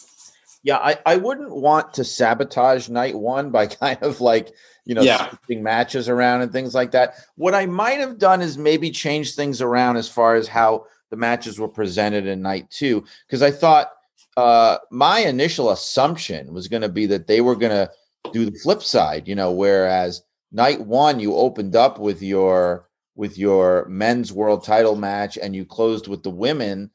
Yeah, 0.62 0.78
I, 0.78 0.98
I 1.06 1.16
wouldn't 1.16 1.54
want 1.54 1.94
to 1.94 2.04
sabotage 2.04 2.88
night 2.88 3.16
one 3.16 3.50
by 3.50 3.66
kind 3.68 4.02
of 4.02 4.20
like 4.20 4.52
you 4.84 4.94
know, 4.94 5.02
yeah. 5.02 5.28
switching 5.28 5.62
matches 5.62 6.08
around 6.08 6.42
and 6.42 6.52
things 6.52 6.74
like 6.74 6.90
that. 6.92 7.14
What 7.36 7.54
I 7.54 7.66
might 7.66 8.00
have 8.00 8.18
done 8.18 8.42
is 8.42 8.58
maybe 8.58 8.90
change 8.90 9.34
things 9.34 9.60
around 9.60 9.96
as 9.96 10.08
far 10.08 10.34
as 10.34 10.48
how 10.48 10.86
the 11.10 11.16
matches 11.16 11.58
were 11.58 11.68
presented 11.68 12.26
in 12.26 12.42
night 12.42 12.70
two, 12.70 13.04
because 13.26 13.42
I 13.42 13.50
thought 13.50 13.92
uh, 14.36 14.78
my 14.90 15.20
initial 15.20 15.70
assumption 15.70 16.52
was 16.52 16.68
going 16.68 16.82
to 16.82 16.88
be 16.88 17.06
that 17.06 17.26
they 17.26 17.40
were 17.40 17.56
going 17.56 17.72
to 17.72 17.90
do 18.32 18.44
the 18.44 18.58
flip 18.58 18.82
side, 18.82 19.28
you 19.28 19.34
know, 19.34 19.52
whereas 19.52 20.22
night 20.52 20.80
one 20.80 21.18
you 21.18 21.34
opened 21.34 21.74
up 21.74 21.98
with 21.98 22.22
your 22.22 22.86
with 23.14 23.36
your 23.36 23.86
men's 23.88 24.32
world 24.32 24.64
title 24.64 24.96
match 24.96 25.36
and 25.36 25.56
you 25.56 25.64
closed 25.64 26.08
with 26.08 26.22
the 26.22 26.30
women 26.30 26.90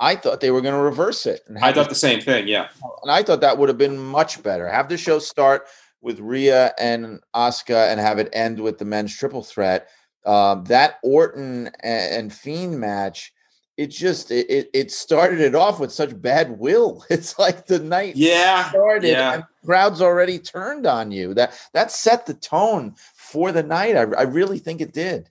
i 0.00 0.14
thought 0.14 0.40
they 0.40 0.50
were 0.50 0.60
going 0.60 0.74
to 0.74 0.80
reverse 0.80 1.24
it 1.24 1.40
i 1.62 1.72
thought 1.72 1.88
the 1.88 1.94
same 1.94 2.20
thing 2.20 2.46
yeah 2.46 2.68
and 3.02 3.10
i 3.10 3.22
thought 3.22 3.40
that 3.40 3.56
would 3.56 3.68
have 3.68 3.78
been 3.78 3.98
much 3.98 4.42
better 4.42 4.68
have 4.68 4.88
the 4.88 4.96
show 4.96 5.18
start 5.18 5.66
with 6.04 6.20
Rhea 6.20 6.72
and 6.78 7.20
Asuka, 7.34 7.90
and 7.90 7.98
have 7.98 8.18
it 8.18 8.28
end 8.32 8.60
with 8.60 8.78
the 8.78 8.84
men's 8.84 9.16
triple 9.16 9.42
threat. 9.42 9.88
Um, 10.24 10.64
that 10.64 10.98
Orton 11.02 11.70
and, 11.80 12.14
and 12.14 12.32
Fiend 12.32 12.78
match, 12.78 13.32
it 13.76 13.88
just 13.88 14.30
it 14.30 14.70
it 14.72 14.92
started 14.92 15.40
it 15.40 15.54
off 15.54 15.80
with 15.80 15.92
such 15.92 16.20
bad 16.20 16.58
will. 16.58 17.04
It's 17.10 17.38
like 17.38 17.66
the 17.66 17.78
night 17.78 18.16
yeah 18.16 18.68
started 18.68 19.08
yeah. 19.08 19.34
and 19.34 19.44
crowds 19.64 20.00
already 20.00 20.38
turned 20.38 20.86
on 20.86 21.10
you. 21.10 21.34
That 21.34 21.58
that 21.72 21.90
set 21.90 22.26
the 22.26 22.34
tone 22.34 22.94
for 23.16 23.50
the 23.50 23.62
night. 23.62 23.96
I, 23.96 24.02
I 24.02 24.22
really 24.22 24.58
think 24.58 24.80
it 24.80 24.92
did. 24.92 25.30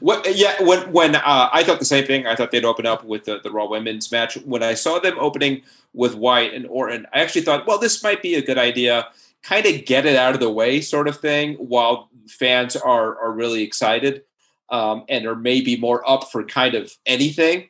What? 0.00 0.26
Yeah. 0.34 0.62
When 0.62 0.92
when 0.92 1.16
uh, 1.16 1.50
I 1.52 1.62
thought 1.64 1.78
the 1.78 1.84
same 1.84 2.06
thing. 2.06 2.26
I 2.26 2.36
thought 2.36 2.50
they'd 2.50 2.64
open 2.64 2.86
up 2.86 3.04
with 3.04 3.24
the, 3.24 3.40
the 3.40 3.50
Raw 3.50 3.68
Women's 3.68 4.10
match. 4.10 4.36
When 4.44 4.62
I 4.62 4.74
saw 4.74 4.98
them 4.98 5.18
opening 5.18 5.62
with 5.92 6.14
Wyatt 6.14 6.54
and 6.54 6.66
Orton, 6.66 7.06
I 7.12 7.20
actually 7.20 7.42
thought, 7.42 7.66
well, 7.66 7.78
this 7.78 8.02
might 8.02 8.22
be 8.22 8.36
a 8.36 8.42
good 8.42 8.58
idea 8.58 9.08
kind 9.44 9.66
of 9.66 9.84
get 9.84 10.06
it 10.06 10.16
out 10.16 10.34
of 10.34 10.40
the 10.40 10.50
way 10.50 10.80
sort 10.80 11.06
of 11.06 11.18
thing 11.18 11.54
while 11.54 12.08
fans 12.28 12.74
are 12.74 13.18
are 13.20 13.32
really 13.32 13.62
excited 13.62 14.22
um, 14.70 15.04
and 15.08 15.26
are 15.26 15.36
maybe 15.36 15.76
more 15.76 16.08
up 16.08 16.30
for 16.32 16.42
kind 16.44 16.74
of 16.74 16.92
anything. 17.06 17.68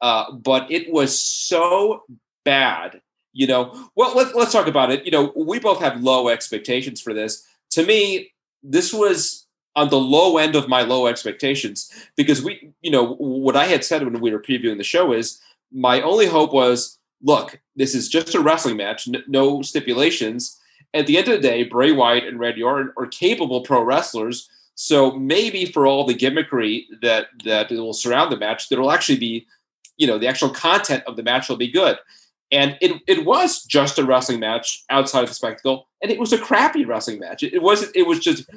Uh, 0.00 0.32
but 0.32 0.70
it 0.70 0.90
was 0.92 1.20
so 1.20 2.04
bad 2.44 3.00
you 3.32 3.46
know. 3.46 3.90
Well 3.94 4.16
let, 4.16 4.34
let's 4.34 4.52
talk 4.52 4.66
about 4.66 4.90
it. 4.90 5.04
You 5.04 5.10
know 5.10 5.32
we 5.36 5.58
both 5.58 5.80
have 5.80 6.02
low 6.02 6.28
expectations 6.28 7.02
for 7.02 7.12
this. 7.12 7.44
To 7.72 7.84
me 7.84 8.32
this 8.62 8.92
was 8.92 9.46
on 9.74 9.90
the 9.90 9.98
low 9.98 10.38
end 10.38 10.56
of 10.56 10.68
my 10.68 10.82
low 10.82 11.06
expectations 11.06 11.90
because 12.16 12.42
we 12.42 12.72
you 12.82 12.90
know 12.90 13.14
what 13.14 13.56
i 13.56 13.66
had 13.66 13.84
said 13.84 14.02
when 14.02 14.20
we 14.20 14.32
were 14.32 14.40
previewing 14.40 14.78
the 14.78 14.84
show 14.84 15.12
is 15.12 15.40
my 15.72 16.00
only 16.00 16.26
hope 16.26 16.52
was 16.52 16.98
look 17.22 17.60
this 17.76 17.94
is 17.94 18.08
just 18.08 18.34
a 18.34 18.40
wrestling 18.40 18.76
match 18.76 19.08
no 19.28 19.62
stipulations 19.62 20.60
at 20.94 21.06
the 21.06 21.18
end 21.18 21.28
of 21.28 21.34
the 21.34 21.48
day, 21.48 21.64
Bray 21.64 21.92
Wyatt 21.92 22.24
and 22.24 22.38
Randy 22.38 22.62
Orton 22.62 22.92
are 22.96 23.06
capable 23.06 23.60
pro 23.60 23.82
wrestlers. 23.82 24.48
So 24.74 25.12
maybe 25.12 25.64
for 25.66 25.86
all 25.86 26.04
the 26.04 26.14
gimmickry 26.14 26.84
that 27.00 27.28
that 27.44 27.70
will 27.70 27.92
surround 27.92 28.30
the 28.30 28.36
match, 28.36 28.68
there 28.68 28.80
will 28.80 28.92
actually 28.92 29.18
be, 29.18 29.46
you 29.96 30.06
know, 30.06 30.18
the 30.18 30.26
actual 30.28 30.50
content 30.50 31.02
of 31.06 31.16
the 31.16 31.22
match 31.22 31.48
will 31.48 31.56
be 31.56 31.70
good. 31.70 31.98
And 32.52 32.76
it 32.80 33.02
it 33.06 33.24
was 33.24 33.64
just 33.64 33.98
a 33.98 34.04
wrestling 34.04 34.40
match 34.40 34.84
outside 34.90 35.22
of 35.22 35.28
the 35.28 35.34
spectacle, 35.34 35.88
and 36.02 36.12
it 36.12 36.18
was 36.18 36.32
a 36.32 36.38
crappy 36.38 36.84
wrestling 36.84 37.18
match. 37.18 37.42
It, 37.42 37.54
it 37.54 37.62
wasn't. 37.62 37.96
It 37.96 38.06
was 38.06 38.20
just 38.20 38.48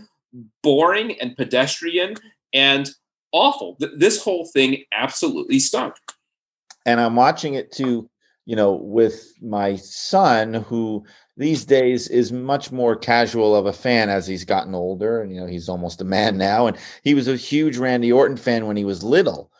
boring 0.61 1.19
and 1.19 1.35
pedestrian 1.35 2.15
and 2.53 2.89
awful. 3.31 3.77
This 3.79 4.23
whole 4.23 4.45
thing 4.45 4.83
absolutely 4.91 5.59
stunk. 5.59 5.95
And 6.85 6.99
I'm 6.99 7.15
watching 7.15 7.55
it 7.55 7.71
too, 7.71 8.09
you 8.49 8.55
know, 8.55 8.73
with 8.73 9.31
my 9.43 9.75
son 9.75 10.55
who 10.55 11.05
these 11.37 11.65
days 11.65 12.07
is 12.07 12.31
much 12.31 12.71
more 12.71 12.95
casual 12.95 13.55
of 13.55 13.67
a 13.67 13.71
fan 13.71 14.09
as 14.09 14.25
he's 14.25 14.43
gotten 14.43 14.73
older 14.73 15.21
and 15.21 15.31
you 15.31 15.39
know 15.39 15.45
he's 15.45 15.69
almost 15.69 16.01
a 16.01 16.03
man 16.03 16.35
now 16.49 16.65
and 16.65 16.75
he 17.03 17.13
was 17.13 17.27
a 17.27 17.35
huge 17.35 17.77
Randy 17.77 18.11
Orton 18.11 18.37
fan 18.37 18.65
when 18.65 18.75
he 18.75 18.85
was 18.85 19.03
little. 19.03 19.51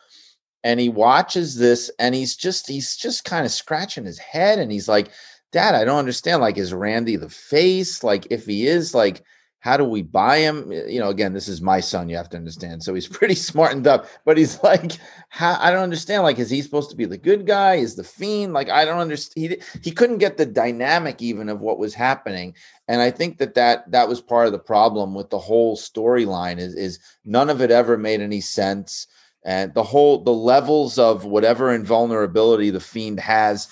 And 0.64 0.80
he 0.80 0.88
watches 0.88 1.54
this 1.54 1.88
and 2.00 2.16
he's 2.16 2.34
just 2.34 2.66
he's 2.66 2.96
just 2.96 3.24
kind 3.24 3.46
of 3.46 3.52
scratching 3.52 4.04
his 4.04 4.18
head 4.18 4.58
and 4.58 4.72
he's 4.72 4.88
like 4.88 5.12
dad 5.52 5.76
I 5.76 5.84
don't 5.84 6.00
understand 6.00 6.40
like 6.40 6.58
is 6.58 6.74
Randy 6.74 7.14
the 7.14 7.28
face? 7.28 8.02
Like 8.02 8.26
if 8.28 8.44
he 8.44 8.66
is 8.66 8.92
like 8.92 9.22
how 9.60 9.76
do 9.76 9.84
we 9.84 10.02
buy 10.02 10.38
him? 10.38 10.72
You 10.72 11.00
know, 11.00 11.10
again, 11.10 11.34
this 11.34 11.46
is 11.46 11.60
my 11.60 11.80
son. 11.80 12.08
You 12.08 12.16
have 12.16 12.30
to 12.30 12.36
understand. 12.36 12.82
So 12.82 12.94
he's 12.94 13.06
pretty 13.18 13.34
smartened 13.34 13.86
up, 13.86 14.06
but 14.24 14.36
he's 14.36 14.60
like, 14.62 14.92
how, 15.28 15.56
I 15.60 15.70
don't 15.70 15.82
understand. 15.82 16.22
Like, 16.22 16.38
is 16.38 16.50
he 16.50 16.62
supposed 16.62 16.90
to 16.90 16.96
be 16.96 17.04
the 17.04 17.18
good 17.18 17.46
guy? 17.46 17.74
Is 17.76 17.94
the 17.94 18.04
fiend? 18.04 18.54
Like, 18.54 18.70
I 18.70 18.84
don't 18.84 18.98
understand. 18.98 19.52
He, 19.52 19.62
he 19.82 19.90
couldn't 19.90 20.18
get 20.18 20.38
the 20.38 20.46
dynamic 20.46 21.20
even 21.22 21.48
of 21.48 21.60
what 21.60 21.78
was 21.78 21.94
happening. 21.94 22.54
And 22.88 23.00
I 23.00 23.10
think 23.10 23.38
that 23.38 23.54
that 23.54 23.90
that 23.90 24.08
was 24.08 24.20
part 24.20 24.46
of 24.46 24.52
the 24.52 24.58
problem 24.58 25.14
with 25.14 25.30
the 25.30 25.38
whole 25.38 25.76
storyline. 25.76 26.58
Is 26.58 26.74
is 26.74 26.98
none 27.24 27.50
of 27.50 27.60
it 27.60 27.70
ever 27.70 27.96
made 27.96 28.20
any 28.20 28.40
sense. 28.40 29.06
And 29.44 29.72
the 29.74 29.82
whole 29.82 30.24
the 30.24 30.32
levels 30.32 30.98
of 30.98 31.24
whatever 31.24 31.72
invulnerability 31.72 32.70
the 32.70 32.80
fiend 32.80 33.20
has 33.20 33.68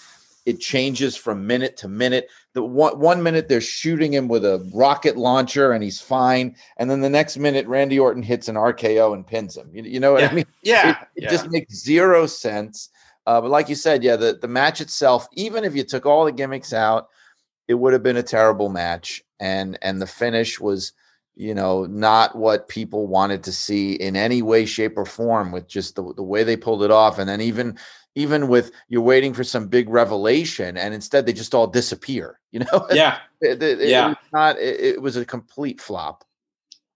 it 0.49 0.61
changes 0.61 1.15
from 1.15 1.47
minute 1.47 1.77
to 1.77 1.89
minute. 1.89 2.31
The 2.55 2.63
one, 2.63 2.99
one 2.99 3.23
minute 3.23 3.49
they're 3.49 3.61
shooting 3.61 4.15
him 4.15 4.29
with 4.29 4.47
a 4.47 4.67
rocket 4.73 5.19
launcher 5.19 5.73
and 5.73 5.85
he's 5.85 6.01
fine, 6.01 6.57
and 6.79 6.91
then 6.91 7.03
the 7.03 7.11
next 7.11 7.37
minute 7.37 7.67
Randy 7.67 7.99
Orton 7.99 8.23
hits 8.23 8.49
an 8.49 8.55
RKO 8.55 9.13
and 9.13 9.27
pins 9.27 9.59
him. 9.59 9.69
You, 9.75 9.83
you 9.83 10.01
know 10.01 10.13
what 10.13 10.23
yeah. 10.23 10.29
I 10.31 10.33
mean? 10.33 10.47
Yeah, 10.63 10.91
it, 10.91 10.97
it 11.17 11.23
yeah. 11.25 11.31
just 11.31 11.51
makes 11.51 11.75
zero 11.75 12.27
sense. 12.27 12.89
Uh, 13.27 13.43
but 13.43 13.51
like 13.51 13.69
you 13.69 13.75
said, 13.75 14.03
yeah, 14.03 14.17
the 14.17 14.39
the 14.41 14.49
match 14.49 14.81
itself, 14.81 15.29
even 15.35 15.65
if 15.65 15.77
you 15.77 15.85
took 15.85 16.07
all 16.07 16.25
the 16.25 16.33
gimmicks 16.33 16.73
out, 16.73 17.09
it 17.69 17.75
would 17.75 17.93
have 17.93 18.03
been 18.03 18.17
a 18.17 18.23
terrible 18.23 18.71
match, 18.71 19.23
and 19.39 19.79
and 19.83 20.01
the 20.01 20.07
finish 20.07 20.59
was 20.59 20.95
you 21.39 21.55
know, 21.55 21.85
not 21.85 22.35
what 22.35 22.67
people 22.67 23.07
wanted 23.07 23.45
to 23.45 23.53
see 23.53 23.93
in 23.93 24.17
any 24.17 24.43
way, 24.43 24.67
shape, 24.67 24.99
or 24.99 25.07
form 25.07 25.53
with 25.53 25.69
just 25.69 25.95
the, 25.95 26.13
the 26.15 26.23
way 26.23 26.43
they 26.43 26.57
pulled 26.57 26.83
it 26.83 26.91
off. 26.91 27.17
And 27.17 27.29
then 27.29 27.41
even 27.41 27.79
even 28.15 28.49
with 28.49 28.73
you're 28.89 29.03
waiting 29.03 29.33
for 29.33 29.45
some 29.45 29.69
big 29.69 29.89
revelation 29.89 30.77
and 30.77 30.95
instead 30.95 31.27
they 31.27 31.33
just 31.33 31.55
all 31.55 31.67
disappear 31.67 32.39
you 32.51 32.61
know? 32.61 32.87
Yeah. 32.91 33.19
It, 33.41 33.63
it, 33.63 33.79
yeah 33.89 34.07
it 34.07 34.09
was 34.09 34.17
not 34.33 34.59
it, 34.59 35.01
was 35.01 35.17
a 35.17 35.25
complete 35.25 35.81
flop. 35.81 36.25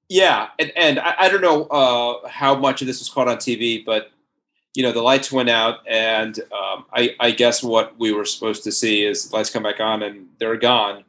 Yeah 0.09 0.49
and, 0.59 0.73
and 0.77 0.99
I, 0.99 1.15
I, 1.21 1.29
don't 1.29 1.41
know 1.41 1.67
uh, 1.67 2.27
how 2.27 2.57
much 2.57 2.81
of 2.81 2.89
this 2.89 2.99
was 2.99 3.09
caught 3.09 3.29
on 3.29 3.37
tv 3.37 3.85
but 3.85 4.11
you 4.75 4.83
know 4.83 4.91
the 4.91 5.03
lights 5.03 5.31
went 5.31 5.49
out 5.49 5.87
and 5.87 6.37
um, 6.51 6.85
I, 6.93 7.15
I 7.21 7.31
guess 7.31 7.63
what 7.63 7.97
we 7.97 8.13
were 8.13 8.25
supposed 8.25 8.65
to 8.65 8.73
see 8.73 9.05
is 9.05 9.33
lights 9.33 9.51
come 9.51 9.63
back 9.63 9.79
on 9.79 10.03
and 10.03 10.27
they're 10.41 10.57
gone 10.57 11.05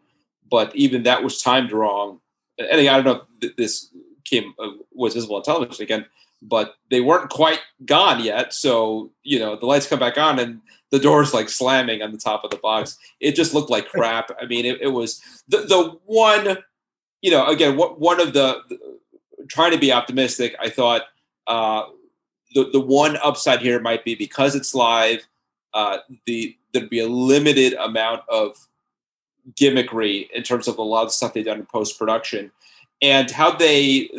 but 0.52 0.76
even 0.76 1.02
that 1.02 1.24
was 1.24 1.42
timed 1.42 1.72
wrong. 1.72 2.20
And 2.60 2.88
i 2.88 3.02
don't 3.02 3.06
know 3.06 3.24
if 3.42 3.56
this 3.56 3.90
came 4.24 4.54
uh, 4.60 4.70
was 4.92 5.16
visible 5.16 5.38
on 5.38 5.42
television 5.42 5.84
again 5.84 6.06
but 6.44 6.76
they 6.90 7.02
weren't 7.02 7.30
quite 7.30 7.62
gone 7.86 8.24
yet. 8.24 8.54
So, 8.54 9.12
you 9.24 9.40
know, 9.40 9.56
the 9.56 9.66
lights 9.66 9.88
come 9.88 10.00
back 10.00 10.18
on 10.18 10.40
and 10.40 10.62
the 10.92 11.00
door's 11.00 11.34
like 11.34 11.50
slamming 11.50 12.02
on 12.02 12.12
the 12.12 12.18
top 12.18 12.44
of 12.44 12.52
the 12.52 12.58
box. 12.58 12.98
It 13.20 13.36
just 13.36 13.54
looked 13.54 13.70
like 13.70 13.88
crap. 13.88 14.30
I 14.42 14.46
mean, 14.46 14.66
it, 14.66 14.82
it 14.82 14.90
was 14.90 15.22
the, 15.48 15.60
the 15.60 15.98
one, 16.06 16.58
you 17.22 17.32
know, 17.32 17.48
again, 17.48 17.78
what, 17.78 18.00
one 18.00 18.20
of 18.20 18.34
the, 18.34 18.62
the, 18.70 18.78
trying 19.48 19.72
to 19.72 19.80
be 19.80 19.92
optimistic, 19.92 20.56
I 20.60 20.70
thought 20.70 21.04
uh, 21.48 21.84
the, 22.54 22.70
the 22.72 22.80
one 22.80 23.18
upside 23.24 23.62
here 23.62 23.80
might 23.80 24.04
be 24.04 24.16
because 24.16 24.56
it's 24.56 24.76
live, 24.76 25.26
uh, 25.74 26.00
the, 26.26 26.56
there'd 26.74 26.90
be 26.90 27.00
a 27.00 27.08
limited 27.08 27.74
amount 27.74 28.22
of 28.30 28.58
gimmickry 29.54 30.30
in 30.32 30.44
terms 30.44 30.68
of 30.68 30.78
a 30.78 30.82
lot 30.82 31.06
of 31.06 31.12
stuff 31.12 31.34
they've 31.34 31.46
done 31.46 31.60
in 31.60 31.66
post 31.66 31.98
production 31.98 32.52
and 33.02 33.30
how 33.32 33.52
they 33.52 34.10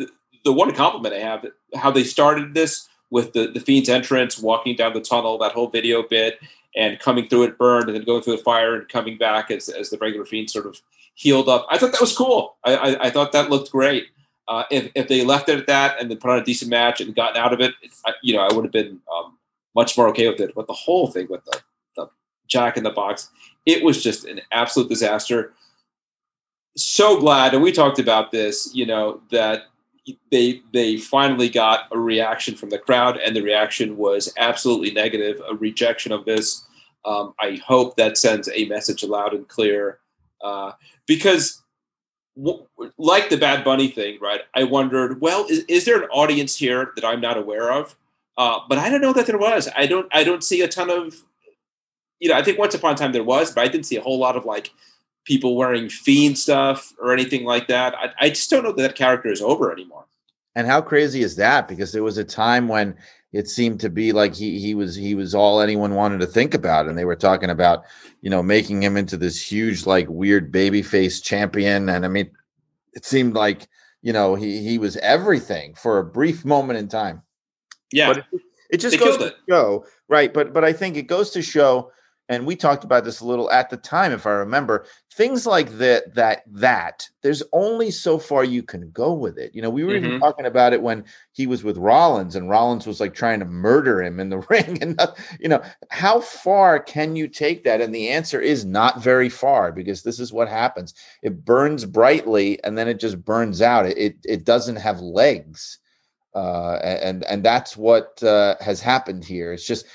the 0.45 0.53
one 0.53 0.73
compliment 0.73 1.13
I 1.13 1.19
have 1.19 1.45
how 1.75 1.91
they 1.91 2.03
started 2.03 2.53
this 2.53 2.87
with 3.09 3.33
the 3.33 3.47
the 3.47 3.59
fiend's 3.59 3.89
entrance, 3.89 4.39
walking 4.39 4.75
down 4.75 4.93
the 4.93 5.01
tunnel, 5.01 5.37
that 5.39 5.51
whole 5.51 5.69
video 5.69 6.03
bit, 6.03 6.39
and 6.75 6.99
coming 6.99 7.27
through 7.27 7.43
it 7.43 7.57
burned, 7.57 7.87
and 7.87 7.95
then 7.95 8.05
going 8.05 8.21
through 8.21 8.37
the 8.37 8.43
fire 8.43 8.75
and 8.75 8.87
coming 8.87 9.17
back 9.17 9.51
as 9.51 9.67
as 9.67 9.89
the 9.89 9.97
regular 9.97 10.25
fiend 10.25 10.49
sort 10.49 10.65
of 10.65 10.79
healed 11.15 11.49
up. 11.49 11.65
I 11.69 11.77
thought 11.77 11.91
that 11.91 12.01
was 12.01 12.15
cool. 12.15 12.55
I 12.63 12.75
I, 12.75 13.05
I 13.07 13.09
thought 13.09 13.31
that 13.33 13.49
looked 13.49 13.71
great. 13.71 14.07
Uh, 14.47 14.63
if 14.69 14.91
if 14.95 15.07
they 15.07 15.25
left 15.25 15.49
it 15.49 15.57
at 15.57 15.67
that 15.67 15.99
and 15.99 16.09
then 16.09 16.17
put 16.19 16.29
on 16.29 16.37
a 16.37 16.43
decent 16.43 16.69
match 16.69 17.01
and 17.01 17.15
gotten 17.15 17.41
out 17.41 17.51
of 17.51 17.59
it, 17.59 17.73
I, 18.05 18.13
you 18.21 18.35
know, 18.35 18.41
I 18.41 18.53
would 18.53 18.63
have 18.63 18.71
been 18.71 18.99
um, 19.13 19.37
much 19.73 19.97
more 19.97 20.07
okay 20.09 20.29
with 20.29 20.39
it. 20.39 20.53
But 20.55 20.67
the 20.67 20.73
whole 20.73 21.07
thing 21.07 21.27
with 21.29 21.43
the 21.45 21.59
the 21.95 22.09
Jack 22.47 22.77
in 22.77 22.83
the 22.83 22.91
Box, 22.91 23.31
it 23.65 23.83
was 23.83 24.03
just 24.03 24.25
an 24.25 24.41
absolute 24.51 24.89
disaster. 24.89 25.53
So 26.77 27.19
glad, 27.19 27.53
and 27.53 27.63
we 27.63 27.71
talked 27.71 27.99
about 27.99 28.31
this, 28.31 28.69
you 28.75 28.85
know, 28.85 29.21
that 29.31 29.67
they 30.31 30.61
they 30.73 30.97
finally 30.97 31.49
got 31.49 31.87
a 31.91 31.97
reaction 31.97 32.55
from 32.55 32.69
the 32.69 32.77
crowd, 32.77 33.17
and 33.17 33.35
the 33.35 33.41
reaction 33.41 33.97
was 33.97 34.31
absolutely 34.37 34.91
negative, 34.91 35.41
a 35.49 35.55
rejection 35.55 36.11
of 36.11 36.25
this. 36.25 36.65
Um, 37.05 37.33
I 37.39 37.61
hope 37.65 37.97
that 37.97 38.17
sends 38.17 38.49
a 38.49 38.65
message 38.65 39.03
loud 39.03 39.33
and 39.33 39.47
clear, 39.47 39.99
uh, 40.41 40.71
because 41.07 41.61
w- 42.35 42.65
like 42.97 43.29
the 43.29 43.37
Bad 43.37 43.63
Bunny 43.63 43.87
thing, 43.87 44.17
right? 44.21 44.41
I 44.55 44.63
wondered, 44.63 45.21
well, 45.21 45.45
is, 45.47 45.65
is 45.67 45.85
there 45.85 46.01
an 46.01 46.09
audience 46.09 46.55
here 46.55 46.91
that 46.95 47.05
I'm 47.05 47.21
not 47.21 47.37
aware 47.37 47.71
of? 47.71 47.95
Uh, 48.37 48.59
but 48.67 48.77
I 48.77 48.89
don't 48.89 49.01
know 49.01 49.13
that 49.13 49.27
there 49.27 49.37
was. 49.37 49.69
I 49.75 49.85
don't. 49.85 50.07
I 50.11 50.23
don't 50.23 50.43
see 50.43 50.61
a 50.61 50.67
ton 50.67 50.89
of. 50.89 51.15
You 52.19 52.29
know, 52.29 52.35
I 52.35 52.43
think 52.43 52.57
once 52.57 52.73
upon 52.73 52.93
a 52.93 52.97
time 52.97 53.11
there 53.11 53.23
was, 53.23 53.53
but 53.53 53.61
I 53.61 53.67
didn't 53.67 53.85
see 53.85 53.97
a 53.97 54.01
whole 54.01 54.19
lot 54.19 54.35
of 54.35 54.45
like 54.45 54.71
people 55.25 55.55
wearing 55.55 55.89
fiend 55.89 56.37
stuff 56.37 56.93
or 56.99 57.11
anything 57.11 57.43
like 57.43 57.67
that. 57.67 57.93
I, 57.95 58.11
I 58.19 58.29
just 58.29 58.49
don't 58.49 58.63
know 58.63 58.71
that 58.71 58.81
that 58.81 58.95
character 58.95 59.31
is 59.31 59.41
over 59.41 59.71
anymore. 59.71 60.05
And 60.55 60.67
how 60.67 60.81
crazy 60.81 61.21
is 61.21 61.35
that? 61.35 61.67
Because 61.67 61.91
there 61.91 62.03
was 62.03 62.17
a 62.17 62.23
time 62.23 62.67
when 62.67 62.95
it 63.33 63.49
seemed 63.49 63.81
to 63.81 63.89
be 63.89 64.13
like 64.13 64.33
he 64.33 64.59
he 64.59 64.73
was 64.73 64.95
he 64.95 65.13
was 65.13 65.35
all 65.35 65.59
anyone 65.59 65.95
wanted 65.95 66.21
to 66.21 66.27
think 66.27 66.53
about, 66.53 66.87
and 66.87 66.97
they 66.97 67.03
were 67.03 67.15
talking 67.17 67.49
about 67.49 67.83
you 68.21 68.29
know 68.29 68.41
making 68.41 68.81
him 68.81 68.95
into 68.95 69.17
this 69.17 69.41
huge 69.41 69.85
like 69.85 70.07
weird 70.07 70.51
baby 70.51 70.81
face 70.81 71.19
champion. 71.19 71.89
And 71.89 72.05
I 72.05 72.07
mean, 72.07 72.31
it 72.93 73.03
seemed 73.03 73.33
like 73.33 73.67
you 74.05 74.13
know, 74.13 74.35
he 74.35 74.61
he 74.61 74.77
was 74.77 74.97
everything 74.97 75.73
for 75.73 75.97
a 75.97 76.05
brief 76.05 76.45
moment 76.45 76.77
in 76.77 76.87
time. 76.87 77.23
Yeah. 77.91 78.13
But 78.13 78.17
it, 78.19 78.41
it 78.69 78.77
just 78.77 78.97
They 78.97 79.03
goes 79.03 79.17
to 79.17 79.25
it. 79.25 79.35
show, 79.49 79.83
right? 80.07 80.31
But 80.31 80.53
but 80.53 80.63
I 80.63 80.73
think 80.73 80.95
it 80.95 81.07
goes 81.07 81.31
to 81.31 81.41
show, 81.41 81.91
and 82.29 82.45
we 82.45 82.55
talked 82.55 82.83
about 82.83 83.03
this 83.03 83.19
a 83.19 83.25
little 83.25 83.51
at 83.51 83.69
the 83.69 83.77
time, 83.77 84.11
if 84.11 84.25
I 84.25 84.31
remember, 84.31 84.85
things 85.13 85.45
like 85.45 85.77
that 85.77 86.13
that 86.15 86.43
that 86.47 87.07
there's 87.21 87.43
only 87.53 87.91
so 87.91 88.17
far 88.17 88.43
you 88.43 88.63
can 88.63 88.89
go 88.91 89.13
with 89.13 89.37
it. 89.37 89.53
You 89.53 89.61
know, 89.61 89.69
we 89.69 89.83
were 89.83 89.95
even 89.95 90.11
Mhm. 90.11 90.19
talking 90.21 90.45
about 90.45 90.73
it 90.73 90.81
when 90.81 91.05
he 91.33 91.47
was 91.47 91.63
with 91.63 91.77
Rollins, 91.77 92.35
and 92.35 92.49
Rollins 92.49 92.87
was 92.87 92.99
like 92.99 93.13
trying 93.13 93.39
to 93.39 93.45
murder 93.45 94.01
him 94.03 94.19
in 94.19 94.29
the 94.29 94.39
ring, 94.49 94.81
and 94.81 94.99
you 95.39 95.49
know, 95.49 95.61
how 95.89 96.19
far 96.19 96.79
can 96.79 97.15
you 97.15 97.27
take 97.27 97.63
that? 97.63 97.81
And 97.81 97.93
the 97.93 98.09
answer 98.09 98.41
is 98.41 98.65
not 98.65 99.01
very 99.01 99.29
far 99.29 99.71
because 99.71 100.03
this 100.03 100.19
is 100.19 100.33
what 100.33 100.47
happens. 100.49 100.93
It 101.21 101.45
burns 101.45 101.85
brightly, 101.85 102.61
and 102.63 102.77
then 102.77 102.87
it 102.87 102.99
just 102.99 103.23
burns 103.23 103.61
out. 103.61 103.85
It 103.85 103.97
it, 103.97 104.15
it 104.25 104.45
doesn't 104.45 104.77
have 104.77 104.99
legs 104.99 105.79
uh, 106.35 106.75
and 106.83 107.23
and 107.25 107.43
that's 107.43 107.77
what 107.77 108.21
uh, 108.23 108.55
has 108.59 108.81
happened 108.81 109.23
here. 109.23 109.53
It's 109.53 109.65
just 109.65 109.85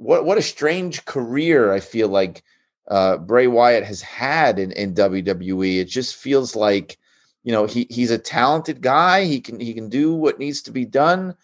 what 0.00 0.24
what 0.24 0.38
a 0.38 0.42
strange 0.42 1.04
career 1.04 1.72
I 1.72 1.80
feel 1.80 2.08
like 2.08 2.42
uh, 2.88 3.18
Bray 3.18 3.46
Wyatt 3.46 3.84
has 3.84 4.00
had 4.02 4.58
in, 4.58 4.72
in 4.72 4.94
WWE. 4.94 5.78
It 5.78 5.84
just 5.84 6.16
feels 6.16 6.56
like 6.56 6.98
you 7.44 7.52
know 7.52 7.66
he 7.66 7.86
he's 7.90 8.10
a 8.10 8.18
talented 8.18 8.80
guy. 8.80 9.24
He 9.24 9.40
can 9.40 9.60
he 9.60 9.74
can 9.74 9.88
do 9.88 10.14
what 10.14 10.38
needs 10.38 10.62
to 10.62 10.70
be 10.70 10.84
done, 10.86 11.34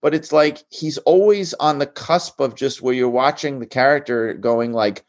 but 0.00 0.14
it's 0.14 0.32
like 0.32 0.64
he's 0.70 0.98
always 0.98 1.54
on 1.54 1.78
the 1.78 1.86
cusp 1.86 2.40
of 2.40 2.54
just 2.54 2.80
where 2.82 2.94
you're 2.94 3.08
watching 3.08 3.58
the 3.60 3.66
character 3.66 4.34
going 4.34 4.72
like. 4.72 5.04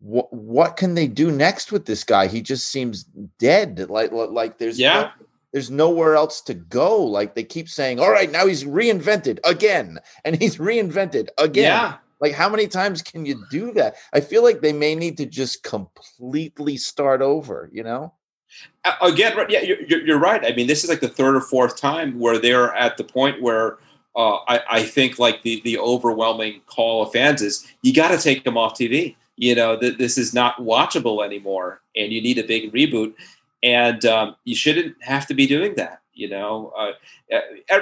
What 0.00 0.30
what 0.30 0.76
can 0.76 0.94
they 0.94 1.08
do 1.08 1.30
next 1.30 1.72
with 1.72 1.86
this 1.86 2.04
guy? 2.04 2.26
He 2.26 2.42
just 2.42 2.68
seems 2.68 3.04
dead. 3.38 3.88
Like 3.88 4.12
like 4.12 4.58
there's 4.58 4.78
Yeah. 4.78 5.10
there's 5.52 5.70
nowhere 5.70 6.14
else 6.16 6.42
to 6.42 6.54
go. 6.54 7.02
Like 7.02 7.34
they 7.34 7.42
keep 7.42 7.66
saying, 7.66 7.98
all 7.98 8.10
right, 8.10 8.30
now 8.30 8.46
he's 8.46 8.62
reinvented 8.62 9.38
again, 9.44 9.98
and 10.24 10.36
he's 10.36 10.58
reinvented 10.58 11.28
again. 11.38 11.64
Yeah. 11.64 11.96
Like, 12.20 12.32
how 12.32 12.48
many 12.48 12.66
times 12.66 13.02
can 13.02 13.26
you 13.26 13.44
do 13.50 13.72
that? 13.74 13.96
I 14.12 14.20
feel 14.20 14.42
like 14.42 14.60
they 14.60 14.72
may 14.72 14.94
need 14.94 15.16
to 15.18 15.26
just 15.26 15.62
completely 15.62 16.76
start 16.76 17.20
over, 17.20 17.68
you 17.72 17.82
know? 17.82 18.14
Again, 19.02 19.36
right, 19.36 19.50
yeah, 19.50 19.60
you're, 19.60 19.82
you're 19.82 20.06
you're 20.06 20.18
right. 20.18 20.44
I 20.44 20.54
mean, 20.54 20.66
this 20.66 20.82
is 20.82 20.88
like 20.88 21.00
the 21.00 21.08
third 21.08 21.36
or 21.36 21.40
fourth 21.40 21.76
time 21.76 22.18
where 22.18 22.38
they're 22.38 22.72
at 22.74 22.96
the 22.96 23.04
point 23.04 23.42
where 23.42 23.78
uh, 24.14 24.36
I, 24.48 24.60
I 24.70 24.82
think 24.84 25.18
like 25.18 25.42
the 25.42 25.60
the 25.62 25.78
overwhelming 25.78 26.62
call 26.66 27.02
of 27.02 27.12
fans 27.12 27.42
is 27.42 27.66
you 27.82 27.92
got 27.92 28.12
to 28.12 28.18
take 28.18 28.44
them 28.44 28.56
off 28.56 28.74
TV. 28.74 29.16
You 29.36 29.54
know 29.54 29.76
that 29.76 29.98
this 29.98 30.16
is 30.16 30.32
not 30.32 30.56
watchable 30.58 31.24
anymore, 31.24 31.82
and 31.96 32.12
you 32.12 32.22
need 32.22 32.38
a 32.38 32.44
big 32.44 32.72
reboot. 32.72 33.14
And 33.62 34.04
um, 34.04 34.36
you 34.44 34.54
shouldn't 34.54 35.02
have 35.02 35.26
to 35.26 35.34
be 35.34 35.46
doing 35.46 35.74
that. 35.74 36.00
You 36.16 36.30
know, 36.30 36.72
uh, 36.76 36.92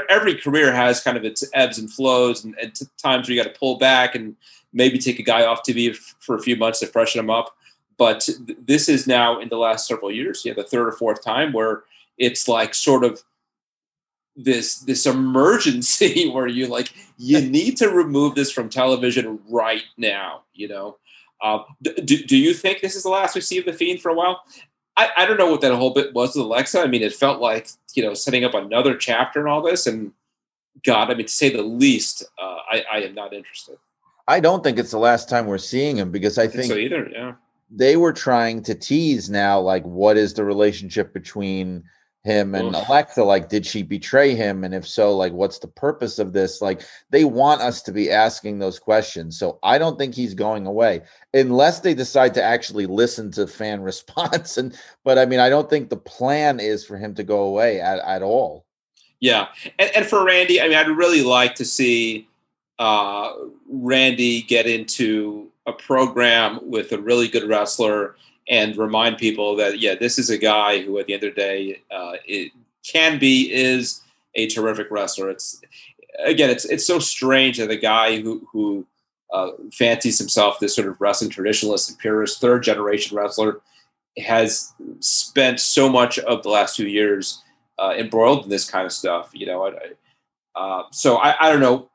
every 0.09 0.35
career 0.35 0.73
has 0.73 1.01
kind 1.01 1.17
of 1.17 1.25
its 1.25 1.45
ebbs 1.55 1.79
and 1.79 1.91
flows, 1.91 2.45
and, 2.45 2.55
and 2.61 2.79
times 2.99 3.29
where 3.29 3.37
you 3.37 3.43
got 3.43 3.53
to 3.53 3.59
pull 3.59 3.79
back 3.79 4.15
and 4.15 4.37
maybe 4.73 4.99
take 4.99 5.19
a 5.21 5.23
guy 5.23 5.47
off 5.47 5.63
TV 5.63 5.91
f- 5.91 6.17
for 6.19 6.35
a 6.35 6.43
few 6.43 6.57
months 6.57 6.81
to 6.81 6.87
freshen 6.87 7.21
him 7.21 7.31
up. 7.31 7.57
But 7.97 8.21
th- 8.21 8.59
this 8.61 8.89
is 8.89 9.07
now 9.07 9.39
in 9.39 9.49
the 9.49 9.57
last 9.57 9.87
several 9.87 10.11
years 10.11 10.43
yeah 10.45 10.53
the 10.55 10.65
third 10.65 10.89
or 10.89 10.93
fourth 10.93 11.23
time 11.23 11.53
where 11.53 11.85
it's 12.19 12.49
like 12.49 12.75
sort 12.75 13.05
of 13.05 13.23
this 14.37 14.81
this 14.81 15.07
emergency 15.07 16.29
where 16.35 16.49
you 16.49 16.67
like 16.67 16.93
you 17.19 17.41
need 17.49 17.77
to 17.77 17.89
remove 17.89 18.35
this 18.35 18.51
from 18.51 18.69
television 18.69 19.39
right 19.49 19.85
now 19.97 20.43
you 20.55 20.69
know? 20.69 20.97
Uh, 21.43 21.63
do, 21.83 22.17
do 22.25 22.37
you 22.37 22.55
think 22.55 22.81
this 22.81 22.97
is 22.97 23.03
the 23.03 23.09
last 23.09 23.35
we 23.35 23.41
see 23.41 23.59
of 23.59 23.65
the 23.67 23.73
fiend 23.73 24.01
for 24.01 24.11
a 24.11 24.15
while 24.15 24.43
I, 24.97 25.11
I 25.17 25.27
don't 25.27 25.39
know 25.39 25.51
what 25.51 25.61
that 25.63 25.75
whole 25.75 25.93
bit 25.93 26.15
was 26.15 26.35
with 26.35 26.45
alexa. 26.45 26.81
I 26.81 26.87
mean 26.87 27.03
it 27.03 27.15
felt 27.15 27.41
like 27.41 27.69
you 27.95 28.03
know 28.03 28.15
setting 28.15 28.45
up 28.45 28.55
another 28.55 28.97
chapter 28.97 29.41
and 29.41 29.49
all 29.49 29.63
this 29.63 29.87
and 29.87 30.13
god 30.85 31.11
i 31.11 31.15
mean 31.15 31.27
to 31.27 31.33
say 31.33 31.51
the 31.51 31.63
least 31.63 32.25
uh, 32.39 32.57
I, 32.71 32.85
I 32.93 32.99
am 33.03 33.15
not 33.15 33.33
interested. 33.33 33.79
I 34.27 34.41
don't 34.41 34.65
think 34.65 34.79
it's 34.79 34.91
the 34.91 34.99
last 34.99 35.29
time 35.29 35.47
we're 35.47 35.59
seeing 35.59 35.97
him 35.97 36.11
because 36.11 36.39
I 36.39 36.45
I 36.45 36.47
think 36.47 36.63
think 36.63 36.73
so 36.73 36.79
either 36.79 37.11
yeah. 37.13 37.33
they 37.71 37.97
were 37.97 38.13
trying 38.13 38.63
to 38.63 38.75
tease 38.75 39.29
now, 39.29 39.61
like, 39.61 39.85
what 39.85 40.17
is 40.17 40.35
the 40.35 40.45
relationship 40.45 41.13
between 41.13 41.85
him 42.25 42.55
and 42.55 42.75
Oof. 42.75 42.89
Alexa? 42.89 43.23
Like, 43.23 43.49
did 43.49 43.65
she 43.65 43.83
betray 43.83 44.35
him? 44.35 44.65
And 44.65 44.75
if 44.75 44.89
so, 44.89 45.15
like, 45.17 45.33
what's 45.33 45.59
the 45.59 45.69
purpose 45.69 46.19
of 46.19 46.33
this? 46.33 46.61
Like, 46.61 46.83
they 47.11 47.25
want 47.25 47.61
us 47.61 47.83
to 47.83 47.93
be 47.93 48.11
asking 48.11 48.59
those 48.59 48.79
questions. 48.79 49.39
So 49.39 49.59
I 49.63 49.79
don't 49.79 49.99
think 49.99 50.15
he's 50.15 50.35
going 50.35 50.67
away 50.67 51.03
unless 51.35 51.81
they 51.81 51.95
decide 51.95 52.35
to 52.35 52.43
actually 52.43 52.87
listen 52.87 53.31
to 53.33 53.47
fan 53.47 53.83
response. 53.83 54.57
And, 54.57 54.77
but 55.05 55.19
I 55.19 55.27
mean, 55.27 55.41
I 55.41 55.51
don't 55.51 55.71
think 55.71 55.91
the 55.91 55.97
plan 55.97 56.59
is 56.59 56.85
for 56.85 56.97
him 56.97 57.15
to 57.15 57.23
go 57.23 57.43
away 57.43 57.81
at, 57.81 58.01
at 58.01 58.23
all. 58.23 58.65
Yeah, 59.21 59.49
and, 59.79 59.91
and 59.95 60.07
for 60.07 60.25
Randy, 60.25 60.61
I 60.61 60.65
mean, 60.65 60.77
I'd 60.77 60.89
really 60.89 61.23
like 61.23 61.55
to 61.55 61.65
see 61.65 62.29
uh, 62.79 63.33
Randy 63.71 64.43
get 64.43 64.67
into 64.67 65.51
a 65.67 65.73
program 65.73 66.59
with 66.63 66.93
a 66.93 66.99
really 66.99 67.29
good 67.29 67.49
wrestler 67.49 68.17
and 68.49 68.77
remind 68.77 69.19
people 69.19 69.57
that 69.57 69.79
yeah, 69.79 69.95
this 69.95 70.19
is 70.19 70.31
a 70.31 70.39
guy 70.39 70.83
who, 70.83 70.99
at 70.99 71.07
the 71.07 71.15
end 71.15 71.25
of 71.25 71.35
the 71.35 71.41
day, 71.41 71.83
uh, 71.91 72.15
it 72.27 72.53
can 72.85 73.19
be 73.19 73.53
is 73.53 74.03
a 74.35 74.47
terrific 74.49 74.89
wrestler. 74.91 75.31
It's 75.31 75.61
again, 76.25 76.51
it's 76.51 76.65
it's 76.65 76.87
so 76.87 76.99
strange 76.99 77.59
that 77.59 77.71
a 77.71 77.77
guy 77.77 78.21
who 78.21 78.47
who 78.53 78.87
uh, 79.33 79.53
fancies 79.73 80.19
himself 80.19 80.59
this 80.61 80.75
sort 80.77 80.89
of 80.89 81.01
wrestling 81.01 81.31
traditionalist 81.31 81.89
and 81.89 81.99
purist 81.99 82.41
third 82.41 82.63
generation 82.63 83.17
wrestler 83.17 83.61
has 84.19 84.73
spent 85.01 85.59
so 85.59 85.89
much 85.89 86.19
of 86.21 86.43
the 86.43 86.49
last 86.49 86.77
two 86.77 86.87
years 86.87 87.43
uh, 87.79 87.95
embroiled 87.97 88.45
in 88.45 88.51
this 88.51 88.69
kind 88.71 88.87
of 88.87 88.93
stuff. 88.93 89.31
You 89.33 89.47
know, 89.47 89.65
I, 89.67 89.69
I- 89.71 89.93
uh, 90.57 90.85
so 90.93 91.17
I, 91.17 91.35
I 91.41 91.51
don't 91.51 91.59
know 91.59 91.91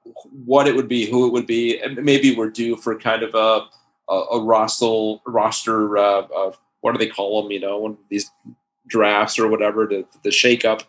what 0.46 0.68
it 0.68 0.76
would 0.76 0.90
be, 0.90 1.06
who 1.10 1.26
it 1.28 1.32
would 1.32 1.48
be. 1.48 1.82
Maybe 1.96 2.36
we're 2.36 2.50
due 2.50 2.76
for 2.76 3.00
kind 3.00 3.24
of 3.24 3.34
a 3.34 3.68
a, 4.10 4.14
a 4.14 4.44
roster 4.44 5.20
roster. 5.26 5.98
Uh, 5.98 6.28
of, 6.36 6.60
what 6.82 6.94
do 6.94 6.98
they 6.98 7.08
call 7.08 7.42
them? 7.42 7.52
You 7.52 7.60
know, 7.60 7.78
one 7.80 7.92
of 7.92 7.98
these 8.10 8.32
drafts 8.88 9.40
or 9.40 9.48
whatever. 9.48 9.86
The 9.86 10.06
the 10.24 10.30
shakeup, 10.30 10.84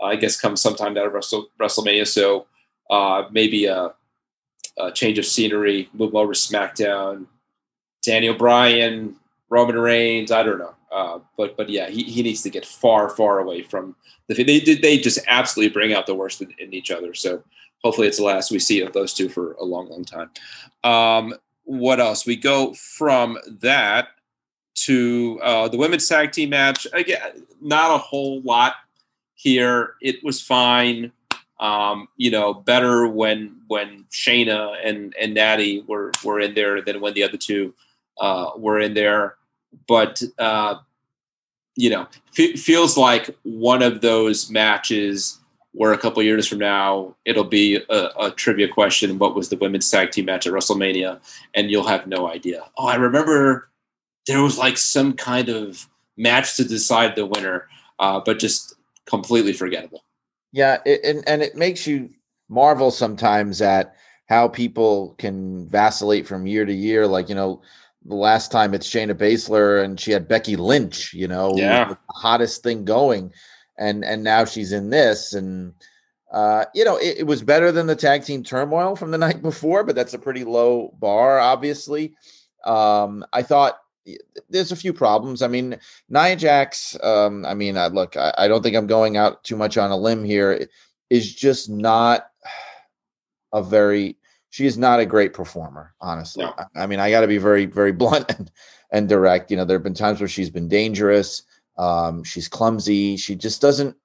uh, 0.00 0.06
I 0.06 0.16
guess, 0.16 0.40
comes 0.40 0.60
sometime 0.60 0.96
out 0.96 1.06
of 1.06 1.12
Wrestle, 1.12 1.48
WrestleMania. 1.60 2.06
So 2.06 2.46
uh, 2.90 3.24
maybe 3.30 3.66
a, 3.66 3.92
a 4.78 4.92
change 4.92 5.18
of 5.18 5.26
scenery, 5.26 5.88
move 5.92 6.14
over 6.14 6.32
to 6.32 6.38
SmackDown. 6.38 7.26
Daniel 8.02 8.34
Bryan, 8.34 9.16
Roman 9.48 9.78
Reigns. 9.78 10.32
I 10.32 10.42
don't 10.42 10.58
know. 10.58 10.74
Uh, 10.90 11.20
but 11.36 11.56
but 11.56 11.68
yeah, 11.68 11.88
he, 11.88 12.02
he 12.02 12.22
needs 12.22 12.42
to 12.42 12.50
get 12.50 12.66
far 12.66 13.08
far 13.08 13.38
away 13.38 13.62
from 13.62 13.96
the. 14.28 14.42
They 14.42 14.60
they 14.60 14.98
just 14.98 15.20
absolutely 15.26 15.72
bring 15.72 15.94
out 15.94 16.06
the 16.06 16.14
worst 16.14 16.42
in, 16.42 16.52
in 16.58 16.74
each 16.74 16.90
other. 16.90 17.14
So 17.14 17.42
hopefully 17.82 18.08
it's 18.08 18.18
the 18.18 18.24
last 18.24 18.50
we 18.50 18.58
see 18.58 18.80
of 18.80 18.92
those 18.92 19.14
two 19.14 19.28
for 19.28 19.52
a 19.54 19.64
long 19.64 19.88
long 19.88 20.04
time. 20.04 20.30
Um, 20.84 21.34
what 21.64 22.00
else? 22.00 22.26
We 22.26 22.36
go 22.36 22.74
from 22.74 23.38
that 23.60 24.08
to 24.74 25.40
uh, 25.42 25.68
the 25.68 25.76
women's 25.76 26.08
tag 26.08 26.32
team 26.32 26.50
match. 26.50 26.86
Again, 26.92 27.46
not 27.60 27.94
a 27.94 27.98
whole 27.98 28.40
lot 28.42 28.74
here. 29.34 29.94
It 30.00 30.22
was 30.24 30.40
fine. 30.40 31.12
Um, 31.60 32.08
you 32.16 32.30
know, 32.30 32.54
better 32.54 33.06
when 33.06 33.56
when 33.68 34.04
Shayna 34.10 34.76
and 34.84 35.14
and 35.20 35.34
Natty 35.34 35.84
were 35.86 36.10
were 36.24 36.40
in 36.40 36.54
there 36.54 36.82
than 36.82 37.00
when 37.00 37.14
the 37.14 37.22
other 37.22 37.36
two 37.36 37.74
uh, 38.20 38.50
were 38.56 38.80
in 38.80 38.94
there. 38.94 39.36
But 39.86 40.20
uh, 40.38 40.76
you 41.76 41.90
know, 41.90 42.08
f- 42.38 42.58
feels 42.58 42.96
like 42.96 43.30
one 43.42 43.82
of 43.82 44.00
those 44.00 44.50
matches 44.50 45.38
where 45.72 45.92
a 45.92 45.98
couple 45.98 46.22
years 46.22 46.46
from 46.46 46.58
now 46.58 47.16
it'll 47.24 47.44
be 47.44 47.76
a, 47.88 48.08
a 48.20 48.30
trivia 48.30 48.68
question: 48.68 49.18
What 49.18 49.34
was 49.34 49.48
the 49.48 49.56
women's 49.56 49.90
tag 49.90 50.10
team 50.10 50.26
match 50.26 50.46
at 50.46 50.52
WrestleMania? 50.52 51.20
And 51.54 51.70
you'll 51.70 51.86
have 51.86 52.06
no 52.06 52.28
idea. 52.28 52.64
Oh, 52.76 52.86
I 52.86 52.96
remember 52.96 53.68
there 54.26 54.42
was 54.42 54.58
like 54.58 54.76
some 54.78 55.14
kind 55.14 55.48
of 55.48 55.88
match 56.16 56.56
to 56.56 56.64
decide 56.64 57.16
the 57.16 57.26
winner, 57.26 57.68
uh, 57.98 58.20
but 58.24 58.38
just 58.38 58.74
completely 59.06 59.52
forgettable. 59.52 60.04
Yeah, 60.52 60.78
it, 60.84 61.00
and 61.04 61.24
and 61.26 61.42
it 61.42 61.56
makes 61.56 61.86
you 61.86 62.10
marvel 62.48 62.90
sometimes 62.90 63.62
at 63.62 63.96
how 64.28 64.48
people 64.48 65.14
can 65.18 65.66
vacillate 65.68 66.26
from 66.26 66.46
year 66.46 66.64
to 66.66 66.72
year. 66.72 67.06
Like 67.06 67.28
you 67.30 67.34
know, 67.34 67.62
the 68.04 68.14
last 68.14 68.52
time 68.52 68.74
it's 68.74 68.88
Shayna 68.88 69.14
Baszler 69.14 69.82
and 69.82 69.98
she 69.98 70.10
had 70.12 70.28
Becky 70.28 70.56
Lynch. 70.56 71.14
You 71.14 71.28
know, 71.28 71.54
Yeah. 71.56 71.88
the 71.88 71.98
hottest 72.10 72.62
thing 72.62 72.84
going, 72.84 73.32
and 73.78 74.04
and 74.04 74.22
now 74.22 74.44
she's 74.44 74.72
in 74.72 74.90
this, 74.90 75.34
and 75.34 75.74
uh, 76.32 76.64
you 76.74 76.84
know, 76.84 76.96
it, 76.96 77.18
it 77.18 77.26
was 77.26 77.42
better 77.42 77.70
than 77.70 77.86
the 77.86 77.94
tag 77.94 78.24
team 78.24 78.42
turmoil 78.42 78.96
from 78.96 79.10
the 79.10 79.18
night 79.26 79.42
before, 79.42 79.84
but 79.84 79.94
that's 79.94 80.14
a 80.14 80.18
pretty 80.18 80.44
low 80.44 80.94
bar, 80.98 81.38
obviously. 81.38 82.14
Um, 82.64 83.24
I 83.32 83.42
thought 83.42 83.78
there's 84.48 84.72
a 84.72 84.76
few 84.76 84.92
problems. 84.92 85.42
I 85.42 85.48
mean, 85.48 85.78
Nia 86.08 86.36
Jax, 86.36 86.96
um, 87.02 87.44
I 87.44 87.54
mean, 87.54 87.76
I, 87.76 87.88
look, 87.88 88.16
I, 88.16 88.32
I 88.38 88.48
don't 88.48 88.62
think 88.62 88.76
I'm 88.76 88.86
going 88.86 89.16
out 89.16 89.44
too 89.44 89.56
much 89.56 89.76
on 89.76 89.90
a 89.90 89.96
limb 89.96 90.24
here. 90.24 90.66
Is 91.10 91.34
just 91.34 91.68
not 91.68 92.28
a 93.52 93.62
very. 93.62 94.16
She 94.48 94.66
is 94.66 94.76
not 94.76 95.00
a 95.00 95.06
great 95.06 95.32
performer, 95.32 95.94
honestly. 96.00 96.44
No. 96.44 96.54
I, 96.58 96.82
I 96.82 96.86
mean, 96.86 97.00
I 97.00 97.10
got 97.10 97.20
to 97.22 97.26
be 97.26 97.38
very, 97.38 97.66
very 97.66 97.92
blunt 97.92 98.30
and, 98.30 98.50
and 98.90 99.08
direct. 99.08 99.50
You 99.50 99.58
know, 99.58 99.64
there 99.66 99.76
have 99.76 99.84
been 99.84 99.94
times 99.94 100.20
where 100.20 100.28
she's 100.28 100.50
been 100.50 100.68
dangerous. 100.68 101.42
Um, 101.78 102.22
she's 102.24 102.48
clumsy. 102.48 103.16
She 103.16 103.34
just 103.34 103.60
doesn't. 103.60 103.96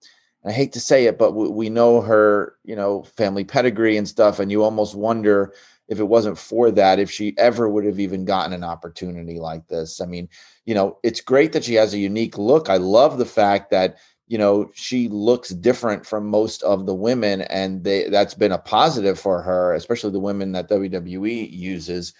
I 0.45 0.51
hate 0.51 0.71
to 0.73 0.79
say 0.79 1.05
it, 1.05 1.17
but 1.17 1.33
we, 1.33 1.49
we 1.49 1.69
know 1.69 1.99
her, 2.01 2.55
you 2.63 2.75
know, 2.75 3.03
family 3.03 3.43
pedigree 3.43 3.97
and 3.97 4.07
stuff, 4.07 4.39
and 4.39 4.51
you 4.51 4.63
almost 4.63 4.95
wonder 4.95 5.53
if 5.87 5.99
it 5.99 6.07
wasn't 6.07 6.37
for 6.37 6.69
that, 6.71 6.99
if 6.99 7.09
she 7.09 7.33
ever 7.37 7.69
would 7.69 7.85
have 7.85 7.99
even 7.99 8.25
gotten 8.25 8.53
an 8.53 8.63
opportunity 8.63 9.39
like 9.39 9.67
this. 9.67 10.01
I 10.01 10.05
mean, 10.05 10.29
you 10.65 10.73
know, 10.73 10.97
it's 11.03 11.21
great 11.21 11.53
that 11.53 11.63
she 11.63 11.75
has 11.75 11.93
a 11.93 11.99
unique 11.99 12.37
look. 12.37 12.69
I 12.69 12.77
love 12.77 13.17
the 13.17 13.25
fact 13.25 13.71
that 13.71 13.97
you 14.27 14.37
know 14.37 14.69
she 14.73 15.07
looks 15.07 15.49
different 15.49 16.05
from 16.05 16.27
most 16.27 16.61
of 16.63 16.85
the 16.85 16.93
women 16.93 17.41
and 17.43 17.83
they 17.83 18.09
that's 18.09 18.33
been 18.33 18.51
a 18.51 18.57
positive 18.57 19.17
for 19.17 19.41
her 19.41 19.73
especially 19.73 20.11
the 20.11 20.19
women 20.19 20.51
that 20.51 20.69
WWE 20.69 21.49
uses 21.49 22.13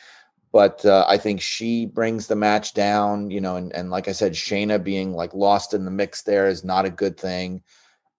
but 0.51 0.85
uh, 0.85 1.05
I 1.07 1.17
think 1.17 1.41
she 1.41 1.85
brings 1.85 2.27
the 2.27 2.35
match 2.35 2.73
down 2.73 3.29
you 3.29 3.41
know 3.41 3.55
and, 3.55 3.73
and 3.73 3.89
like 3.89 4.07
I 4.07 4.13
said 4.13 4.33
Shayna 4.33 4.83
being 4.83 5.13
like 5.13 5.33
lost 5.33 5.73
in 5.73 5.85
the 5.85 5.91
mix 5.91 6.23
there 6.23 6.47
is 6.47 6.63
not 6.63 6.85
a 6.85 6.89
good 6.89 7.17
thing. 7.17 7.61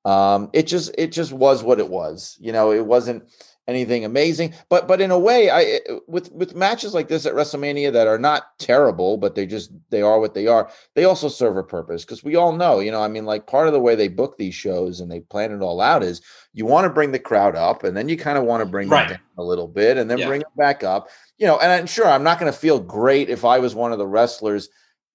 Um 0.05 0.51
it 0.53 0.67
just 0.67 0.95
it 0.97 1.13
just 1.13 1.33
was 1.33 1.63
what 1.63 1.81
it 1.81 1.89
was 1.89 2.37
you 2.41 2.53
know 2.53 2.73
it 2.73 2.87
wasn't 2.87 3.25
anything 3.69 4.05
amazing. 4.05 4.55
But 4.69 4.89
but 4.89 5.01
in 5.01 5.11
a 5.11 5.19
way, 5.19 5.51
I 5.51 5.81
with 6.09 6.33
with 6.33 6.57
matches 6.57 6.95
like 6.95 7.07
this 7.09 7.27
at 7.27 7.35
WrestleMania 7.35 7.93
that 7.93 8.09
are 8.09 8.19
not 8.19 8.59
terrible, 8.59 9.19
but 9.19 9.35
they 9.35 9.47
just 9.47 9.71
they 9.91 10.03
are 10.03 10.19
what 10.19 10.35
they 10.35 10.47
are. 10.47 10.71
They 10.95 11.05
also 11.05 11.29
serve 11.29 11.57
a 11.57 11.63
purpose 11.63 12.05
because 12.05 12.25
we 12.25 12.35
all 12.35 12.53
know, 12.53 12.81
you 12.81 12.91
know, 12.91 13.03
I 13.03 13.09
mean, 13.09 13.27
like 13.27 13.47
part 13.47 13.69
of 13.69 13.75
the 13.75 13.81
way 13.81 13.95
they 13.95 14.09
book 14.09 14.39
these 14.39 14.55
shows 14.55 15.01
and 15.01 15.13
they 15.13 15.21
plan 15.21 15.53
it 15.53 15.63
all 15.63 15.81
out 15.81 16.03
is 16.03 16.23
you 16.55 16.67
want 16.67 16.87
to 16.87 16.91
bring 16.91 17.13
the 17.13 17.19
crowd 17.19 17.55
up, 17.55 17.85
and 17.85 17.97
then 17.97 18.09
you 18.09 18.17
kind 18.17 18.39
of 18.39 18.45
want 18.45 18.63
to 18.63 18.67
bring 18.67 18.89
right. 18.89 19.09
them 19.09 19.19
down 19.19 19.45
a 19.45 19.49
little 19.49 19.69
bit, 19.69 19.99
and 19.99 20.11
then 20.11 20.19
yeah. 20.19 20.27
bring 20.27 20.41
them 20.41 20.51
back 20.57 20.83
up. 20.83 21.09
You 21.37 21.47
know, 21.47 21.59
and 21.59 21.71
I'm 21.71 21.87
sure 21.87 22.09
I'm 22.09 22.25
not 22.25 22.41
going 22.41 22.51
to 22.51 22.59
feel 22.59 22.81
great 22.81 23.29
if 23.29 23.45
I 23.45 23.59
was 23.59 23.75
one 23.75 23.93
of 23.93 23.99
the 23.99 24.07
wrestlers 24.07 24.69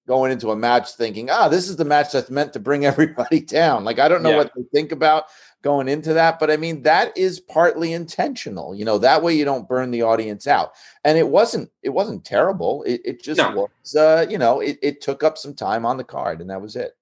going 0.06 0.30
into 0.30 0.50
a 0.50 0.56
match 0.56 0.92
thinking, 0.92 1.30
ah, 1.30 1.48
this 1.48 1.68
is 1.68 1.76
the 1.76 1.84
match 1.84 2.12
that's 2.12 2.30
meant 2.30 2.52
to 2.52 2.60
bring 2.60 2.84
everybody 2.86 3.40
down. 3.40 3.84
Like 3.84 3.98
I 3.98 4.08
don't 4.08 4.22
know 4.22 4.30
yeah. 4.30 4.36
what 4.36 4.52
they 4.56 4.62
think 4.72 4.92
about 4.92 5.24
going 5.64 5.88
into 5.88 6.12
that. 6.12 6.38
But 6.38 6.50
I 6.50 6.56
mean, 6.58 6.82
that 6.82 7.16
is 7.16 7.40
partly 7.40 7.94
intentional. 7.94 8.74
You 8.74 8.84
know, 8.84 8.98
that 8.98 9.22
way 9.22 9.34
you 9.34 9.46
don't 9.46 9.66
burn 9.66 9.90
the 9.90 10.02
audience 10.02 10.46
out. 10.46 10.72
And 11.04 11.18
it 11.18 11.28
wasn't 11.28 11.70
it 11.82 11.88
wasn't 11.88 12.24
terrible. 12.24 12.84
It, 12.84 13.00
it 13.04 13.22
just 13.22 13.38
no. 13.38 13.68
was 13.82 13.96
uh, 13.96 14.26
you 14.28 14.38
know, 14.38 14.60
it, 14.60 14.78
it 14.82 15.00
took 15.00 15.24
up 15.24 15.38
some 15.38 15.54
time 15.54 15.84
on 15.84 15.96
the 15.96 16.04
card 16.04 16.40
and 16.40 16.50
that 16.50 16.60
was 16.60 16.76
it. 16.76 16.96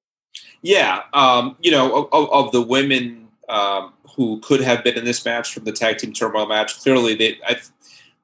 Yeah. 0.63 1.03
Um, 1.13 1.57
you 1.61 1.73
know, 1.73 2.09
of, 2.13 2.31
of 2.31 2.53
the 2.53 2.63
women 2.63 3.29
um, 3.49 3.93
who 4.17 4.41
could 4.41 4.63
have 4.63 4.83
been 4.85 4.97
in 4.97 5.05
this 5.05 5.25
match 5.25 5.53
from 5.53 5.65
the 5.65 5.73
tag 5.73 5.99
team 5.99 6.13
turmoil 6.13 6.47
match, 6.47 6.81
clearly 6.81 7.15
they 7.15 7.39
I 7.47 7.61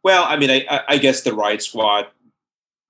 well, 0.05 0.25
I 0.27 0.37
mean, 0.37 0.51
I, 0.51 0.83
I 0.89 0.99
guess 0.99 1.23
the 1.23 1.35
Riot 1.35 1.63
Squad 1.63 2.07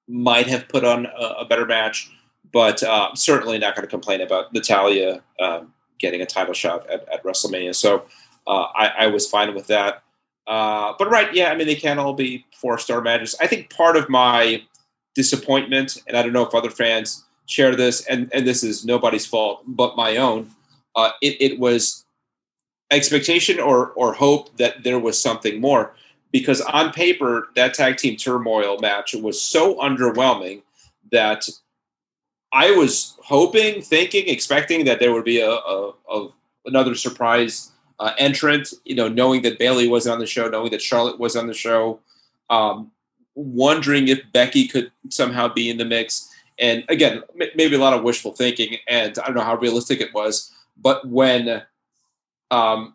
might 0.07 0.47
have 0.47 0.69
put 0.69 0.85
on 0.85 1.07
a, 1.07 1.41
a 1.41 1.45
better 1.47 1.65
match, 1.65 2.11
but 2.53 2.83
uh, 2.83 3.15
certainly 3.15 3.59
not 3.59 3.75
going 3.75 3.87
to 3.87 3.91
complain 3.91 4.21
about 4.21 4.53
Natalya 4.53 5.23
um, 5.41 5.73
getting 5.99 6.21
a 6.21 6.27
title 6.27 6.55
shot 6.55 6.89
at, 6.91 7.09
at 7.13 7.23
WrestleMania. 7.23 7.75
So 7.75 8.05
uh, 8.47 8.67
I, 8.75 8.89
I, 9.01 9.07
was 9.09 9.29
fine 9.29 9.55
with 9.55 9.67
that. 9.67 10.03
Uh, 10.47 10.95
but 10.99 11.11
right, 11.11 11.33
yeah, 11.35 11.51
I 11.51 11.57
mean 11.57 11.67
they 11.67 11.75
can't 11.75 12.01
all 12.01 12.15
be 12.15 12.47
four 12.55 12.79
star 12.79 13.01
matches. 13.01 13.35
I 13.41 13.47
think 13.47 13.71
part 13.71 13.97
of 13.97 14.09
my 14.09 14.63
disappointment, 15.15 16.03
and 16.07 16.17
I 16.17 16.23
don't 16.23 16.33
know 16.33 16.47
if 16.47 16.55
other 16.55 16.71
fans 16.71 17.25
share 17.47 17.77
this, 17.77 18.07
and 18.07 18.31
and 18.33 18.47
this 18.47 18.63
is 18.63 18.85
nobody's 18.85 19.27
fault 19.27 19.63
but 19.67 19.97
my 19.97 20.17
own. 20.17 20.51
Uh, 20.97 21.11
it, 21.21 21.37
it 21.41 21.59
was 21.59 22.05
expectation 22.91 23.61
or 23.61 23.91
or 23.91 24.15
hope 24.15 24.57
that 24.57 24.83
there 24.83 24.99
was 24.99 25.21
something 25.21 25.61
more 25.61 25.95
because 26.33 26.61
on 26.63 26.93
paper 26.93 27.49
that 27.55 27.75
tag 27.75 27.97
team 27.97 28.17
turmoil 28.17 28.79
match 28.79 29.15
was 29.15 29.41
so 29.41 29.77
underwhelming 29.77 30.63
that 31.13 31.49
I 32.53 32.71
was 32.71 33.17
hoping, 33.23 33.83
thinking, 33.83 34.27
expecting 34.27 34.85
that 34.87 35.01
there 35.01 35.13
would 35.13 35.25
be 35.25 35.41
a, 35.41 35.51
a, 35.51 35.93
a 36.11 36.29
another 36.67 36.95
surprise 36.95 37.73
uh, 38.01 38.13
entrant. 38.19 38.73
You 38.85 38.95
know, 38.95 39.09
knowing 39.09 39.43
that 39.43 39.59
Bayley 39.59 39.89
was 39.89 40.07
on 40.07 40.19
the 40.19 40.27
show, 40.27 40.49
knowing 40.49 40.71
that 40.71 40.83
Charlotte 40.83 41.19
was 41.19 41.37
on 41.37 41.47
the 41.47 41.55
show, 41.55 42.01
um, 42.49 42.91
wondering 43.35 44.09
if 44.09 44.21
Becky 44.33 44.67
could 44.67 44.91
somehow 45.11 45.49
be 45.49 45.71
in 45.71 45.77
the 45.77 45.85
mix. 45.85 46.35
And 46.59 46.85
again, 46.89 47.23
m- 47.41 47.51
maybe 47.55 47.77
a 47.77 47.79
lot 47.79 47.93
of 47.93 48.03
wishful 48.03 48.33
thinking, 48.33 48.77
and 48.89 49.19
I 49.19 49.27
don't 49.27 49.37
know 49.37 49.43
how 49.43 49.57
realistic 49.57 50.01
it 50.01 50.15
was. 50.15 50.53
But 50.81 51.07
when 51.07 51.63
um, 52.51 52.95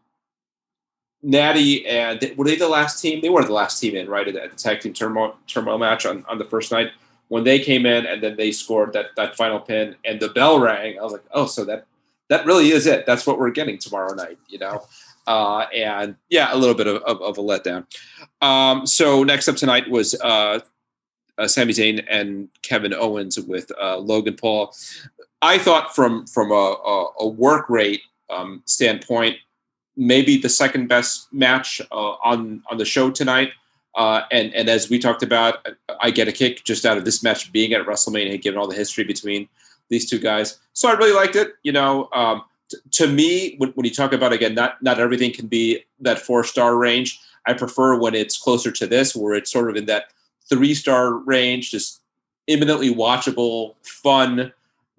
Natty 1.21 1.85
and 1.85 2.33
were 2.35 2.45
they 2.45 2.55
the 2.55 2.67
last 2.67 3.01
team? 3.01 3.21
They 3.21 3.29
were 3.29 3.43
the 3.45 3.53
last 3.53 3.79
team 3.79 3.95
in, 3.95 4.09
right, 4.09 4.27
at 4.27 4.51
the 4.51 4.57
tag 4.57 4.81
team 4.81 4.93
turmoil, 4.93 5.35
turmoil 5.47 5.77
match 5.77 6.05
on, 6.05 6.25
on 6.27 6.39
the 6.39 6.45
first 6.45 6.71
night 6.71 6.91
when 7.27 7.43
they 7.43 7.59
came 7.59 7.85
in 7.85 8.05
and 8.05 8.21
then 8.21 8.35
they 8.35 8.51
scored 8.51 8.93
that 8.93 9.15
that 9.15 9.35
final 9.35 9.59
pin 9.59 9.95
and 10.05 10.19
the 10.19 10.29
bell 10.29 10.59
rang, 10.59 10.99
I 10.99 11.03
was 11.03 11.13
like, 11.13 11.25
oh, 11.31 11.45
so 11.45 11.65
that 11.65 11.85
that 12.29 12.45
really 12.45 12.71
is 12.71 12.87
it. 12.87 13.05
That's 13.05 13.25
what 13.27 13.39
we're 13.39 13.51
getting 13.51 13.77
tomorrow 13.77 14.13
night, 14.13 14.37
you 14.47 14.59
know. 14.59 14.85
Uh, 15.25 15.65
and 15.73 16.15
yeah, 16.29 16.53
a 16.53 16.57
little 16.57 16.75
bit 16.75 16.87
of, 16.87 17.01
of, 17.03 17.21
of 17.21 17.37
a 17.37 17.41
letdown. 17.41 17.85
Um, 18.41 18.85
so 18.85 19.23
next 19.23 19.47
up 19.47 19.55
tonight 19.55 19.89
was 19.89 20.15
uh, 20.21 20.59
uh, 21.37 21.47
Sami 21.47 21.73
Zayn 21.73 22.05
and 22.09 22.49
Kevin 22.61 22.93
Owens 22.93 23.39
with 23.39 23.71
uh, 23.81 23.97
Logan 23.97 24.35
Paul. 24.35 24.73
I 25.41 25.57
thought 25.57 25.95
from 25.95 26.25
from 26.27 26.51
a, 26.51 26.53
a, 26.53 27.07
a 27.21 27.27
work 27.27 27.69
rate 27.69 28.01
um, 28.29 28.61
standpoint, 28.65 29.37
maybe 29.95 30.37
the 30.37 30.49
second 30.49 30.87
best 30.87 31.31
match 31.33 31.81
uh, 31.91 32.15
on 32.23 32.63
on 32.69 32.77
the 32.77 32.85
show 32.85 33.09
tonight. 33.09 33.51
Uh, 33.95 34.21
and 34.31 34.53
and 34.53 34.69
as 34.69 34.89
we 34.89 34.97
talked 34.97 35.23
about, 35.23 35.67
I 36.01 36.11
get 36.11 36.27
a 36.27 36.31
kick 36.31 36.63
just 36.63 36.85
out 36.85 36.97
of 36.97 37.05
this 37.05 37.21
match 37.23 37.51
being 37.51 37.73
at 37.73 37.85
WrestleMania, 37.85 38.41
given 38.41 38.59
all 38.59 38.67
the 38.67 38.75
history 38.75 39.03
between 39.03 39.47
these 39.89 40.09
two 40.09 40.19
guys. 40.19 40.59
So 40.73 40.89
I 40.89 40.93
really 40.93 41.13
liked 41.13 41.35
it. 41.35 41.53
You 41.63 41.73
know, 41.73 42.09
um, 42.13 42.43
t- 42.69 42.77
to 42.91 43.07
me, 43.07 43.55
when, 43.57 43.69
when 43.71 43.85
you 43.85 43.93
talk 43.93 44.13
about 44.13 44.33
again, 44.33 44.55
not 44.55 44.81
not 44.81 44.99
everything 44.99 45.31
can 45.31 45.47
be 45.47 45.83
that 45.99 46.19
four 46.19 46.43
star 46.43 46.75
range. 46.77 47.19
I 47.45 47.53
prefer 47.53 47.99
when 47.99 48.15
it's 48.15 48.37
closer 48.37 48.71
to 48.71 48.87
this, 48.87 49.15
where 49.15 49.33
it's 49.35 49.51
sort 49.51 49.69
of 49.69 49.75
in 49.75 49.85
that 49.85 50.05
three 50.49 50.73
star 50.73 51.13
range, 51.13 51.71
just 51.71 52.01
imminently 52.47 52.93
watchable, 52.93 53.75
fun, 53.83 54.51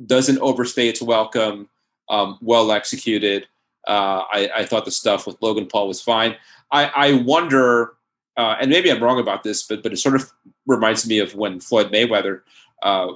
doesn't 0.07 0.39
overstay 0.39 0.89
its 0.89 1.03
welcome, 1.03 1.69
um, 2.09 2.39
well 2.41 2.73
executed. 2.73 3.47
Uh, 3.87 4.25
I, 4.33 4.51
I, 4.57 4.65
thought 4.65 4.87
the 4.87 4.91
stuff 4.91 5.27
with 5.27 5.37
Logan 5.43 5.66
Paul 5.66 5.89
was 5.89 6.01
fine. 6.01 6.37
I, 6.73 6.87
I 6.87 7.12
wonder 7.12 7.93
uh, 8.36 8.56
and 8.61 8.70
maybe 8.70 8.90
I'm 8.90 9.02
wrong 9.02 9.20
about 9.20 9.43
this, 9.43 9.62
but 9.62 9.82
but 9.82 9.93
it 9.93 9.98
sort 9.98 10.16
of 10.16 10.31
reminds 10.66 11.06
me 11.06 11.19
of 11.19 11.35
when 11.35 11.61
Floyd 11.61 11.93
Mayweather 11.93 12.40
uh, 12.82 13.12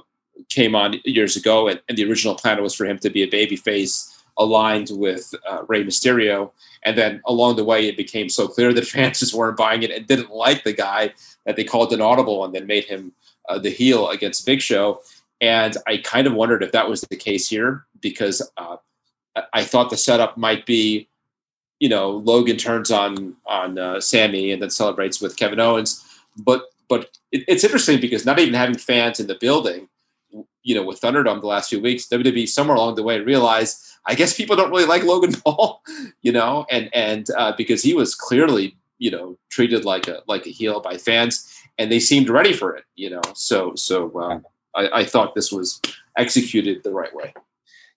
came 0.49 0.75
on 0.75 0.99
years 1.03 1.35
ago, 1.35 1.67
and, 1.67 1.81
and, 1.89 1.97
the 1.97 2.09
original 2.09 2.35
plan 2.35 2.61
was 2.63 2.73
for 2.73 2.85
him 2.85 2.97
to 2.99 3.09
be 3.09 3.23
a 3.23 3.29
babyface 3.29 4.07
aligned 4.37 4.89
with 4.91 5.33
uh, 5.49 5.63
Rey 5.67 5.83
Mysterio, 5.83 6.51
and 6.83 6.97
then 6.97 7.21
along 7.25 7.57
the 7.57 7.65
way, 7.65 7.87
it 7.87 7.97
became 7.97 8.29
so 8.29 8.47
clear 8.47 8.73
that 8.73 8.87
fans 8.87 9.19
just 9.19 9.33
weren't 9.33 9.57
buying 9.57 9.83
it 9.83 9.91
and 9.91 10.07
didn't 10.07 10.31
like 10.31 10.63
the 10.63 10.73
guy 10.73 11.13
that 11.45 11.55
they 11.55 11.63
called 11.63 11.91
an 11.91 12.01
audible, 12.01 12.45
and 12.45 12.53
then 12.53 12.65
made 12.65 12.85
him 12.85 13.11
uh, 13.49 13.59
the 13.59 13.69
heel 13.69 14.09
against 14.09 14.45
Big 14.45 14.61
Show. 14.61 15.01
And 15.41 15.75
I 15.87 15.97
kind 15.97 16.27
of 16.27 16.33
wondered 16.33 16.63
if 16.63 16.71
that 16.73 16.89
was 16.89 17.01
the 17.01 17.15
case 17.15 17.47
here 17.49 17.85
because 18.01 18.41
uh, 18.57 18.77
I 19.53 19.63
thought 19.63 19.89
the 19.89 19.97
setup 19.97 20.37
might 20.37 20.65
be 20.65 21.09
you 21.79 21.89
know 21.89 22.11
Logan 22.11 22.57
turns 22.57 22.91
on 22.91 23.35
on 23.45 23.77
uh, 23.77 24.01
Sami 24.01 24.51
and 24.51 24.61
then 24.61 24.69
celebrates 24.69 25.21
with 25.21 25.37
Kevin 25.37 25.59
Owens. 25.59 26.03
But 26.37 26.65
but 26.87 27.17
it, 27.31 27.43
it's 27.47 27.63
interesting 27.63 27.99
because 27.99 28.25
not 28.25 28.39
even 28.39 28.53
having 28.53 28.77
fans 28.77 29.19
in 29.19 29.27
the 29.27 29.35
building, 29.35 29.89
you 30.63 30.75
know, 30.75 30.83
with 30.83 31.01
Thunderdome 31.01 31.41
the 31.41 31.47
last 31.47 31.69
few 31.69 31.81
weeks, 31.81 32.07
WWE 32.07 32.47
somewhere 32.47 32.75
along 32.75 32.95
the 32.95 33.03
way 33.03 33.19
realized 33.19 33.85
I 34.05 34.15
guess 34.15 34.35
people 34.35 34.55
don't 34.55 34.71
really 34.71 34.85
like 34.85 35.03
Logan 35.03 35.33
Paul, 35.45 35.81
you 36.21 36.31
know, 36.31 36.65
and 36.69 36.89
and 36.93 37.27
uh, 37.37 37.53
because 37.55 37.83
he 37.83 37.93
was 37.93 38.15
clearly 38.15 38.75
you 38.97 39.11
know 39.11 39.37
treated 39.49 39.85
like 39.85 40.07
a 40.07 40.21
like 40.27 40.45
a 40.45 40.49
heel 40.49 40.81
by 40.81 40.97
fans, 40.97 41.47
and 41.77 41.91
they 41.91 41.99
seemed 41.99 42.29
ready 42.29 42.53
for 42.53 42.75
it, 42.75 42.85
you 42.95 43.09
know. 43.09 43.21
So 43.35 43.75
so 43.75 44.19
um, 44.19 44.45
I, 44.75 44.89
I 44.99 45.05
thought 45.05 45.35
this 45.35 45.51
was 45.51 45.81
executed 46.17 46.83
the 46.83 46.91
right 46.91 47.13
way. 47.15 47.33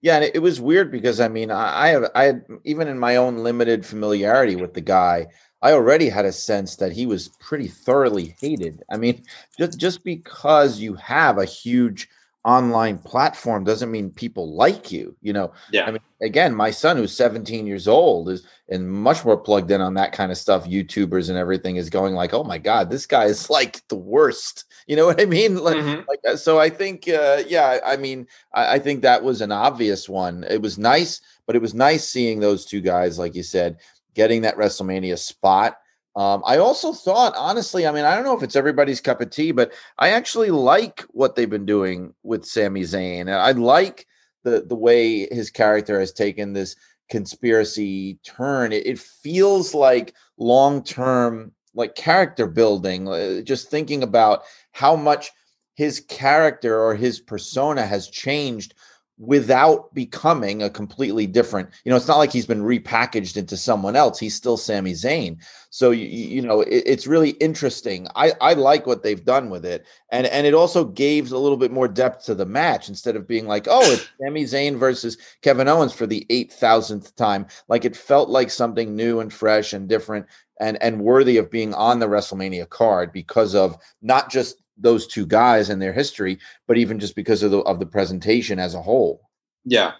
Yeah, 0.02 0.16
and 0.16 0.24
it, 0.34 0.40
was 0.42 0.60
weird 0.60 0.90
because 0.90 1.20
I 1.20 1.28
mean, 1.28 1.50
I, 1.50 1.84
I 1.84 1.88
have 1.88 2.10
I 2.14 2.24
had 2.24 2.44
even 2.64 2.88
in 2.88 2.98
my 2.98 3.16
own 3.16 3.38
limited 3.38 3.86
familiarity 3.86 4.56
with 4.56 4.74
the 4.74 4.80
guy, 4.80 5.28
I 5.62 5.72
already 5.72 6.08
had 6.08 6.24
a 6.24 6.32
sense 6.32 6.76
that 6.76 6.90
he 6.92 7.06
was 7.06 7.28
pretty 7.40 7.68
thoroughly 7.68 8.34
hated. 8.40 8.82
I 8.90 8.96
mean, 8.96 9.22
just 9.56 9.78
just 9.78 10.02
because 10.04 10.80
you 10.80 10.94
have 10.94 11.38
a 11.38 11.44
huge 11.44 12.08
online 12.44 12.98
platform 12.98 13.62
doesn't 13.62 13.90
mean 13.90 14.10
people 14.10 14.54
like 14.54 14.90
you 14.90 15.16
you 15.22 15.32
know? 15.32 15.52
Yeah. 15.70 15.86
I 15.86 15.92
mean 15.92 16.00
again 16.20 16.54
my 16.54 16.70
son 16.70 16.96
who's 16.96 17.14
17 17.14 17.66
years 17.66 17.86
old 17.86 18.28
is 18.28 18.46
and 18.68 18.90
much 18.90 19.24
more 19.24 19.36
plugged 19.36 19.70
in 19.70 19.80
on 19.80 19.94
that 19.94 20.12
kind 20.12 20.32
of 20.32 20.38
stuff 20.38 20.66
youtubers 20.66 21.28
and 21.28 21.38
everything 21.38 21.76
is 21.76 21.90
going 21.90 22.14
like 22.14 22.34
oh 22.34 22.44
my 22.44 22.58
god 22.58 22.90
this 22.90 23.06
guy 23.06 23.24
is 23.24 23.50
like 23.50 23.86
the 23.88 23.96
worst. 23.96 24.64
You 24.88 24.96
know 24.96 25.06
what 25.06 25.20
i 25.20 25.26
mean? 25.26 25.58
Like, 25.58 25.76
mm-hmm. 25.76 26.02
like 26.08 26.18
uh, 26.28 26.36
so 26.36 26.58
i 26.58 26.68
think 26.68 27.08
uh, 27.08 27.44
yeah 27.46 27.78
i 27.86 27.96
mean 27.96 28.26
I, 28.52 28.74
I 28.74 28.78
think 28.80 29.02
that 29.02 29.22
was 29.22 29.40
an 29.40 29.52
obvious 29.52 30.08
one. 30.08 30.44
It 30.50 30.60
was 30.60 30.76
nice 30.76 31.20
but 31.46 31.54
it 31.54 31.62
was 31.62 31.72
nice 31.72 32.08
seeing 32.08 32.40
those 32.40 32.64
two 32.64 32.80
guys 32.80 33.18
like 33.18 33.36
you 33.36 33.44
said 33.44 33.78
getting 34.14 34.42
that 34.42 34.56
wrestlemania 34.56 35.18
spot 35.18 35.78
um, 36.14 36.42
I 36.44 36.58
also 36.58 36.92
thought, 36.92 37.34
honestly, 37.36 37.86
I 37.86 37.92
mean, 37.92 38.04
I 38.04 38.14
don't 38.14 38.24
know 38.24 38.36
if 38.36 38.42
it's 38.42 38.56
everybody's 38.56 39.00
cup 39.00 39.20
of 39.20 39.30
tea, 39.30 39.52
but 39.52 39.72
I 39.98 40.10
actually 40.10 40.50
like 40.50 41.02
what 41.10 41.34
they've 41.34 41.48
been 41.48 41.66
doing 41.66 42.12
with 42.22 42.44
Sami 42.44 42.82
Zayn. 42.82 43.32
I 43.32 43.52
like 43.52 44.06
the 44.44 44.62
the 44.66 44.74
way 44.74 45.26
his 45.32 45.50
character 45.50 45.98
has 46.00 46.12
taken 46.12 46.52
this 46.52 46.76
conspiracy 47.08 48.18
turn. 48.24 48.72
It, 48.72 48.86
it 48.86 48.98
feels 48.98 49.72
like 49.72 50.14
long 50.36 50.84
term, 50.84 51.52
like 51.74 51.94
character 51.94 52.46
building. 52.46 53.08
Uh, 53.08 53.40
just 53.40 53.70
thinking 53.70 54.02
about 54.02 54.42
how 54.72 54.96
much 54.96 55.30
his 55.76 56.00
character 56.00 56.78
or 56.78 56.94
his 56.94 57.20
persona 57.20 57.86
has 57.86 58.08
changed 58.08 58.74
without 59.18 59.92
becoming 59.94 60.62
a 60.62 60.70
completely 60.70 61.26
different 61.26 61.68
you 61.84 61.90
know 61.90 61.96
it's 61.96 62.08
not 62.08 62.18
like 62.18 62.32
he's 62.32 62.46
been 62.46 62.62
repackaged 62.62 63.36
into 63.36 63.56
someone 63.56 63.94
else 63.94 64.18
he's 64.18 64.34
still 64.34 64.56
Sami 64.56 64.92
Zayn. 64.92 65.36
So 65.70 65.90
you, 65.90 66.06
you 66.06 66.42
know 66.42 66.62
it, 66.62 66.82
it's 66.86 67.06
really 67.06 67.30
interesting. 67.30 68.08
I 68.16 68.32
i 68.40 68.54
like 68.54 68.86
what 68.86 69.02
they've 69.02 69.24
done 69.24 69.50
with 69.50 69.64
it 69.64 69.86
and 70.10 70.26
and 70.26 70.46
it 70.46 70.54
also 70.54 70.84
gave 70.84 71.30
a 71.30 71.38
little 71.38 71.56
bit 71.56 71.72
more 71.72 71.88
depth 71.88 72.24
to 72.24 72.34
the 72.34 72.46
match 72.46 72.88
instead 72.88 73.16
of 73.16 73.28
being 73.28 73.46
like 73.46 73.66
oh 73.68 73.82
it's 73.92 74.08
Sami 74.20 74.44
Zayn 74.44 74.78
versus 74.78 75.18
Kevin 75.42 75.68
Owens 75.68 75.92
for 75.92 76.06
the 76.06 76.26
8000th 76.30 77.14
time. 77.14 77.46
Like 77.68 77.84
it 77.84 77.96
felt 77.96 78.28
like 78.28 78.50
something 78.50 78.96
new 78.96 79.20
and 79.20 79.32
fresh 79.32 79.72
and 79.72 79.88
different 79.88 80.26
and 80.60 80.80
and 80.82 81.00
worthy 81.00 81.36
of 81.36 81.50
being 81.50 81.74
on 81.74 81.98
the 81.98 82.06
WrestleMania 82.06 82.68
card 82.68 83.12
because 83.12 83.54
of 83.54 83.76
not 84.00 84.30
just 84.30 84.61
those 84.76 85.06
two 85.06 85.26
guys 85.26 85.68
and 85.68 85.80
their 85.80 85.92
history, 85.92 86.38
but 86.66 86.76
even 86.76 86.98
just 86.98 87.14
because 87.14 87.42
of 87.42 87.50
the 87.50 87.58
of 87.60 87.78
the 87.78 87.86
presentation 87.86 88.58
as 88.58 88.74
a 88.74 88.82
whole. 88.82 89.28
Yeah, 89.64 89.92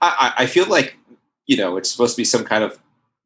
I, 0.00 0.32
I 0.38 0.46
feel 0.46 0.66
like 0.66 0.96
you 1.46 1.56
know 1.56 1.76
it's 1.76 1.90
supposed 1.90 2.16
to 2.16 2.20
be 2.20 2.24
some 2.24 2.44
kind 2.44 2.64
of 2.64 2.78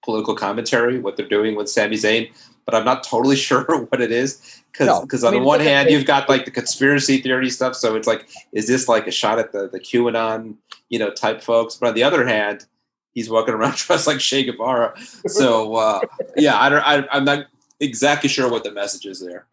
political 0.05 0.35
commentary 0.35 0.99
what 0.99 1.17
they're 1.17 1.29
doing 1.29 1.57
with 1.57 1.69
Sami 1.69 1.97
Zayn, 1.97 2.33
but 2.65 2.75
I'm 2.75 2.85
not 2.85 3.05
totally 3.05 3.37
sure 3.49 3.65
what 3.65 4.01
it 4.01 4.13
is 4.13 4.63
because 4.73 5.01
because 5.01 5.23
no, 5.23 5.29
on 5.29 5.35
I 5.35 5.37
mean, 5.37 5.43
the 5.43 5.49
one 5.49 5.61
hand 5.61 5.91
you've 5.91 6.07
got 6.07 6.29
like 6.29 6.45
the 6.45 6.51
conspiracy 6.51 7.21
theory 7.21 7.51
stuff, 7.51 7.75
so 7.77 7.95
it's 7.95 8.07
like 8.07 8.29
is 8.53 8.67
this 8.67 8.89
like 8.89 9.07
a 9.07 9.13
shot 9.13 9.39
at 9.39 9.53
the 9.53 9.69
the 9.69 9.81
QAnon 9.81 10.57
you 10.89 10.99
know 10.99 11.11
type 11.11 11.43
folks? 11.43 11.77
But 11.77 11.89
on 11.91 11.95
the 11.95 12.03
other 12.03 12.27
hand, 12.27 12.67
he's 13.13 13.31
walking 13.31 13.55
around 13.55 13.77
dressed 13.77 14.07
like 14.07 14.19
Che 14.19 14.45
Guevara, 14.45 14.95
so 15.27 15.75
uh, 15.77 16.01
yeah, 16.37 16.61
I 16.61 16.69
don't 16.69 16.83
I, 16.83 17.07
I'm 17.11 17.25
not 17.25 17.47
exactly 17.81 18.29
sure 18.29 18.51
what 18.51 18.65
the 18.65 18.73
message 18.73 19.07
is 19.07 19.21
there. 19.21 19.47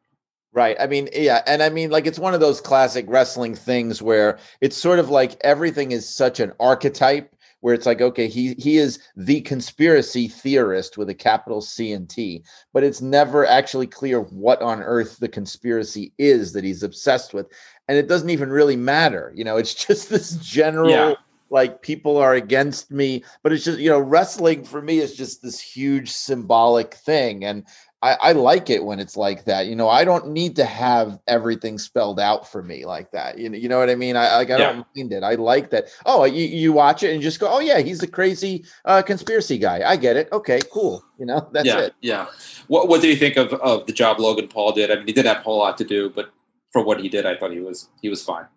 Right. 0.54 0.78
I 0.80 0.86
mean, 0.86 1.10
yeah. 1.14 1.42
And 1.48 1.64
I 1.64 1.70
mean, 1.70 1.90
like, 1.90 2.06
it's 2.06 2.20
one 2.20 2.36
of 2.36 2.40
those 2.40 2.62
classic 2.62 3.06
wrestling 3.08 3.56
things 3.56 4.04
where 4.04 4.38
it's 4.62 4.78
sort 4.78 5.00
of 5.00 5.10
like 5.10 5.36
everything 5.42 5.92
is 5.92 6.08
such 6.08 6.40
an 6.40 6.54
archetype 6.60 7.34
where 7.62 7.74
it's 7.74 7.86
like, 7.86 8.02
okay, 8.02 8.28
he 8.28 8.56
he 8.60 8.78
is 8.78 9.00
the 9.16 9.40
conspiracy 9.42 10.28
theorist 10.28 10.98
with 10.98 11.10
a 11.10 11.14
capital 11.14 11.62
C 11.62 11.94
and 11.94 12.10
T, 12.10 12.44
but 12.74 12.84
it's 12.84 13.02
never 13.02 13.46
actually 13.48 13.88
clear 13.88 14.20
what 14.20 14.62
on 14.62 14.84
earth 14.84 15.18
the 15.20 15.30
conspiracy 15.30 16.12
is 16.18 16.52
that 16.52 16.66
he's 16.66 16.84
obsessed 16.84 17.34
with. 17.34 17.48
And 17.88 17.98
it 17.98 18.10
doesn't 18.10 18.30
even 18.30 18.50
really 18.50 18.76
matter. 18.76 19.32
You 19.34 19.46
know, 19.46 19.56
it's 19.62 19.74
just 19.74 20.10
this 20.10 20.36
general 20.36 20.90
yeah. 20.90 21.14
like 21.50 21.82
people 21.82 22.18
are 22.18 22.34
against 22.34 22.92
me, 22.92 23.24
but 23.42 23.54
it's 23.54 23.64
just, 23.64 23.80
you 23.80 23.90
know, 23.90 24.00
wrestling 24.00 24.66
for 24.66 24.82
me 24.82 25.00
is 25.00 25.16
just 25.16 25.42
this 25.42 25.62
huge 25.62 26.12
symbolic 26.12 26.94
thing. 26.94 27.46
And 27.46 27.66
I, 28.04 28.18
I, 28.22 28.32
like 28.34 28.70
it 28.70 28.84
when 28.84 29.00
it's 29.00 29.16
like 29.16 29.46
that. 29.46 29.68
You 29.68 29.78
know, 29.78 29.88
I 29.88 30.04
don't 30.04 30.28
need 30.28 30.58
to 30.58 30.66
have 30.66 31.20
everything 31.28 31.78
spelled 31.78 32.20
out 32.20 32.46
for 32.52 32.62
me 32.62 32.86
like 32.86 33.12
that. 33.12 33.38
You 33.38 33.50
know, 33.50 33.58
you 33.58 33.70
know 33.70 33.80
what 33.80 33.90
I 33.90 33.96
mean? 33.96 34.18
I 34.18 34.36
like 34.36 34.50
I 34.50 34.58
yeah. 34.58 34.74
don't 34.74 34.88
mind 34.96 35.14
it. 35.14 35.24
I 35.24 35.36
like 35.36 35.70
that. 35.70 35.86
Oh, 36.06 36.26
you, 36.26 36.46
you 36.46 36.74
watch 36.74 37.02
it 37.04 37.14
and 37.14 37.22
just 37.22 37.40
go, 37.40 37.48
oh 37.50 37.60
yeah, 37.60 37.80
he's 37.80 38.04
a 38.04 38.08
crazy 38.08 38.66
uh, 38.84 39.02
conspiracy 39.02 39.58
guy. 39.58 39.90
I 39.90 39.96
get 39.96 40.18
it. 40.18 40.28
Okay, 40.34 40.60
cool. 40.72 41.04
You 41.18 41.26
know, 41.26 41.48
that's 41.54 41.66
yeah, 41.66 41.80
it. 41.80 41.96
Yeah. 42.02 42.28
What 42.68 42.90
What 42.90 43.02
did 43.02 43.08
you 43.08 43.16
think 43.16 43.38
of 43.38 43.54
of 43.54 43.88
the 43.88 43.94
job 43.94 44.20
Logan 44.20 44.50
Paul 44.50 44.74
did? 44.74 44.92
I 44.92 44.96
mean, 44.96 45.08
he 45.08 45.14
did 45.14 45.26
have 45.26 45.38
a 45.38 45.42
whole 45.42 45.60
lot 45.60 45.78
to 45.78 45.86
do, 45.86 46.10
but 46.10 46.34
for 46.74 46.84
what 46.84 47.00
he 47.00 47.08
did, 47.08 47.26
I 47.26 47.38
thought 47.38 47.52
he 47.52 47.62
was 47.62 47.88
he 48.02 48.10
was 48.10 48.22
fine. 48.22 48.48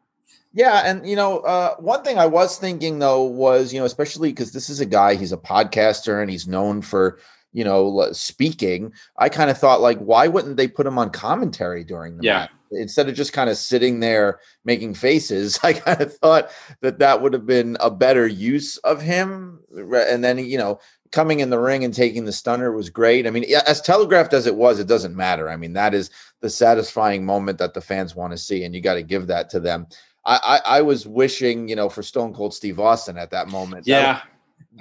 Yeah, 0.55 0.83
and 0.85 1.07
you 1.07 1.15
know, 1.15 1.41
uh, 1.41 1.77
one 1.77 2.03
thing 2.03 2.19
I 2.19 2.27
was 2.27 2.59
thinking 2.59 2.99
though 2.99 3.23
was, 3.23 3.73
you 3.73 3.79
know, 3.79 3.87
especially 3.87 4.31
because 4.31 4.53
this 4.53 4.69
is 4.69 4.81
a 4.81 4.87
guy, 4.87 5.15
he's 5.15 5.33
a 5.33 5.37
podcaster 5.37 6.21
and 6.21 6.31
he's 6.31 6.49
known 6.49 6.83
for 6.83 7.21
you 7.57 7.65
know, 7.65 8.13
speaking, 8.13 8.93
I 9.17 9.31
kind 9.31 9.49
of 9.49 9.57
thought 9.57 9.81
like, 9.81 9.97
why 9.97 10.29
wouldn't 10.29 10.59
they 10.59 10.69
put 10.69 10.87
him 10.87 10.99
on 10.99 11.09
commentary 11.09 11.85
during 11.85 12.19
the 12.19 12.25
yeah. 12.25 12.39
match 12.41 12.51
instead 12.71 13.09
of 13.09 13.15
just 13.15 13.33
kind 13.33 13.49
of 13.49 13.57
sitting 13.57 14.01
there 14.01 14.41
making 14.67 14.93
faces? 14.93 15.59
I 15.63 15.73
kind 15.73 16.03
of 16.03 16.15
thought 16.15 16.51
that 16.83 16.99
that 16.99 17.23
would 17.23 17.33
have 17.33 17.47
been 17.47 17.79
a 17.81 17.91
better 17.91 18.27
use 18.27 18.77
of 18.79 19.01
him. 19.01 19.61
And 19.75 20.23
then 20.23 20.37
you 20.37 20.59
know, 20.59 20.81
coming 21.13 21.41
in 21.41 21.49
the 21.49 21.59
ring 21.59 21.83
and 21.83 21.95
taking 21.95 22.27
the 22.27 22.33
stunner 22.33 22.73
was 22.73 22.91
great. 22.91 23.27
I 23.27 23.31
mean, 23.31 23.47
as 23.67 23.81
telegraphed 23.81 24.35
as 24.35 24.47
it 24.47 24.57
was, 24.57 24.79
it 24.79 24.87
doesn't 24.87 25.17
matter. 25.17 25.49
I 25.49 25.57
mean, 25.57 25.73
that 25.73 25.95
is 25.95 26.11
the 26.43 26.51
satisfying 26.51 27.25
moment 27.25 27.57
that 27.57 27.73
the 27.73 27.81
fans 27.81 28.15
want 28.15 28.33
to 28.33 28.39
see, 28.39 28.65
and 28.65 28.75
you 28.75 28.83
got 28.83 28.95
to 28.95 29.03
give 29.03 29.29
that 29.29 29.49
to 29.51 29.61
them. 29.61 29.87
I, 30.27 30.61
I, 30.67 30.79
I 30.79 30.83
was 30.83 31.07
wishing, 31.07 31.69
you 31.69 31.77
know, 31.77 31.89
for 31.89 32.03
Stone 32.03 32.35
Cold 32.35 32.53
Steve 32.53 32.79
Austin 32.79 33.17
at 33.17 33.31
that 33.31 33.49
moment. 33.49 33.87
Yeah. 33.87 34.03
That 34.03 34.23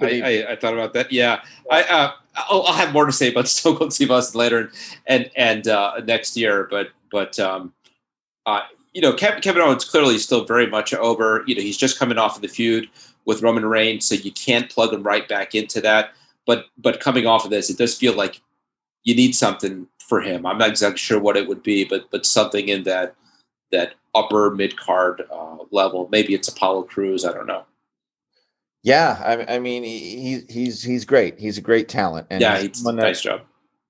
I, 0.00 0.20
I, 0.20 0.52
I, 0.52 0.56
thought 0.56 0.74
about 0.74 0.92
that. 0.94 1.10
Yeah, 1.10 1.42
I 1.70 1.82
uh, 1.82 2.12
I'll, 2.34 2.62
I'll, 2.62 2.74
have 2.74 2.92
more 2.92 3.06
to 3.06 3.12
say 3.12 3.30
about 3.30 3.48
Steve 3.92 4.10
Austin 4.10 4.38
later 4.38 4.70
and 5.06 5.30
and 5.36 5.68
uh, 5.68 6.00
next 6.04 6.36
year. 6.36 6.66
But 6.70 6.90
but 7.10 7.38
um, 7.38 7.72
uh, 8.44 8.62
you 8.92 9.00
know, 9.00 9.12
Kevin, 9.12 9.40
Kevin 9.40 9.62
Owens 9.62 9.84
clearly 9.84 10.18
still 10.18 10.44
very 10.44 10.66
much 10.66 10.94
over. 10.94 11.44
You 11.46 11.54
know, 11.54 11.62
he's 11.62 11.76
just 11.76 11.98
coming 11.98 12.18
off 12.18 12.36
of 12.36 12.42
the 12.42 12.48
feud 12.48 12.88
with 13.24 13.42
Roman 13.42 13.66
Reigns, 13.66 14.06
so 14.06 14.14
you 14.14 14.32
can't 14.32 14.70
plug 14.70 14.92
him 14.92 15.02
right 15.02 15.28
back 15.28 15.54
into 15.54 15.80
that. 15.82 16.12
But 16.46 16.66
but 16.78 17.00
coming 17.00 17.26
off 17.26 17.44
of 17.44 17.50
this, 17.50 17.70
it 17.70 17.78
does 17.78 17.96
feel 17.96 18.14
like 18.14 18.40
you 19.04 19.14
need 19.14 19.34
something 19.34 19.86
for 20.00 20.20
him. 20.20 20.46
I'm 20.46 20.58
not 20.58 20.68
exactly 20.68 20.98
sure 20.98 21.20
what 21.20 21.36
it 21.36 21.48
would 21.48 21.62
be, 21.62 21.84
but 21.84 22.10
but 22.10 22.26
something 22.26 22.68
in 22.68 22.84
that 22.84 23.14
that 23.72 23.94
upper 24.14 24.50
mid 24.50 24.76
card 24.76 25.24
uh, 25.30 25.56
level. 25.70 26.08
Maybe 26.10 26.34
it's 26.34 26.48
Apollo 26.48 26.84
Crews. 26.84 27.24
I 27.24 27.32
don't 27.32 27.46
know. 27.46 27.64
Yeah, 28.86 29.20
I, 29.24 29.56
I 29.56 29.58
mean, 29.58 29.82
he, 29.82 30.42
he's 30.48 30.80
he's 30.80 31.04
great. 31.04 31.40
He's 31.40 31.58
a 31.58 31.60
great 31.60 31.88
talent. 31.88 32.28
And 32.30 32.40
yeah, 32.40 32.60
he's 32.60 32.84
nice 32.84 33.20
job. 33.20 33.40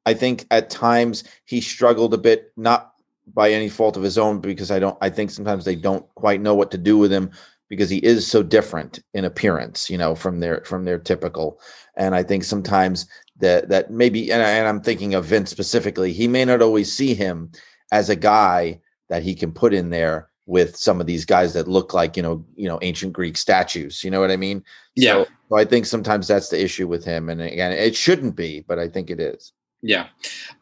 I 0.07 0.15
think 0.15 0.47
at 0.51 0.71
times 0.71 1.23
he 1.45 1.61
struggled 1.61 2.15
a 2.15 2.19
bit, 2.19 2.51
not 2.57 2.95
by 3.35 3.51
any 3.51 3.69
fault 3.69 3.99
of 3.99 4.03
his 4.03 4.17
own, 4.17 4.41
because 4.41 4.71
I 4.71 4.79
don't. 4.79 4.97
I 5.03 5.11
think 5.11 5.31
sometimes 5.31 5.67
they 5.67 5.77
don't 5.77 6.07
quite 6.15 6.41
know 6.41 6.55
what 6.55 6.71
to 6.71 6.79
do 6.79 6.97
with 6.97 7.13
him 7.13 7.31
because 7.69 7.91
he 7.91 7.99
is 7.99 8.27
so 8.27 8.43
different 8.43 9.01
in 9.13 9.27
appearance, 9.27 9.91
you 9.91 9.99
know, 9.99 10.15
from 10.15 10.41
their 10.41 10.63
from 10.65 10.87
their 10.87 10.99
typical. 10.99 11.61
And 11.99 12.15
I 12.15 12.23
think 12.23 12.43
sometimes 12.43 13.07
that 13.37 13.69
that 13.69 13.91
maybe, 13.91 14.33
and, 14.33 14.43
I, 14.43 14.49
and 14.53 14.67
I'm 14.67 14.81
thinking 14.81 15.13
of 15.13 15.27
Vince 15.27 15.51
specifically, 15.51 16.15
he 16.15 16.27
may 16.27 16.47
not 16.47 16.63
always 16.63 16.91
see 16.91 17.13
him 17.13 17.53
as 17.93 18.09
a 18.09 18.17
guy 18.17 18.81
that 19.11 19.23
he 19.23 19.35
can 19.35 19.53
put 19.53 19.75
in 19.75 19.91
there 19.91 20.31
with 20.47 20.77
some 20.77 21.01
of 21.01 21.07
these 21.07 21.25
guys 21.25 21.53
that 21.55 21.69
look 21.69 21.93
like 21.93 22.17
you 22.17 22.23
know 22.23 22.45
you 22.55 22.69
know 22.69 22.79
ancient 22.83 23.13
greek 23.13 23.37
statues 23.37 24.03
you 24.05 24.11
know 24.11 24.21
what 24.21 24.31
i 24.31 24.37
mean? 24.37 24.65
Yeah. 24.95 25.13
so, 25.13 25.27
so 25.49 25.57
i 25.57 25.65
think 25.65 25.87
sometimes 25.87 26.29
that's 26.29 26.49
the 26.49 26.63
issue 26.63 26.89
with 26.89 27.05
him 27.05 27.29
and 27.29 27.41
again 27.41 27.73
it 27.73 27.97
shouldn't 27.97 28.37
be 28.37 28.65
but 28.67 28.79
i 28.79 28.89
think 28.89 29.11
it 29.11 29.21
is. 29.21 29.53
Yeah. 29.83 30.07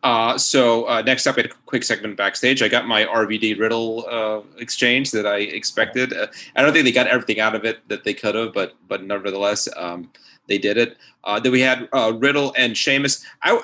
Uh, 0.02 0.36
so 0.36 0.86
uh, 0.86 1.01
next 1.01 1.27
up 1.27 1.36
we 1.36 1.43
had 1.43 1.51
a 1.51 1.55
quick 1.66 1.85
segment 1.85 2.16
backstage. 2.16 2.62
I 2.62 2.69
got 2.69 2.86
my 2.86 3.05
rvd 3.05 3.59
riddle 3.59 4.05
uh, 4.11 4.40
exchange 4.59 5.12
that 5.12 5.27
i 5.27 5.39
expected. 5.39 6.12
Uh, 6.12 6.27
i 6.56 6.62
don't 6.62 6.73
think 6.73 6.85
they 6.85 6.93
got 6.93 7.06
everything 7.06 7.40
out 7.40 7.55
of 7.55 7.65
it 7.65 7.86
that 7.89 8.05
they 8.05 8.12
could 8.12 8.35
have 8.35 8.52
but 8.52 8.74
but 8.89 9.05
nevertheless 9.05 9.69
um, 9.77 10.11
they 10.48 10.59
did 10.59 10.77
it. 10.77 10.97
Uh, 11.24 11.40
then 11.40 11.52
we 11.52 11.61
had 11.61 11.89
uh, 11.93 12.12
riddle 12.19 12.52
and 12.56 12.77
Sheamus. 12.77 13.24
I, 13.43 13.61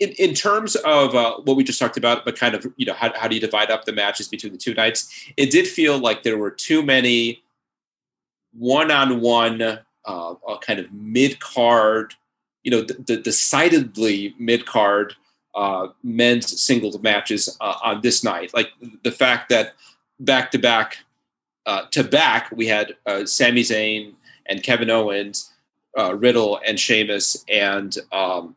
in, 0.00 0.10
in 0.10 0.34
terms 0.34 0.76
of 0.76 1.14
uh, 1.14 1.36
what 1.38 1.56
we 1.56 1.64
just 1.64 1.78
talked 1.78 1.96
about, 1.96 2.24
but 2.24 2.36
kind 2.36 2.54
of, 2.54 2.66
you 2.76 2.86
know, 2.86 2.94
how, 2.94 3.12
how 3.16 3.28
do 3.28 3.34
you 3.34 3.40
divide 3.40 3.70
up 3.70 3.84
the 3.84 3.92
matches 3.92 4.28
between 4.28 4.52
the 4.52 4.58
two 4.58 4.74
nights? 4.74 5.30
It 5.36 5.50
did 5.50 5.66
feel 5.66 5.98
like 5.98 6.22
there 6.22 6.38
were 6.38 6.50
too 6.50 6.82
many 6.82 7.42
one 8.52 8.90
on 8.90 9.20
one, 9.20 9.80
kind 10.60 10.80
of 10.80 10.92
mid 10.92 11.40
card, 11.40 12.14
you 12.62 12.70
know, 12.70 12.82
the, 12.82 12.94
the 12.94 13.16
decidedly 13.16 14.34
mid 14.38 14.66
card 14.66 15.14
uh, 15.54 15.88
men's 16.02 16.60
singles 16.60 16.98
matches 17.00 17.56
uh, 17.60 17.74
on 17.82 18.00
this 18.02 18.22
night. 18.22 18.52
Like 18.54 18.70
the 19.02 19.10
fact 19.10 19.48
that 19.48 19.74
back 20.20 20.50
to 20.52 20.58
back 20.58 20.98
uh, 21.66 21.82
to 21.90 22.04
back, 22.04 22.50
we 22.52 22.66
had 22.66 22.96
uh, 23.06 23.26
Sami 23.26 23.62
Zayn 23.62 24.14
and 24.46 24.62
Kevin 24.62 24.90
Owens, 24.90 25.52
uh, 25.98 26.14
Riddle 26.14 26.60
and 26.66 26.78
Sheamus 26.78 27.44
and 27.48 27.96
um, 28.12 28.56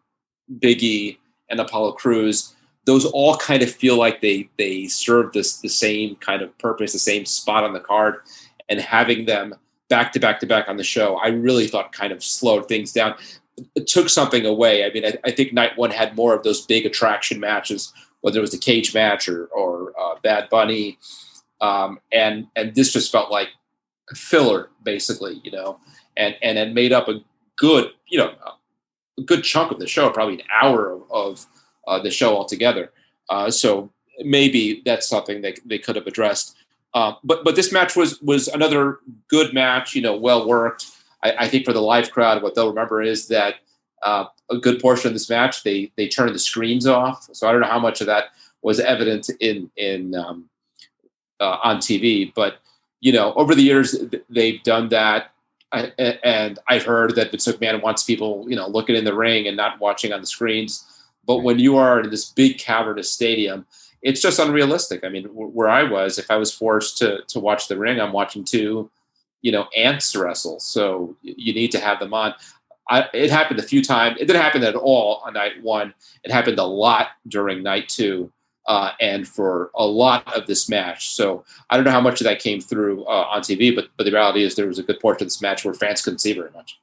Biggie 0.59 1.18
and 1.52 1.60
Apollo 1.60 1.94
Crews, 1.94 2.56
those 2.86 3.06
all 3.06 3.38
kind 3.38 3.61
of 3.61 3.72
feel 3.72 3.98
like 3.98 4.22
they 4.22 4.49
they 4.57 4.88
serve 4.88 5.34
this 5.34 5.57
the 5.57 5.69
same 5.69 6.15
kind 6.15 6.41
of 6.41 6.57
purpose, 6.57 6.94
the 6.94 6.99
same 6.99 7.26
spot 7.26 7.64
on 7.64 7.73
the 7.73 7.80
card, 7.80 8.15
and 8.69 8.80
having 8.80 9.26
them 9.26 9.53
back 9.90 10.14
to 10.14 10.19
back 10.19 10.40
to 10.40 10.48
back 10.48 10.68
on 10.68 10.78
the 10.78 10.84
show, 10.84 11.18
I 11.18 11.28
really 11.28 11.68
thought 11.68 11.91
kind 11.91 12.11
of 12.11 12.23
slowed 12.23 12.68
things 12.68 12.91
down. 12.91 13.15
It 13.76 13.86
took 13.86 14.10
something 14.10 14.45
away. 14.45 14.86
I 14.86 14.91
mean, 14.91 15.06
I, 15.06 15.14
I 15.26 15.32
think 15.32 15.53
night 15.53 15.78
one 15.78 15.91
had 15.91 16.15
more 16.15 16.34
of 16.34 16.44
those 16.44 16.65
big 16.65 16.86
attraction 16.86 17.40
matches, 17.40 17.94
whether 18.22 18.40
it 18.40 18.41
was 18.41 18.52
the 18.52 18.57
cage 18.57 18.94
match 18.94 19.30
or 19.30 19.45
or 19.48 19.94
uh, 19.99 20.15
Bad 20.23 20.49
Bunny, 20.49 20.98
um, 21.60 21.99
and 22.11 22.48
and 22.56 22.73
this 22.73 22.94
just 22.94 23.11
felt 23.11 23.32
like 23.32 23.49
filler, 24.15 24.69
basically, 24.84 25.41
you 25.44 25.52
know, 25.52 25.80
and 26.18 26.36
and 26.41 26.57
it 26.57 26.73
made 26.73 26.94
up 26.94 27.07
a 27.07 27.22
good, 27.57 27.91
you 28.07 28.18
know, 28.18 28.34
a 29.22 29.26
good 29.26 29.43
chunk 29.43 29.72
of 29.72 29.80
the 29.80 29.88
show, 29.88 30.10
probably 30.10 30.35
an 30.35 30.48
hour 30.61 30.91
of, 30.91 31.03
of 31.11 31.45
uh, 31.88 31.99
the 31.99 32.11
show 32.11 32.35
altogether. 32.35 32.91
Uh, 33.30 33.49
so 33.49 33.89
maybe 34.19 34.81
that's 34.85 35.07
something 35.07 35.41
they, 35.41 35.56
they 35.65 35.77
could 35.77 35.95
have 35.95 36.07
addressed. 36.07 36.57
Uh, 36.93 37.14
but 37.23 37.43
but 37.45 37.56
this 37.56 37.72
match 37.72 37.95
was 37.95 38.22
was 38.22 38.49
another 38.49 38.99
good 39.30 39.53
match. 39.53 39.95
You 39.95 40.02
know, 40.02 40.18
well 40.18 40.45
worked. 40.45 40.88
I, 41.23 41.31
I 41.39 41.48
think 41.48 41.65
for 41.65 41.72
the 41.72 41.81
live 41.81 42.11
crowd, 42.11 42.43
what 42.43 42.53
they'll 42.53 42.68
remember 42.68 43.02
is 43.02 43.27
that 43.30 43.56
uh, 44.03 44.26
a 44.49 44.57
good 44.57 44.81
portion 44.81 45.07
of 45.07 45.14
this 45.14 45.30
match 45.30 45.64
they 45.64 45.91
they 45.95 46.10
turned 46.10 46.35
the 46.35 46.39
screens 46.39 46.85
off. 46.85 47.30
So 47.31 47.48
I 47.48 47.53
don't 47.53 47.61
know 47.61 47.68
how 47.68 47.80
much 47.80 48.02
of 48.02 48.07
that 48.07 48.26
was 48.61 48.81
evident 48.81 49.30
in 49.39 49.72
in 49.77 50.15
um, 50.15 50.49
uh, 51.39 51.60
on 51.64 51.77
TV, 51.77 52.34
but 52.34 52.57
you 52.99 53.14
know, 53.14 53.34
over 53.34 53.56
the 53.56 53.64
years 53.64 53.95
they've 54.30 54.61
done 54.64 54.89
that. 54.89 55.31
I, 55.72 55.91
and 56.23 56.60
I've 56.68 56.84
heard 56.84 57.15
that 57.15 57.31
Vince 57.31 57.48
McMahon 57.48 57.81
wants 57.81 58.03
people, 58.03 58.45
you 58.49 58.56
know, 58.56 58.68
looking 58.68 58.95
in 58.95 59.06
the 59.06 59.15
ring 59.15 59.48
and 59.48 59.56
not 59.56 59.80
watching 59.80 60.11
on 60.11 60.22
the 60.22 60.27
screens. 60.27 60.85
But 61.26 61.38
when 61.38 61.60
you 61.60 61.77
are 61.77 62.02
in 62.02 62.10
this 62.10 62.26
big 62.26 62.57
cavernous 62.57 63.11
stadium, 63.11 63.65
it's 64.02 64.22
just 64.22 64.39
unrealistic. 64.39 65.03
I 65.03 65.10
mean, 65.10 65.26
where 65.26 65.69
I 65.69 65.84
was, 65.84 66.18
if 66.18 66.30
I 66.31 66.38
was 66.38 66.53
forced 66.53 66.98
to 66.99 67.22
to 67.27 67.39
watch 67.39 67.68
the 67.68 67.77
ring, 67.77 67.99
I'm 67.99 68.11
watching 68.11 68.43
two, 68.43 68.89
you 69.41 69.52
know, 69.52 69.68
ants 69.76 70.15
wrestle. 70.15 70.60
So 70.60 71.15
you 71.22 71.53
need 71.53 71.72
to 71.72 71.80
have 71.80 71.99
them 71.99 72.14
on. 72.14 72.34
I, 72.89 73.07
it 73.14 73.31
happened 73.31 73.60
a 73.60 73.64
few 73.64 73.84
times. 73.84 74.18
It 74.19 74.26
didn't 74.26 74.41
happen 74.41 74.64
at 74.64 74.76
all 74.76 75.22
on 75.23 75.34
night 75.34 75.61
one. 75.61 75.93
It 76.23 76.31
happened 76.31 76.60
a 76.60 76.65
lot 76.65 77.10
during 77.27 77.64
night 77.64 77.88
two 77.88 78.31
uh, 78.67 78.91
and 78.99 79.27
for 79.27 79.71
a 79.75 79.85
lot 79.85 80.31
of 80.35 80.47
this 80.47 80.69
match. 80.69 81.09
So 81.09 81.43
I 81.69 81.75
don't 81.75 81.85
know 81.85 81.91
how 81.91 82.01
much 82.01 82.21
of 82.21 82.25
that 82.25 82.39
came 82.39 82.61
through 82.61 83.05
uh, 83.05 83.27
on 83.29 83.41
TV, 83.41 83.75
but 83.75 83.89
but 83.97 84.05
the 84.05 84.11
reality 84.11 84.43
is 84.43 84.55
there 84.55 84.67
was 84.67 84.79
a 84.79 84.83
good 84.83 84.99
portion 84.99 85.23
of 85.23 85.27
this 85.27 85.41
match 85.41 85.65
where 85.65 85.73
fans 85.73 86.01
couldn't 86.01 86.19
see 86.19 86.33
very 86.33 86.51
much. 86.51 86.79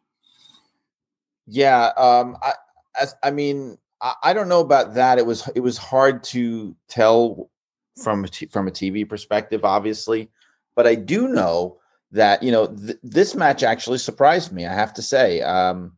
Yeah, 1.46 1.86
um, 1.96 2.36
I 2.42 2.52
as, 3.00 3.14
I 3.22 3.30
mean 3.30 3.78
I, 4.00 4.14
I, 4.22 4.32
don't 4.32 4.48
know 4.48 4.60
about 4.60 4.94
that. 4.94 5.18
It 5.18 5.26
was 5.26 5.48
it 5.54 5.60
was 5.60 5.78
hard 5.78 6.22
to 6.24 6.74
tell 6.88 7.50
from 7.96 8.24
a 8.24 8.28
t- 8.28 8.46
from 8.46 8.68
a 8.68 8.72
TV 8.72 9.08
perspective, 9.08 9.64
obviously, 9.64 10.30
but 10.74 10.86
I 10.86 10.94
do 10.94 11.28
know 11.28 11.78
that 12.12 12.42
you 12.42 12.50
know 12.50 12.66
th- 12.66 12.98
this 13.02 13.34
match 13.34 13.62
actually 13.62 13.98
surprised 13.98 14.52
me. 14.52 14.66
I 14.66 14.74
have 14.74 14.94
to 14.94 15.02
say. 15.02 15.40
Um, 15.42 15.92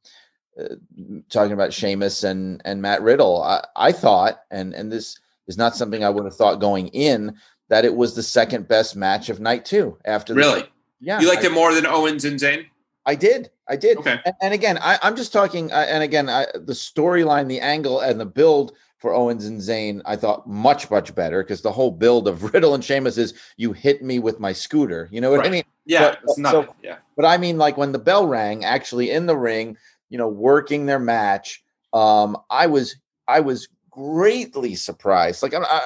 uh, 0.61 0.75
talking 1.31 1.53
about 1.53 1.73
Sheamus 1.73 2.25
and 2.25 2.61
and 2.65 2.83
Matt 2.83 3.03
Riddle, 3.03 3.43
I, 3.43 3.65
I 3.77 3.93
thought, 3.93 4.43
and 4.51 4.75
and 4.75 4.91
this 4.93 5.19
is 5.51 5.59
not 5.59 5.77
something 5.77 6.05
I 6.05 6.11
would 6.11 6.25
have 6.25 6.37
thought 6.37 6.61
going 6.61 6.89
in 6.89 7.37
that 7.69 7.85
it 7.85 7.95
was 7.95 8.15
the 8.15 8.23
second 8.23 8.69
best 8.69 8.95
match 8.95 9.29
of 9.29 9.41
night 9.41 9.65
two 9.65 9.99
after 10.05 10.33
really. 10.33 10.63
The, 10.63 10.69
yeah, 11.01 11.21
you 11.21 11.29
liked 11.29 11.43
I, 11.43 11.49
it 11.49 11.53
more 11.53 11.75
than 11.75 11.87
Owens 11.87 12.25
and 12.25 12.39
Zayn. 12.39 12.67
I 13.05 13.15
did, 13.17 13.51
I 13.69 13.77
did. 13.77 13.99
Okay. 13.99 14.21
And, 14.25 14.35
and 14.41 14.55
again, 14.55 14.79
I, 14.81 14.99
am 15.03 15.17
just 15.17 15.33
talking. 15.33 15.73
Uh, 15.73 15.87
and 15.89 16.03
again, 16.03 16.29
I, 16.29 16.47
the 16.55 16.73
storyline, 16.73 17.49
the 17.49 17.61
angle, 17.61 18.01
and 18.01 18.21
the 18.21 18.27
build 18.27 18.77
for 18.99 19.13
Owens 19.13 19.47
and 19.47 19.61
Zayn, 19.61 20.03
I 20.05 20.15
thought 20.15 20.47
much 20.47 20.91
much 20.91 21.15
better 21.15 21.43
because 21.43 21.63
the 21.63 21.73
whole 21.73 21.91
build 21.91 22.29
of 22.29 22.45
Riddle 22.55 22.75
and 22.75 22.85
Sheamus 22.85 23.19
is 23.19 23.35
you 23.57 23.73
hit 23.73 24.03
me 24.03 24.19
with 24.19 24.39
my 24.39 24.53
scooter. 24.53 25.09
You 25.11 25.21
know 25.21 25.31
what 25.31 25.41
right. 25.41 25.49
I 25.49 25.51
mean? 25.51 25.65
Yeah, 25.87 26.17
but, 26.25 26.35
so, 26.37 26.75
yeah. 26.83 26.99
But 27.17 27.25
I 27.25 27.39
mean, 27.39 27.59
like 27.59 27.77
when 27.77 27.93
the 27.93 27.99
bell 27.99 28.27
rang, 28.27 28.65
actually 28.65 29.11
in 29.11 29.27
the 29.27 29.37
ring, 29.37 29.77
you 30.11 30.19
know, 30.19 30.29
working 30.29 30.87
their 30.87 30.99
match. 30.99 31.65
Um, 31.93 32.37
I 32.51 32.67
was 32.67 32.97
I 33.27 33.41
was 33.41 33.69
greatly 33.91 34.75
surprised. 34.75 35.43
Like 35.43 35.55
I, 35.55 35.61
I, 35.63 35.81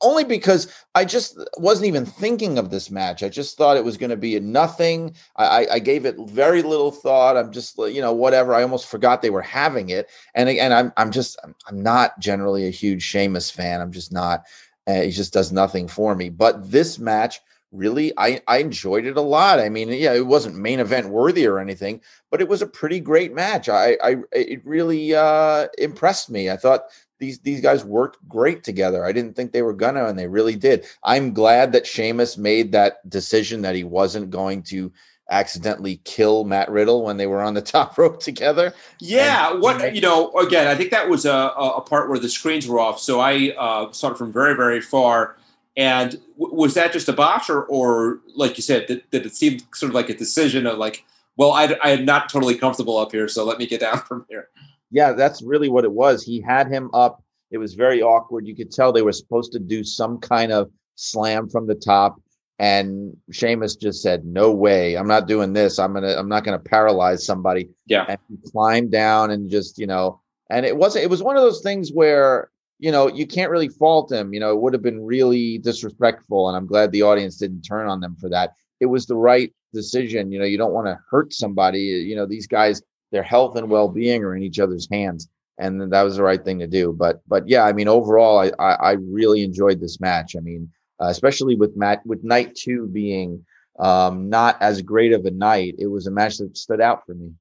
only 0.00 0.24
because 0.24 0.72
I 0.94 1.04
just 1.04 1.38
wasn't 1.58 1.86
even 1.86 2.04
thinking 2.04 2.58
of 2.58 2.70
this 2.70 2.90
match. 2.90 3.22
I 3.22 3.28
just 3.28 3.56
thought 3.56 3.76
it 3.76 3.84
was 3.84 3.96
going 3.96 4.10
to 4.10 4.16
be 4.16 4.36
a 4.36 4.40
nothing. 4.40 5.14
I, 5.36 5.66
I, 5.72 5.78
gave 5.78 6.04
it 6.04 6.16
very 6.28 6.62
little 6.62 6.90
thought. 6.90 7.36
I'm 7.36 7.52
just 7.52 7.78
you 7.78 8.00
know 8.00 8.12
whatever. 8.12 8.54
I 8.54 8.62
almost 8.62 8.88
forgot 8.88 9.22
they 9.22 9.30
were 9.30 9.42
having 9.42 9.90
it. 9.90 10.10
And 10.34 10.48
and 10.48 10.74
I'm 10.74 10.92
I'm 10.96 11.10
just 11.10 11.38
I'm 11.44 11.82
not 11.82 12.18
generally 12.18 12.66
a 12.66 12.70
huge 12.70 13.02
Sheamus 13.02 13.50
fan. 13.50 13.80
I'm 13.80 13.92
just 13.92 14.12
not. 14.12 14.44
Uh, 14.86 15.02
he 15.02 15.10
just 15.10 15.32
does 15.32 15.50
nothing 15.50 15.88
for 15.88 16.14
me. 16.14 16.28
But 16.28 16.70
this 16.70 16.98
match 16.98 17.40
really 17.72 18.12
I, 18.16 18.40
I 18.46 18.58
enjoyed 18.58 19.06
it 19.06 19.16
a 19.16 19.22
lot. 19.22 19.60
I 19.60 19.68
mean, 19.68 19.88
yeah, 19.88 20.14
it 20.14 20.26
wasn't 20.26 20.56
main 20.56 20.80
event 20.80 21.08
worthy 21.08 21.46
or 21.46 21.58
anything, 21.58 22.00
but 22.30 22.40
it 22.40 22.48
was 22.48 22.62
a 22.62 22.66
pretty 22.66 23.00
great 23.00 23.34
match. 23.34 23.68
I, 23.68 23.96
I 24.02 24.16
it 24.32 24.64
really 24.64 25.14
uh, 25.14 25.66
impressed 25.78 26.30
me. 26.30 26.50
I 26.50 26.56
thought 26.56 26.82
these 27.18 27.38
these 27.40 27.60
guys 27.60 27.84
worked 27.84 28.18
great 28.28 28.64
together. 28.64 29.04
I 29.04 29.12
didn't 29.12 29.34
think 29.34 29.52
they 29.52 29.62
were 29.62 29.72
gonna, 29.72 30.06
and 30.06 30.18
they 30.18 30.26
really 30.26 30.56
did. 30.56 30.86
I'm 31.02 31.32
glad 31.32 31.72
that 31.72 31.86
Sheamus 31.86 32.36
made 32.36 32.72
that 32.72 33.08
decision 33.08 33.62
that 33.62 33.74
he 33.74 33.84
wasn't 33.84 34.30
going 34.30 34.62
to 34.64 34.92
accidentally 35.30 36.00
kill 36.04 36.44
Matt 36.44 36.70
Riddle 36.70 37.02
when 37.02 37.16
they 37.16 37.26
were 37.26 37.42
on 37.42 37.54
the 37.54 37.62
top 37.62 37.98
rope 37.98 38.20
together. 38.20 38.74
Yeah, 39.00 39.52
and, 39.52 39.62
what 39.62 39.94
you 39.94 40.00
know, 40.00 40.32
again, 40.34 40.68
I 40.68 40.74
think 40.74 40.90
that 40.90 41.08
was 41.08 41.24
a, 41.24 41.52
a 41.56 41.80
part 41.80 42.08
where 42.08 42.18
the 42.18 42.28
screens 42.28 42.66
were 42.66 42.80
off, 42.80 43.00
so 43.00 43.20
I 43.20 43.54
uh, 43.58 43.92
saw 43.92 44.10
it 44.10 44.18
from 44.18 44.32
very 44.32 44.54
very 44.54 44.80
far. 44.80 45.36
And 45.76 46.12
w- 46.38 46.54
was 46.54 46.74
that 46.74 46.92
just 46.92 47.08
a 47.08 47.12
botch, 47.12 47.50
or, 47.50 47.64
or 47.64 48.20
like 48.34 48.56
you 48.56 48.62
said, 48.62 48.88
that, 48.88 49.10
did, 49.10 49.26
it 49.26 49.34
seemed 49.36 49.62
sort 49.74 49.90
of 49.90 49.94
like 49.94 50.08
a 50.08 50.16
decision 50.16 50.66
of 50.66 50.78
like, 50.78 51.04
well, 51.36 51.52
I, 51.52 51.76
I 51.82 51.90
am 51.90 52.06
not 52.06 52.30
totally 52.30 52.56
comfortable 52.56 52.96
up 52.96 53.12
here, 53.12 53.28
so 53.28 53.44
let 53.44 53.58
me 53.58 53.66
get 53.66 53.80
down 53.80 53.98
from 54.08 54.24
here. 54.28 54.48
Yeah, 54.90 55.12
that's 55.12 55.42
really 55.42 55.68
what 55.68 55.84
it 55.84 55.92
was. 55.92 56.22
He 56.22 56.40
had 56.40 56.68
him 56.68 56.90
up. 56.94 57.22
It 57.50 57.58
was 57.58 57.74
very 57.74 58.02
awkward. 58.02 58.46
You 58.46 58.56
could 58.56 58.70
tell 58.70 58.92
they 58.92 59.02
were 59.02 59.12
supposed 59.12 59.52
to 59.52 59.58
do 59.58 59.84
some 59.84 60.18
kind 60.18 60.52
of 60.52 60.70
slam 60.94 61.48
from 61.48 61.66
the 61.66 61.74
top. 61.74 62.20
And 62.58 63.16
Sheamus 63.30 63.76
just 63.76 64.02
said, 64.02 64.24
No 64.24 64.50
way. 64.50 64.96
I'm 64.96 65.06
not 65.06 65.28
doing 65.28 65.52
this. 65.52 65.78
I'm 65.78 65.92
gonna 65.92 66.14
I'm 66.16 66.28
not 66.28 66.44
gonna 66.44 66.58
paralyze 66.58 67.26
somebody. 67.26 67.68
Yeah. 67.86 68.06
And 68.08 68.18
he 68.28 68.50
climbed 68.50 68.90
down 68.90 69.30
and 69.30 69.50
just, 69.50 69.78
you 69.78 69.86
know, 69.86 70.20
and 70.50 70.64
it 70.64 70.76
wasn't 70.76 71.04
it 71.04 71.10
was 71.10 71.22
one 71.22 71.36
of 71.36 71.42
those 71.42 71.60
things 71.60 71.90
where, 71.92 72.50
you 72.78 72.90
know, 72.90 73.08
you 73.08 73.26
can't 73.26 73.50
really 73.50 73.68
fault 73.68 74.10
him. 74.10 74.32
You 74.32 74.40
know, 74.40 74.52
it 74.52 74.60
would 74.60 74.72
have 74.72 74.82
been 74.82 75.04
really 75.04 75.58
disrespectful. 75.58 76.48
And 76.48 76.56
I'm 76.56 76.66
glad 76.66 76.92
the 76.92 77.02
audience 77.02 77.36
didn't 77.36 77.62
turn 77.62 77.88
on 77.88 78.00
them 78.00 78.16
for 78.18 78.30
that. 78.30 78.52
It 78.80 78.86
was 78.86 79.04
the 79.06 79.16
right 79.16 79.52
decision. 79.74 80.32
You 80.32 80.38
know, 80.38 80.44
you 80.46 80.56
don't 80.56 80.72
want 80.72 80.86
to 80.86 80.98
hurt 81.10 81.34
somebody. 81.34 81.80
You 81.80 82.16
know, 82.16 82.26
these 82.26 82.46
guys 82.46 82.82
their 83.12 83.22
health 83.22 83.56
and 83.56 83.70
well-being 83.70 84.24
are 84.24 84.36
in 84.36 84.42
each 84.42 84.58
other's 84.58 84.88
hands 84.90 85.28
and 85.58 85.92
that 85.92 86.02
was 86.02 86.16
the 86.16 86.22
right 86.22 86.44
thing 86.44 86.58
to 86.58 86.66
do 86.66 86.92
but 86.92 87.20
but 87.26 87.48
yeah 87.48 87.64
i 87.64 87.72
mean 87.72 87.88
overall 87.88 88.38
i 88.38 88.52
i, 88.58 88.74
I 88.74 88.92
really 88.92 89.42
enjoyed 89.42 89.80
this 89.80 90.00
match 90.00 90.36
i 90.36 90.40
mean 90.40 90.70
uh, 91.00 91.06
especially 91.06 91.56
with 91.56 91.76
matt 91.76 92.04
with 92.06 92.22
night 92.24 92.54
two 92.54 92.86
being 92.86 93.44
um 93.78 94.28
not 94.28 94.60
as 94.60 94.82
great 94.82 95.12
of 95.12 95.24
a 95.24 95.30
night 95.30 95.74
it 95.78 95.86
was 95.86 96.06
a 96.06 96.10
match 96.10 96.38
that 96.38 96.56
stood 96.56 96.80
out 96.80 97.06
for 97.06 97.14
me 97.14 97.32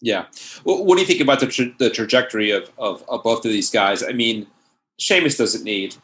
yeah 0.00 0.26
well, 0.64 0.84
what 0.84 0.96
do 0.96 1.00
you 1.00 1.06
think 1.06 1.20
about 1.20 1.40
the, 1.40 1.46
tra- 1.46 1.74
the 1.78 1.90
trajectory 1.90 2.50
of, 2.50 2.70
of, 2.78 3.04
of 3.08 3.22
both 3.22 3.44
of 3.44 3.50
these 3.50 3.70
guys 3.70 4.02
i 4.02 4.12
mean 4.12 4.46
Sheamus 4.98 5.36
doesn't 5.36 5.64
need 5.64 5.96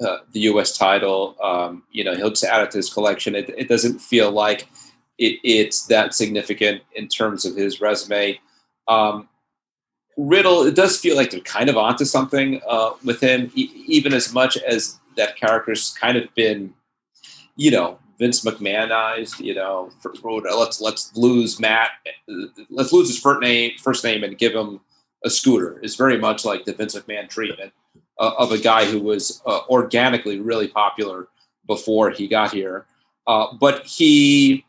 uh, 0.00 0.18
the 0.32 0.40
U.S. 0.40 0.76
title. 0.76 1.36
Um, 1.42 1.84
you 1.90 2.04
know, 2.04 2.14
he'll 2.14 2.30
just 2.30 2.44
add 2.44 2.62
it 2.62 2.70
to 2.72 2.78
his 2.78 2.92
collection. 2.92 3.34
It, 3.34 3.48
it 3.56 3.68
doesn't 3.68 4.00
feel 4.00 4.30
like 4.30 4.68
it, 5.18 5.38
it's 5.44 5.86
that 5.86 6.14
significant 6.14 6.82
in 6.94 7.08
terms 7.08 7.44
of 7.44 7.56
his 7.56 7.80
resume. 7.80 8.38
Um, 8.88 9.28
Riddle, 10.16 10.62
it 10.62 10.76
does 10.76 10.98
feel 10.98 11.16
like 11.16 11.30
they're 11.30 11.40
kind 11.40 11.68
of 11.68 11.76
onto 11.76 12.04
something 12.04 12.60
uh, 12.68 12.92
with 13.04 13.20
him, 13.20 13.50
e- 13.54 13.70
even 13.86 14.14
as 14.14 14.32
much 14.32 14.56
as 14.58 14.98
that 15.16 15.36
character's 15.36 15.94
kind 16.00 16.16
of 16.16 16.32
been, 16.34 16.72
you 17.56 17.70
know, 17.70 17.98
Vince 18.18 18.44
McMahonized. 18.44 19.40
You 19.40 19.54
know, 19.54 19.90
for, 20.00 20.12
let's 20.40 20.80
let's 20.80 21.16
lose 21.16 21.58
Matt, 21.58 21.90
let's 22.70 22.92
lose 22.92 23.08
his 23.08 23.18
first 23.18 23.40
name, 23.40 23.72
first 23.82 24.04
name, 24.04 24.22
and 24.22 24.38
give 24.38 24.54
him 24.54 24.80
a 25.24 25.30
scooter. 25.30 25.80
Is 25.80 25.96
very 25.96 26.18
much 26.18 26.44
like 26.44 26.64
the 26.64 26.72
Vince 26.72 26.94
McMahon 26.94 27.28
treatment 27.28 27.72
uh, 28.20 28.34
of 28.38 28.52
a 28.52 28.58
guy 28.58 28.84
who 28.84 29.00
was 29.00 29.42
uh, 29.46 29.60
organically 29.68 30.38
really 30.38 30.68
popular 30.68 31.28
before 31.66 32.10
he 32.10 32.28
got 32.28 32.52
here, 32.52 32.86
uh, 33.26 33.46
but 33.58 33.84
he 33.84 34.64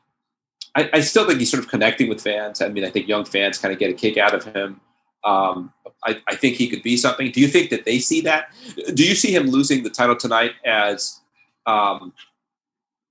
I, 0.75 0.89
I, 0.93 0.99
still 0.99 1.25
think 1.25 1.39
he's 1.39 1.49
sort 1.49 1.63
of 1.63 1.69
connecting 1.69 2.09
with 2.09 2.21
fans. 2.21 2.61
I 2.61 2.67
mean, 2.69 2.83
I 2.83 2.89
think 2.89 3.07
young 3.07 3.25
fans 3.25 3.57
kind 3.57 3.73
of 3.73 3.79
get 3.79 3.89
a 3.89 3.93
kick 3.93 4.17
out 4.17 4.33
of 4.33 4.43
him. 4.43 4.81
Um, 5.23 5.73
I, 6.03 6.21
I, 6.27 6.35
think 6.35 6.55
he 6.55 6.69
could 6.69 6.83
be 6.83 6.97
something. 6.97 7.31
Do 7.31 7.41
you 7.41 7.47
think 7.47 7.69
that 7.71 7.85
they 7.85 7.99
see 7.99 8.21
that? 8.21 8.51
Do 8.93 9.03
you 9.03 9.15
see 9.15 9.33
him 9.33 9.47
losing 9.47 9.83
the 9.83 9.89
title 9.89 10.15
tonight 10.15 10.51
as 10.65 11.19
um, 11.65 12.13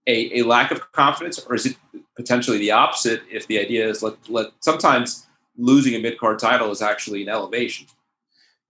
a, 0.07 0.41
a, 0.41 0.43
lack 0.45 0.71
of 0.71 0.93
confidence, 0.93 1.39
or 1.41 1.55
is 1.55 1.67
it 1.67 1.77
potentially 2.15 2.59
the 2.59 2.71
opposite? 2.71 3.23
If 3.31 3.47
the 3.49 3.59
idea 3.59 3.89
is 3.89 4.03
let, 4.03 4.15
let 4.29 4.49
sometimes 4.61 5.27
losing 5.57 5.95
a 5.95 5.99
mid 5.99 6.19
card 6.19 6.39
title 6.39 6.71
is 6.71 6.83
actually 6.83 7.23
an 7.23 7.29
elevation. 7.29 7.87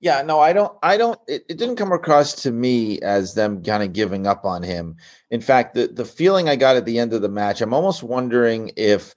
Yeah, 0.05 0.21
no, 0.21 0.39
I 0.39 0.53
don't. 0.53 0.77
I 0.83 0.99
don't. 0.99 1.19
It, 1.27 1.47
it 1.49 1.57
didn't 1.57 1.77
come 1.77 1.91
across 1.91 2.35
to 2.43 2.51
me 2.51 3.01
as 3.01 3.33
them 3.33 3.63
kind 3.63 3.83
of 3.83 3.95
giving 3.95 4.27
up 4.27 4.45
on 4.45 4.63
him. 4.63 4.99
In 5.31 5.41
fact, 5.41 5.75
the 5.75 5.87
the 5.87 6.05
feeling 6.05 6.47
I 6.47 6.57
got 6.57 6.77
at 6.77 6.85
the 6.85 6.99
end 6.99 7.15
of 7.15 7.23
the 7.23 7.31
match, 7.31 7.63
I'm 7.63 7.73
almost 7.73 8.03
wondering 8.03 8.71
if 8.77 9.15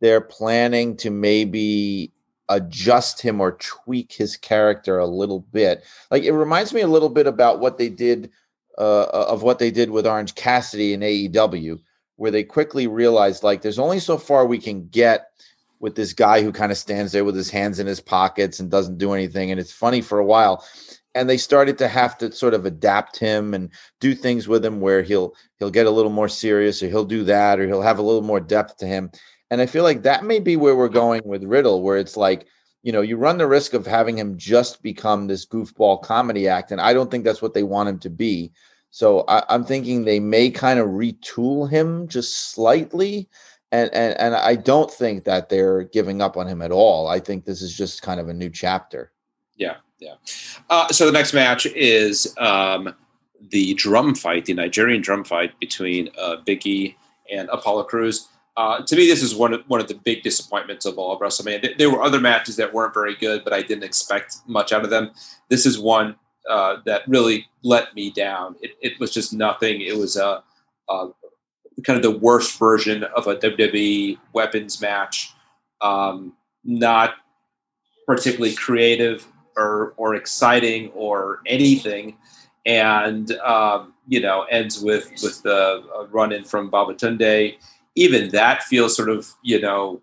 they're 0.00 0.20
planning 0.20 0.96
to 0.98 1.10
maybe 1.10 2.12
adjust 2.48 3.20
him 3.20 3.40
or 3.40 3.58
tweak 3.58 4.12
his 4.12 4.36
character 4.36 5.00
a 5.00 5.06
little 5.08 5.40
bit. 5.40 5.82
Like 6.12 6.22
it 6.22 6.30
reminds 6.30 6.72
me 6.72 6.82
a 6.82 6.86
little 6.86 7.08
bit 7.08 7.26
about 7.26 7.58
what 7.58 7.76
they 7.76 7.88
did 7.88 8.30
uh, 8.78 9.06
of 9.10 9.42
what 9.42 9.58
they 9.58 9.72
did 9.72 9.90
with 9.90 10.06
Orange 10.06 10.36
Cassidy 10.36 10.92
in 10.92 11.00
AEW, 11.00 11.80
where 12.14 12.30
they 12.30 12.44
quickly 12.44 12.86
realized 12.86 13.42
like 13.42 13.62
there's 13.62 13.80
only 13.80 13.98
so 13.98 14.16
far 14.16 14.46
we 14.46 14.58
can 14.58 14.86
get 14.90 15.32
with 15.80 15.94
this 15.94 16.12
guy 16.12 16.42
who 16.42 16.52
kind 16.52 16.72
of 16.72 16.78
stands 16.78 17.12
there 17.12 17.24
with 17.24 17.36
his 17.36 17.50
hands 17.50 17.78
in 17.78 17.86
his 17.86 18.00
pockets 18.00 18.60
and 18.60 18.70
doesn't 18.70 18.98
do 18.98 19.12
anything. 19.12 19.50
And 19.50 19.60
it's 19.60 19.72
funny 19.72 20.00
for 20.00 20.18
a 20.18 20.24
while. 20.24 20.64
And 21.14 21.28
they 21.28 21.36
started 21.36 21.78
to 21.78 21.88
have 21.88 22.18
to 22.18 22.32
sort 22.32 22.54
of 22.54 22.66
adapt 22.66 23.18
him 23.18 23.54
and 23.54 23.70
do 24.00 24.14
things 24.14 24.46
with 24.46 24.64
him 24.64 24.80
where 24.80 25.02
he'll 25.02 25.34
he'll 25.58 25.70
get 25.70 25.86
a 25.86 25.90
little 25.90 26.10
more 26.10 26.28
serious 26.28 26.82
or 26.82 26.88
he'll 26.88 27.04
do 27.04 27.24
that 27.24 27.58
or 27.58 27.66
he'll 27.66 27.82
have 27.82 27.98
a 27.98 28.02
little 28.02 28.22
more 28.22 28.40
depth 28.40 28.76
to 28.78 28.86
him. 28.86 29.10
And 29.50 29.60
I 29.60 29.66
feel 29.66 29.82
like 29.82 30.02
that 30.02 30.24
may 30.24 30.40
be 30.40 30.56
where 30.56 30.76
we're 30.76 30.88
going 30.88 31.22
with 31.24 31.42
Riddle, 31.44 31.82
where 31.82 31.96
it's 31.96 32.16
like, 32.16 32.46
you 32.82 32.92
know, 32.92 33.00
you 33.00 33.16
run 33.16 33.38
the 33.38 33.46
risk 33.46 33.74
of 33.74 33.86
having 33.86 34.18
him 34.18 34.36
just 34.36 34.82
become 34.82 35.26
this 35.26 35.46
goofball 35.46 36.02
comedy 36.02 36.46
act. 36.46 36.70
And 36.70 36.80
I 36.80 36.92
don't 36.92 37.10
think 37.10 37.24
that's 37.24 37.42
what 37.42 37.54
they 37.54 37.62
want 37.62 37.88
him 37.88 37.98
to 38.00 38.10
be. 38.10 38.52
So 38.90 39.20
I, 39.28 39.54
am 39.54 39.64
thinking 39.64 40.04
they 40.04 40.20
may 40.20 40.50
kind 40.50 40.78
of 40.78 40.88
retool 40.88 41.68
him 41.68 42.08
just 42.08 42.52
slightly. 42.52 43.28
And, 43.70 43.92
and 43.92 44.18
and 44.18 44.34
I 44.34 44.54
don't 44.54 44.90
think 44.90 45.24
that 45.24 45.50
they're 45.50 45.84
giving 45.84 46.22
up 46.22 46.36
on 46.36 46.46
him 46.46 46.62
at 46.62 46.72
all. 46.72 47.08
I 47.08 47.20
think 47.20 47.44
this 47.44 47.60
is 47.60 47.76
just 47.76 48.00
kind 48.00 48.18
of 48.18 48.28
a 48.28 48.34
new 48.34 48.48
chapter. 48.48 49.12
Yeah, 49.56 49.76
yeah. 49.98 50.14
Uh, 50.70 50.88
so 50.88 51.04
the 51.04 51.12
next 51.12 51.34
match 51.34 51.66
is 51.66 52.34
um, 52.38 52.94
the 53.50 53.74
drum 53.74 54.14
fight, 54.14 54.46
the 54.46 54.54
Nigerian 54.54 55.02
drum 55.02 55.22
fight 55.22 55.58
between 55.60 56.08
uh, 56.18 56.36
Biggie 56.46 56.94
and 57.30 57.48
Apollo 57.50 57.84
Crews. 57.84 58.28
Uh, 58.56 58.82
to 58.82 58.96
me, 58.96 59.06
this 59.06 59.22
is 59.22 59.34
one 59.34 59.52
of 59.52 59.62
one 59.68 59.80
of 59.80 59.86
the 59.86 59.94
big 59.94 60.22
disappointments 60.22 60.84
of 60.84 60.98
all 60.98 61.12
of 61.12 61.20
WrestleMania. 61.20 61.78
There 61.78 61.90
were 61.90 62.02
other 62.02 62.20
matches 62.20 62.56
that 62.56 62.72
weren't 62.72 62.94
very 62.94 63.14
good, 63.14 63.44
but 63.44 63.52
I 63.52 63.62
didn't 63.62 63.84
expect 63.84 64.38
much 64.46 64.72
out 64.72 64.82
of 64.82 64.90
them. 64.90 65.12
This 65.48 65.66
is 65.66 65.78
one 65.78 66.16
uh, 66.48 66.78
that 66.84 67.06
really 67.06 67.46
let 67.62 67.94
me 67.94 68.10
down. 68.10 68.56
It, 68.60 68.72
it, 68.80 68.98
was 68.98 69.12
just 69.12 69.32
nothing. 69.32 69.82
It 69.82 69.96
was 69.96 70.16
a, 70.16 70.42
a, 70.88 71.10
kind 71.84 71.96
of 71.96 72.02
the 72.02 72.18
worst 72.18 72.58
version 72.58 73.04
of 73.04 73.26
a 73.26 73.36
WWE 73.36 74.18
weapons 74.32 74.80
match. 74.80 75.32
Um, 75.80 76.34
not 76.64 77.14
particularly 78.06 78.54
creative 78.54 79.26
or 79.56 79.94
or 79.96 80.14
exciting 80.14 80.90
or 80.94 81.40
anything 81.46 82.16
and 82.68 83.32
um, 83.38 83.94
you 84.06 84.20
know 84.20 84.42
ends 84.50 84.80
with 84.80 85.10
with 85.22 85.42
the 85.42 85.82
run 86.10 86.32
in 86.32 86.44
from 86.44 86.70
Babatunde. 86.70 87.56
Even 87.94 88.30
that 88.30 88.62
feels 88.62 88.94
sort 88.94 89.08
of 89.08 89.34
you 89.42 89.60
know 89.60 90.00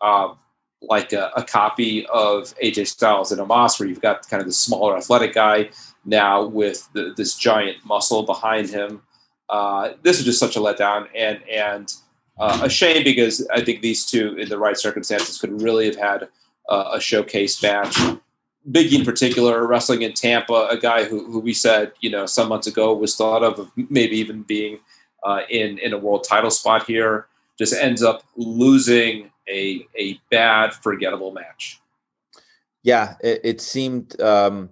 uh, 0.00 0.34
like 0.82 1.12
a, 1.12 1.30
a, 1.36 1.42
copy 1.42 2.06
of 2.06 2.54
AJ 2.62 2.86
Styles 2.86 3.32
and 3.32 3.40
Omos, 3.40 3.80
where 3.80 3.88
you've 3.88 4.00
got 4.00 4.28
kind 4.28 4.40
of 4.40 4.46
the 4.46 4.52
smaller 4.52 4.96
athletic 4.96 5.34
guy 5.34 5.70
now 6.04 6.44
with 6.44 6.88
the, 6.94 7.12
this 7.16 7.36
giant 7.36 7.78
muscle 7.84 8.22
behind 8.22 8.70
him. 8.70 9.02
Uh, 9.50 9.94
this 10.02 10.18
is 10.18 10.24
just 10.24 10.38
such 10.38 10.56
a 10.56 10.60
letdown 10.60 11.08
and 11.14 11.40
and 11.48 11.92
uh, 12.38 12.60
a 12.62 12.70
shame 12.70 13.04
because 13.04 13.46
I 13.52 13.62
think 13.62 13.82
these 13.82 14.06
two, 14.06 14.36
in 14.36 14.48
the 14.48 14.58
right 14.58 14.76
circumstances, 14.76 15.38
could 15.38 15.60
really 15.60 15.86
have 15.86 15.96
had 15.96 16.28
uh, 16.68 16.90
a 16.94 17.00
showcase 17.00 17.62
match. 17.62 17.94
Biggie 18.70 18.98
in 18.98 19.04
particular, 19.04 19.66
wrestling 19.66 20.02
in 20.02 20.12
Tampa, 20.12 20.68
a 20.70 20.78
guy 20.78 21.04
who, 21.04 21.24
who 21.30 21.40
we 21.40 21.52
said, 21.52 21.92
you 22.00 22.10
know, 22.10 22.26
some 22.26 22.48
months 22.48 22.66
ago 22.66 22.94
was 22.94 23.16
thought 23.16 23.42
of, 23.42 23.70
maybe 23.76 24.16
even 24.16 24.42
being 24.42 24.78
uh, 25.24 25.40
in 25.50 25.78
in 25.78 25.92
a 25.92 25.98
world 25.98 26.24
title 26.28 26.50
spot 26.50 26.86
here, 26.86 27.26
just 27.58 27.74
ends 27.74 28.02
up 28.02 28.22
losing 28.36 29.30
a 29.48 29.86
a 29.98 30.18
bad, 30.30 30.72
forgettable 30.72 31.32
match. 31.32 31.80
Yeah, 32.82 33.16
it, 33.22 33.40
it 33.44 33.60
seemed. 33.60 34.18
Um, 34.20 34.70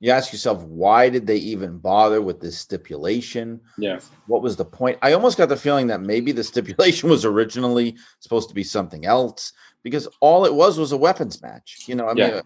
you 0.00 0.10
ask 0.10 0.32
yourself, 0.32 0.62
why 0.64 1.10
did 1.10 1.26
they 1.26 1.36
even 1.36 1.78
bother 1.78 2.22
with 2.22 2.40
this 2.40 2.58
stipulation? 2.58 3.60
Yeah, 3.78 4.00
what 4.26 4.42
was 4.42 4.56
the 4.56 4.64
point? 4.64 4.98
I 5.02 5.12
almost 5.12 5.38
got 5.38 5.48
the 5.48 5.56
feeling 5.56 5.86
that 5.88 6.00
maybe 6.00 6.32
the 6.32 6.44
stipulation 6.52 7.08
was 7.08 7.24
originally 7.24 7.96
supposed 8.18 8.48
to 8.48 8.54
be 8.54 8.64
something 8.64 9.04
else 9.06 9.52
because 9.82 10.08
all 10.20 10.44
it 10.44 10.54
was 10.54 10.78
was 10.78 10.92
a 10.92 10.96
weapons 10.96 11.40
match. 11.42 11.84
You 11.86 11.94
know, 11.94 12.08
I 12.08 12.14
mean, 12.14 12.24
uh, 12.24 12.42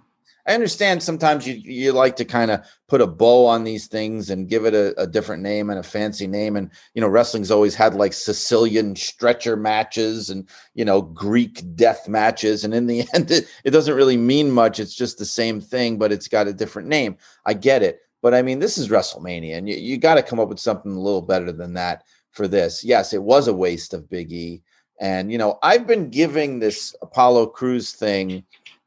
I 0.46 0.52
understand 0.52 1.02
sometimes 1.02 1.46
you 1.46 1.54
you 1.54 1.92
like 1.92 2.16
to 2.16 2.24
kind 2.24 2.50
of 2.50 2.64
put 2.88 3.00
a 3.00 3.06
bow 3.06 3.46
on 3.46 3.64
these 3.64 3.86
things 3.86 4.28
and 4.28 4.48
give 4.48 4.66
it 4.66 4.74
a, 4.74 4.94
a, 5.00 5.06
different 5.06 5.42
name 5.42 5.70
and 5.70 5.78
a 5.78 5.82
fancy 5.82 6.26
name. 6.26 6.54
And 6.56 6.70
you 6.94 7.00
know, 7.00 7.08
wrestling's 7.08 7.50
always 7.50 7.74
had 7.74 7.94
like 7.94 8.12
Sicilian 8.12 8.94
stretcher 8.94 9.56
matches 9.56 10.28
and 10.28 10.48
you 10.74 10.84
know 10.84 11.00
Greek 11.00 11.62
death 11.74 12.08
matches. 12.08 12.62
And 12.62 12.74
in 12.74 12.86
the 12.86 13.06
end, 13.14 13.30
it, 13.30 13.48
it 13.64 13.70
doesn't 13.70 13.96
really 13.96 14.18
mean 14.18 14.50
much. 14.50 14.78
It's 14.78 14.94
just 14.94 15.18
the 15.18 15.24
same 15.24 15.60
thing, 15.60 15.96
but 15.98 16.12
it's 16.12 16.28
got 16.28 16.48
a 16.48 16.52
different 16.52 16.88
name. 16.88 17.16
I 17.46 17.54
get 17.54 17.82
it. 17.82 18.00
But 18.20 18.34
I 18.34 18.42
mean, 18.42 18.58
this 18.58 18.78
is 18.78 18.88
WrestleMania, 18.88 19.56
and 19.56 19.68
you, 19.68 19.76
you 19.76 19.98
got 19.98 20.14
to 20.14 20.22
come 20.22 20.40
up 20.40 20.48
with 20.48 20.60
something 20.60 20.92
a 20.92 21.00
little 21.00 21.22
better 21.22 21.52
than 21.52 21.74
that 21.74 22.04
for 22.32 22.48
this. 22.48 22.84
Yes, 22.84 23.12
it 23.12 23.22
was 23.22 23.48
a 23.48 23.54
waste 23.54 23.94
of 23.94 24.08
Big 24.10 24.32
E. 24.32 24.62
And 25.00 25.32
you 25.32 25.38
know, 25.38 25.58
I've 25.62 25.86
been 25.86 26.10
giving 26.10 26.58
this 26.58 26.94
Apollo 27.02 27.46
Crews 27.48 27.92
thing 27.92 28.44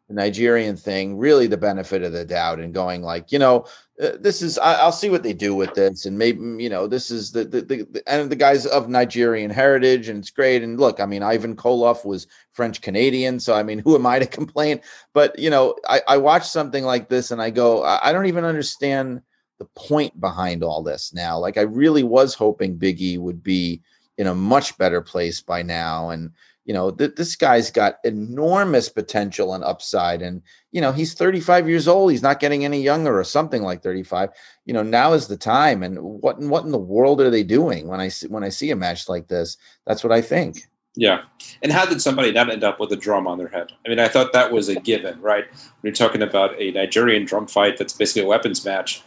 the 0.08 0.14
Nigerian 0.14 0.78
thing 0.78 1.18
really 1.18 1.48
the 1.48 1.58
benefit 1.58 2.02
of 2.02 2.14
the 2.14 2.24
doubt 2.24 2.60
and 2.60 2.74
going 2.74 3.02
like, 3.02 3.32
you 3.32 3.40
know, 3.40 3.66
uh, 4.02 4.12
this 4.20 4.42
is 4.42 4.60
I, 4.60 4.86
will 4.86 4.92
see 4.92 5.10
what 5.10 5.24
they 5.24 5.34
do 5.34 5.56
with 5.56 5.74
this, 5.74 6.06
and 6.06 6.18
maybe 6.18 6.40
mm, 6.40 6.62
you 6.62 6.70
know 6.70 6.86
this 6.86 7.10
is 7.10 7.32
the, 7.32 7.46
the 7.46 7.62
the, 7.62 8.04
and 8.06 8.30
the 8.30 8.36
guys 8.36 8.68
of 8.68 8.90
Nigerian 8.90 9.50
heritage, 9.50 10.08
and 10.08 10.20
it's 10.20 10.30
great. 10.30 10.62
And 10.62 10.80
look, 10.80 11.00
I 11.00 11.08
mean, 11.08 11.24
Ivan 11.24 11.56
Koloff 11.56 12.06
was 12.06 12.28
French 12.52 12.82
Canadian, 12.82 13.40
so 13.40 13.56
I 13.56 13.64
mean, 13.64 13.80
who 13.84 13.96
am 13.96 14.06
I 14.06 14.20
to 14.20 14.28
complain? 14.28 14.82
But 15.14 15.38
you 15.40 15.50
know, 15.50 15.76
I, 15.90 16.02
I 16.08 16.18
watch 16.18 16.48
something 16.48 16.84
like 16.84 17.10
this 17.10 17.32
and 17.32 17.42
I 17.42 17.50
go, 17.50 17.84
I, 17.84 18.10
I 18.10 18.12
don't 18.12 18.28
even 18.28 18.46
understand 18.46 19.22
the 19.58 19.66
point 19.76 20.20
behind 20.22 20.64
all 20.64 20.84
this 20.84 21.12
now. 21.12 21.40
Like, 21.40 21.58
I 21.58 21.62
really 21.62 22.04
was 22.04 22.36
hoping 22.36 22.78
Biggie 22.78 23.18
would 23.18 23.42
be 23.42 23.82
in 24.20 24.28
a 24.28 24.36
much 24.36 24.78
better 24.78 25.02
place 25.02 25.42
by 25.42 25.64
now, 25.64 26.12
and 26.12 26.32
you 26.68 26.74
know, 26.74 26.92
th- 26.92 27.16
this 27.16 27.38
guy's 27.38 27.72
got 27.72 27.96
enormous 28.04 28.90
potential 28.90 29.54
and 29.54 29.64
upside. 29.64 30.22
And, 30.22 30.42
you 30.74 30.82
know, 30.82 30.92
he's 30.92 31.14
35 31.14 31.70
years 31.70 31.88
old. 31.88 32.12
He's 32.12 32.22
not 32.22 32.42
getting 32.42 32.66
any 32.66 32.84
younger 32.84 33.18
or 33.18 33.24
something 33.24 33.64
like 33.64 33.82
35. 33.82 34.30
You 34.66 34.74
know, 34.74 34.84
now 34.84 35.14
is 35.14 35.28
the 35.28 35.38
time. 35.38 35.82
And 35.82 35.98
what, 35.98 36.38
what 36.40 36.66
in 36.66 36.72
the 36.72 36.78
world 36.78 37.22
are 37.22 37.30
they 37.30 37.44
doing 37.44 37.88
when 37.88 38.02
I 38.02 38.10
see, 38.10 38.28
when 38.28 38.44
I 38.44 38.50
see 38.50 38.70
a 38.70 38.76
match 38.76 39.08
like 39.08 39.30
this? 39.30 39.56
That's 39.86 40.04
what 40.04 40.12
I 40.12 40.22
think. 40.22 40.68
Yeah. 40.98 41.22
And 41.62 41.72
how 41.72 41.86
did 41.86 42.02
somebody 42.02 42.34
not 42.34 42.52
end 42.52 42.66
up 42.66 42.82
with 42.82 42.92
a 42.92 42.98
drum 42.98 43.28
on 43.28 43.38
their 43.38 43.48
head? 43.48 43.72
I 43.86 43.90
mean, 43.90 44.00
I 44.00 44.10
thought 44.10 44.34
that 44.34 44.52
was 44.52 44.68
a 44.68 44.76
given, 44.76 45.22
right? 45.22 45.46
When 45.50 45.64
you're 45.84 45.94
talking 45.94 46.22
about 46.22 46.60
a 46.62 46.72
Nigerian 46.72 47.24
drum 47.24 47.48
fight 47.48 47.78
that's 47.78 47.94
basically 47.94 48.24
a 48.24 48.28
weapons 48.28 48.66
match, 48.66 49.04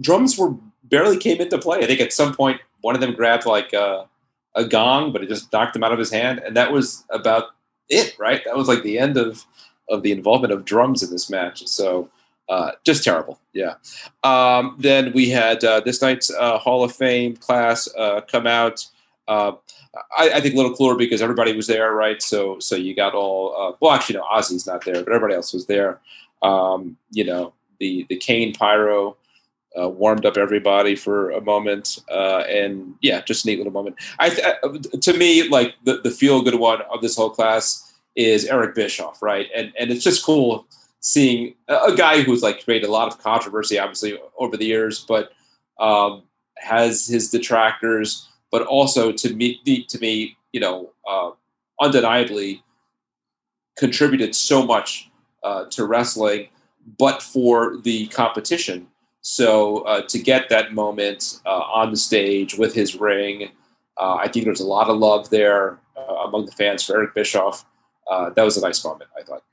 drums 0.00 0.38
were 0.38 0.54
barely 0.84 1.18
came 1.18 1.38
into 1.38 1.58
play. 1.58 1.80
I 1.80 1.86
think 1.86 2.00
at 2.00 2.14
some 2.14 2.34
point 2.34 2.62
one 2.80 2.94
of 2.94 3.02
them 3.02 3.12
grabbed 3.12 3.44
like 3.44 3.74
uh, 3.74 4.04
a 4.54 4.64
gong, 4.64 5.12
but 5.12 5.22
it 5.22 5.28
just 5.28 5.52
knocked 5.52 5.76
him 5.76 5.84
out 5.84 5.92
of 5.92 5.98
his 5.98 6.10
hand, 6.10 6.40
and 6.40 6.56
that 6.56 6.72
was 6.72 7.04
about 7.10 7.46
it. 7.88 8.16
Right? 8.18 8.42
That 8.44 8.56
was 8.56 8.68
like 8.68 8.82
the 8.82 8.98
end 8.98 9.16
of 9.16 9.44
of 9.88 10.02
the 10.02 10.12
involvement 10.12 10.52
of 10.52 10.64
drums 10.64 11.02
in 11.02 11.10
this 11.10 11.28
match. 11.28 11.66
So 11.66 12.08
uh, 12.48 12.72
just 12.84 13.04
terrible. 13.04 13.40
Yeah. 13.52 13.74
Um, 14.24 14.76
then 14.78 15.12
we 15.12 15.30
had 15.30 15.62
uh, 15.64 15.80
this 15.80 16.02
night's 16.02 16.30
uh, 16.30 16.58
Hall 16.58 16.84
of 16.84 16.92
Fame 16.92 17.36
class 17.36 17.88
uh, 17.96 18.20
come 18.22 18.46
out. 18.46 18.86
Uh, 19.28 19.52
I, 20.18 20.32
I, 20.34 20.40
think 20.40 20.54
a 20.54 20.56
little 20.56 20.74
cooler 20.74 20.96
because 20.96 21.22
everybody 21.22 21.54
was 21.54 21.66
there, 21.66 21.94
right? 21.94 22.20
So 22.20 22.58
so 22.58 22.74
you 22.76 22.94
got 22.94 23.14
all. 23.14 23.54
Uh, 23.56 23.76
well, 23.80 23.92
actually, 23.92 24.16
no, 24.16 24.24
Ozzy's 24.24 24.66
not 24.66 24.84
there, 24.84 25.02
but 25.02 25.08
everybody 25.08 25.34
else 25.34 25.52
was 25.52 25.66
there. 25.66 26.00
Um, 26.42 26.96
you 27.10 27.24
know, 27.24 27.52
the 27.78 28.04
the 28.08 28.16
Kane 28.16 28.52
Pyro 28.52 29.16
uh, 29.80 29.88
warmed 29.88 30.26
up 30.26 30.36
everybody 30.36 30.94
for 30.94 31.30
a 31.30 31.40
moment, 31.40 31.98
uh, 32.10 32.44
and 32.48 32.94
yeah, 33.00 33.22
just 33.22 33.44
a 33.44 33.48
neat 33.48 33.58
little 33.58 33.72
moment. 33.72 33.96
I 34.18 34.30
th- 34.30 34.46
uh, 34.62 34.78
to 35.00 35.12
me, 35.16 35.48
like 35.48 35.74
the, 35.84 36.00
the 36.02 36.10
feel 36.10 36.42
good 36.42 36.56
one 36.56 36.82
of 36.92 37.00
this 37.00 37.16
whole 37.16 37.30
class 37.30 37.92
is 38.14 38.44
Eric 38.46 38.74
Bischoff, 38.74 39.22
right? 39.22 39.48
And 39.54 39.72
and 39.78 39.90
it's 39.90 40.04
just 40.04 40.24
cool 40.24 40.66
seeing 41.00 41.54
a, 41.68 41.94
guy 41.94 42.22
who's 42.22 42.42
like 42.42 42.64
created 42.64 42.88
a 42.88 42.92
lot 42.92 43.08
of 43.08 43.18
controversy, 43.18 43.78
obviously 43.78 44.18
over 44.38 44.56
the 44.56 44.64
years, 44.64 45.04
but 45.06 45.32
um, 45.80 46.22
has 46.58 47.06
his 47.06 47.28
detractors, 47.28 48.28
but 48.52 48.62
also 48.62 49.10
to 49.10 49.34
me, 49.34 49.60
to 49.88 49.98
me, 49.98 50.36
you 50.52 50.60
know, 50.60 50.92
uh, 51.08 51.30
undeniably 51.80 52.62
contributed 53.76 54.34
so 54.34 54.64
much 54.64 55.10
uh, 55.42 55.64
to 55.70 55.84
wrestling, 55.84 56.48
but 56.98 57.20
for 57.20 57.78
the 57.78 58.06
competition 58.08 58.86
so 59.22 59.78
uh, 59.82 60.02
to 60.08 60.18
get 60.18 60.48
that 60.48 60.74
moment 60.74 61.40
uh, 61.46 61.50
on 61.50 61.92
the 61.92 61.96
stage 61.96 62.58
with 62.58 62.74
his 62.74 62.96
ring, 62.96 63.50
uh, 63.96 64.16
I 64.16 64.28
think 64.28 64.44
there's 64.44 64.60
a 64.60 64.66
lot 64.66 64.88
of 64.88 64.98
love 64.98 65.30
there 65.30 65.78
uh, 65.96 66.14
among 66.26 66.46
the 66.46 66.52
fans 66.52 66.82
for 66.84 66.96
Eric 66.96 67.14
Bischoff. 67.14 67.64
Uh, 68.10 68.30
that 68.30 68.42
was 68.42 68.56
a 68.56 68.60
nice 68.60 68.84
moment, 68.84 69.10
I 69.18 69.22
thought. 69.22 69.44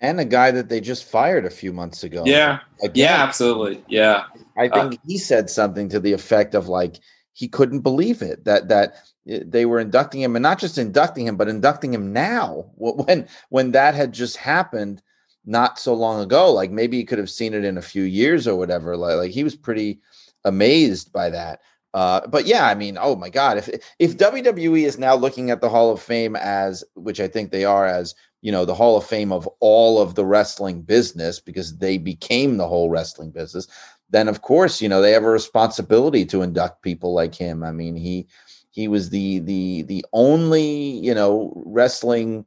And 0.00 0.20
a 0.20 0.26
guy 0.26 0.50
that 0.50 0.68
they 0.68 0.80
just 0.80 1.04
fired 1.04 1.46
a 1.46 1.50
few 1.50 1.72
months 1.72 2.04
ago. 2.04 2.22
Yeah. 2.26 2.60
Again, 2.82 2.92
yeah, 2.94 3.22
absolutely. 3.22 3.82
Yeah. 3.88 4.24
I 4.58 4.68
uh, 4.68 4.90
think 4.90 5.00
he 5.06 5.16
said 5.16 5.48
something 5.48 5.88
to 5.88 6.00
the 6.00 6.12
effect 6.12 6.54
of 6.54 6.68
like 6.68 6.96
he 7.32 7.48
couldn't 7.48 7.80
believe 7.80 8.20
it 8.20 8.44
that 8.44 8.68
that 8.68 8.96
they 9.24 9.64
were 9.64 9.80
inducting 9.80 10.20
him 10.20 10.36
and 10.36 10.42
not 10.42 10.58
just 10.58 10.76
inducting 10.76 11.26
him 11.26 11.36
but 11.36 11.48
inducting 11.48 11.94
him 11.94 12.12
now 12.12 12.66
when 12.76 13.26
when 13.48 13.72
that 13.72 13.94
had 13.94 14.12
just 14.12 14.36
happened 14.36 15.00
not 15.46 15.78
so 15.78 15.94
long 15.94 16.20
ago. 16.20 16.52
Like 16.52 16.70
maybe 16.70 16.96
he 16.96 17.04
could 17.04 17.18
have 17.18 17.30
seen 17.30 17.54
it 17.54 17.64
in 17.64 17.78
a 17.78 17.82
few 17.82 18.04
years 18.04 18.46
or 18.48 18.56
whatever. 18.56 18.96
Like, 18.96 19.16
like 19.16 19.30
he 19.30 19.44
was 19.44 19.56
pretty 19.56 20.00
amazed 20.44 21.12
by 21.12 21.30
that. 21.30 21.60
Uh, 21.92 22.26
but 22.26 22.44
yeah, 22.44 22.66
I 22.66 22.74
mean, 22.74 22.98
oh 23.00 23.14
my 23.14 23.30
God, 23.30 23.56
if 23.58 23.68
if 23.98 24.16
WWE 24.18 24.84
is 24.84 24.98
now 24.98 25.14
looking 25.14 25.50
at 25.50 25.60
the 25.60 25.68
Hall 25.68 25.92
of 25.92 26.02
Fame 26.02 26.34
as, 26.36 26.82
which 26.94 27.20
I 27.20 27.28
think 27.28 27.50
they 27.50 27.64
are, 27.64 27.86
as 27.86 28.14
you 28.42 28.50
know, 28.50 28.64
the 28.64 28.74
Hall 28.74 28.96
of 28.96 29.06
Fame 29.06 29.32
of 29.32 29.48
all 29.60 30.00
of 30.02 30.16
the 30.16 30.24
wrestling 30.24 30.82
business 30.82 31.40
because 31.40 31.78
they 31.78 31.96
became 31.98 32.56
the 32.56 32.66
whole 32.66 32.90
wrestling 32.90 33.30
business, 33.30 33.68
then 34.10 34.28
of 34.28 34.42
course, 34.42 34.82
you 34.82 34.88
know, 34.88 35.00
they 35.00 35.12
have 35.12 35.24
a 35.24 35.30
responsibility 35.30 36.24
to 36.26 36.42
induct 36.42 36.82
people 36.82 37.14
like 37.14 37.34
him. 37.34 37.62
I 37.62 37.70
mean, 37.70 37.94
he 37.96 38.26
He 38.70 38.88
was 38.88 39.10
the 39.10 39.38
the 39.40 39.82
the 39.82 40.04
only 40.12 40.66
you 40.98 41.14
know 41.14 41.52
wrestling 41.64 42.44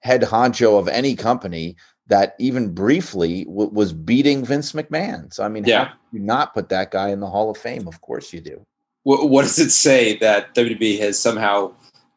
head 0.00 0.22
honcho 0.22 0.78
of 0.78 0.88
any 0.88 1.14
company 1.14 1.76
that 2.08 2.34
even 2.38 2.72
briefly 2.72 3.44
w- 3.44 3.70
was 3.70 3.92
beating 3.92 4.44
Vince 4.44 4.72
McMahon. 4.72 5.32
So 5.32 5.44
I 5.44 5.48
mean, 5.48 5.64
Yeah. 5.66 5.84
how 5.84 5.92
do 5.92 6.18
you 6.18 6.20
not 6.20 6.54
put 6.54 6.68
that 6.70 6.90
guy 6.90 7.08
in 7.10 7.20
the 7.20 7.26
Hall 7.28 7.50
of 7.50 7.56
Fame? 7.58 7.86
Of 7.86 8.00
course 8.00 8.32
you 8.32 8.40
do. 8.40 8.64
What, 9.04 9.30
what 9.30 9.42
does 9.42 9.58
it 9.58 9.70
say 9.70 10.16
that 10.18 10.54
WWE 10.54 10.98
has 11.00 11.18
somehow 11.18 11.72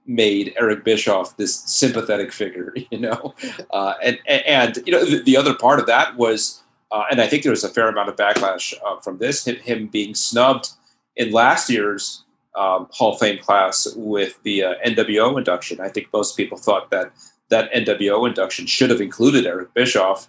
made 0.07 0.53
Eric 0.59 0.83
Bischoff 0.83 1.37
this 1.37 1.55
sympathetic 1.65 2.31
figure? 2.33 2.73
You 2.91 2.99
know, 2.99 3.33
uh, 3.71 3.93
and 4.03 4.19
and 4.27 4.77
you 4.85 4.91
know 4.91 5.05
the, 5.05 5.21
the 5.23 5.37
other 5.37 5.53
part 5.53 5.79
of 5.79 5.85
that 5.87 6.17
was, 6.17 6.61
uh, 6.91 7.03
and 7.09 7.21
I 7.21 7.27
think 7.27 7.43
there 7.43 7.51
was 7.51 7.63
a 7.63 7.69
fair 7.69 7.87
amount 7.87 8.09
of 8.09 8.15
backlash 8.15 8.73
uh, 8.85 8.97
from 8.99 9.17
this, 9.19 9.45
him, 9.47 9.55
him 9.57 9.87
being 9.87 10.13
snubbed 10.15 10.69
in 11.15 11.31
last 11.31 11.69
year's 11.69 12.23
um, 12.55 12.87
Hall 12.91 13.13
of 13.13 13.19
Fame 13.19 13.39
class 13.39 13.87
with 13.95 14.41
the 14.43 14.63
uh, 14.63 14.73
NWO 14.85 15.37
induction. 15.37 15.79
I 15.79 15.87
think 15.87 16.07
most 16.11 16.35
people 16.35 16.57
thought 16.57 16.89
that 16.91 17.11
that 17.51 17.71
NWO 17.73 18.27
induction 18.27 18.65
should 18.65 18.89
have 18.89 19.01
included 19.01 19.45
Eric 19.45 19.73
Bischoff. 19.75 20.27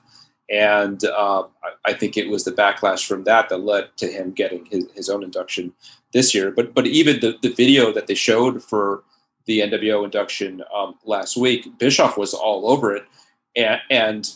And 0.50 1.02
uh, 1.04 1.44
I- 1.86 1.94
think 1.94 2.16
it 2.18 2.28
was 2.28 2.44
the 2.44 2.52
backlash 2.52 3.06
from 3.06 3.24
that 3.24 3.48
that 3.48 3.58
led 3.58 3.96
to 3.96 4.06
him 4.08 4.32
getting 4.32 4.66
his, 4.66 4.86
his 4.94 5.08
own 5.08 5.22
induction 5.22 5.72
this 6.12 6.34
year. 6.34 6.50
But 6.50 6.74
but 6.74 6.86
even 6.86 7.20
the, 7.20 7.38
the 7.40 7.52
video 7.54 7.92
that 7.92 8.06
they 8.06 8.14
showed 8.14 8.62
for 8.62 9.04
the 9.46 9.60
NWO 9.60 10.04
induction 10.04 10.62
um, 10.74 10.96
last 11.04 11.36
week, 11.36 11.78
Bischoff 11.78 12.18
was 12.18 12.34
all 12.34 12.70
over 12.70 12.94
it, 12.94 13.04
and, 13.56 13.80
and 13.90 14.30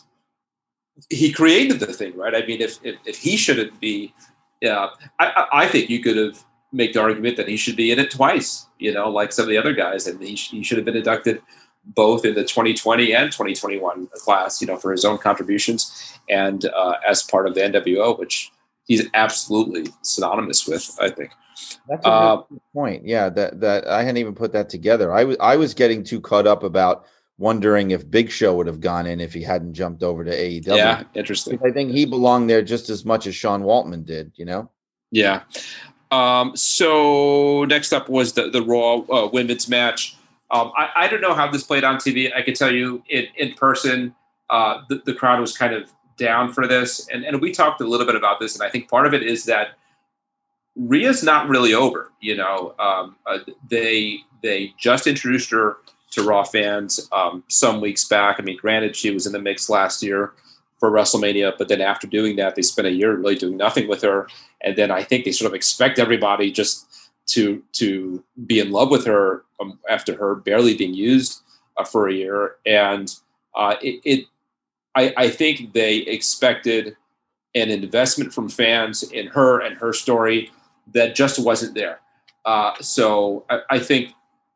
he 1.10 1.30
created 1.32 1.80
the 1.80 1.92
thing, 1.92 2.16
right? 2.16 2.34
I 2.34 2.46
mean, 2.46 2.60
if 2.60 2.78
if, 2.82 2.96
if 3.04 3.18
he 3.18 3.36
shouldn't 3.36 3.78
be, 3.80 4.14
yeah, 4.62 4.88
I, 5.20 5.46
I 5.52 5.68
think 5.68 5.90
you 5.90 6.00
could 6.02 6.16
have 6.16 6.42
make 6.72 6.92
the 6.92 7.00
argument 7.00 7.36
that 7.36 7.48
he 7.48 7.56
should 7.56 7.76
be 7.76 7.90
in 7.90 7.98
it 7.98 8.10
twice, 8.10 8.66
you 8.78 8.92
know, 8.92 9.10
like 9.10 9.32
some 9.32 9.44
of 9.44 9.48
the 9.48 9.58
other 9.58 9.72
guys, 9.72 10.06
and 10.06 10.20
he, 10.22 10.36
sh- 10.36 10.50
he 10.50 10.62
should 10.62 10.78
have 10.78 10.84
been 10.84 10.96
inducted 10.96 11.42
both 11.86 12.24
in 12.24 12.34
the 12.34 12.42
2020 12.42 13.14
and 13.14 13.30
2021 13.30 14.08
class, 14.14 14.60
you 14.60 14.66
know, 14.66 14.76
for 14.76 14.92
his 14.92 15.04
own 15.04 15.18
contributions 15.18 16.18
and 16.28 16.64
uh, 16.66 16.94
as 17.06 17.22
part 17.22 17.46
of 17.46 17.54
the 17.54 17.60
NWO, 17.60 18.18
which 18.18 18.50
he's 18.86 19.06
absolutely 19.14 19.92
synonymous 20.02 20.66
with, 20.66 20.96
I 21.00 21.10
think. 21.10 21.30
That's 21.88 22.04
a 22.04 22.08
Uh, 22.08 22.42
point. 22.74 23.06
Yeah, 23.06 23.28
that 23.30 23.60
that 23.60 23.86
I 23.86 24.02
hadn't 24.02 24.18
even 24.18 24.34
put 24.34 24.52
that 24.52 24.68
together. 24.68 25.12
I 25.12 25.24
was 25.24 25.36
I 25.40 25.56
was 25.56 25.72
getting 25.74 26.02
too 26.04 26.20
caught 26.20 26.46
up 26.46 26.62
about 26.62 27.06
wondering 27.38 27.92
if 27.92 28.10
Big 28.10 28.30
Show 28.30 28.54
would 28.56 28.66
have 28.66 28.80
gone 28.80 29.06
in 29.06 29.20
if 29.20 29.32
he 29.32 29.42
hadn't 29.42 29.74
jumped 29.74 30.02
over 30.02 30.24
to 30.24 30.30
AEW. 30.30 30.76
Yeah, 30.76 31.04
interesting. 31.14 31.58
I 31.64 31.70
think 31.70 31.92
he 31.92 32.04
belonged 32.04 32.50
there 32.50 32.62
just 32.62 32.90
as 32.90 33.04
much 33.04 33.26
as 33.26 33.34
Sean 33.34 33.62
Waltman 33.62 34.04
did. 34.04 34.32
You 34.36 34.44
know. 34.44 34.70
Yeah. 35.10 35.42
Um, 36.10 36.56
so 36.56 37.64
next 37.64 37.92
up 37.92 38.08
was 38.08 38.34
the 38.34 38.50
the 38.50 38.62
Raw 38.62 38.98
uh, 39.10 39.28
women's 39.32 39.68
match. 39.68 40.16
Um, 40.50 40.72
I, 40.76 40.90
I 40.96 41.08
don't 41.08 41.20
know 41.20 41.34
how 41.34 41.50
this 41.50 41.62
played 41.62 41.84
on 41.84 41.96
TV. 41.96 42.34
I 42.34 42.42
can 42.42 42.54
tell 42.54 42.72
you 42.72 43.02
in 43.08 43.26
in 43.36 43.54
person, 43.54 44.14
uh, 44.50 44.82
the, 44.88 45.02
the 45.04 45.14
crowd 45.14 45.40
was 45.40 45.56
kind 45.56 45.74
of 45.74 45.90
down 46.16 46.52
for 46.52 46.66
this, 46.66 47.08
and 47.08 47.24
and 47.24 47.40
we 47.40 47.52
talked 47.52 47.80
a 47.80 47.84
little 47.86 48.06
bit 48.06 48.14
about 48.14 48.40
this, 48.40 48.54
and 48.54 48.62
I 48.62 48.70
think 48.70 48.88
part 48.88 49.06
of 49.06 49.14
it 49.14 49.22
is 49.22 49.44
that 49.44 49.70
Rhea's 50.76 51.22
not 51.22 51.48
really 51.48 51.74
over. 51.74 52.12
You 52.20 52.36
know, 52.36 52.74
um, 52.78 53.16
uh, 53.26 53.38
they 53.68 54.18
they 54.42 54.72
just 54.78 55.06
introduced 55.06 55.50
her 55.50 55.78
to 56.12 56.22
Raw 56.22 56.44
fans 56.44 57.08
um, 57.12 57.42
some 57.48 57.80
weeks 57.80 58.04
back. 58.04 58.36
I 58.38 58.42
mean, 58.42 58.56
granted, 58.56 58.94
she 58.94 59.10
was 59.10 59.26
in 59.26 59.32
the 59.32 59.40
mix 59.40 59.68
last 59.68 60.02
year 60.02 60.32
for 60.78 60.90
WrestleMania, 60.90 61.54
but 61.58 61.68
then 61.68 61.80
after 61.80 62.06
doing 62.06 62.36
that, 62.36 62.54
they 62.54 62.62
spent 62.62 62.86
a 62.86 62.92
year 62.92 63.16
really 63.16 63.34
doing 63.34 63.56
nothing 63.56 63.88
with 63.88 64.02
her, 64.02 64.28
and 64.60 64.76
then 64.76 64.92
I 64.92 65.02
think 65.02 65.24
they 65.24 65.32
sort 65.32 65.50
of 65.50 65.54
expect 65.54 65.98
everybody 65.98 66.52
just 66.52 66.86
to 67.26 67.62
to 67.72 68.22
be 68.46 68.60
in 68.60 68.70
love 68.70 68.90
with 68.90 69.04
her 69.06 69.44
um, 69.60 69.78
after 69.88 70.16
her 70.16 70.34
barely 70.34 70.76
being 70.76 70.94
used 70.94 71.42
uh, 71.76 71.84
for 71.84 72.08
a 72.08 72.12
year, 72.12 72.56
and 72.64 73.14
uh, 73.54 73.76
it, 73.82 74.00
it 74.04 74.26
I, 74.94 75.12
I 75.16 75.28
think 75.28 75.72
they 75.72 75.96
expected 75.98 76.96
an 77.54 77.70
investment 77.70 78.32
from 78.32 78.48
fans 78.48 79.02
in 79.02 79.28
her 79.28 79.60
and 79.60 79.76
her 79.78 79.92
story 79.92 80.50
that 80.92 81.14
just 81.14 81.38
wasn't 81.38 81.74
there. 81.74 82.00
Uh, 82.44 82.74
so 82.80 83.44
I, 83.50 83.60
I 83.70 83.78
think 83.78 84.12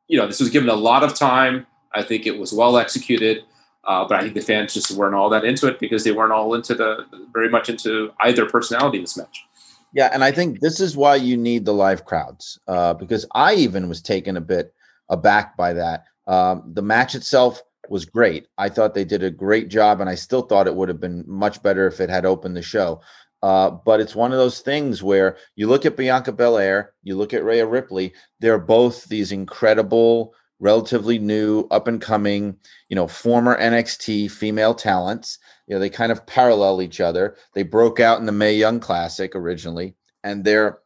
you 0.08 0.18
know 0.18 0.26
this 0.26 0.40
was 0.40 0.50
given 0.50 0.68
a 0.68 0.74
lot 0.74 1.02
of 1.02 1.14
time. 1.14 1.66
I 1.92 2.02
think 2.02 2.26
it 2.26 2.38
was 2.38 2.52
well 2.52 2.78
executed. 2.78 3.44
Uh, 3.84 4.06
but 4.06 4.18
I 4.18 4.22
think 4.22 4.34
the 4.34 4.42
fans 4.42 4.74
just 4.74 4.90
weren't 4.90 5.14
all 5.14 5.30
that 5.30 5.44
into 5.44 5.66
it 5.66 5.80
because 5.80 6.04
they 6.04 6.12
weren't 6.12 6.32
all 6.32 6.54
into 6.54 6.74
the 6.74 7.06
very 7.32 7.48
much 7.48 7.70
into 7.70 8.12
either 8.20 8.44
personality 8.46 8.98
in 8.98 9.04
this 9.04 9.16
match. 9.16 9.46
Yeah, 9.94 10.10
and 10.12 10.22
I 10.22 10.30
think 10.30 10.60
this 10.60 10.80
is 10.80 10.96
why 10.96 11.16
you 11.16 11.36
need 11.36 11.64
the 11.64 11.74
live 11.74 12.04
crowds 12.04 12.58
uh, 12.68 12.94
because 12.94 13.26
I 13.34 13.54
even 13.54 13.88
was 13.88 14.00
taken 14.00 14.36
a 14.36 14.40
bit 14.40 14.72
aback 15.08 15.56
by 15.56 15.72
that. 15.72 16.04
Um, 16.26 16.62
the 16.74 16.82
match 16.82 17.14
itself 17.14 17.60
was 17.88 18.04
great. 18.04 18.46
I 18.56 18.68
thought 18.68 18.94
they 18.94 19.04
did 19.04 19.24
a 19.24 19.30
great 19.30 19.68
job, 19.68 20.00
and 20.00 20.08
I 20.08 20.14
still 20.14 20.42
thought 20.42 20.68
it 20.68 20.74
would 20.74 20.88
have 20.88 21.00
been 21.00 21.24
much 21.26 21.62
better 21.62 21.88
if 21.88 22.00
it 22.00 22.08
had 22.08 22.24
opened 22.24 22.56
the 22.56 22.62
show. 22.62 23.00
Uh, 23.42 23.70
but 23.70 24.00
it's 24.00 24.14
one 24.14 24.32
of 24.32 24.38
those 24.38 24.60
things 24.60 25.02
where 25.02 25.36
you 25.56 25.66
look 25.66 25.86
at 25.86 25.96
Bianca 25.96 26.30
Belair, 26.30 26.92
you 27.02 27.16
look 27.16 27.32
at 27.34 27.42
Rhea 27.42 27.66
Ripley. 27.66 28.12
They're 28.38 28.58
both 28.58 29.04
these 29.06 29.32
incredible, 29.32 30.34
relatively 30.60 31.18
new, 31.18 31.66
up 31.70 31.88
and 31.88 32.00
coming, 32.00 32.56
you 32.88 32.94
know, 32.96 33.08
former 33.08 33.58
NXT 33.58 34.30
female 34.30 34.74
talents. 34.74 35.38
You 35.66 35.74
know, 35.74 35.80
they 35.80 35.90
kind 35.90 36.12
of 36.12 36.24
parallel 36.26 36.82
each 36.82 37.00
other. 37.00 37.36
They 37.54 37.62
broke 37.62 37.98
out 38.00 38.20
in 38.20 38.26
the 38.26 38.32
Mae 38.32 38.54
Young 38.54 38.78
Classic 38.80 39.34
originally, 39.34 39.94
and 40.22 40.44
they're 40.44 40.78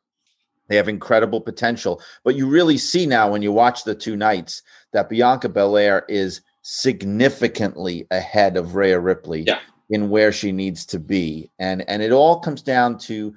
they 0.69 0.77
have 0.77 0.89
incredible 0.89 1.43
potential. 1.43 2.01
But 2.25 2.37
you 2.37 2.49
really 2.49 2.79
see 2.79 3.05
now 3.05 3.31
when 3.31 3.43
you 3.43 3.53
watch 3.53 3.85
the 3.85 3.95
two 3.95 4.17
nights 4.17 4.63
that 4.93 5.11
Bianca 5.11 5.49
Belair 5.51 6.07
is 6.09 6.41
significantly 6.63 8.07
ahead 8.11 8.57
of 8.57 8.75
Rhea 8.75 8.99
Ripley 8.99 9.43
Yeah. 9.43 9.59
in 9.91 10.09
where 10.09 10.33
she 10.33 10.53
needs 10.53 10.87
to 10.87 10.99
be. 10.99 11.51
And 11.59 11.87
and 11.89 12.03
it 12.03 12.13
all 12.13 12.41
comes 12.41 12.63
down 12.63 12.97
to 13.01 13.35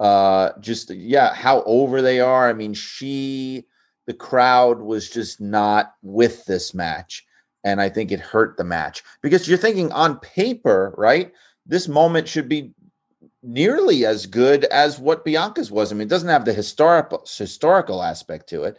uh 0.00 0.50
just 0.60 0.90
yeah, 0.90 1.32
how 1.34 1.62
over 1.62 2.02
they 2.02 2.20
are. 2.20 2.48
I 2.48 2.52
mean, 2.52 2.74
she 2.74 3.64
the 4.06 4.14
crowd 4.14 4.80
was 4.80 5.10
just 5.10 5.40
not 5.40 5.94
with 6.02 6.44
this 6.46 6.74
match. 6.74 7.26
And 7.64 7.80
I 7.80 7.88
think 7.88 8.12
it 8.12 8.20
hurt 8.20 8.56
the 8.56 8.64
match 8.64 9.02
because 9.22 9.48
you're 9.48 9.58
thinking 9.58 9.90
on 9.92 10.20
paper, 10.20 10.94
right? 10.96 11.32
This 11.66 11.88
moment 11.88 12.28
should 12.28 12.48
be 12.48 12.72
nearly 13.42 14.06
as 14.06 14.26
good 14.26 14.64
as 14.66 14.98
what 14.98 15.24
Bianca's 15.24 15.70
was. 15.70 15.90
I 15.90 15.94
mean, 15.94 16.02
it 16.02 16.10
doesn't 16.10 16.28
have 16.28 16.44
the 16.44 16.52
historical 16.52 17.26
historical 17.26 18.02
aspect 18.02 18.48
to 18.50 18.62
it, 18.64 18.76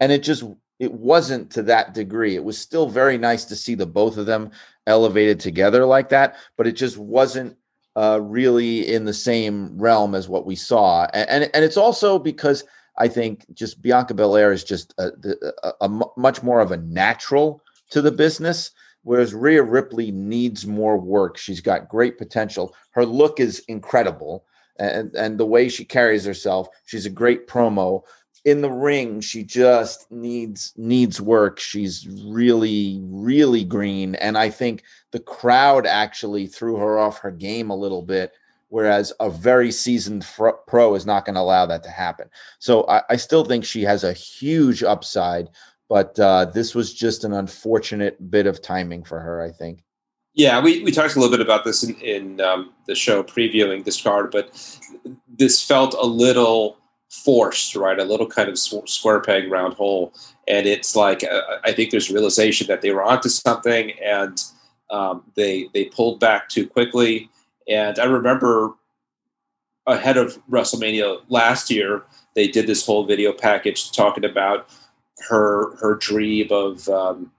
and 0.00 0.10
it 0.10 0.22
just 0.22 0.44
it 0.78 0.92
wasn't 0.92 1.50
to 1.52 1.62
that 1.64 1.92
degree. 1.92 2.34
It 2.34 2.44
was 2.44 2.56
still 2.56 2.88
very 2.88 3.18
nice 3.18 3.44
to 3.46 3.56
see 3.56 3.74
the 3.74 3.86
both 3.86 4.16
of 4.16 4.24
them 4.24 4.50
elevated 4.86 5.38
together 5.38 5.84
like 5.84 6.08
that, 6.08 6.36
but 6.56 6.66
it 6.66 6.72
just 6.72 6.96
wasn't 6.96 7.56
uh, 7.96 8.20
really 8.22 8.90
in 8.90 9.04
the 9.04 9.12
same 9.12 9.76
realm 9.78 10.14
as 10.14 10.28
what 10.28 10.46
we 10.46 10.56
saw. 10.56 11.06
And 11.12 11.28
and, 11.28 11.50
and 11.52 11.64
it's 11.64 11.76
also 11.76 12.18
because 12.18 12.64
I 13.00 13.08
think 13.08 13.46
just 13.54 13.82
Bianca 13.82 14.14
Belair 14.14 14.52
is 14.52 14.62
just 14.62 14.94
a, 14.98 15.10
a, 15.64 15.72
a 15.80 15.88
mu- 15.88 16.12
much 16.16 16.42
more 16.42 16.60
of 16.60 16.70
a 16.70 16.76
natural 16.76 17.62
to 17.90 18.00
the 18.00 18.12
business. 18.12 18.70
Whereas 19.02 19.34
Rhea 19.34 19.62
Ripley 19.62 20.12
needs 20.12 20.66
more 20.66 20.98
work. 20.98 21.38
She's 21.38 21.62
got 21.62 21.88
great 21.88 22.18
potential. 22.18 22.74
Her 22.90 23.06
look 23.06 23.40
is 23.40 23.60
incredible. 23.66 24.44
And, 24.78 25.14
and 25.14 25.38
the 25.38 25.46
way 25.46 25.68
she 25.70 25.84
carries 25.84 26.24
herself, 26.24 26.68
she's 26.84 27.06
a 27.06 27.10
great 27.10 27.48
promo. 27.48 28.02
In 28.44 28.60
the 28.60 28.70
ring, 28.70 29.20
she 29.20 29.42
just 29.42 30.10
needs 30.10 30.72
needs 30.76 31.20
work. 31.20 31.58
She's 31.58 32.06
really, 32.26 33.00
really 33.02 33.64
green. 33.64 34.14
And 34.16 34.36
I 34.36 34.50
think 34.50 34.82
the 35.12 35.20
crowd 35.20 35.86
actually 35.86 36.46
threw 36.46 36.76
her 36.76 36.98
off 36.98 37.18
her 37.20 37.30
game 37.30 37.70
a 37.70 37.76
little 37.76 38.02
bit. 38.02 38.32
Whereas 38.70 39.12
a 39.20 39.28
very 39.28 39.70
seasoned 39.70 40.26
pro 40.66 40.94
is 40.94 41.04
not 41.04 41.24
going 41.24 41.34
to 41.34 41.40
allow 41.40 41.66
that 41.66 41.82
to 41.82 41.90
happen. 41.90 42.30
So 42.58 42.86
I, 42.88 43.02
I 43.10 43.16
still 43.16 43.44
think 43.44 43.64
she 43.64 43.82
has 43.82 44.04
a 44.04 44.12
huge 44.12 44.82
upside 44.82 45.50
but 45.90 46.18
uh, 46.20 46.44
this 46.44 46.72
was 46.72 46.94
just 46.94 47.24
an 47.24 47.32
unfortunate 47.32 48.30
bit 48.30 48.46
of 48.46 48.62
timing 48.62 49.02
for 49.02 49.18
her, 49.18 49.42
I 49.42 49.50
think. 49.50 49.82
Yeah, 50.34 50.62
we, 50.62 50.84
we 50.84 50.92
talked 50.92 51.16
a 51.16 51.18
little 51.18 51.36
bit 51.36 51.44
about 51.44 51.64
this 51.64 51.82
in, 51.82 51.96
in 51.96 52.40
um, 52.40 52.72
the 52.86 52.94
show 52.94 53.24
previewing 53.24 53.84
this 53.84 54.00
card, 54.00 54.30
but 54.30 54.78
this 55.28 55.62
felt 55.62 55.94
a 55.94 56.06
little 56.06 56.78
forced, 57.10 57.74
right? 57.74 57.98
A 57.98 58.04
little 58.04 58.28
kind 58.28 58.48
of 58.48 58.56
sw- 58.56 58.86
square 58.86 59.20
peg, 59.20 59.50
round 59.50 59.74
hole. 59.74 60.14
And 60.46 60.68
it's 60.68 60.94
like, 60.94 61.24
uh, 61.24 61.40
I 61.64 61.72
think 61.72 61.90
there's 61.90 62.08
realization 62.08 62.68
that 62.68 62.82
they 62.82 62.92
were 62.92 63.02
onto 63.02 63.28
something 63.28 63.90
and 64.00 64.40
um, 64.90 65.24
they, 65.34 65.68
they 65.74 65.86
pulled 65.86 66.20
back 66.20 66.48
too 66.48 66.68
quickly. 66.68 67.28
And 67.70 67.98
I 67.98 68.04
remember 68.04 68.74
ahead 69.86 70.16
of 70.16 70.38
WrestleMania 70.50 71.22
last 71.28 71.70
year, 71.70 72.02
they 72.34 72.48
did 72.48 72.66
this 72.66 72.84
whole 72.84 73.04
video 73.04 73.32
package 73.32 73.92
talking 73.92 74.24
about 74.24 74.68
her 75.28 75.76
her 75.76 75.94
dream 75.96 76.48
of 76.50 76.88
um, 76.88 77.30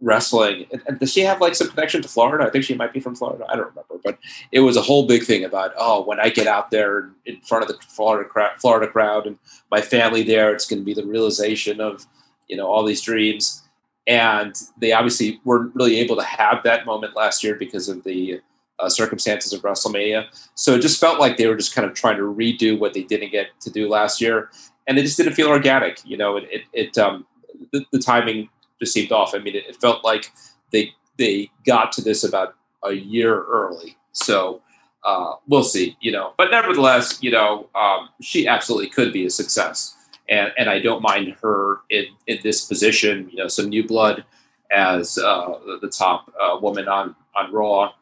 wrestling. 0.00 0.66
And, 0.72 0.82
and 0.86 0.98
does 0.98 1.12
she 1.12 1.20
have 1.22 1.40
like 1.40 1.54
some 1.54 1.68
connection 1.68 2.02
to 2.02 2.08
Florida? 2.08 2.46
I 2.46 2.50
think 2.50 2.64
she 2.64 2.74
might 2.74 2.92
be 2.92 3.00
from 3.00 3.16
Florida. 3.16 3.44
I 3.48 3.56
don't 3.56 3.68
remember, 3.68 3.98
but 4.04 4.18
it 4.52 4.60
was 4.60 4.76
a 4.76 4.82
whole 4.82 5.06
big 5.06 5.24
thing 5.24 5.44
about 5.44 5.72
oh, 5.76 6.04
when 6.04 6.20
I 6.20 6.28
get 6.28 6.46
out 6.46 6.70
there 6.70 7.10
in 7.26 7.40
front 7.40 7.62
of 7.62 7.68
the 7.68 7.82
Florida 7.88 8.28
crowd, 8.28 8.52
Florida 8.58 8.90
crowd, 8.90 9.26
and 9.26 9.38
my 9.70 9.80
family 9.80 10.22
there, 10.22 10.52
it's 10.52 10.66
going 10.66 10.80
to 10.80 10.84
be 10.84 10.94
the 10.94 11.06
realization 11.06 11.80
of 11.80 12.06
you 12.50 12.56
know, 12.56 12.66
all 12.66 12.84
these 12.84 13.00
dreams. 13.00 13.62
And 14.06 14.54
they 14.78 14.92
obviously 14.92 15.40
weren't 15.44 15.74
really 15.74 16.00
able 16.00 16.16
to 16.16 16.22
have 16.22 16.62
that 16.64 16.84
moment 16.84 17.14
last 17.14 17.44
year 17.44 17.54
because 17.54 17.88
of 17.88 18.02
the 18.02 18.40
uh, 18.80 18.88
circumstances 18.88 19.52
of 19.52 19.62
WrestleMania. 19.62 20.26
So 20.54 20.74
it 20.74 20.80
just 20.80 21.00
felt 21.00 21.20
like 21.20 21.36
they 21.36 21.46
were 21.46 21.56
just 21.56 21.74
kind 21.74 21.88
of 21.88 21.94
trying 21.94 22.16
to 22.16 22.22
redo 22.22 22.78
what 22.78 22.94
they 22.94 23.02
didn't 23.02 23.30
get 23.30 23.48
to 23.60 23.70
do 23.70 23.88
last 23.88 24.20
year, 24.20 24.50
and 24.86 24.98
it 24.98 25.02
just 25.02 25.16
didn't 25.16 25.34
feel 25.34 25.48
organic. 25.48 26.00
You 26.04 26.16
know, 26.16 26.36
it 26.36 26.48
it, 26.50 26.62
it 26.72 26.98
um, 26.98 27.26
the, 27.72 27.84
the, 27.92 27.98
timing 27.98 28.48
just 28.80 28.92
seemed 28.92 29.12
off. 29.12 29.34
I 29.34 29.38
mean, 29.38 29.56
it, 29.56 29.64
it, 29.68 29.76
felt 29.76 30.04
like 30.04 30.32
they 30.72 30.90
they 31.16 31.50
got 31.66 31.92
to 31.92 32.02
this 32.02 32.24
about 32.24 32.54
a 32.84 32.92
year 32.92 33.42
early. 33.44 33.96
So 34.12 34.62
uh, 35.04 35.34
we'll 35.46 35.64
see. 35.64 35.96
You 36.00 36.12
know, 36.12 36.34
but 36.36 36.50
nevertheless, 36.50 37.22
you 37.22 37.30
know, 37.30 37.68
um, 37.74 38.08
she 38.20 38.46
absolutely 38.46 38.88
could 38.88 39.12
be 39.12 39.26
a 39.26 39.30
success, 39.30 39.96
and 40.28 40.52
and 40.58 40.68
I 40.70 40.80
don't 40.80 41.02
mind 41.02 41.36
her 41.42 41.80
in 41.90 42.06
in 42.26 42.38
this 42.42 42.64
position. 42.64 43.28
You 43.30 43.38
know, 43.38 43.48
some 43.48 43.68
new 43.68 43.86
blood 43.86 44.24
as 44.72 45.18
uh, 45.18 45.58
the 45.80 45.88
top 45.88 46.32
uh, 46.40 46.58
woman 46.60 46.88
on 46.88 47.14
on 47.36 47.52
Raw. 47.52 47.92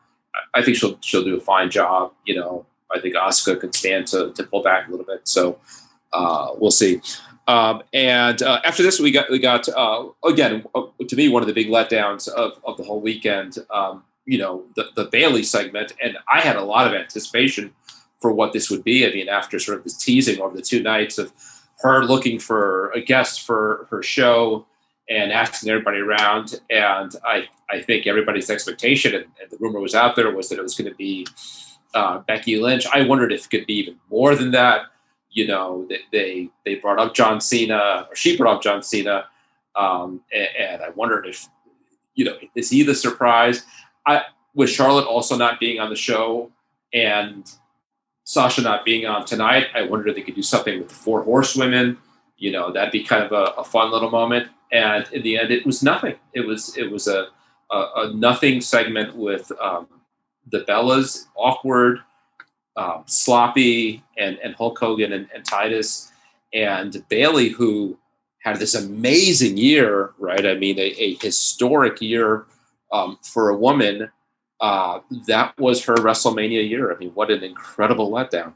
I 0.54 0.62
think 0.62 0.76
she'll 0.76 0.98
she'll 1.00 1.24
do 1.24 1.36
a 1.36 1.40
fine 1.40 1.70
job. 1.70 2.12
You 2.24 2.36
know, 2.36 2.66
I 2.94 3.00
think 3.00 3.14
Asuka 3.14 3.60
could 3.60 3.74
stand 3.74 4.06
to, 4.08 4.32
to 4.32 4.42
pull 4.44 4.62
back 4.62 4.88
a 4.88 4.90
little 4.90 5.06
bit. 5.06 5.26
So 5.28 5.58
uh, 6.12 6.48
we'll 6.56 6.70
see. 6.70 7.00
Um, 7.46 7.82
and 7.94 8.42
uh, 8.42 8.60
after 8.64 8.82
this, 8.82 9.00
we 9.00 9.10
got 9.10 9.30
we 9.30 9.38
got 9.38 9.68
uh, 9.68 10.08
again 10.24 10.64
uh, 10.74 10.82
to 11.06 11.16
me 11.16 11.28
one 11.28 11.42
of 11.42 11.48
the 11.48 11.54
big 11.54 11.68
letdowns 11.68 12.28
of, 12.28 12.60
of 12.64 12.76
the 12.76 12.84
whole 12.84 13.00
weekend. 13.00 13.58
Um, 13.70 14.04
you 14.26 14.38
know, 14.38 14.64
the 14.76 14.86
the 14.94 15.06
Bayley 15.06 15.42
segment, 15.42 15.92
and 16.02 16.18
I 16.30 16.40
had 16.40 16.56
a 16.56 16.62
lot 16.62 16.86
of 16.86 16.92
anticipation 16.92 17.72
for 18.20 18.32
what 18.32 18.52
this 18.52 18.70
would 18.70 18.84
be. 18.84 19.06
I 19.06 19.12
mean, 19.12 19.28
after 19.28 19.58
sort 19.58 19.78
of 19.78 19.84
the 19.84 19.90
teasing 19.90 20.40
over 20.40 20.54
the 20.54 20.62
two 20.62 20.82
nights 20.82 21.18
of 21.18 21.32
her 21.80 22.04
looking 22.04 22.38
for 22.38 22.90
a 22.90 23.00
guest 23.00 23.46
for 23.46 23.86
her 23.90 24.02
show 24.02 24.66
and 25.08 25.32
asking 25.32 25.70
everybody 25.70 25.98
around. 25.98 26.60
And 26.70 27.14
I, 27.24 27.48
I 27.70 27.80
think 27.80 28.06
everybody's 28.06 28.50
expectation, 28.50 29.14
and, 29.14 29.24
and 29.40 29.50
the 29.50 29.56
rumor 29.58 29.80
was 29.80 29.94
out 29.94 30.16
there, 30.16 30.30
was 30.34 30.48
that 30.48 30.58
it 30.58 30.62
was 30.62 30.74
going 30.74 30.90
to 30.90 30.96
be 30.96 31.26
uh, 31.94 32.18
Becky 32.20 32.58
Lynch. 32.58 32.86
I 32.92 33.04
wondered 33.04 33.32
if 33.32 33.46
it 33.46 33.50
could 33.50 33.66
be 33.66 33.74
even 33.74 33.96
more 34.10 34.34
than 34.34 34.50
that. 34.52 34.82
You 35.30 35.46
know, 35.46 35.86
they 35.88 36.00
they, 36.12 36.50
they 36.64 36.74
brought 36.76 36.98
up 36.98 37.14
John 37.14 37.40
Cena, 37.40 38.06
or 38.08 38.16
she 38.16 38.36
brought 38.36 38.56
up 38.56 38.62
John 38.62 38.82
Cena, 38.82 39.26
um, 39.76 40.20
and, 40.32 40.48
and, 40.58 40.82
I 40.82 40.90
wondered 40.90 41.26
if, 41.26 41.48
you 42.14 42.24
know, 42.24 42.36
is 42.54 42.70
he 42.70 42.82
the 42.82 42.94
surprise? 42.94 43.64
I 44.06 44.22
with 44.54 44.70
Charlotte 44.70 45.06
also 45.06 45.36
not 45.36 45.60
being 45.60 45.78
on 45.78 45.88
the 45.88 45.96
show 45.96 46.50
and 46.92 47.48
Sasha 48.24 48.60
not 48.60 48.84
being 48.84 49.06
on 49.06 49.24
tonight, 49.24 49.66
I 49.74 49.82
wondered 49.82 50.08
if 50.08 50.16
they 50.16 50.22
could 50.22 50.34
do 50.34 50.42
something 50.42 50.78
with 50.78 50.88
the 50.88 50.94
four 50.94 51.22
horsewomen. 51.22 51.98
You 52.36 52.50
know, 52.52 52.72
that'd 52.72 52.92
be 52.92 53.04
kind 53.04 53.22
of 53.22 53.32
a, 53.32 53.60
a 53.60 53.64
fun 53.64 53.92
little 53.92 54.10
moment 54.10 54.48
and 54.72 55.08
in 55.12 55.22
the 55.22 55.38
end, 55.38 55.50
it 55.50 55.64
was 55.64 55.82
nothing. 55.82 56.16
It 56.34 56.46
was 56.46 56.76
it 56.76 56.90
was 56.90 57.08
a 57.08 57.28
a, 57.70 57.86
a 57.96 58.12
nothing 58.14 58.60
segment 58.60 59.14
with 59.14 59.50
um, 59.60 59.88
the 60.50 60.60
Bellas, 60.60 61.26
awkward, 61.34 62.00
um, 62.76 63.04
sloppy, 63.06 64.02
and 64.16 64.38
and 64.38 64.54
Hulk 64.54 64.78
Hogan 64.78 65.12
and, 65.12 65.28
and 65.34 65.44
Titus 65.44 66.12
and 66.52 67.04
Bayley, 67.08 67.48
who 67.48 67.98
had 68.42 68.58
this 68.58 68.74
amazing 68.74 69.56
year, 69.56 70.12
right? 70.18 70.46
I 70.46 70.54
mean, 70.54 70.78
a, 70.78 70.94
a 70.96 71.14
historic 71.16 72.00
year 72.00 72.46
um, 72.92 73.18
for 73.22 73.50
a 73.50 73.56
woman. 73.56 74.10
Uh, 74.60 75.00
that 75.28 75.56
was 75.56 75.84
her 75.84 75.94
WrestleMania 75.94 76.68
year. 76.68 76.92
I 76.92 76.96
mean, 76.96 77.10
what 77.10 77.30
an 77.30 77.44
incredible 77.44 78.10
letdown. 78.10 78.54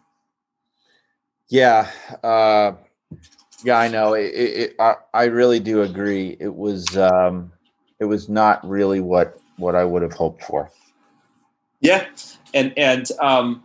Yeah. 1.49 1.91
Uh, 2.25 2.73
yeah, 3.65 3.79
I 3.79 3.89
know. 3.89 4.15
It, 4.15 4.27
it, 4.35 4.77
I, 4.79 4.95
I 5.15 5.25
really 5.25 5.61
do 5.61 5.83
agree. 5.83 6.37
It 6.41 6.55
was 6.55 6.97
um, 6.97 7.53
it 7.99 8.05
was 8.05 8.29
not 8.29 8.67
really 8.69 9.01
what 9.01 9.39
what 9.57 9.75
I 9.75 9.85
would 9.85 10.03
have 10.03 10.13
hoped 10.13 10.45
for. 10.45 10.71
Yeah, 11.81 12.07
and 12.55 12.73
and 12.77 13.09
um, 13.21 13.63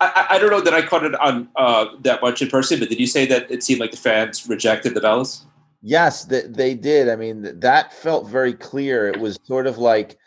I, 0.00 0.26
I 0.30 0.38
don't 0.38 0.50
know 0.50 0.60
that 0.60 0.74
I 0.74 0.82
caught 0.82 1.04
it 1.04 1.14
on 1.20 1.48
uh, 1.56 1.86
that 2.00 2.22
much 2.22 2.42
in 2.42 2.48
person, 2.48 2.78
but 2.80 2.88
did 2.88 2.98
you 2.98 3.06
say 3.06 3.26
that 3.26 3.50
it 3.50 3.62
seemed 3.62 3.80
like 3.80 3.90
the 3.90 3.96
fans 3.96 4.48
rejected 4.48 4.94
the 4.94 5.00
Bellas? 5.00 5.44
Yes, 5.82 6.24
they, 6.24 6.42
they 6.42 6.74
did. 6.74 7.08
I 7.08 7.16
mean, 7.16 7.60
that 7.60 7.92
felt 7.92 8.28
very 8.28 8.52
clear. 8.52 9.08
It 9.08 9.20
was 9.20 9.38
sort 9.44 9.66
of 9.66 9.78
like, 9.78 10.18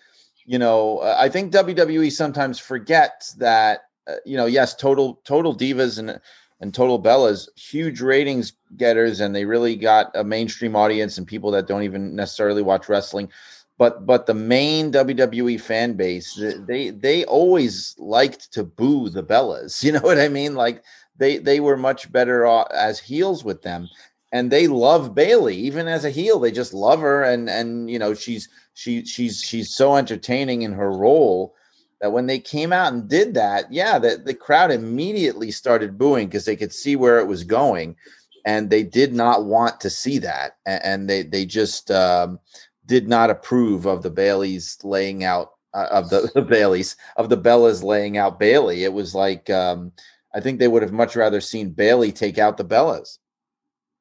you 0.46 0.58
know, 0.58 1.02
I 1.02 1.28
think 1.28 1.52
WWE 1.52 2.12
sometimes 2.12 2.58
forgets 2.58 3.34
that, 3.34 3.82
uh, 4.08 4.16
you 4.26 4.38
know, 4.38 4.46
yes, 4.46 4.76
total 4.76 5.20
total 5.26 5.56
divas 5.56 6.00
and 6.00 6.20
and 6.62 6.74
Total 6.74 7.02
Bellas, 7.02 7.50
huge 7.58 8.02
ratings 8.02 8.54
getters, 8.78 9.20
and 9.20 9.36
they 9.36 9.46
really 9.46 9.76
got 9.76 10.12
a 10.16 10.24
mainstream 10.24 10.76
audience 10.76 11.18
and 11.18 11.28
people 11.28 11.52
that 11.52 11.68
don't 11.68 11.84
even 11.84 12.16
necessarily 12.16 12.62
watch 12.62 12.88
wrestling. 12.88 13.30
But 13.78 14.06
but 14.06 14.28
the 14.28 14.36
main 14.36 14.92
WWE 14.92 15.60
fan 15.60 15.94
base, 15.94 16.40
they 16.68 16.92
they 16.92 17.26
always 17.26 17.96
liked 17.98 18.54
to 18.54 18.64
boo 18.64 19.10
the 19.10 19.24
Bellas. 19.24 19.84
You 19.84 19.94
know 19.94 20.02
what 20.02 20.20
I 20.20 20.30
mean? 20.30 20.54
Like 20.54 20.84
they 21.18 21.40
they 21.40 21.60
were 21.60 21.78
much 21.78 22.12
better 22.12 22.46
off 22.46 22.68
as 22.72 23.00
heels 23.00 23.44
with 23.44 23.64
them, 23.64 23.90
and 24.32 24.52
they 24.52 24.68
love 24.68 25.16
Bayley 25.16 25.56
even 25.56 25.88
as 25.88 26.06
a 26.06 26.12
heel. 26.12 26.40
They 26.40 26.52
just 26.52 26.76
love 26.76 27.00
her, 27.00 27.24
and 27.24 27.50
and 27.50 27.90
you 27.90 27.98
know 27.98 28.14
she's 28.14 28.48
she 28.76 29.04
she's 29.04 29.42
she's 29.42 29.74
so 29.74 29.96
entertaining 29.96 30.62
in 30.62 30.74
her 30.74 30.92
role 30.92 31.56
that 32.02 32.12
when 32.12 32.26
they 32.26 32.40
came 32.40 32.74
out 32.74 32.92
and 32.92 33.08
did 33.08 33.36
that, 33.36 33.72
yeah, 33.72 34.00
the, 34.00 34.22
the 34.24 34.34
crowd 34.34 34.72
immediately 34.72 35.52
started 35.52 36.00
booing 36.00 36.28
because 36.28 36.46
they 36.46 36.56
could 36.56 36.74
see 36.74 36.96
where 36.96 37.20
it 37.20 37.28
was 37.28 37.44
going. 37.44 37.96
And 38.44 38.72
they 38.72 38.82
did 38.82 39.14
not 39.14 39.46
want 39.46 39.80
to 39.82 39.90
see 39.90 40.18
that. 40.18 40.58
And, 40.66 41.08
they, 41.08 41.22
they 41.22 41.46
just 41.46 41.92
um, 41.92 42.40
did 42.88 43.08
not 43.08 43.30
approve 43.30 43.86
of 43.86 44.02
the 44.02 44.10
Bayleys 44.10 44.84
laying 44.84 45.24
out, 45.24 45.52
uh, 45.76 45.88
of 45.92 46.10
the, 46.10 46.32
the 46.34 46.42
Bayleys, 46.42 46.96
of 47.18 47.30
the 47.30 47.38
Bellas 47.38 47.84
laying 47.84 48.18
out 48.18 48.40
Bayley. 48.40 48.84
It 48.84 48.94
was 48.94 49.14
like, 49.14 49.48
um, 49.52 49.92
I 50.34 50.40
think 50.40 50.58
they 50.58 50.68
would 50.68 50.82
have 50.82 50.92
much 50.92 51.16
rather 51.16 51.40
seen 51.40 51.70
Bayley 51.70 52.12
take 52.12 52.40
out 52.40 52.58
the 52.58 52.66
Bellas. 52.66 53.20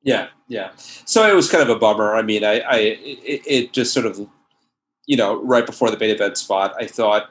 Yeah, 0.03 0.29
yeah. 0.49 0.71
So 0.77 1.29
it 1.31 1.35
was 1.35 1.51
kind 1.51 1.63
of 1.63 1.69
a 1.69 1.79
bummer. 1.79 2.15
I 2.15 2.23
mean, 2.23 2.45
I, 2.45 2.61
I 2.61 2.77
it, 2.79 3.43
it 3.47 3.73
just 3.75 3.93
sort 3.93 4.07
of, 4.07 4.27
you 5.05 5.19
know, 5.19 5.43
right 5.45 5.67
before 5.67 5.91
the 5.91 5.99
main 5.99 6.09
event 6.09 6.39
spot, 6.39 6.75
I 6.79 6.87
thought, 6.87 7.31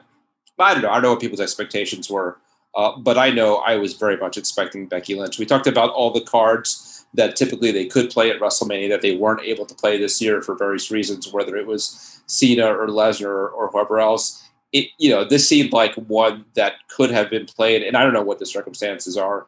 I 0.60 0.74
don't 0.74 0.82
know. 0.82 0.90
I 0.90 0.94
don't 0.94 1.02
know 1.02 1.10
what 1.10 1.20
people's 1.20 1.40
expectations 1.40 2.10
were, 2.10 2.38
uh, 2.74 2.96
but 2.98 3.18
I 3.18 3.30
know 3.30 3.56
I 3.56 3.76
was 3.76 3.94
very 3.94 4.16
much 4.16 4.36
expecting 4.36 4.86
Becky 4.86 5.14
Lynch. 5.14 5.38
We 5.38 5.46
talked 5.46 5.66
about 5.66 5.90
all 5.90 6.10
the 6.10 6.20
cards 6.20 7.06
that 7.14 7.36
typically 7.36 7.72
they 7.72 7.86
could 7.86 8.10
play 8.10 8.30
at 8.30 8.40
WrestleMania 8.40 8.88
that 8.88 9.02
they 9.02 9.16
weren't 9.16 9.42
able 9.42 9.66
to 9.66 9.74
play 9.74 9.98
this 9.98 10.20
year 10.20 10.42
for 10.42 10.54
various 10.54 10.90
reasons, 10.90 11.32
whether 11.32 11.56
it 11.56 11.66
was 11.66 12.22
Cena 12.26 12.66
or 12.66 12.86
Lesnar 12.86 13.26
or, 13.26 13.48
or 13.48 13.68
whoever 13.68 13.98
else. 13.98 14.42
It, 14.72 14.88
you 14.98 15.10
know, 15.10 15.24
this 15.24 15.48
seemed 15.48 15.72
like 15.72 15.94
one 15.94 16.44
that 16.54 16.74
could 16.88 17.10
have 17.10 17.28
been 17.28 17.46
played, 17.46 17.82
and 17.82 17.96
I 17.96 18.04
don't 18.04 18.12
know 18.12 18.22
what 18.22 18.38
the 18.38 18.46
circumstances 18.46 19.16
are, 19.16 19.46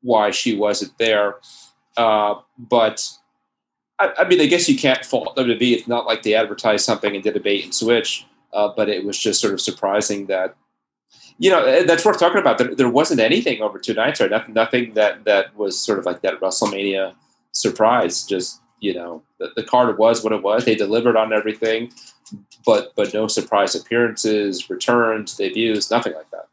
why 0.00 0.30
she 0.30 0.56
wasn't 0.56 0.96
there. 0.96 1.36
Uh, 1.98 2.36
but 2.56 3.06
I, 3.98 4.12
I, 4.20 4.28
mean, 4.28 4.40
I 4.40 4.46
guess 4.46 4.68
you 4.68 4.78
can't 4.78 5.04
fault 5.04 5.36
WWE. 5.36 5.72
It's 5.72 5.88
not 5.88 6.06
like 6.06 6.22
they 6.22 6.34
advertised 6.34 6.86
something 6.86 7.14
and 7.14 7.22
did 7.22 7.36
a 7.36 7.40
bait 7.40 7.64
and 7.64 7.74
switch. 7.74 8.24
Uh, 8.52 8.70
but 8.76 8.88
it 8.88 9.04
was 9.04 9.18
just 9.18 9.40
sort 9.40 9.52
of 9.52 9.60
surprising 9.60 10.26
that, 10.26 10.56
you 11.38 11.50
know, 11.50 11.84
that's 11.84 12.04
worth 12.04 12.18
talking 12.18 12.40
about. 12.40 12.58
There, 12.58 12.74
there 12.74 12.88
wasn't 12.88 13.20
anything 13.20 13.62
over 13.62 13.78
two 13.78 13.94
nights, 13.94 14.20
or 14.20 14.28
nothing, 14.28 14.54
nothing 14.54 14.94
that 14.94 15.24
that 15.24 15.54
was 15.56 15.80
sort 15.80 15.98
of 15.98 16.06
like 16.06 16.22
that 16.22 16.40
WrestleMania 16.40 17.14
surprise. 17.52 18.24
Just 18.24 18.60
you 18.80 18.94
know, 18.94 19.22
the, 19.38 19.50
the 19.56 19.62
card 19.62 19.98
was 19.98 20.22
what 20.22 20.32
it 20.32 20.42
was. 20.42 20.64
They 20.64 20.74
delivered 20.74 21.16
on 21.16 21.32
everything, 21.32 21.92
but 22.64 22.92
but 22.96 23.14
no 23.14 23.28
surprise 23.28 23.74
appearances, 23.74 24.68
returns, 24.70 25.36
debuts, 25.36 25.90
nothing 25.90 26.14
like 26.14 26.30
that. 26.30 26.48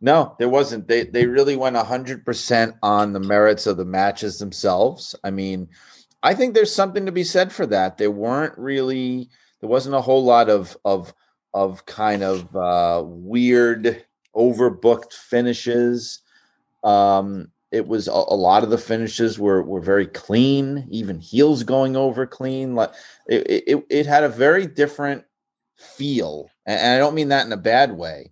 No, 0.00 0.36
there 0.38 0.48
wasn't. 0.48 0.88
They 0.88 1.04
they 1.04 1.26
really 1.26 1.56
went 1.56 1.76
hundred 1.76 2.24
percent 2.24 2.76
on 2.82 3.12
the 3.12 3.20
merits 3.20 3.66
of 3.66 3.76
the 3.76 3.84
matches 3.84 4.38
themselves. 4.38 5.14
I 5.24 5.30
mean, 5.30 5.68
I 6.22 6.34
think 6.34 6.54
there's 6.54 6.74
something 6.74 7.06
to 7.06 7.12
be 7.12 7.24
said 7.24 7.52
for 7.52 7.66
that. 7.66 7.98
There 7.98 8.10
weren't 8.10 8.56
really 8.58 9.30
there 9.66 9.72
wasn't 9.72 9.96
a 9.96 10.00
whole 10.00 10.22
lot 10.22 10.48
of 10.48 10.76
of 10.84 11.12
of 11.52 11.84
kind 11.86 12.22
of 12.22 12.54
uh, 12.54 13.02
weird 13.04 14.04
overbooked 14.36 15.12
finishes. 15.12 16.20
Um, 16.84 17.50
it 17.72 17.88
was 17.88 18.06
a, 18.06 18.12
a, 18.12 18.38
lot 18.38 18.62
of 18.62 18.70
the 18.70 18.78
finishes 18.78 19.40
were 19.40 19.64
were 19.64 19.80
very 19.80 20.06
clean, 20.06 20.86
even 20.88 21.18
heels 21.18 21.64
going 21.64 21.96
over 21.96 22.28
clean. 22.28 22.76
Like 22.76 22.92
it, 23.26 23.64
it, 23.66 23.86
it 23.90 24.06
had 24.06 24.22
a 24.22 24.28
very 24.28 24.68
different 24.68 25.24
feel, 25.76 26.48
and 26.64 26.94
I 26.94 26.98
don't 26.98 27.16
mean 27.16 27.30
that 27.30 27.44
in 27.44 27.52
a 27.52 27.56
bad 27.56 27.90
way. 27.96 28.30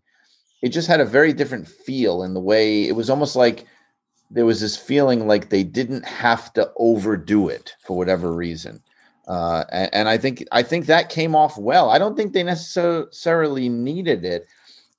It 0.62 0.68
just 0.68 0.86
had 0.86 1.00
a 1.00 1.04
very 1.04 1.32
different 1.32 1.66
feel 1.66 2.22
in 2.22 2.34
the 2.34 2.40
way 2.40 2.86
it 2.86 2.94
was 2.94 3.10
almost 3.10 3.34
like 3.34 3.66
there 4.30 4.46
was 4.46 4.60
this 4.60 4.76
feeling 4.76 5.26
like 5.26 5.50
they 5.50 5.64
didn't 5.64 6.04
have 6.04 6.52
to 6.52 6.70
overdo 6.76 7.48
it 7.48 7.74
for 7.84 7.96
whatever 7.96 8.32
reason. 8.32 8.80
Uh, 9.26 9.64
and, 9.70 9.94
and, 9.94 10.08
I 10.08 10.18
think 10.18 10.46
I 10.52 10.62
think 10.62 10.86
that 10.86 11.08
came 11.08 11.34
off 11.34 11.56
well. 11.56 11.88
I 11.88 11.98
don't 11.98 12.14
think 12.14 12.34
they 12.34 12.42
necessarily 12.42 13.70
needed 13.70 14.22
it, 14.24 14.46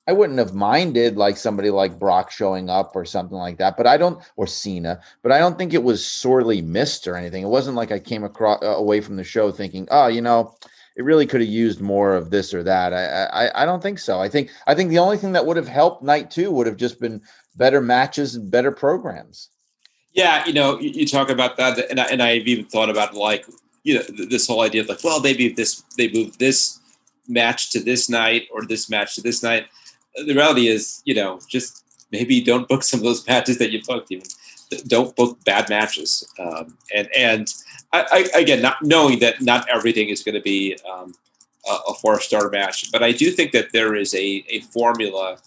I 0.07 0.14
wouldn't 0.14 0.39
have 0.39 0.53
minded 0.53 1.18
like 1.18 1.35
somebody 1.35 1.72
like 1.72 1.97
Brock 1.97 2.30
showing 2.30 2.69
up 2.69 2.95
or 2.95 3.06
something 3.06 3.38
like 3.38 3.57
that, 3.57 3.76
but 3.76 3.88
I 3.88 3.97
don't, 3.97 4.22
or 4.35 4.45
Cena, 4.45 5.02
but 5.23 5.31
I 5.31 5.39
don't 5.39 5.57
think 5.57 5.73
it 5.73 5.84
was 5.84 6.06
sorely 6.06 6.61
missed 6.61 7.07
or 7.07 7.15
anything. 7.15 7.43
It 7.43 7.49
wasn't 7.49 7.76
like 7.76 7.91
I 7.91 7.99
came 7.99 8.23
across 8.23 8.61
uh, 8.61 8.68
away 8.68 9.02
from 9.02 9.15
the 9.15 9.23
show 9.23 9.52
thinking, 9.52 9.88
oh, 9.89 10.07
you 10.07 10.22
know, 10.22 10.56
it 10.95 11.03
really 11.03 11.26
could 11.26 11.41
have 11.41 11.49
used 11.49 11.81
more 11.81 12.14
of 12.14 12.30
this 12.30 12.53
or 12.53 12.61
that. 12.64 12.93
I, 12.93 13.47
I, 13.47 13.64
I 13.64 13.65
don't 13.65 13.81
think 13.81 13.97
so. 13.97 14.19
I 14.19 14.30
think, 14.30 14.52
I 14.68 14.76
think 14.76 14.91
the 14.91 14.99
only 14.99 15.18
thing 15.18 15.31
that 15.31 15.45
would 15.45 15.57
have 15.57 15.68
helped 15.68 16.03
night 16.03 16.30
two 16.30 16.52
would 16.52 16.68
have 16.68 16.77
just 16.77 16.99
been 16.99 17.22
better 17.56 17.81
matches 17.81 18.35
and 18.35 18.52
better 18.52 18.72
programs. 18.72 19.49
Yeah, 20.14 20.45
you 20.45 20.53
know, 20.53 20.80
you, 20.80 20.91
you 20.91 21.07
talk 21.07 21.30
about 21.30 21.57
that, 21.57 21.89
and 21.89 21.99
I, 21.99 22.06
and 22.06 22.22
I've 22.22 22.47
even 22.47 22.65
thought 22.65 22.89
about 22.89 23.15
like, 23.15 23.45
you 23.86 23.95
know, 23.95 24.03
this 24.30 24.48
whole 24.48 24.62
idea 24.62 24.82
of 24.82 24.90
like, 24.90 25.03
well, 25.03 25.22
maybe 25.22 25.45
if 25.45 25.56
this 25.56 25.82
they 25.98 26.12
move 26.12 26.38
this 26.38 26.80
match 27.28 27.72
to 27.72 27.80
this 27.80 28.10
night 28.10 28.44
or 28.52 28.66
this 28.66 28.90
match 28.90 29.16
to 29.16 29.22
this 29.22 29.41
night 29.41 29.68
the 30.16 30.34
reality 30.34 30.68
is, 30.68 31.02
you 31.06 31.14
know, 31.14 31.40
just 31.48 31.84
maybe 32.12 32.41
don't 32.41 32.68
book 32.68 32.84
some 32.84 32.99
of 32.99 33.03
those 33.03 33.28
matches 33.28 33.57
that 33.57 33.72
you 33.72 33.82
booked. 33.86 34.12
Even 34.12 34.26
don't 34.88 35.16
book 35.16 35.44
bad 35.44 35.70
matches. 35.70 36.28
Um, 36.40 36.78
and 36.94 37.10
and 37.16 37.53
I, 37.94 38.28
I, 38.34 38.40
again, 38.40 38.62
not 38.62 38.82
knowing 38.82 39.20
that 39.20 39.41
not 39.41 39.68
everything 39.70 40.10
is 40.10 40.24
going 40.24 40.36
to 40.36 40.41
be 40.41 40.78
um, 40.91 41.14
a, 41.70 41.78
a 41.90 41.94
four 41.95 42.20
star 42.20 42.49
match, 42.49 42.91
but 42.91 43.03
I 43.03 43.12
do 43.12 43.32
think 43.32 43.52
that 43.52 43.72
there 43.74 43.95
is 43.95 44.14
a 44.14 44.45
a 44.49 44.62
formula. 44.62 45.38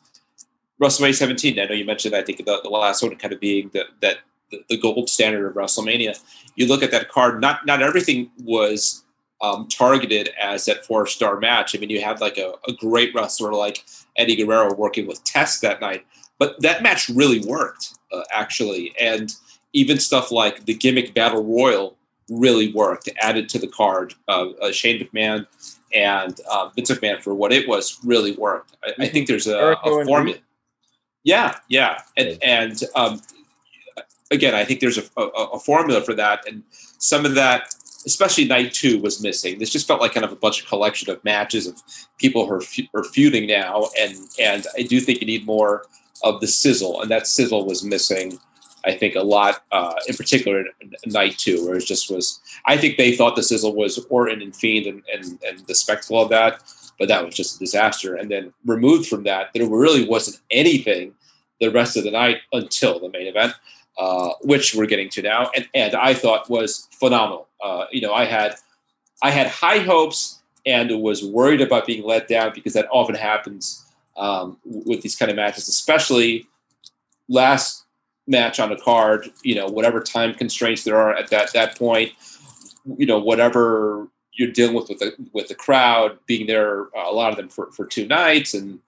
WrestleMania 0.81 1.17
17. 1.17 1.59
I 1.59 1.65
know 1.65 1.75
you 1.75 1.85
mentioned. 1.85 2.15
I 2.15 2.23
think 2.23 2.39
the, 2.39 2.61
the 2.63 2.69
last 2.69 3.03
one 3.03 3.17
kind 3.17 3.35
of 3.35 3.41
being 3.41 3.69
the, 3.73 3.87
that 4.01 4.19
the, 4.51 4.63
the 4.69 4.79
gold 4.79 5.09
standard 5.09 5.47
of 5.47 5.55
WrestleMania. 5.55 6.19
You 6.57 6.67
look 6.67 6.83
at 6.83 6.91
that 6.91 7.09
card. 7.09 7.41
Not 7.41 7.67
not 7.67 7.83
everything 7.83 8.31
was 8.43 9.05
um, 9.41 9.69
targeted 9.69 10.31
as 10.41 10.65
that 10.65 10.85
four 10.85 11.07
star 11.07 11.39
match. 11.39 11.75
I 11.75 11.79
mean, 11.79 11.91
you 11.91 12.03
had 12.03 12.21
like 12.21 12.39
a, 12.39 12.55
a, 12.67 12.73
great 12.73 13.15
wrestler 13.15 13.53
like 13.53 13.85
Eddie 14.17 14.37
Guerrero 14.37 14.75
working 14.75 15.07
with 15.07 15.23
Test 15.25 15.63
that 15.63 15.81
night, 15.81 16.05
but 16.39 16.61
that 16.63 16.83
match 16.83 17.09
really 17.09 17.41
worked 17.41 17.95
uh, 18.13 18.23
actually, 18.33 18.95
and 19.01 19.35
even 19.73 19.99
stuff 19.99 20.33
like 20.33 20.65
the 20.65 20.75
gimmick 20.75 21.15
battle 21.15 21.45
royal 21.45 21.97
really 22.29 22.73
worked. 22.73 23.09
Added 23.21 23.49
to 23.51 23.59
the 23.59 23.69
card, 23.69 24.15
uh, 24.27 24.51
uh, 24.61 24.73
Shane 24.73 25.01
McMahon 25.01 25.47
and 25.95 26.39
uh, 26.51 26.69
Vince 26.75 26.91
McMahon 26.91 27.23
for 27.23 27.35
what 27.35 27.53
it 27.53 27.69
was 27.69 27.99
really 28.05 28.33
worked. 28.33 28.77
I, 28.85 29.05
I 29.05 29.09
think 29.09 29.29
there's 29.29 29.47
a, 29.47 29.77
a 29.85 30.05
formula. 30.05 30.39
Yeah, 31.25 31.57
yeah, 31.69 32.03
and 32.17 32.39
and 32.43 32.83
um, 32.95 33.21
again, 34.31 34.55
I 34.55 34.65
think 34.65 34.81
there's 34.81 34.99
a, 34.99 35.05
a, 35.17 35.27
a 35.55 35.59
formula 35.61 36.01
for 36.03 36.15
that, 36.15 36.47
and 36.47 36.63
some 36.99 37.25
of 37.25 37.35
that 37.35 37.75
especially 38.07 38.45
night 38.45 38.73
two 38.73 39.01
was 39.01 39.23
missing. 39.23 39.59
This 39.59 39.71
just 39.71 39.87
felt 39.87 40.01
like 40.01 40.15
kind 40.15 40.25
of 40.25 40.33
a 40.33 40.37
bunch 40.37 40.63
of 40.63 40.69
collection 40.69 41.11
of 41.11 41.23
matches 41.25 41.67
of 41.67 41.83
people 42.19 42.47
who 42.47 42.55
are, 42.55 42.61
fe- 42.61 42.89
are 42.95 43.05
feuding 43.05 43.47
now, 43.47 43.89
and 43.99 44.15
and 44.41 44.67
I 44.77 44.83
do 44.83 45.01
think 45.01 45.21
you 45.21 45.27
need 45.27 45.47
more 45.47 45.87
of 46.23 46.41
the 46.41 46.47
sizzle, 46.47 47.01
and 47.01 47.11
that 47.11 47.27
sizzle 47.27 47.67
was 47.67 47.85
missing. 47.85 48.39
I 48.85 48.93
think 48.93 49.17
a 49.17 49.23
lot, 49.23 49.65
uh, 49.73 49.95
in 50.07 50.15
particular, 50.17 50.65
in, 50.81 50.93
night 51.07 51.37
two, 51.37 51.67
where 51.67 51.77
it 51.77 51.85
just 51.85 52.11
was. 52.11 52.41
I 52.65 52.77
think 52.77 52.97
they 52.97 53.15
thought 53.15 53.37
the 53.37 53.43
sizzle 53.43 53.75
was 53.75 53.99
Orton 54.09 54.41
and 54.41 54.55
Fiend 54.55 54.87
and, 54.87 55.03
and 55.13 55.39
and 55.47 55.67
the 55.67 55.75
spectacle 55.75 56.23
of 56.23 56.31
that, 56.31 56.63
but 56.99 57.09
that 57.09 57.25
was 57.25 57.35
just 57.35 57.57
a 57.57 57.59
disaster. 57.59 58.15
And 58.15 58.31
then 58.31 58.53
removed 58.65 59.09
from 59.09 59.25
that, 59.25 59.51
there 59.53 59.67
really 59.67 60.09
wasn't 60.09 60.41
anything 60.51 61.15
the 61.61 61.71
rest 61.71 61.97
of 61.97 62.05
the 62.05 62.11
night 62.13 62.39
until 62.53 63.01
the 63.01 63.11
main 63.11 63.27
event. 63.27 63.53
Uh, 63.99 64.33
which 64.43 64.77
we're 64.77 64.87
getting 64.87 65.09
to 65.09 65.21
now, 65.23 65.51
and, 65.57 65.69
and 65.75 65.97
I 65.97 66.15
thought 66.15 66.49
was 66.49 66.87
phenomenal. 66.93 67.49
Uh, 67.61 67.87
you 67.91 68.01
know, 68.01 68.15
I 68.15 68.27
had 68.27 68.55
I 69.25 69.33
had 69.33 69.49
high 69.49 69.81
hopes 69.81 70.39
and 70.65 71.03
was 71.03 71.25
worried 71.25 71.61
about 71.61 71.85
being 71.85 72.05
let 72.05 72.29
down 72.29 72.53
because 72.55 72.75
that 72.75 72.87
often 72.93 73.17
happens 73.17 73.85
um, 74.17 74.57
with 74.65 75.03
these 75.03 75.17
kind 75.17 75.33
of 75.33 75.37
matches, 75.37 75.67
especially 75.67 76.47
last 77.29 77.87
match 78.29 78.61
on 78.61 78.71
a 78.71 78.77
card. 78.77 79.33
You 79.43 79.57
know, 79.57 79.67
whatever 79.67 79.99
time 80.01 80.33
constraints 80.33 80.85
there 80.85 80.97
are 80.97 81.17
at 81.17 81.31
that 81.31 81.53
that 81.55 81.77
point, 81.77 82.13
you 82.99 83.07
know, 83.07 83.19
whatever 83.19 84.07
you're 84.33 84.53
dealing 84.53 84.77
with 84.77 84.89
with 84.89 85.01
the 85.01 85.13
with 85.33 85.49
the 85.49 85.57
crowd 85.57 86.21
being 86.27 86.47
there, 86.47 86.83
uh, 86.97 87.11
a 87.11 87.13
lot 87.13 87.33
of 87.33 87.37
them 87.37 87.49
for 87.49 87.73
for 87.73 87.85
two 87.85 88.07
nights, 88.07 88.55
and 88.55 88.79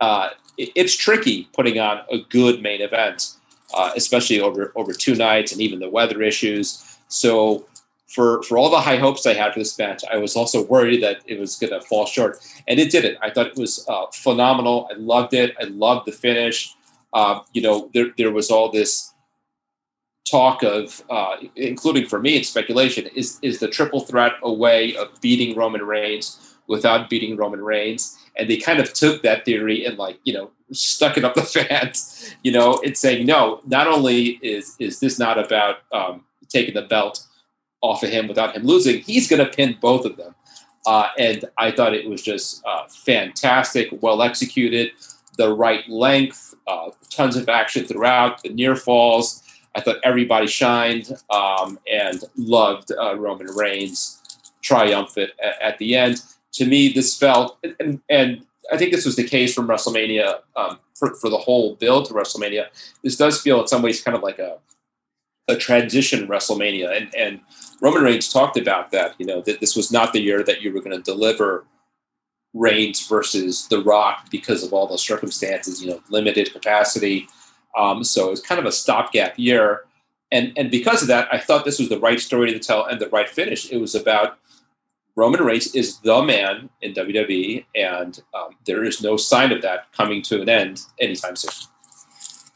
uh, 0.00 0.30
it, 0.56 0.70
it's 0.76 0.96
tricky 0.96 1.48
putting 1.52 1.80
on 1.80 2.02
a 2.08 2.18
good 2.28 2.62
main 2.62 2.80
event 2.80 3.32
uh, 3.74 3.92
especially 3.96 4.40
over 4.40 4.72
over 4.76 4.92
two 4.92 5.14
nights 5.14 5.52
and 5.52 5.60
even 5.60 5.78
the 5.78 5.90
weather 5.90 6.22
issues. 6.22 6.98
So 7.08 7.66
for 8.06 8.42
for 8.44 8.56
all 8.58 8.70
the 8.70 8.80
high 8.80 8.96
hopes 8.96 9.26
I 9.26 9.34
had 9.34 9.52
for 9.52 9.58
this 9.58 9.78
match, 9.78 10.02
I 10.10 10.16
was 10.16 10.36
also 10.36 10.64
worried 10.64 11.02
that 11.02 11.22
it 11.26 11.38
was 11.38 11.56
going 11.56 11.72
to 11.72 11.80
fall 11.86 12.06
short, 12.06 12.38
and 12.68 12.78
it 12.78 12.90
didn't. 12.90 13.18
I 13.20 13.30
thought 13.30 13.48
it 13.48 13.56
was 13.56 13.84
uh, 13.88 14.06
phenomenal. 14.12 14.88
I 14.90 14.94
loved 14.94 15.34
it. 15.34 15.54
I 15.60 15.64
loved 15.64 16.06
the 16.06 16.12
finish. 16.12 16.74
Uh, 17.12 17.40
you 17.52 17.62
know, 17.62 17.90
there 17.92 18.12
there 18.16 18.32
was 18.32 18.50
all 18.50 18.70
this 18.70 19.14
talk 20.28 20.62
of, 20.62 21.02
uh, 21.10 21.36
including 21.56 22.06
for 22.06 22.20
me, 22.20 22.36
it's 22.36 22.48
speculation. 22.48 23.06
Is 23.14 23.38
is 23.42 23.58
the 23.58 23.68
triple 23.68 24.00
threat 24.00 24.32
a 24.42 24.52
way 24.52 24.96
of 24.96 25.20
beating 25.20 25.56
Roman 25.56 25.82
Reigns 25.82 26.56
without 26.66 27.10
beating 27.10 27.36
Roman 27.36 27.62
Reigns? 27.62 28.18
And 28.36 28.50
they 28.50 28.56
kind 28.56 28.80
of 28.80 28.92
took 28.92 29.22
that 29.22 29.44
theory 29.44 29.84
and 29.84 29.96
like 29.96 30.18
you 30.24 30.32
know 30.32 30.50
stuck 30.72 31.16
it 31.16 31.24
up 31.24 31.34
the 31.34 31.42
fans, 31.42 32.34
you 32.42 32.52
know, 32.52 32.80
and 32.84 32.96
saying, 32.96 33.26
no, 33.26 33.60
not 33.66 33.86
only 33.86 34.38
is 34.42 34.76
is 34.78 35.00
this 35.00 35.18
not 35.18 35.38
about 35.38 35.78
um, 35.92 36.24
taking 36.48 36.74
the 36.74 36.82
belt 36.82 37.24
off 37.80 38.02
of 38.02 38.10
him 38.10 38.28
without 38.28 38.56
him 38.56 38.64
losing, 38.64 39.00
he's 39.00 39.28
going 39.28 39.44
to 39.44 39.50
pin 39.50 39.76
both 39.80 40.04
of 40.04 40.16
them. 40.16 40.34
Uh, 40.86 41.08
and 41.18 41.44
I 41.56 41.70
thought 41.70 41.94
it 41.94 42.08
was 42.08 42.22
just 42.22 42.62
uh, 42.66 42.86
fantastic, 42.88 43.88
well 44.02 44.22
executed, 44.22 44.92
the 45.38 45.54
right 45.54 45.88
length, 45.88 46.54
uh, 46.66 46.90
tons 47.10 47.36
of 47.36 47.48
action 47.48 47.86
throughout, 47.86 48.42
the 48.42 48.50
near 48.50 48.76
falls. 48.76 49.42
I 49.74 49.80
thought 49.80 49.96
everybody 50.04 50.46
shined 50.46 51.10
um, 51.30 51.78
and 51.90 52.22
loved 52.36 52.92
uh, 52.92 53.16
Roman 53.16 53.48
Reigns 53.48 54.20
triumphant 54.62 55.30
at, 55.42 55.60
at, 55.60 55.78
the 55.78 55.96
end. 55.96 56.22
To 56.54 56.66
me, 56.66 56.92
this 56.92 57.16
felt, 57.16 57.58
and, 57.80 58.00
and 58.08 58.46
I 58.72 58.78
think 58.78 58.92
this 58.92 59.04
was 59.04 59.16
the 59.16 59.24
case 59.24 59.54
from 59.54 59.68
WrestleMania 59.68 60.40
um, 60.56 60.78
for, 60.94 61.14
for 61.16 61.28
the 61.28 61.38
whole 61.38 61.74
build 61.74 62.06
to 62.06 62.14
WrestleMania. 62.14 62.66
This 63.02 63.16
does 63.16 63.40
feel 63.40 63.60
in 63.60 63.66
some 63.66 63.82
ways 63.82 64.02
kind 64.02 64.16
of 64.16 64.22
like 64.22 64.38
a 64.38 64.58
a 65.48 65.56
transition 65.56 66.26
WrestleMania, 66.26 66.96
and 66.96 67.14
and 67.14 67.40
Roman 67.80 68.02
Reigns 68.02 68.32
talked 68.32 68.56
about 68.56 68.90
that. 68.92 69.14
You 69.18 69.26
know 69.26 69.42
that 69.42 69.60
this 69.60 69.76
was 69.76 69.92
not 69.92 70.12
the 70.12 70.20
year 70.20 70.42
that 70.42 70.62
you 70.62 70.72
were 70.72 70.80
going 70.80 70.96
to 70.96 71.02
deliver 71.02 71.66
Reigns 72.54 73.06
versus 73.06 73.68
The 73.68 73.82
Rock 73.82 74.30
because 74.30 74.62
of 74.62 74.72
all 74.72 74.86
the 74.86 74.98
circumstances. 74.98 75.82
You 75.82 75.90
know, 75.90 76.00
limited 76.08 76.52
capacity. 76.52 77.28
Um, 77.76 78.04
so 78.04 78.28
it 78.28 78.30
was 78.30 78.40
kind 78.40 78.58
of 78.58 78.66
a 78.66 78.72
stopgap 78.72 79.38
year, 79.38 79.82
and 80.32 80.52
and 80.56 80.70
because 80.70 81.02
of 81.02 81.08
that, 81.08 81.28
I 81.32 81.38
thought 81.38 81.64
this 81.64 81.78
was 81.78 81.88
the 81.88 82.00
right 82.00 82.20
story 82.20 82.52
to 82.52 82.58
tell 82.58 82.86
and 82.86 83.00
the 83.00 83.08
right 83.10 83.28
finish. 83.28 83.70
It 83.70 83.78
was 83.78 83.94
about 83.94 84.38
Roman 85.16 85.42
Reigns 85.42 85.74
is 85.74 85.98
the 86.00 86.22
man 86.22 86.68
in 86.82 86.92
WWE, 86.92 87.64
and 87.76 88.20
um, 88.34 88.56
there 88.66 88.84
is 88.84 89.02
no 89.02 89.16
sign 89.16 89.52
of 89.52 89.62
that 89.62 89.92
coming 89.92 90.22
to 90.22 90.42
an 90.42 90.48
end 90.48 90.82
anytime 91.00 91.36
soon. 91.36 91.52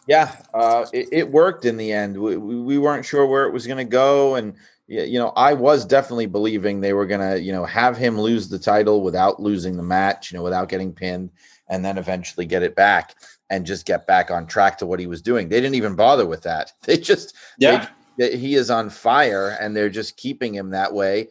Yeah, 0.09 0.35
uh, 0.55 0.87
it, 0.93 1.09
it, 1.13 1.31
worked 1.31 1.67
in 1.67 1.77
the 1.77 1.93
end. 1.93 2.17
We, 2.17 2.37
we 2.37 2.79
weren't 2.79 3.05
sure 3.05 3.27
where 3.27 3.45
it 3.45 3.53
was 3.53 3.67
going 3.67 3.79
to 3.79 3.85
go, 3.85 4.35
and 4.37 4.55
you 4.89 5.19
know, 5.19 5.33
I 5.37 5.53
was 5.53 5.85
definitely 5.85 6.27
believing 6.27 6.81
they 6.81 6.95
were 6.95 7.07
going 7.07 7.21
to, 7.21 7.39
you 7.39 7.53
know, 7.53 7.67
have 7.67 7.97
him 7.97 8.19
lose 8.19 8.49
the 8.49 8.59
title 8.59 9.03
without 9.03 9.39
losing 9.39 9.77
the 9.77 9.83
match, 9.83 10.33
you 10.33 10.39
know, 10.39 10.43
without 10.43 10.71
getting 10.71 10.95
pinned, 10.95 11.31
and 11.69 11.85
then 11.85 11.99
eventually 11.99 12.47
get 12.47 12.63
it 12.63 12.75
back 12.75 13.15
and 13.51 13.67
just 13.67 13.85
get 13.85 14.07
back 14.07 14.31
on 14.31 14.47
track 14.47 14.79
to 14.79 14.87
what 14.87 14.99
he 14.99 15.07
was 15.07 15.21
doing. 15.21 15.49
They 15.49 15.61
didn't 15.61 15.75
even 15.75 15.95
bother 15.95 16.27
with 16.27 16.43
that. 16.43 16.73
They 16.83 16.97
just, 16.97 17.37
yeah, 17.59 17.89
they, 18.17 18.39
he 18.39 18.55
is 18.55 18.71
on 18.71 18.89
fire, 18.89 19.59
and 19.61 19.77
they're 19.77 19.91
just 19.91 20.17
keeping 20.17 20.55
him 20.55 20.71
that 20.71 20.93
way 20.93 21.29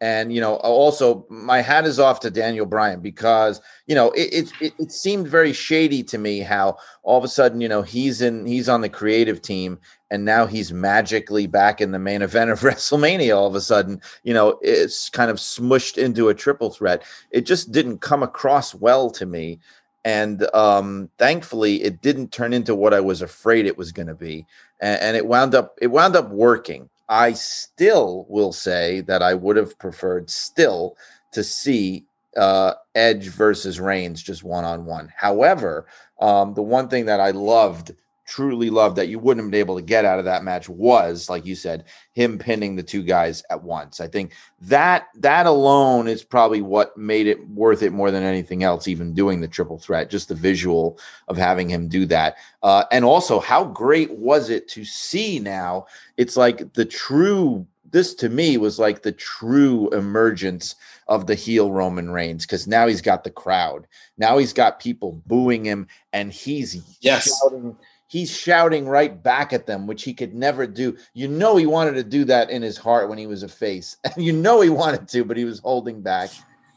and 0.00 0.32
you 0.32 0.40
know, 0.40 0.56
also 0.56 1.26
my 1.28 1.60
hat 1.60 1.84
is 1.84 1.98
off 1.98 2.20
to 2.20 2.30
Daniel 2.30 2.66
Bryan 2.66 3.00
because 3.00 3.60
you 3.86 3.94
know 3.94 4.10
it, 4.12 4.52
it 4.60 4.72
it 4.78 4.92
seemed 4.92 5.26
very 5.26 5.52
shady 5.52 6.04
to 6.04 6.18
me 6.18 6.38
how 6.40 6.76
all 7.02 7.18
of 7.18 7.24
a 7.24 7.28
sudden 7.28 7.60
you 7.60 7.68
know 7.68 7.82
he's 7.82 8.22
in 8.22 8.46
he's 8.46 8.68
on 8.68 8.80
the 8.80 8.88
creative 8.88 9.42
team 9.42 9.78
and 10.10 10.24
now 10.24 10.46
he's 10.46 10.72
magically 10.72 11.46
back 11.46 11.80
in 11.80 11.90
the 11.90 11.98
main 11.98 12.22
event 12.28 12.50
of 12.50 12.60
WrestleMania. 12.60 13.36
All 13.36 13.46
of 13.46 13.54
a 13.54 13.60
sudden, 13.60 14.00
you 14.22 14.32
know, 14.32 14.58
it's 14.62 15.08
kind 15.08 15.30
of 15.30 15.38
smushed 15.38 15.98
into 15.98 16.28
a 16.28 16.34
triple 16.34 16.70
threat. 16.70 17.02
It 17.30 17.42
just 17.42 17.72
didn't 17.72 17.98
come 17.98 18.22
across 18.22 18.74
well 18.74 19.10
to 19.10 19.26
me. 19.26 19.58
And 20.04 20.48
um, 20.54 21.10
thankfully, 21.18 21.82
it 21.82 22.00
didn't 22.00 22.32
turn 22.32 22.52
into 22.52 22.74
what 22.74 22.94
I 22.94 23.00
was 23.00 23.20
afraid 23.20 23.66
it 23.66 23.76
was 23.76 23.92
going 23.92 24.06
to 24.06 24.14
be, 24.14 24.46
and, 24.80 25.00
and 25.02 25.16
it 25.16 25.26
wound 25.26 25.54
up 25.56 25.76
it 25.82 25.88
wound 25.88 26.14
up 26.14 26.30
working 26.30 26.88
I 27.08 27.32
still 27.32 28.26
will 28.28 28.52
say 28.52 29.00
that 29.02 29.22
I 29.22 29.34
would 29.34 29.56
have 29.56 29.78
preferred 29.78 30.28
still 30.30 30.96
to 31.32 31.42
see 31.42 32.04
uh, 32.36 32.74
Edge 32.94 33.28
versus 33.28 33.80
Reigns 33.80 34.22
just 34.22 34.44
one 34.44 34.64
on 34.64 34.84
one. 34.84 35.12
However, 35.16 35.86
um, 36.20 36.54
the 36.54 36.62
one 36.62 36.88
thing 36.88 37.06
that 37.06 37.20
I 37.20 37.30
loved 37.30 37.92
truly 38.28 38.68
loved 38.68 38.94
that 38.96 39.08
you 39.08 39.18
wouldn't 39.18 39.44
have 39.44 39.50
been 39.50 39.58
able 39.58 39.74
to 39.74 39.82
get 39.82 40.04
out 40.04 40.18
of 40.18 40.24
that 40.26 40.44
match 40.44 40.68
was, 40.68 41.30
like 41.30 41.46
you 41.46 41.56
said, 41.56 41.84
him 42.12 42.38
pinning 42.38 42.76
the 42.76 42.82
two 42.82 43.02
guys 43.02 43.42
at 43.48 43.62
once. 43.62 44.00
I 44.00 44.06
think 44.06 44.32
that 44.60 45.08
that 45.14 45.46
alone 45.46 46.06
is 46.06 46.22
probably 46.22 46.60
what 46.60 46.96
made 46.96 47.26
it 47.26 47.48
worth 47.48 47.82
it 47.82 47.92
more 47.92 48.10
than 48.10 48.22
anything 48.22 48.62
else. 48.62 48.86
Even 48.86 49.14
doing 49.14 49.40
the 49.40 49.48
triple 49.48 49.78
threat, 49.78 50.10
just 50.10 50.28
the 50.28 50.34
visual 50.34 50.98
of 51.26 51.38
having 51.38 51.70
him 51.70 51.88
do 51.88 52.04
that, 52.06 52.36
uh, 52.62 52.84
and 52.92 53.04
also 53.04 53.40
how 53.40 53.64
great 53.64 54.10
was 54.12 54.50
it 54.50 54.68
to 54.68 54.84
see 54.84 55.38
now? 55.38 55.86
It's 56.16 56.36
like 56.36 56.74
the 56.74 56.84
true. 56.84 57.66
This 57.90 58.12
to 58.16 58.28
me 58.28 58.58
was 58.58 58.78
like 58.78 59.02
the 59.02 59.12
true 59.12 59.88
emergence 59.94 60.74
of 61.06 61.26
the 61.26 61.34
heel 61.34 61.72
Roman 61.72 62.10
Reigns 62.10 62.44
because 62.44 62.66
now 62.66 62.86
he's 62.86 63.00
got 63.00 63.24
the 63.24 63.30
crowd. 63.30 63.86
Now 64.18 64.36
he's 64.36 64.52
got 64.52 64.78
people 64.78 65.22
booing 65.26 65.64
him, 65.64 65.86
and 66.12 66.30
he's 66.30 66.98
yes. 67.00 67.40
shouting 67.40 67.74
he's 68.08 68.34
shouting 68.34 68.88
right 68.88 69.22
back 69.22 69.52
at 69.52 69.66
them, 69.66 69.86
which 69.86 70.02
he 70.02 70.12
could 70.12 70.34
never 70.34 70.66
do. 70.66 70.96
You 71.14 71.28
know, 71.28 71.56
he 71.56 71.66
wanted 71.66 71.94
to 71.94 72.02
do 72.02 72.24
that 72.24 72.50
in 72.50 72.62
his 72.62 72.76
heart 72.76 73.08
when 73.08 73.18
he 73.18 73.26
was 73.26 73.42
a 73.42 73.48
face. 73.48 73.96
And 74.02 74.14
you 74.24 74.32
know, 74.32 74.60
he 74.60 74.70
wanted 74.70 75.06
to, 75.08 75.24
but 75.24 75.36
he 75.36 75.44
was 75.44 75.60
holding 75.60 76.02
back. 76.02 76.30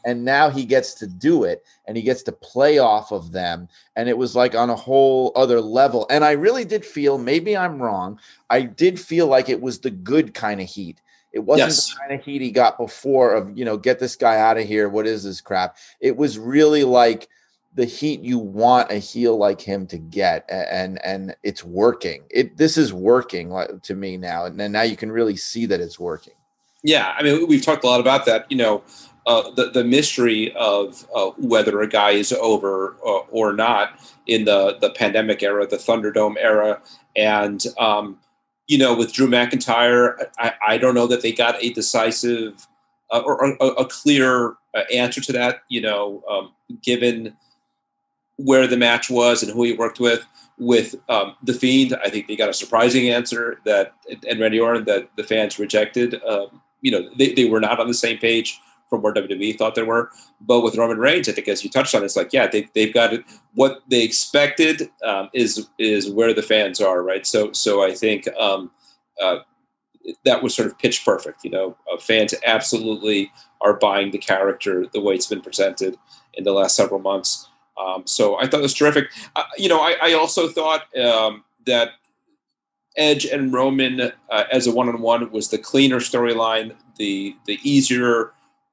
And 0.04 0.24
now 0.24 0.50
he 0.50 0.64
gets 0.64 0.94
to 0.94 1.06
do 1.06 1.44
it 1.44 1.64
and 1.86 1.96
he 1.96 2.02
gets 2.02 2.24
to 2.24 2.32
play 2.32 2.78
off 2.78 3.12
of 3.12 3.30
them. 3.30 3.68
And 3.94 4.08
it 4.08 4.18
was 4.18 4.34
like 4.34 4.54
on 4.54 4.68
a 4.68 4.76
whole 4.76 5.32
other 5.36 5.60
level. 5.60 6.06
And 6.10 6.24
I 6.24 6.32
really 6.32 6.64
did 6.64 6.84
feel, 6.84 7.18
maybe 7.18 7.56
I'm 7.56 7.80
wrong, 7.80 8.18
I 8.50 8.62
did 8.62 8.98
feel 8.98 9.28
like 9.28 9.48
it 9.48 9.60
was 9.60 9.78
the 9.78 9.90
good 9.90 10.34
kind 10.34 10.60
of 10.60 10.68
heat. 10.68 11.00
It 11.32 11.38
wasn't 11.38 11.68
yes. 11.68 11.88
the 11.88 12.00
kind 12.00 12.12
of 12.12 12.24
heat 12.24 12.42
he 12.42 12.50
got 12.50 12.76
before 12.76 13.32
of, 13.32 13.56
you 13.56 13.64
know, 13.64 13.76
get 13.76 14.00
this 14.00 14.16
guy 14.16 14.38
out 14.38 14.58
of 14.58 14.66
here. 14.66 14.88
What 14.88 15.06
is 15.06 15.24
this 15.24 15.40
crap? 15.40 15.78
It 16.00 16.16
was 16.16 16.38
really 16.38 16.84
like, 16.84 17.28
the 17.74 17.84
heat 17.84 18.20
you 18.20 18.38
want 18.38 18.90
a 18.90 18.96
heel 18.96 19.36
like 19.36 19.60
him 19.60 19.86
to 19.86 19.98
get 19.98 20.44
and 20.50 21.02
and 21.04 21.34
it's 21.42 21.64
working 21.64 22.22
it 22.30 22.56
this 22.56 22.76
is 22.76 22.92
working 22.92 23.52
to 23.82 23.94
me 23.94 24.16
now 24.16 24.44
and 24.44 24.56
now 24.72 24.82
you 24.82 24.96
can 24.96 25.10
really 25.10 25.36
see 25.36 25.66
that 25.66 25.80
it's 25.80 25.98
working 25.98 26.34
yeah 26.82 27.14
i 27.18 27.22
mean 27.22 27.46
we've 27.48 27.64
talked 27.64 27.84
a 27.84 27.86
lot 27.86 28.00
about 28.00 28.26
that 28.26 28.50
you 28.50 28.56
know 28.56 28.82
uh, 29.26 29.50
the, 29.52 29.70
the 29.70 29.84
mystery 29.84 30.52
of 30.54 31.06
uh, 31.14 31.30
whether 31.38 31.80
a 31.80 31.88
guy 31.88 32.10
is 32.10 32.32
over 32.32 32.96
uh, 33.06 33.20
or 33.30 33.52
not 33.52 33.90
in 34.26 34.44
the, 34.44 34.76
the 34.80 34.90
pandemic 34.90 35.42
era, 35.42 35.66
the 35.66 35.76
Thunderdome 35.76 36.36
era. 36.38 36.80
And, 37.14 37.64
um, 37.78 38.18
you 38.66 38.78
know, 38.78 38.94
with 38.94 39.12
Drew 39.12 39.28
McIntyre, 39.28 40.16
I, 40.38 40.54
I 40.66 40.78
don't 40.78 40.94
know 40.94 41.06
that 41.06 41.22
they 41.22 41.32
got 41.32 41.62
a 41.62 41.72
decisive 41.72 42.66
uh, 43.12 43.20
or 43.20 43.56
a, 43.60 43.66
a 43.66 43.86
clear 43.86 44.54
uh, 44.74 44.82
answer 44.92 45.20
to 45.20 45.32
that, 45.32 45.62
you 45.68 45.80
know, 45.80 46.24
um, 46.28 46.52
given 46.82 47.36
where 48.36 48.66
the 48.66 48.76
match 48.76 49.10
was 49.10 49.42
and 49.42 49.52
who 49.52 49.64
he 49.64 49.74
worked 49.74 50.00
with. 50.00 50.24
With 50.58 50.94
um, 51.08 51.34
the 51.42 51.54
Fiend, 51.54 51.96
I 52.04 52.10
think 52.10 52.28
they 52.28 52.36
got 52.36 52.50
a 52.50 52.54
surprising 52.54 53.08
answer 53.10 53.58
that 53.64 53.94
and 54.28 54.38
Randy 54.38 54.60
Orton 54.60 54.84
that 54.84 55.08
the 55.16 55.24
fans 55.24 55.58
rejected. 55.58 56.22
Um, 56.24 56.62
you 56.82 56.92
know, 56.92 57.08
they, 57.16 57.32
they 57.32 57.46
were 57.46 57.58
not 57.58 57.80
on 57.80 57.88
the 57.88 57.94
same 57.94 58.18
page 58.18 58.60
from 58.92 59.00
where 59.00 59.14
WWE 59.14 59.56
thought 59.56 59.74
they 59.74 59.82
were. 59.82 60.10
But 60.42 60.60
with 60.60 60.76
Roman 60.76 60.98
Reigns, 60.98 61.26
I 61.26 61.32
think 61.32 61.48
as 61.48 61.64
you 61.64 61.70
touched 61.70 61.94
on, 61.94 62.04
it's 62.04 62.14
like 62.14 62.32
yeah, 62.32 62.46
they 62.46 62.68
they've 62.74 62.92
got 62.92 63.14
it. 63.14 63.24
What 63.54 63.80
they 63.88 64.02
expected 64.02 64.90
um, 65.02 65.30
is 65.32 65.66
is 65.78 66.10
where 66.10 66.34
the 66.34 66.42
fans 66.42 66.78
are, 66.78 67.02
right? 67.02 67.26
So 67.26 67.52
so 67.52 67.82
I 67.82 67.94
think 67.94 68.28
um, 68.36 68.70
uh, 69.20 69.38
that 70.26 70.42
was 70.42 70.54
sort 70.54 70.68
of 70.68 70.78
pitch 70.78 71.06
perfect. 71.06 71.42
You 71.42 71.50
know, 71.50 71.76
uh, 71.90 71.96
fans 71.96 72.34
absolutely 72.44 73.32
are 73.62 73.78
buying 73.78 74.10
the 74.10 74.18
character 74.18 74.84
the 74.92 75.00
way 75.00 75.14
it's 75.14 75.26
been 75.26 75.40
presented 75.40 75.96
in 76.34 76.44
the 76.44 76.52
last 76.52 76.76
several 76.76 77.00
months. 77.00 77.48
Um, 77.80 78.06
so 78.06 78.38
I 78.38 78.46
thought 78.46 78.60
it 78.60 78.62
was 78.62 78.74
terrific. 78.74 79.08
Uh, 79.34 79.44
you 79.56 79.68
know, 79.68 79.80
I, 79.80 79.96
I 80.02 80.12
also 80.12 80.48
thought 80.48 80.94
um, 80.96 81.44
that 81.66 81.92
Edge 82.96 83.24
and 83.24 83.52
Roman 83.52 84.12
uh, 84.30 84.44
as 84.50 84.66
a 84.66 84.72
one-on-one 84.72 85.30
was 85.30 85.48
the 85.48 85.58
cleaner 85.58 85.98
storyline, 86.00 86.74
the 86.98 87.34
the 87.46 87.58
easier 87.62 88.32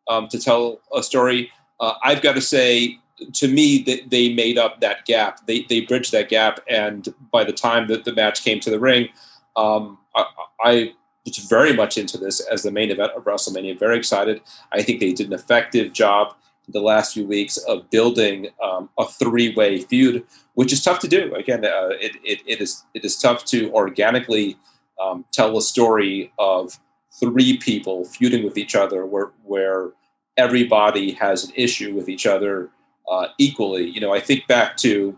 um, 0.10 0.28
to 0.28 0.40
tell 0.40 0.82
a 0.94 1.02
story. 1.02 1.52
Uh, 1.80 1.94
I've 2.04 2.22
got 2.22 2.34
to 2.36 2.42
say, 2.42 3.00
to 3.36 3.48
me, 3.48 3.82
that 3.84 4.10
they 4.10 4.34
made 4.34 4.58
up 4.58 4.82
that 4.82 5.06
gap. 5.06 5.48
They 5.48 5.62
they 5.70 5.82
bridged 5.82 6.12
that 6.12 6.28
gap, 6.28 6.60
and 6.68 7.08
by 7.32 7.46
the 7.46 7.54
time 7.54 7.88
that 7.88 8.04
the 8.04 8.14
match 8.14 8.44
came 8.44 8.60
to 8.60 8.70
the 8.70 8.80
ring, 8.80 9.08
um, 9.56 9.98
I, 10.16 10.26
I 10.62 10.94
was 11.26 11.38
very 11.38 11.74
much 11.74 11.98
into 11.98 12.18
this 12.18 12.42
as 12.42 12.64
the 12.64 12.72
main 12.72 12.92
event 12.92 13.14
of 13.16 13.24
WrestleMania. 13.24 13.80
Very 13.80 13.98
excited. 13.98 14.42
I 14.74 14.82
think 14.84 15.00
they 15.00 15.14
did 15.14 15.28
an 15.28 15.34
effective 15.34 15.94
job 15.94 16.36
the 16.72 16.82
last 16.82 17.14
few 17.14 17.26
weeks 17.26 17.58
of 17.58 17.90
building 17.90 18.48
um, 18.64 18.90
a 18.98 19.06
three-way 19.06 19.80
feud, 19.80 20.26
which 20.54 20.74
is 20.74 20.84
tough 20.84 21.00
to 21.00 21.08
do. 21.08 21.34
Again, 21.36 21.66
uh, 21.66 21.90
it, 22.00 22.14
it, 22.24 22.40
it 22.46 22.62
is 22.62 22.84
it 22.94 23.04
is 23.06 23.18
tough 23.18 23.46
to 23.46 23.72
organically 23.72 24.58
um, 25.02 25.26
tell 25.32 25.58
a 25.58 25.62
story 25.62 26.32
of 26.38 26.80
three 27.20 27.58
people 27.58 28.06
feuding 28.06 28.44
with 28.44 28.58
each 28.58 28.76
other, 28.76 29.06
where 29.06 29.32
where 29.44 29.92
everybody 30.38 31.12
has 31.12 31.46
an 31.46 31.52
issue 31.56 31.94
with 31.94 32.08
each 32.10 32.26
other 32.26 32.70
uh, 33.10 33.28
equally. 33.38 33.90
You 33.90 34.02
know, 34.02 34.14
I 34.14 34.20
think 34.20 34.48
back 34.48 34.78
to 34.78 35.18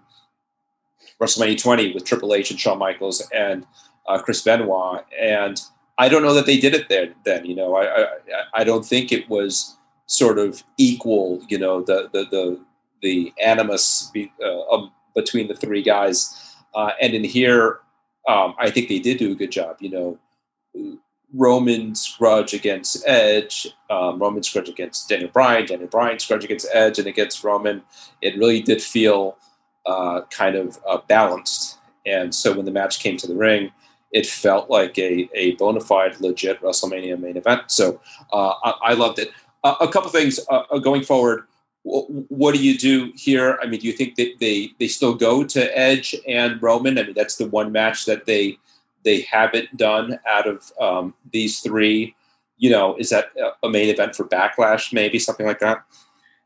WrestleMania 1.22 1.62
20 1.62 1.94
with 1.94 2.06
Triple 2.06 2.34
H 2.34 2.52
and 2.52 2.60
Shawn 2.60 2.80
Michaels 2.80 3.28
and 3.34 3.66
uh, 4.08 4.20
Chris 4.20 4.42
Benoit, 4.42 5.06
and 5.20 5.62
I 5.98 6.10
don't 6.10 6.24
know 6.24 6.34
that 6.34 6.46
they 6.46 6.60
did 6.60 6.74
it 6.74 6.90
there. 6.90 7.14
Then, 7.26 7.46
you 7.46 7.56
know, 7.56 7.76
I 7.76 7.84
I, 7.86 8.08
I 8.56 8.64
don't 8.64 8.86
think 8.86 9.12
it 9.12 9.30
was 9.30 9.78
sort 10.12 10.38
of 10.38 10.62
equal, 10.78 11.42
you 11.48 11.58
know, 11.58 11.82
the 11.82 12.10
the 12.12 12.26
the, 12.30 12.60
the 13.02 13.34
animus 13.44 14.12
be, 14.14 14.32
uh, 14.44 14.62
um, 14.70 14.92
between 15.16 15.48
the 15.48 15.56
three 15.56 15.82
guys. 15.82 16.38
Uh, 16.76 16.92
and 17.02 17.14
in 17.14 17.24
here, 17.24 17.80
um, 18.28 18.54
I 18.60 18.70
think 18.70 18.90
they 18.90 19.00
did 19.00 19.18
do 19.18 19.32
a 19.32 19.36
good 19.36 19.52
job. 19.52 19.78
You 19.80 19.90
know, 19.90 21.00
Roman's 21.34 22.14
grudge 22.18 22.54
against 22.54 23.08
Edge, 23.08 23.68
um, 23.90 24.20
Roman's 24.20 24.50
grudge 24.50 24.68
against 24.68 25.08
Daniel 25.08 25.30
Bryan, 25.30 25.66
Daniel 25.66 25.88
Bryan's 25.88 26.26
grudge 26.26 26.44
against 26.44 26.68
Edge, 26.74 27.00
and 27.00 27.08
against 27.08 27.44
Roman. 27.44 27.82
It 28.22 28.38
really 28.38 28.62
did 28.62 28.82
feel 28.82 29.38
uh, 29.86 30.22
kind 30.30 30.56
of 30.56 30.78
uh, 30.88 31.00
balanced. 31.08 31.78
And 32.06 32.36
so 32.36 32.54
when 32.54 32.66
the 32.66 32.72
match 32.72 33.00
came 33.00 33.16
to 33.18 33.28
the 33.28 33.36
ring, 33.36 33.72
it 34.12 34.26
felt 34.26 34.70
like 34.70 34.98
a, 34.98 35.30
a 35.34 35.56
bona 35.56 35.80
fide, 35.80 36.20
legit 36.20 36.62
WrestleMania 36.62 37.20
main 37.20 37.38
event. 37.38 37.64
So 37.72 38.02
uh, 38.34 38.54
I, 38.64 38.74
I, 38.84 38.94
loved 38.94 39.20
it. 39.20 39.32
Uh, 39.64 39.76
a 39.82 39.88
couple 39.88 40.10
things 40.10 40.40
uh, 40.50 40.64
uh 40.72 40.80
going 40.80 41.04
forward. 41.04 41.44
What 41.84 42.54
do 42.54 42.64
you 42.64 42.78
do 42.78 43.12
here? 43.16 43.58
I 43.62 43.66
mean, 43.66 43.80
do 43.80 43.88
you 43.88 43.94
think 43.94 44.16
that 44.16 44.36
they 44.40 44.72
they 44.80 44.88
still 44.88 45.16
go 45.16 45.44
to 45.44 45.78
Edge 45.78 46.16
and 46.28 46.62
Roman? 46.62 46.98
I 46.98 47.04
mean, 47.04 47.14
that's 47.16 47.38
the 47.38 47.48
one 47.48 47.72
match 47.72 48.06
that 48.06 48.26
they 48.26 48.58
they 49.04 49.22
haven't 49.22 49.76
done 49.78 50.20
out 50.28 50.48
of 50.48 50.72
um, 50.80 51.14
these 51.32 51.60
three. 51.60 52.16
You 52.58 52.70
know, 52.70 52.96
is 52.98 53.10
that 53.10 53.32
a 53.64 53.70
main 53.70 53.90
event 53.90 54.16
for 54.16 54.28
Backlash? 54.28 54.94
Maybe 54.94 55.18
something 55.18 55.48
like 55.48 55.60
that. 55.60 55.84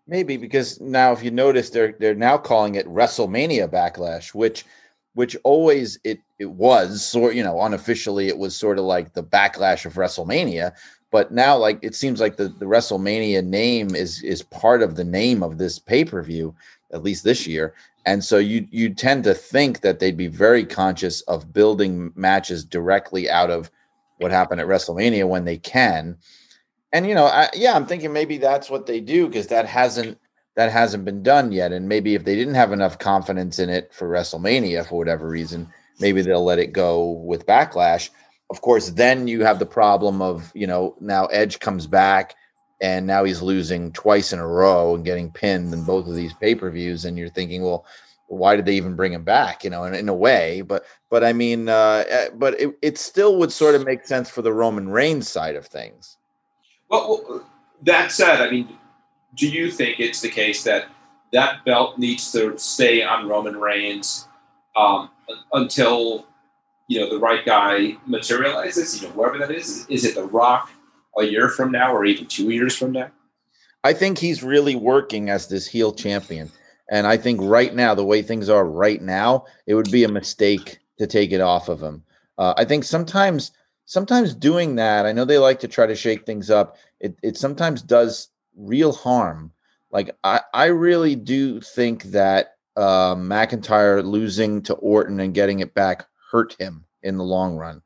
Maybe 0.07 0.37
because 0.37 0.79
now, 0.79 1.11
if 1.11 1.23
you 1.23 1.31
notice, 1.31 1.69
they're 1.69 1.95
they're 1.99 2.15
now 2.15 2.37
calling 2.37 2.75
it 2.75 2.87
WrestleMania 2.87 3.67
Backlash, 3.67 4.33
which 4.33 4.63
which 5.15 5.35
always 5.43 5.97
it 6.03 6.19
it 6.39 6.51
was 6.51 7.03
sort 7.03 7.33
you 7.33 7.43
know 7.43 7.59
unofficially 7.61 8.27
it 8.27 8.37
was 8.37 8.55
sort 8.55 8.77
of 8.77 8.85
like 8.85 9.13
the 9.13 9.23
backlash 9.23 9.85
of 9.85 9.93
WrestleMania, 9.93 10.73
but 11.11 11.31
now 11.31 11.57
like 11.57 11.79
it 11.81 11.95
seems 11.95 12.19
like 12.19 12.37
the, 12.37 12.49
the 12.49 12.65
WrestleMania 12.65 13.43
name 13.43 13.95
is 13.95 14.21
is 14.23 14.41
part 14.41 14.81
of 14.81 14.95
the 14.95 15.03
name 15.03 15.43
of 15.43 15.57
this 15.57 15.79
pay-per-view, 15.79 16.53
at 16.91 17.03
least 17.03 17.23
this 17.23 17.47
year. 17.47 17.73
And 18.05 18.23
so 18.23 18.37
you 18.37 18.67
you 18.69 18.93
tend 18.93 19.23
to 19.23 19.33
think 19.33 19.81
that 19.81 19.99
they'd 19.99 20.17
be 20.17 20.27
very 20.27 20.65
conscious 20.65 21.21
of 21.21 21.53
building 21.53 22.11
matches 22.15 22.63
directly 22.63 23.29
out 23.29 23.49
of 23.49 23.71
what 24.17 24.31
happened 24.31 24.61
at 24.61 24.67
WrestleMania 24.67 25.27
when 25.27 25.45
they 25.45 25.57
can. 25.57 26.17
And 26.93 27.07
you 27.07 27.15
know, 27.15 27.25
I, 27.25 27.49
yeah, 27.53 27.75
I'm 27.75 27.85
thinking 27.85 28.13
maybe 28.13 28.37
that's 28.37 28.69
what 28.69 28.85
they 28.85 29.01
do 29.01 29.27
because 29.27 29.47
that 29.47 29.65
hasn't 29.65 30.17
that 30.55 30.71
hasn't 30.71 31.05
been 31.05 31.23
done 31.23 31.51
yet. 31.51 31.73
And 31.73 31.89
maybe 31.89 32.15
if 32.15 32.23
they 32.23 32.35
didn't 32.35 32.55
have 32.55 32.71
enough 32.71 32.97
confidence 32.97 33.59
in 33.59 33.69
it 33.69 33.93
for 33.93 34.09
WrestleMania 34.09 34.87
for 34.87 34.97
whatever 34.97 35.27
reason, 35.27 35.67
maybe 35.99 36.21
they'll 36.21 36.45
let 36.45 36.59
it 36.59 36.73
go 36.73 37.11
with 37.11 37.45
Backlash 37.45 38.09
of 38.49 38.61
course, 38.61 38.89
then 38.91 39.27
you 39.27 39.43
have 39.43 39.59
the 39.59 39.65
problem 39.65 40.21
of, 40.21 40.51
you 40.53 40.67
know, 40.67 40.95
now 40.99 41.25
Edge 41.27 41.59
comes 41.59 41.87
back 41.87 42.35
and 42.81 43.07
now 43.07 43.23
he's 43.23 43.41
losing 43.41 43.91
twice 43.91 44.33
in 44.33 44.39
a 44.39 44.47
row 44.47 44.95
and 44.95 45.05
getting 45.05 45.31
pinned 45.31 45.73
in 45.73 45.83
both 45.83 46.07
of 46.07 46.15
these 46.15 46.33
pay-per-views. 46.33 47.05
And 47.05 47.17
you're 47.17 47.29
thinking, 47.29 47.63
well, 47.63 47.85
why 48.27 48.55
did 48.55 48.65
they 48.65 48.75
even 48.75 48.95
bring 48.95 49.13
him 49.13 49.23
back? 49.23 49.63
You 49.63 49.69
know, 49.69 49.83
in, 49.85 49.95
in 49.95 50.09
a 50.09 50.13
way, 50.13 50.61
but, 50.61 50.85
but 51.09 51.23
I 51.23 51.33
mean, 51.33 51.69
uh, 51.69 52.03
eh, 52.07 52.29
but 52.35 52.59
it, 52.59 52.75
it 52.81 52.97
still 52.97 53.37
would 53.37 53.51
sort 53.51 53.75
of 53.75 53.85
make 53.85 54.05
sense 54.05 54.29
for 54.29 54.41
the 54.41 54.53
Roman 54.53 54.89
Reigns 54.89 55.27
side 55.27 55.55
of 55.55 55.65
things. 55.65 56.17
Well, 56.89 57.45
that 57.83 58.11
said, 58.11 58.41
I 58.41 58.49
mean, 58.49 58.77
do 59.35 59.47
you 59.47 59.71
think 59.71 59.99
it's 59.99 60.21
the 60.21 60.29
case 60.29 60.63
that 60.63 60.85
that 61.33 61.65
belt 61.65 61.97
needs 61.97 62.31
to 62.31 62.57
stay 62.57 63.03
on 63.03 63.27
Roman 63.27 63.57
Reigns 63.57 64.27
um, 64.75 65.09
until 65.53 66.25
you 66.87 66.99
know 66.99 67.09
the 67.09 67.19
right 67.19 67.45
guy 67.45 67.95
materializes, 68.05 69.01
you 69.01 69.07
know 69.07 69.13
whoever 69.13 69.37
that 69.39 69.51
is, 69.51 69.85
is 69.89 70.05
it 70.05 70.15
The 70.15 70.23
Rock 70.23 70.71
a 71.17 71.23
year 71.23 71.49
from 71.49 71.71
now 71.71 71.93
or 71.93 72.05
even 72.05 72.27
two 72.27 72.51
years 72.51 72.75
from 72.75 72.91
now? 72.91 73.09
I 73.83 73.93
think 73.93 74.17
he's 74.17 74.43
really 74.43 74.75
working 74.75 75.29
as 75.29 75.47
this 75.47 75.67
heel 75.67 75.93
champion, 75.93 76.51
and 76.89 77.07
I 77.07 77.17
think 77.17 77.39
right 77.41 77.73
now 77.73 77.95
the 77.95 78.05
way 78.05 78.21
things 78.21 78.49
are 78.49 78.65
right 78.65 79.01
now, 79.01 79.45
it 79.67 79.75
would 79.75 79.91
be 79.91 80.03
a 80.03 80.09
mistake 80.09 80.79
to 80.97 81.07
take 81.07 81.31
it 81.31 81.41
off 81.41 81.69
of 81.69 81.81
him. 81.81 82.03
Uh, 82.37 82.53
I 82.57 82.65
think 82.65 82.83
sometimes 82.83 83.51
sometimes 83.85 84.33
doing 84.33 84.75
that, 84.75 85.05
I 85.05 85.11
know 85.11 85.25
they 85.25 85.37
like 85.37 85.59
to 85.61 85.67
try 85.67 85.85
to 85.85 85.95
shake 85.95 86.25
things 86.25 86.49
up. 86.49 86.77
It 86.99 87.17
it 87.23 87.37
sometimes 87.37 87.81
does 87.81 88.29
real 88.55 88.91
harm. 88.91 89.51
Like 89.91 90.15
I 90.23 90.41
I 90.53 90.65
really 90.65 91.15
do 91.15 91.61
think 91.61 92.03
that 92.05 92.55
uh, 92.75 93.15
McIntyre 93.15 94.03
losing 94.03 94.61
to 94.63 94.73
Orton 94.75 95.19
and 95.19 95.33
getting 95.33 95.59
it 95.59 95.73
back 95.73 96.05
hurt 96.35 96.53
him 96.59 96.83
in 97.01 97.17
the 97.17 97.23
long 97.23 97.55
run. 97.55 97.81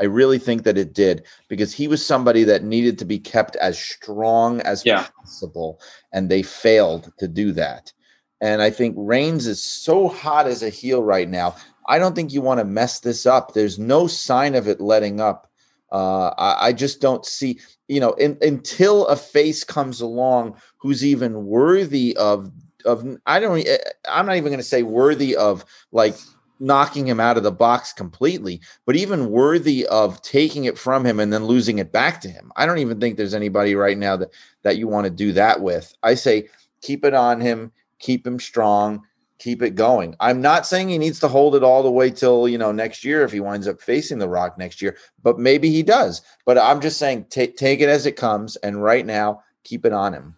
I 0.00 0.04
really 0.04 0.38
think 0.38 0.62
that 0.62 0.78
it 0.78 0.94
did 0.94 1.24
because 1.48 1.74
he 1.74 1.88
was 1.88 2.04
somebody 2.04 2.42
that 2.44 2.64
needed 2.64 2.98
to 2.98 3.04
be 3.04 3.18
kept 3.18 3.54
as 3.56 3.78
strong 3.78 4.62
as 4.62 4.82
yeah. 4.86 5.06
possible, 5.20 5.78
and 6.10 6.30
they 6.30 6.42
failed 6.42 7.12
to 7.18 7.28
do 7.28 7.52
that. 7.52 7.92
And 8.40 8.62
I 8.62 8.70
think 8.70 8.94
Reigns 8.96 9.46
is 9.46 9.62
so 9.62 10.08
hot 10.08 10.46
as 10.46 10.62
a 10.62 10.70
heel 10.70 11.02
right 11.02 11.28
now. 11.28 11.54
I 11.86 11.98
don't 11.98 12.14
think 12.14 12.32
you 12.32 12.40
want 12.40 12.60
to 12.60 12.64
mess 12.64 13.00
this 13.00 13.26
up. 13.26 13.52
There's 13.52 13.78
no 13.78 14.06
sign 14.06 14.54
of 14.54 14.66
it 14.66 14.80
letting 14.80 15.20
up. 15.20 15.50
Uh, 15.92 16.32
I, 16.38 16.68
I, 16.68 16.72
just 16.72 17.02
don't 17.02 17.26
see, 17.26 17.60
you 17.86 18.00
know, 18.00 18.12
in, 18.12 18.38
until 18.40 19.06
a 19.08 19.16
face 19.16 19.62
comes 19.62 20.00
along 20.00 20.56
who's 20.78 21.04
even 21.04 21.44
worthy 21.44 22.16
of 22.16 22.50
of 22.86 23.04
I 23.26 23.38
don't 23.40 23.66
eh, 23.66 23.76
I'm 24.08 24.24
not 24.24 24.36
even 24.36 24.50
going 24.50 24.58
to 24.58 24.64
say 24.64 24.82
worthy 24.82 25.36
of 25.36 25.66
like 25.92 26.16
knocking 26.62 27.06
him 27.06 27.18
out 27.18 27.36
of 27.36 27.42
the 27.42 27.50
box 27.50 27.92
completely, 27.92 28.60
but 28.86 28.96
even 28.96 29.30
worthy 29.30 29.84
of 29.88 30.22
taking 30.22 30.64
it 30.64 30.78
from 30.78 31.04
him 31.04 31.18
and 31.18 31.32
then 31.32 31.44
losing 31.44 31.78
it 31.78 31.92
back 31.92 32.20
to 32.20 32.28
him. 32.28 32.52
I 32.56 32.64
don't 32.64 32.78
even 32.78 33.00
think 33.00 33.16
there's 33.16 33.34
anybody 33.34 33.74
right 33.74 33.98
now 33.98 34.16
that 34.16 34.30
that 34.62 34.76
you 34.76 34.86
want 34.86 35.04
to 35.04 35.10
do 35.10 35.32
that 35.32 35.60
with. 35.60 35.92
I 36.02 36.14
say 36.14 36.48
keep 36.80 37.04
it 37.04 37.14
on 37.14 37.40
him, 37.40 37.72
keep 37.98 38.24
him 38.24 38.38
strong, 38.38 39.02
keep 39.38 39.60
it 39.60 39.74
going. 39.74 40.14
I'm 40.20 40.40
not 40.40 40.64
saying 40.64 40.88
he 40.88 40.98
needs 40.98 41.18
to 41.20 41.28
hold 41.28 41.56
it 41.56 41.64
all 41.64 41.82
the 41.82 41.90
way 41.90 42.10
till, 42.10 42.48
you 42.48 42.58
know, 42.58 42.70
next 42.70 43.04
year 43.04 43.24
if 43.24 43.32
he 43.32 43.40
winds 43.40 43.66
up 43.66 43.80
facing 43.80 44.18
the 44.18 44.28
rock 44.28 44.56
next 44.56 44.80
year, 44.80 44.96
but 45.24 45.40
maybe 45.40 45.68
he 45.68 45.82
does. 45.82 46.22
But 46.46 46.58
I'm 46.58 46.80
just 46.80 46.98
saying 46.98 47.26
take 47.28 47.56
take 47.56 47.80
it 47.80 47.88
as 47.88 48.06
it 48.06 48.16
comes 48.16 48.54
and 48.56 48.82
right 48.82 49.04
now 49.04 49.42
keep 49.64 49.84
it 49.84 49.92
on 49.92 50.14
him. 50.14 50.36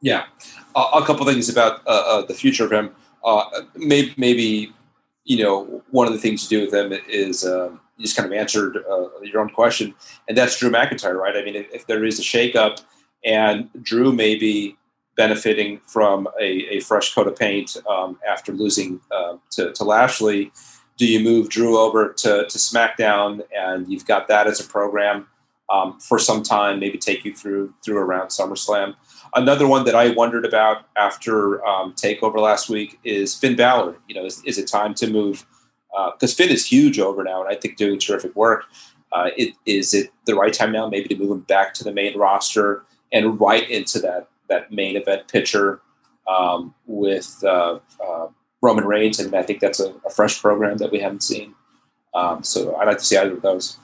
Yeah. 0.00 0.26
Uh, 0.76 0.90
a 0.94 1.04
couple 1.04 1.26
things 1.26 1.48
about 1.48 1.84
uh, 1.86 1.90
uh, 1.90 2.26
the 2.26 2.34
future 2.34 2.64
of 2.64 2.72
him. 2.72 2.94
Uh, 3.24 3.42
maybe, 3.74 4.14
maybe 4.16 4.72
you 5.26 5.42
know, 5.42 5.82
one 5.90 6.06
of 6.06 6.12
the 6.12 6.18
things 6.18 6.44
to 6.44 6.48
do 6.48 6.60
with 6.62 6.70
them 6.70 6.92
is 7.08 7.44
um, 7.44 7.80
you 7.96 8.04
just 8.04 8.16
kind 8.16 8.32
of 8.32 8.32
answered 8.32 8.78
uh, 8.90 9.08
your 9.22 9.40
own 9.40 9.50
question, 9.50 9.94
and 10.28 10.38
that's 10.38 10.58
Drew 10.58 10.70
McIntyre, 10.70 11.18
right? 11.18 11.36
I 11.36 11.44
mean, 11.44 11.56
if, 11.56 11.66
if 11.74 11.86
there 11.86 12.04
is 12.04 12.18
a 12.18 12.22
shakeup 12.22 12.80
and 13.24 13.68
Drew 13.82 14.12
may 14.12 14.36
be 14.36 14.76
benefiting 15.16 15.80
from 15.86 16.28
a, 16.40 16.76
a 16.76 16.80
fresh 16.80 17.12
coat 17.12 17.26
of 17.26 17.36
paint 17.36 17.76
um, 17.88 18.18
after 18.28 18.52
losing 18.52 19.00
uh, 19.10 19.36
to, 19.50 19.72
to, 19.72 19.82
Lashley, 19.82 20.52
do 20.96 21.06
you 21.06 21.20
move 21.20 21.48
Drew 21.48 21.76
over 21.78 22.12
to, 22.12 22.46
to 22.46 22.58
SmackDown 22.58 23.40
and 23.56 23.90
you've 23.90 24.06
got 24.06 24.28
that 24.28 24.46
as 24.46 24.60
a 24.60 24.64
program 24.64 25.26
um, 25.72 25.98
for 25.98 26.18
some 26.18 26.42
time, 26.42 26.78
maybe 26.78 26.98
take 26.98 27.24
you 27.24 27.34
through 27.34 27.74
through 27.84 27.98
around 27.98 28.28
SummerSlam? 28.28 28.94
Another 29.36 29.68
one 29.68 29.84
that 29.84 29.94
I 29.94 30.10
wondered 30.12 30.46
about 30.46 30.86
after 30.96 31.64
um, 31.66 31.92
Takeover 31.92 32.38
last 32.38 32.70
week 32.70 32.98
is 33.04 33.34
Finn 33.34 33.54
Balor. 33.54 33.94
You 34.08 34.14
know, 34.14 34.24
is, 34.24 34.42
is 34.44 34.56
it 34.56 34.66
time 34.66 34.94
to 34.94 35.10
move? 35.10 35.44
Because 36.14 36.32
uh, 36.32 36.36
Finn 36.36 36.48
is 36.48 36.66
huge 36.66 36.98
over 36.98 37.22
now, 37.22 37.42
and 37.42 37.50
I 37.50 37.54
think 37.54 37.76
doing 37.76 37.98
terrific 37.98 38.34
work. 38.34 38.64
Uh, 39.12 39.28
it, 39.36 39.54
is 39.66 39.92
it 39.92 40.10
the 40.24 40.34
right 40.34 40.54
time 40.54 40.72
now, 40.72 40.88
maybe 40.88 41.08
to 41.08 41.16
move 41.16 41.30
him 41.30 41.40
back 41.40 41.74
to 41.74 41.84
the 41.84 41.92
main 41.92 42.16
roster 42.18 42.84
and 43.12 43.38
right 43.38 43.68
into 43.70 43.98
that 44.00 44.28
that 44.48 44.72
main 44.72 44.96
event 44.96 45.28
pitcher 45.28 45.82
um, 46.28 46.74
with 46.86 47.42
uh, 47.44 47.78
uh 48.02 48.28
Roman 48.62 48.86
Reigns? 48.86 49.20
And 49.20 49.34
I 49.34 49.42
think 49.42 49.60
that's 49.60 49.80
a, 49.80 49.94
a, 50.06 50.10
fresh 50.10 50.40
program 50.40 50.78
that 50.78 50.90
we 50.90 50.98
haven't 50.98 51.22
seen. 51.22 51.54
Um, 52.14 52.42
so 52.42 52.74
I'd 52.76 52.86
like 52.86 52.98
to 52.98 53.04
see 53.04 53.18
either 53.18 53.34
of 53.34 53.42
those. 53.42 53.76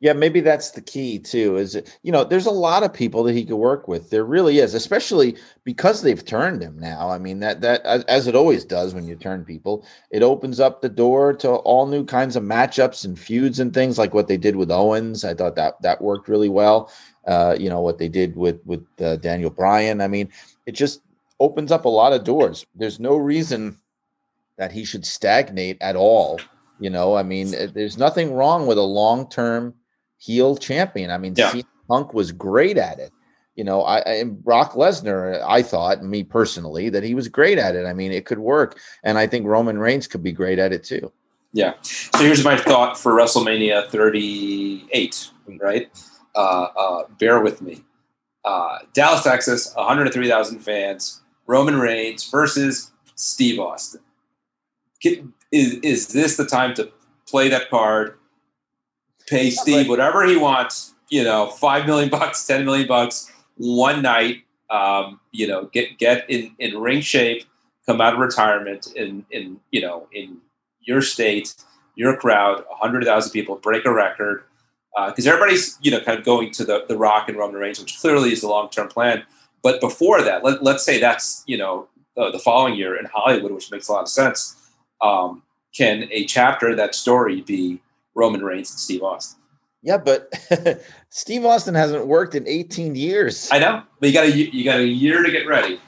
Yeah, 0.00 0.12
maybe 0.12 0.40
that's 0.40 0.70
the 0.70 0.80
key 0.80 1.18
too. 1.18 1.56
Is 1.56 1.76
you 2.04 2.12
know, 2.12 2.22
there's 2.22 2.46
a 2.46 2.52
lot 2.52 2.84
of 2.84 2.92
people 2.92 3.24
that 3.24 3.32
he 3.32 3.44
could 3.44 3.56
work 3.56 3.88
with. 3.88 4.10
There 4.10 4.24
really 4.24 4.58
is, 4.58 4.74
especially 4.74 5.36
because 5.64 6.02
they've 6.02 6.24
turned 6.24 6.62
him 6.62 6.78
now. 6.78 7.10
I 7.10 7.18
mean, 7.18 7.40
that 7.40 7.60
that 7.62 7.84
as, 7.84 8.28
it 8.28 8.36
always 8.36 8.64
does 8.64 8.94
when 8.94 9.08
you 9.08 9.16
turn 9.16 9.44
people, 9.44 9.84
it 10.12 10.22
opens 10.22 10.60
up 10.60 10.80
the 10.80 10.88
door 10.88 11.32
to 11.34 11.50
all 11.50 11.86
new 11.86 12.04
kinds 12.04 12.36
of 12.36 12.44
matchups 12.44 13.04
and 13.04 13.18
feuds 13.18 13.58
and 13.58 13.74
things 13.74 13.98
like 13.98 14.14
what 14.14 14.28
they 14.28 14.36
did 14.36 14.54
with 14.54 14.70
Owens. 14.70 15.24
I 15.24 15.34
thought 15.34 15.56
that 15.56 15.82
that 15.82 16.00
worked 16.00 16.28
really 16.28 16.48
well. 16.48 16.92
Uh, 17.26 17.56
you 17.58 17.68
know 17.68 17.80
what 17.80 17.98
they 17.98 18.08
did 18.08 18.36
with 18.36 18.60
with 18.64 18.86
uh, 19.00 19.16
Daniel 19.16 19.50
Bryan. 19.50 20.00
I 20.00 20.06
mean, 20.06 20.30
it 20.66 20.72
just 20.72 21.02
opens 21.40 21.72
up 21.72 21.86
a 21.86 21.88
lot 21.88 22.12
of 22.12 22.22
doors. 22.22 22.64
There's 22.76 23.00
no 23.00 23.16
reason 23.16 23.76
that 24.58 24.70
he 24.70 24.84
should 24.84 25.04
stagnate 25.04 25.78
at 25.80 25.96
all. 25.96 26.40
You 26.78 26.90
know, 26.90 27.16
I 27.16 27.24
mean, 27.24 27.50
there's 27.74 27.98
nothing 27.98 28.32
wrong 28.32 28.68
with 28.68 28.78
a 28.78 28.82
long 28.82 29.28
term 29.28 29.74
heel 30.18 30.56
champion. 30.56 31.10
I 31.10 31.18
mean, 31.18 31.34
yeah. 31.36 31.52
Punk 31.88 32.12
was 32.12 32.32
great 32.32 32.76
at 32.76 32.98
it. 32.98 33.12
You 33.56 33.64
know, 33.64 33.82
I 33.82 33.98
and 34.00 34.42
Brock 34.42 34.74
Lesnar, 34.74 35.42
I 35.44 35.62
thought, 35.62 36.04
me 36.04 36.22
personally, 36.22 36.90
that 36.90 37.02
he 37.02 37.14
was 37.14 37.26
great 37.26 37.58
at 37.58 37.74
it. 37.74 37.86
I 37.86 37.92
mean, 37.92 38.12
it 38.12 38.24
could 38.24 38.38
work, 38.38 38.78
and 39.02 39.18
I 39.18 39.26
think 39.26 39.46
Roman 39.46 39.78
Reigns 39.78 40.06
could 40.06 40.22
be 40.22 40.30
great 40.30 40.58
at 40.60 40.72
it 40.72 40.84
too. 40.84 41.10
Yeah. 41.52 41.74
So 41.82 42.18
here's 42.18 42.44
my 42.44 42.56
thought 42.56 42.98
for 42.98 43.12
WrestleMania 43.12 43.88
38. 43.88 45.30
Right. 45.60 45.90
Uh, 46.34 46.68
uh, 46.76 47.02
bear 47.18 47.40
with 47.40 47.62
me. 47.62 47.84
Uh, 48.44 48.78
Dallas, 48.92 49.24
Texas, 49.24 49.72
103,000 49.74 50.60
fans. 50.60 51.22
Roman 51.46 51.78
Reigns 51.78 52.30
versus 52.30 52.92
Steve 53.14 53.58
Austin. 53.58 54.02
Is 55.50 55.74
is 55.82 56.08
this 56.08 56.36
the 56.36 56.44
time 56.44 56.74
to 56.74 56.92
play 57.26 57.48
that 57.48 57.70
card? 57.70 58.17
Pay 59.28 59.50
Steve 59.50 59.88
whatever 59.88 60.24
he 60.24 60.36
wants. 60.36 60.94
You 61.10 61.24
know, 61.24 61.46
five 61.46 61.86
million 61.86 62.10
bucks, 62.10 62.46
ten 62.46 62.64
million 62.64 62.86
bucks, 62.86 63.30
one 63.56 64.02
night. 64.02 64.44
Um, 64.70 65.20
you 65.32 65.46
know, 65.46 65.66
get 65.66 65.98
get 65.98 66.28
in 66.28 66.54
in 66.58 66.78
ring 66.78 67.00
shape, 67.00 67.44
come 67.86 68.00
out 68.00 68.14
of 68.14 68.20
retirement 68.20 68.88
in 68.94 69.24
in 69.30 69.60
you 69.70 69.80
know 69.80 70.06
in 70.12 70.38
your 70.80 71.00
state, 71.00 71.54
your 71.94 72.16
crowd, 72.16 72.64
hundred 72.70 73.04
thousand 73.04 73.32
people, 73.32 73.56
break 73.56 73.84
a 73.84 73.92
record. 73.92 74.44
Because 75.06 75.26
uh, 75.26 75.30
everybody's 75.30 75.78
you 75.80 75.90
know 75.90 76.00
kind 76.00 76.18
of 76.18 76.24
going 76.24 76.50
to 76.52 76.64
the 76.64 76.84
the 76.88 76.96
Rock 76.96 77.28
and 77.28 77.38
Roman 77.38 77.60
Reigns, 77.60 77.80
which 77.80 77.98
clearly 77.98 78.32
is 78.32 78.42
the 78.42 78.48
long 78.48 78.68
term 78.68 78.88
plan. 78.88 79.22
But 79.62 79.80
before 79.80 80.22
that, 80.22 80.44
let, 80.44 80.62
let's 80.62 80.84
say 80.84 81.00
that's 81.00 81.42
you 81.46 81.56
know 81.56 81.88
uh, 82.16 82.30
the 82.30 82.38
following 82.38 82.74
year 82.74 82.98
in 82.98 83.06
Hollywood, 83.06 83.52
which 83.52 83.70
makes 83.70 83.88
a 83.88 83.92
lot 83.92 84.02
of 84.02 84.08
sense. 84.08 84.56
Um, 85.00 85.42
can 85.74 86.08
a 86.10 86.26
chapter 86.26 86.74
that 86.74 86.94
story 86.94 87.42
be 87.42 87.80
Roman 88.18 88.42
Reigns 88.42 88.70
and 88.70 88.80
Steve 88.80 89.02
Austin. 89.02 89.40
Yeah, 89.82 89.96
but 89.96 90.34
Steve 91.08 91.44
Austin 91.44 91.74
hasn't 91.74 92.06
worked 92.06 92.34
in 92.34 92.46
18 92.46 92.96
years. 92.96 93.48
I 93.52 93.60
know, 93.60 93.82
but 94.00 94.08
you 94.08 94.12
got 94.12 94.24
a 94.24 94.36
you 94.36 94.64
got 94.64 94.80
a 94.80 94.86
year 94.86 95.22
to 95.22 95.30
get 95.30 95.46
ready. 95.46 95.80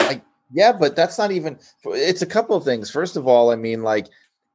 Like, 0.00 0.22
yeah, 0.52 0.72
but 0.72 0.94
that's 0.94 1.18
not 1.18 1.32
even. 1.32 1.58
It's 1.86 2.22
a 2.22 2.26
couple 2.26 2.56
of 2.56 2.64
things. 2.64 2.90
First 2.90 3.16
of 3.16 3.26
all, 3.26 3.50
I 3.50 3.56
mean, 3.56 3.82
like 3.82 4.06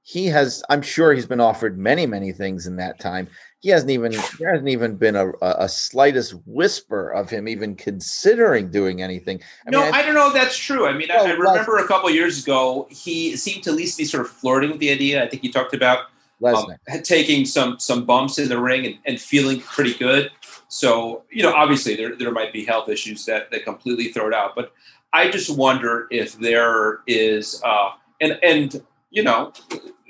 he 0.03 0.27
has. 0.27 0.63
I'm 0.69 0.83
sure 0.83 1.11
he's 1.13 1.25
been 1.25 1.39
offered 1.39 1.77
many, 1.77 2.05
many 2.05 2.31
things 2.33 2.67
in 2.67 2.75
that 2.75 2.99
time. 2.99 3.27
He 3.61 3.69
hasn't 3.69 3.89
even. 3.89 4.11
There 4.37 4.51
hasn't 4.51 4.69
even 4.69 4.95
been 4.95 5.15
a, 5.15 5.31
a, 5.41 5.67
slightest 5.67 6.35
whisper 6.45 7.09
of 7.09 7.31
him 7.31 7.47
even 7.47 7.75
considering 7.75 8.69
doing 8.69 9.01
anything. 9.01 9.41
I 9.65 9.71
no, 9.71 9.81
mean, 9.81 9.93
I, 9.93 9.99
I, 9.99 10.01
don't 10.03 10.13
know 10.13 10.27
if 10.27 10.33
that's 10.33 10.57
true. 10.57 10.85
I 10.85 10.93
mean, 10.93 11.07
well, 11.09 11.25
I, 11.25 11.31
I, 11.31 11.33
remember 11.33 11.77
a 11.77 11.87
couple 11.87 12.11
years 12.11 12.43
ago 12.43 12.87
he 12.91 13.35
seemed 13.37 13.63
to 13.63 13.71
at 13.71 13.75
least 13.75 13.97
be 13.97 14.05
sort 14.05 14.25
of 14.25 14.31
flirting 14.31 14.69
with 14.69 14.79
the 14.79 14.91
idea. 14.91 15.23
I 15.23 15.27
think 15.27 15.41
he 15.41 15.49
talked 15.49 15.73
about 15.73 16.07
um, 16.45 16.73
taking 17.03 17.45
some 17.45 17.79
some 17.79 18.05
bumps 18.05 18.39
in 18.39 18.49
the 18.49 18.59
ring 18.59 18.85
and, 18.85 18.97
and 19.05 19.19
feeling 19.19 19.59
pretty 19.61 19.93
good. 19.93 20.31
So 20.67 21.23
you 21.29 21.43
know, 21.43 21.53
obviously 21.53 21.95
there 21.95 22.15
there 22.15 22.31
might 22.31 22.53
be 22.53 22.65
health 22.65 22.89
issues 22.89 23.25
that 23.25 23.51
that 23.51 23.63
completely 23.63 24.09
throw 24.09 24.27
it 24.27 24.33
out. 24.33 24.55
But 24.55 24.73
I 25.13 25.29
just 25.29 25.55
wonder 25.55 26.07
if 26.11 26.37
there 26.39 26.99
is 27.07 27.61
uh, 27.63 27.91
and 28.21 28.39
and 28.43 28.81
you 29.11 29.23
know 29.23 29.53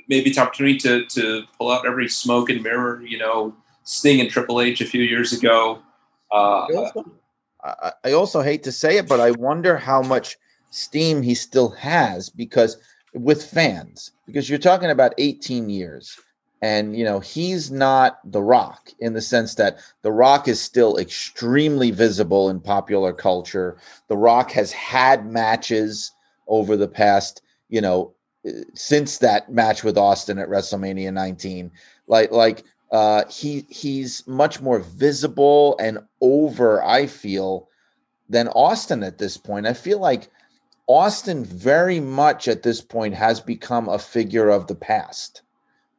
maybe 0.07 0.29
it's 0.29 0.39
opportunity 0.39 0.77
to 0.79 1.05
to 1.05 1.43
pull 1.57 1.71
out 1.71 1.85
every 1.85 2.07
smoke 2.07 2.49
and 2.49 2.61
mirror. 2.63 3.01
You 3.01 3.17
know, 3.17 3.55
Sting 3.83 4.21
and 4.21 4.29
Triple 4.29 4.61
H 4.61 4.81
a 4.81 4.85
few 4.85 5.03
years 5.03 5.33
ago. 5.33 5.79
Uh, 6.31 6.65
I, 6.65 6.73
also, 6.73 7.05
I 8.05 8.11
also 8.13 8.41
hate 8.41 8.63
to 8.63 8.71
say 8.71 8.97
it, 8.97 9.07
but 9.07 9.19
I 9.19 9.31
wonder 9.31 9.77
how 9.77 10.01
much 10.01 10.37
steam 10.71 11.21
he 11.21 11.35
still 11.35 11.69
has 11.69 12.29
because 12.29 12.77
with 13.13 13.43
fans 13.45 14.11
because 14.25 14.49
you're 14.49 14.59
talking 14.59 14.89
about 14.89 15.13
18 15.17 15.69
years. 15.69 16.19
And 16.61 16.95
you 16.95 17.03
know 17.03 17.19
he's 17.19 17.71
not 17.71 18.19
the 18.23 18.41
rock 18.41 18.89
in 18.99 19.11
the 19.11 19.21
sense 19.21 19.55
that 19.55 19.79
the 20.01 20.13
rock 20.13 20.47
is 20.47 20.61
still 20.61 20.97
extremely 20.97 21.91
visible 21.91 22.49
in 22.49 22.61
popular 22.61 23.11
culture. 23.11 23.77
The 24.07 24.15
rock 24.15 24.49
has 24.51 24.71
had 24.71 25.25
matches 25.25 26.11
over 26.47 26.77
the 26.77 26.87
past 26.87 27.41
you 27.67 27.81
know 27.81 28.13
since 28.73 29.17
that 29.17 29.51
match 29.51 29.83
with 29.83 29.97
austin 29.97 30.37
at 30.37 30.49
wrestlemania 30.49 31.13
19 31.13 31.71
like 32.07 32.29
like 32.31 32.63
uh 32.91 33.23
he 33.29 33.65
he's 33.69 34.25
much 34.27 34.61
more 34.61 34.79
visible 34.79 35.77
and 35.79 35.97
over 36.19 36.83
i 36.83 37.07
feel 37.07 37.69
than 38.29 38.47
austin 38.49 39.03
at 39.03 39.17
this 39.17 39.37
point. 39.37 39.67
I 39.67 39.73
feel 39.73 39.99
like 39.99 40.29
Austin 40.93 41.43
very 41.43 41.99
much 41.99 42.47
at 42.47 42.61
this 42.61 42.79
point 42.79 43.15
has 43.15 43.39
become 43.39 43.89
a 43.89 43.97
figure 43.97 44.49
of 44.49 44.67
the 44.67 44.75
past. 44.75 45.41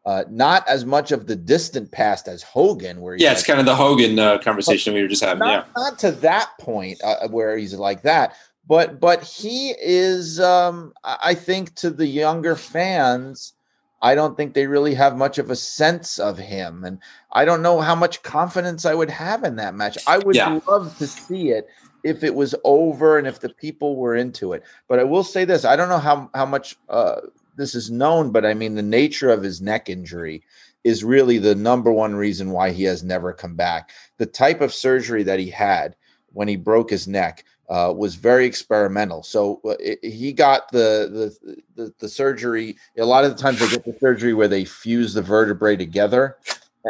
Uh, 0.06 0.22
not 0.30 0.68
as 0.68 0.84
much 0.84 1.10
of 1.10 1.26
the 1.26 1.34
distant 1.34 1.90
past 1.90 2.28
as 2.28 2.42
Hogan, 2.42 3.00
where 3.00 3.16
yeah, 3.16 3.32
it's 3.32 3.44
kind 3.44 3.58
of 3.58 3.66
the 3.66 3.74
Hogan 3.74 4.18
uh, 4.18 4.38
conversation 4.38 4.94
we 4.94 5.02
were 5.02 5.08
just 5.08 5.24
having. 5.24 5.40
Not, 5.40 5.66
yeah, 5.66 5.72
not 5.82 5.98
to 6.00 6.12
that 6.12 6.50
point 6.60 7.00
uh, 7.02 7.26
where 7.28 7.56
he's 7.56 7.74
like 7.74 8.02
that, 8.02 8.36
but 8.68 9.00
but 9.00 9.22
he 9.24 9.74
is. 9.80 10.38
Um, 10.38 10.92
I 11.02 11.34
think 11.34 11.74
to 11.76 11.90
the 11.90 12.06
younger 12.06 12.54
fans, 12.54 13.54
I 14.02 14.14
don't 14.14 14.36
think 14.36 14.52
they 14.52 14.66
really 14.66 14.94
have 14.94 15.16
much 15.16 15.38
of 15.38 15.50
a 15.50 15.56
sense 15.56 16.18
of 16.18 16.36
him, 16.38 16.84
and 16.84 16.98
I 17.32 17.46
don't 17.46 17.62
know 17.62 17.80
how 17.80 17.94
much 17.94 18.22
confidence 18.22 18.84
I 18.84 18.94
would 18.94 19.10
have 19.10 19.42
in 19.42 19.56
that 19.56 19.74
match. 19.74 19.96
I 20.06 20.18
would 20.18 20.36
yeah. 20.36 20.60
love 20.68 20.96
to 20.98 21.06
see 21.06 21.48
it 21.48 21.66
if 22.04 22.22
it 22.22 22.34
was 22.34 22.54
over 22.62 23.18
and 23.18 23.26
if 23.26 23.40
the 23.40 23.48
people 23.48 23.96
were 23.96 24.14
into 24.14 24.52
it. 24.52 24.62
But 24.86 25.00
I 25.00 25.04
will 25.04 25.24
say 25.24 25.44
this: 25.44 25.64
I 25.64 25.74
don't 25.74 25.88
know 25.88 25.98
how 25.98 26.30
how 26.34 26.46
much 26.46 26.76
uh, 26.88 27.22
this 27.56 27.74
is 27.74 27.90
known, 27.90 28.30
but 28.30 28.46
I 28.46 28.54
mean, 28.54 28.74
the 28.74 28.82
nature 28.82 29.30
of 29.30 29.42
his 29.42 29.60
neck 29.60 29.88
injury 29.88 30.42
is 30.84 31.02
really 31.02 31.38
the 31.38 31.54
number 31.54 31.90
one 31.90 32.14
reason 32.14 32.50
why 32.50 32.70
he 32.70 32.84
has 32.84 33.02
never 33.02 33.32
come 33.32 33.56
back. 33.56 33.90
The 34.18 34.26
type 34.26 34.60
of 34.60 34.72
surgery 34.72 35.22
that 35.22 35.38
he 35.38 35.48
had 35.48 35.96
when 36.34 36.46
he 36.46 36.56
broke 36.56 36.90
his 36.90 37.08
neck 37.08 37.44
uh, 37.70 37.92
was 37.96 38.16
very 38.16 38.44
experimental. 38.44 39.22
So 39.22 39.60
uh, 39.64 39.76
it, 39.80 40.04
he 40.04 40.32
got 40.32 40.70
the, 40.70 41.32
the, 41.42 41.54
the 41.74 41.94
the 41.98 42.08
surgery. 42.08 42.76
A 42.98 43.04
lot 43.04 43.24
of 43.24 43.34
the 43.34 43.42
times 43.42 43.58
they 43.58 43.68
get 43.68 43.84
the 43.84 43.96
surgery 43.98 44.34
where 44.34 44.48
they 44.48 44.66
fuse 44.66 45.14
the 45.14 45.22
vertebrae 45.22 45.76
together, 45.76 46.36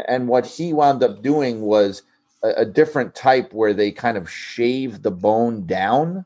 and 0.08 0.26
what 0.26 0.44
he 0.44 0.72
wound 0.72 1.04
up 1.04 1.22
doing 1.22 1.60
was 1.60 2.02
a, 2.44 2.60
a 2.60 2.64
different 2.64 3.14
type 3.14 3.52
where 3.52 3.74
they 3.74 3.90
kind 3.90 4.16
of 4.16 4.30
shave 4.30 5.02
the 5.02 5.10
bone 5.10 5.66
down. 5.66 6.24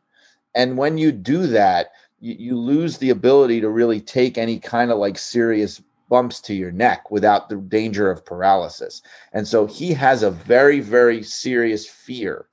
And 0.55 0.77
when 0.77 0.99
you 0.99 1.13
do 1.13 1.47
that, 1.47 1.93
you, 2.21 2.35
you 2.39 2.59
lose 2.59 2.99
the 2.99 3.11
ability 3.11 3.61
to 3.61 3.71
really 3.71 4.01
take 4.01 4.37
any 4.37 4.59
kind 4.59 4.91
of 4.91 4.99
like 4.99 5.17
serious 5.17 5.81
bumps 6.11 6.41
to 6.41 6.55
your 6.55 6.73
neck 6.73 7.11
without 7.11 7.49
the 7.49 7.57
danger 7.57 8.11
of 8.11 8.25
paralysis. 8.25 9.03
And 9.33 9.47
so 9.47 9.67
he 9.67 9.93
has 9.93 10.23
a 10.23 10.31
very, 10.31 10.81
very 10.81 11.23
serious 11.23 11.87
fear 11.87 12.47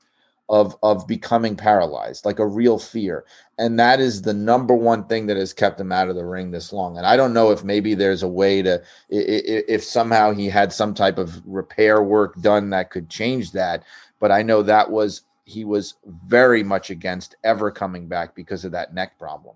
of 0.50 0.78
of 0.84 1.08
becoming 1.08 1.56
paralyzed, 1.56 2.26
like 2.26 2.40
a 2.40 2.46
real 2.46 2.78
fear. 2.78 3.26
And 3.58 3.80
that 3.80 4.00
is 4.00 4.22
the 4.22 4.34
number 4.34 4.74
one 4.74 5.06
thing 5.06 5.28
that 5.28 5.38
has 5.38 5.54
kept 5.54 5.80
him 5.80 5.92
out 5.92 6.10
of 6.10 6.16
the 6.16 6.26
ring 6.26 6.52
this 6.52 6.74
long. 6.74 6.98
And 6.98 7.06
I 7.06 7.16
don't 7.18 7.34
know 7.34 7.52
if 7.52 7.64
maybe 7.64 7.96
there's 7.96 8.24
a 8.24 8.28
way 8.28 8.62
to 8.62 8.82
if 9.10 9.84
somehow 9.84 10.32
he 10.32 10.48
had 10.48 10.72
some 10.72 10.94
type 10.94 11.18
of 11.18 11.42
repair 11.46 12.04
work 12.04 12.40
done 12.42 12.70
that 12.72 12.92
could 12.92 13.10
change 13.10 13.52
that. 13.54 13.84
But 14.20 14.32
I 14.32 14.44
know 14.44 14.62
that 14.64 14.92
was 14.92 15.22
he 15.46 15.64
was 15.64 15.96
very 16.06 16.64
much 16.64 16.90
against 16.90 17.36
ever 17.44 17.72
coming 17.72 18.08
back 18.08 18.36
because 18.36 18.66
of 18.66 18.72
that 18.72 18.94
neck 18.94 19.18
problem. 19.18 19.56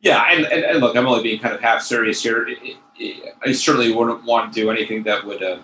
Yeah, 0.00 0.22
and, 0.30 0.44
and, 0.44 0.64
and 0.64 0.80
look, 0.80 0.96
I'm 0.96 1.06
only 1.06 1.22
being 1.22 1.40
kind 1.40 1.54
of 1.54 1.62
half 1.62 1.80
serious 1.80 2.22
here. 2.22 2.46
I 3.42 3.52
certainly 3.52 3.90
wouldn't 3.90 4.22
want 4.24 4.52
to 4.52 4.60
do 4.60 4.70
anything 4.70 5.02
that 5.04 5.24
would 5.24 5.42
uh, 5.42 5.60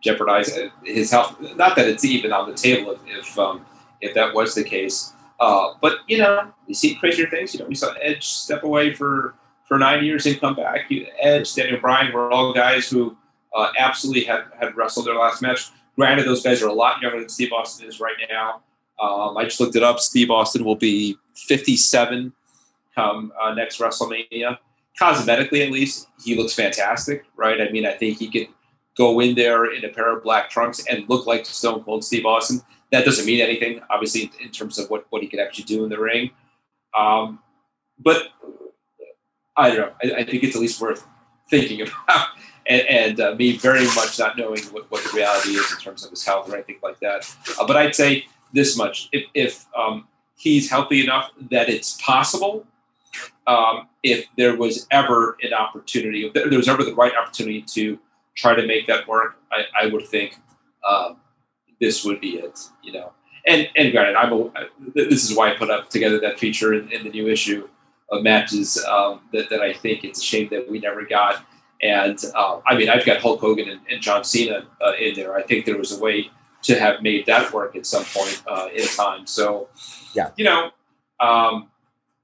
jeopardize 0.00 0.58
his 0.82 1.10
health. 1.10 1.38
Not 1.56 1.76
that 1.76 1.88
it's 1.88 2.04
even 2.04 2.32
on 2.32 2.48
the 2.48 2.56
table 2.56 2.92
if 2.92 3.00
if, 3.06 3.38
um, 3.38 3.66
if 4.02 4.12
that 4.14 4.34
was 4.34 4.54
the 4.54 4.64
case. 4.64 5.14
Uh, 5.40 5.74
but 5.80 5.98
you 6.06 6.18
know, 6.18 6.52
we 6.68 6.74
see 6.74 6.94
crazier 6.96 7.28
things. 7.28 7.54
You 7.54 7.60
know, 7.60 7.66
we 7.66 7.74
saw 7.74 7.92
Edge 8.02 8.24
step 8.24 8.62
away 8.62 8.92
for 8.92 9.34
for 9.66 9.78
nine 9.78 10.04
years 10.04 10.26
and 10.26 10.38
come 10.38 10.54
back. 10.54 10.92
Edge, 11.20 11.54
Daniel 11.54 11.80
Bryan 11.80 12.12
were 12.12 12.30
all 12.30 12.52
guys 12.52 12.90
who 12.90 13.16
uh, 13.54 13.72
absolutely 13.78 14.24
had 14.24 14.44
had 14.60 14.76
wrestled 14.76 15.06
their 15.06 15.14
last 15.14 15.40
match. 15.40 15.70
Granted, 15.96 16.26
those 16.26 16.42
guys 16.42 16.62
are 16.62 16.68
a 16.68 16.72
lot 16.72 17.00
younger 17.00 17.20
than 17.20 17.28
Steve 17.28 17.52
Austin 17.52 17.88
is 17.88 18.00
right 18.00 18.14
now. 18.30 18.62
Um, 19.00 19.36
I 19.36 19.44
just 19.44 19.60
looked 19.60 19.76
it 19.76 19.82
up. 19.82 19.98
Steve 19.98 20.30
Austin 20.30 20.64
will 20.64 20.76
be 20.76 21.16
57 21.34 22.32
come 22.94 23.32
uh, 23.40 23.54
next 23.54 23.80
WrestleMania. 23.80 24.58
Cosmetically, 25.00 25.64
at 25.64 25.72
least, 25.72 26.08
he 26.22 26.36
looks 26.36 26.54
fantastic, 26.54 27.24
right? 27.36 27.60
I 27.60 27.70
mean, 27.70 27.86
I 27.86 27.92
think 27.92 28.18
he 28.18 28.30
could 28.30 28.48
go 28.96 29.20
in 29.20 29.34
there 29.34 29.72
in 29.72 29.84
a 29.84 29.88
pair 29.88 30.16
of 30.16 30.22
black 30.22 30.50
trunks 30.50 30.84
and 30.86 31.08
look 31.08 31.26
like 31.26 31.46
Stone 31.46 31.82
Cold 31.82 32.04
Steve 32.04 32.26
Austin. 32.26 32.60
That 32.92 33.04
doesn't 33.04 33.26
mean 33.26 33.40
anything, 33.40 33.80
obviously, 33.90 34.30
in 34.40 34.50
terms 34.50 34.78
of 34.78 34.88
what, 34.90 35.06
what 35.10 35.22
he 35.22 35.28
could 35.28 35.40
actually 35.40 35.64
do 35.64 35.82
in 35.82 35.90
the 35.90 35.98
ring. 35.98 36.30
Um, 36.96 37.40
but 37.98 38.28
I 39.56 39.68
don't 39.70 39.78
know. 39.78 39.92
I, 40.02 40.20
I, 40.20 40.24
think 40.24 40.44
it's 40.44 40.54
at 40.54 40.62
least 40.62 40.80
worth 40.80 41.06
thinking 41.50 41.80
about. 42.08 42.28
And, 42.66 42.82
and 42.82 43.20
uh, 43.20 43.34
me 43.34 43.56
very 43.56 43.84
much 43.86 44.18
not 44.18 44.38
knowing 44.38 44.62
what, 44.66 44.90
what, 44.90 45.02
the 45.02 45.10
reality 45.16 45.50
is 45.50 45.72
in 45.72 45.78
terms 45.78 46.04
of 46.04 46.10
his 46.10 46.24
health 46.24 46.48
or 46.48 46.54
anything 46.54 46.78
like 46.82 47.00
that. 47.00 47.34
Uh, 47.58 47.66
but 47.66 47.76
I'd 47.76 47.94
say 47.94 48.26
this 48.52 48.76
much: 48.76 49.08
if, 49.10 49.24
if 49.34 49.66
um, 49.76 50.06
he's 50.36 50.70
healthy 50.70 51.02
enough 51.02 51.30
that 51.50 51.68
it's 51.68 52.00
possible, 52.00 52.66
um, 53.46 53.88
if 54.02 54.26
there 54.36 54.56
was 54.56 54.86
ever 54.90 55.36
an 55.42 55.52
opportunity, 55.52 56.26
if 56.26 56.34
there 56.34 56.56
was 56.56 56.68
ever 56.68 56.84
the 56.84 56.94
right 56.94 57.12
opportunity 57.20 57.62
to 57.62 57.98
try 58.36 58.54
to 58.54 58.66
make 58.66 58.86
that 58.86 59.08
work, 59.08 59.38
I, 59.50 59.64
I 59.82 59.86
would 59.86 60.06
think 60.06 60.36
um, 60.88 61.16
this 61.82 62.04
would 62.04 62.20
be 62.20 62.36
it. 62.36 62.58
You 62.82 62.92
know, 62.92 63.12
and 63.46 63.68
and 63.76 63.92
granted, 63.92 64.14
I'm 64.16 64.32
a, 64.32 64.50
this 64.94 65.28
is 65.28 65.36
why 65.36 65.50
I 65.50 65.56
put 65.56 65.70
up 65.70 65.90
together 65.90 66.18
that 66.20 66.38
feature 66.38 66.72
in, 66.72 66.90
in 66.90 67.04
the 67.04 67.10
new 67.10 67.28
issue 67.28 67.68
of 68.10 68.22
matches 68.22 68.82
um, 68.84 69.20
that, 69.32 69.50
that 69.50 69.60
I 69.60 69.72
think 69.72 70.04
it's 70.04 70.20
a 70.20 70.24
shame 70.24 70.48
that 70.50 70.70
we 70.70 70.78
never 70.78 71.04
got. 71.04 71.44
And 71.82 72.18
uh, 72.34 72.60
I 72.66 72.76
mean, 72.76 72.88
I've 72.88 73.04
got 73.04 73.20
Hulk 73.20 73.40
Hogan 73.40 73.68
and, 73.68 73.80
and 73.90 74.00
John 74.00 74.22
Cena 74.22 74.64
uh, 74.80 74.92
in 74.94 75.14
there. 75.14 75.36
I 75.36 75.42
think 75.42 75.66
there 75.66 75.76
was 75.76 75.90
a 75.92 76.00
way 76.00 76.30
to 76.62 76.78
have 76.78 77.02
made 77.02 77.26
that 77.26 77.52
work 77.52 77.74
at 77.74 77.86
some 77.86 78.04
point 78.04 78.40
uh, 78.46 78.68
in 78.74 78.86
time. 78.86 79.26
So, 79.26 79.68
yeah, 80.14 80.30
you 80.36 80.44
know, 80.44 80.70
um, 81.18 81.68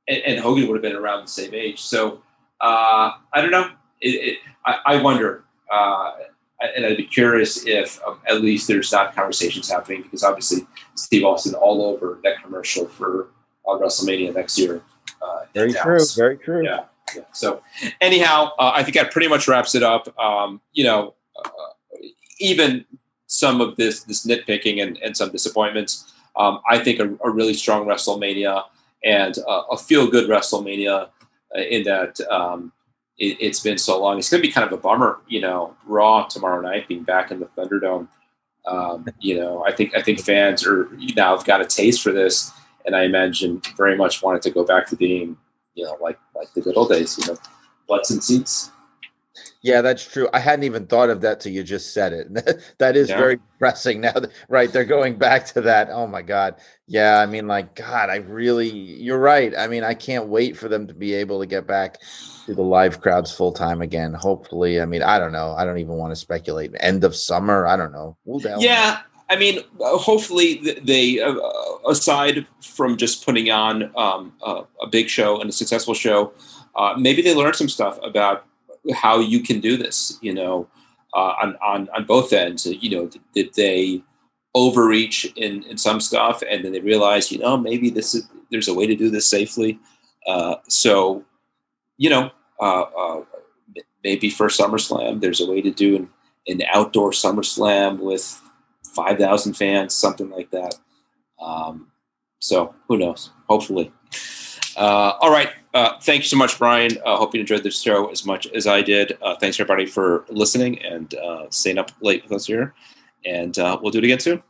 and, 0.06 0.22
and, 0.24 0.38
Hogan 0.38 0.68
would 0.68 0.76
have 0.76 0.82
been 0.82 0.94
around 0.94 1.24
the 1.24 1.30
same 1.30 1.54
age. 1.54 1.80
So 1.80 2.22
uh, 2.60 3.12
I 3.32 3.40
don't 3.40 3.50
know. 3.50 3.70
It, 4.00 4.10
it, 4.10 4.38
I, 4.64 4.78
I, 4.86 5.02
wonder, 5.02 5.44
uh, 5.72 6.12
and 6.60 6.84
I'd 6.84 6.96
be 6.96 7.04
curious 7.04 7.64
if 7.66 8.00
um, 8.06 8.20
at 8.28 8.40
least 8.40 8.68
there's 8.68 8.90
not 8.90 9.14
conversations 9.14 9.70
happening 9.70 10.02
because 10.02 10.24
obviously 10.24 10.66
Steve 10.94 11.24
Austin 11.24 11.54
all 11.54 11.82
over 11.82 12.18
that 12.24 12.42
commercial 12.42 12.86
for 12.86 13.28
uh, 13.66 13.78
WrestleMania 13.78 14.34
next 14.34 14.58
year. 14.58 14.82
Uh, 15.22 15.40
very 15.54 15.72
true. 15.72 16.00
Very 16.16 16.36
true. 16.36 16.64
Yeah. 16.64 16.84
yeah. 17.14 17.22
So 17.32 17.62
anyhow, 18.00 18.50
uh, 18.58 18.72
I 18.74 18.82
think 18.82 18.96
that 18.96 19.12
pretty 19.12 19.28
much 19.28 19.46
wraps 19.46 19.74
it 19.74 19.82
up. 19.82 20.16
Um, 20.18 20.60
you 20.72 20.84
know, 20.84 21.14
uh, 21.44 21.98
even 22.40 22.84
some 23.26 23.60
of 23.60 23.76
this 23.76 24.02
this 24.04 24.26
nitpicking 24.26 24.82
and, 24.82 24.98
and 24.98 25.16
some 25.16 25.30
disappointments. 25.30 26.12
Um, 26.36 26.60
I 26.68 26.78
think 26.78 27.00
a, 27.00 27.16
a, 27.24 27.30
really 27.30 27.54
strong 27.54 27.84
WrestleMania 27.84 28.64
and 29.04 29.36
uh, 29.38 29.62
a 29.70 29.76
feel 29.76 30.06
good 30.08 30.28
WrestleMania 30.30 31.08
uh, 31.56 31.60
in 31.60 31.82
that 31.84 32.20
um, 32.30 32.72
it, 33.18 33.40
has 33.46 33.60
been 33.60 33.78
so 33.78 34.00
long. 34.00 34.18
It's 34.18 34.30
going 34.30 34.42
to 34.42 34.48
be 34.48 34.52
kind 34.52 34.66
of 34.66 34.72
a 34.72 34.80
bummer, 34.80 35.18
you 35.28 35.40
know, 35.40 35.74
Raw 35.86 36.24
tomorrow 36.24 36.60
night 36.60 36.88
being 36.88 37.02
back 37.02 37.30
in 37.30 37.40
the 37.40 37.46
Thunderdome. 37.46 38.08
Um, 38.66 39.06
you 39.20 39.38
know, 39.38 39.64
I 39.64 39.72
think 39.72 39.94
I 39.94 40.02
think 40.02 40.20
fans 40.20 40.66
are 40.66 40.88
you 40.98 41.14
now 41.14 41.36
have 41.36 41.46
got 41.46 41.60
a 41.60 41.66
taste 41.66 42.02
for 42.02 42.12
this, 42.12 42.52
and 42.86 42.94
I 42.94 43.04
imagine 43.04 43.62
very 43.76 43.96
much 43.96 44.22
wanted 44.22 44.42
to 44.42 44.50
go 44.50 44.64
back 44.64 44.86
to 44.88 44.96
being, 44.96 45.36
you 45.74 45.84
know, 45.84 45.96
like 46.00 46.18
like 46.34 46.52
the 46.54 46.60
good 46.60 46.76
old 46.76 46.90
days, 46.90 47.18
you 47.18 47.32
know, 47.32 47.38
butts 47.88 48.10
and 48.10 48.22
seats. 48.22 48.70
Yeah, 49.60 49.82
that's 49.82 50.06
true. 50.06 50.28
I 50.32 50.38
hadn't 50.38 50.64
even 50.64 50.86
thought 50.86 51.10
of 51.10 51.20
that 51.22 51.40
till 51.40 51.52
you 51.52 51.64
just 51.64 51.92
said 51.92 52.12
it. 52.12 52.68
that 52.78 52.96
is 52.96 53.08
yeah. 53.08 53.18
very 53.18 53.36
depressing 53.36 54.00
now. 54.02 54.12
That, 54.12 54.30
right, 54.48 54.72
they're 54.72 54.84
going 54.84 55.18
back 55.18 55.46
to 55.46 55.60
that. 55.62 55.88
Oh 55.90 56.06
my 56.06 56.22
god. 56.22 56.56
Yeah, 56.86 57.18
I 57.18 57.26
mean, 57.26 57.48
like 57.48 57.74
God, 57.74 58.08
I 58.08 58.16
really. 58.16 58.70
You're 58.70 59.18
right. 59.18 59.52
I 59.56 59.66
mean, 59.66 59.84
I 59.84 59.94
can't 59.94 60.28
wait 60.28 60.56
for 60.56 60.68
them 60.68 60.86
to 60.86 60.94
be 60.94 61.12
able 61.14 61.40
to 61.40 61.46
get 61.46 61.66
back 61.66 61.98
to 62.46 62.54
the 62.54 62.62
live 62.62 63.00
crowds 63.00 63.32
full 63.32 63.52
time 63.52 63.82
again. 63.82 64.14
Hopefully, 64.14 64.80
I 64.80 64.84
mean, 64.84 65.02
I 65.02 65.18
don't 65.18 65.32
know. 65.32 65.54
I 65.58 65.64
don't 65.64 65.78
even 65.78 65.94
want 65.94 66.12
to 66.12 66.16
speculate. 66.16 66.72
End 66.78 67.02
of 67.04 67.16
summer. 67.16 67.66
I 67.66 67.76
don't 67.76 67.92
know. 67.92 68.16
yeah, 68.58 69.00
I 69.30 69.36
mean, 69.36 69.60
uh, 69.80 69.98
hopefully 69.98 70.62
they, 70.82 71.20
uh, 71.20 71.34
aside 71.86 72.46
from 72.62 72.96
just 72.96 73.24
putting 73.26 73.50
on 73.50 73.92
um, 73.96 74.32
a, 74.42 74.62
a, 74.82 74.86
big 74.90 75.08
show 75.08 75.40
and 75.40 75.50
a 75.50 75.52
successful 75.52 75.92
show, 75.92 76.32
uh, 76.76 76.94
maybe 76.98 77.20
they 77.20 77.34
learned 77.34 77.56
some 77.56 77.68
stuff 77.68 77.98
about 78.02 78.46
how 78.94 79.18
you 79.18 79.40
can 79.40 79.60
do 79.60 79.76
this, 79.76 80.18
you 80.20 80.34
know, 80.34 80.68
uh, 81.14 81.34
on, 81.42 81.56
on, 81.64 81.88
on 81.94 82.04
both 82.04 82.32
ends. 82.32 82.66
You 82.66 82.90
know, 82.90 83.10
did, 83.34 83.54
they 83.54 84.02
overreach 84.54 85.24
in, 85.36 85.62
in 85.64 85.78
some 85.78 86.00
stuff 86.00 86.42
and 86.48 86.64
then 86.64 86.72
they 86.72 86.80
realize, 86.80 87.30
you 87.30 87.38
know, 87.38 87.56
maybe 87.56 87.90
this 87.90 88.14
is, 88.14 88.28
there's 88.50 88.68
a 88.68 88.74
way 88.74 88.86
to 88.86 88.96
do 88.96 89.10
this 89.10 89.26
safely. 89.26 89.78
Uh, 90.26 90.56
so, 90.68 91.24
you 91.96 92.10
know, 92.10 92.30
uh, 92.60 92.82
uh 92.82 93.22
maybe 94.04 94.30
for 94.30 94.46
SummerSlam, 94.46 95.20
there's 95.20 95.40
a 95.40 95.50
way 95.50 95.60
to 95.60 95.70
do 95.70 95.96
an, 95.96 96.08
an 96.46 96.62
outdoor 96.72 97.10
SummerSlam 97.10 97.98
with 97.98 98.40
5,000 98.94 99.54
fans, 99.54 99.94
something 99.94 100.30
like 100.30 100.50
that. 100.50 100.74
Um, 101.40 101.88
so 102.38 102.74
who 102.88 102.96
knows? 102.96 103.30
Hopefully. 103.48 103.92
Uh, 104.78 105.18
all 105.20 105.30
right. 105.30 105.50
Uh, 105.74 105.98
thank 106.00 106.22
you 106.22 106.28
so 106.28 106.36
much, 106.36 106.56
Brian. 106.56 106.92
I 107.04 107.10
uh, 107.10 107.16
hope 107.16 107.34
you 107.34 107.40
enjoyed 107.40 107.64
this 107.64 107.82
show 107.82 108.10
as 108.10 108.24
much 108.24 108.46
as 108.46 108.66
I 108.66 108.80
did. 108.80 109.18
Uh, 109.20 109.34
thanks 109.36 109.58
everybody 109.58 109.86
for 109.86 110.24
listening 110.28 110.80
and 110.82 111.12
uh, 111.14 111.50
staying 111.50 111.78
up 111.78 111.90
late 112.00 112.22
with 112.22 112.32
us 112.32 112.46
here. 112.46 112.74
And 113.24 113.58
uh, 113.58 113.78
we'll 113.82 113.90
do 113.90 113.98
it 113.98 114.04
again 114.04 114.20
soon. 114.20 114.42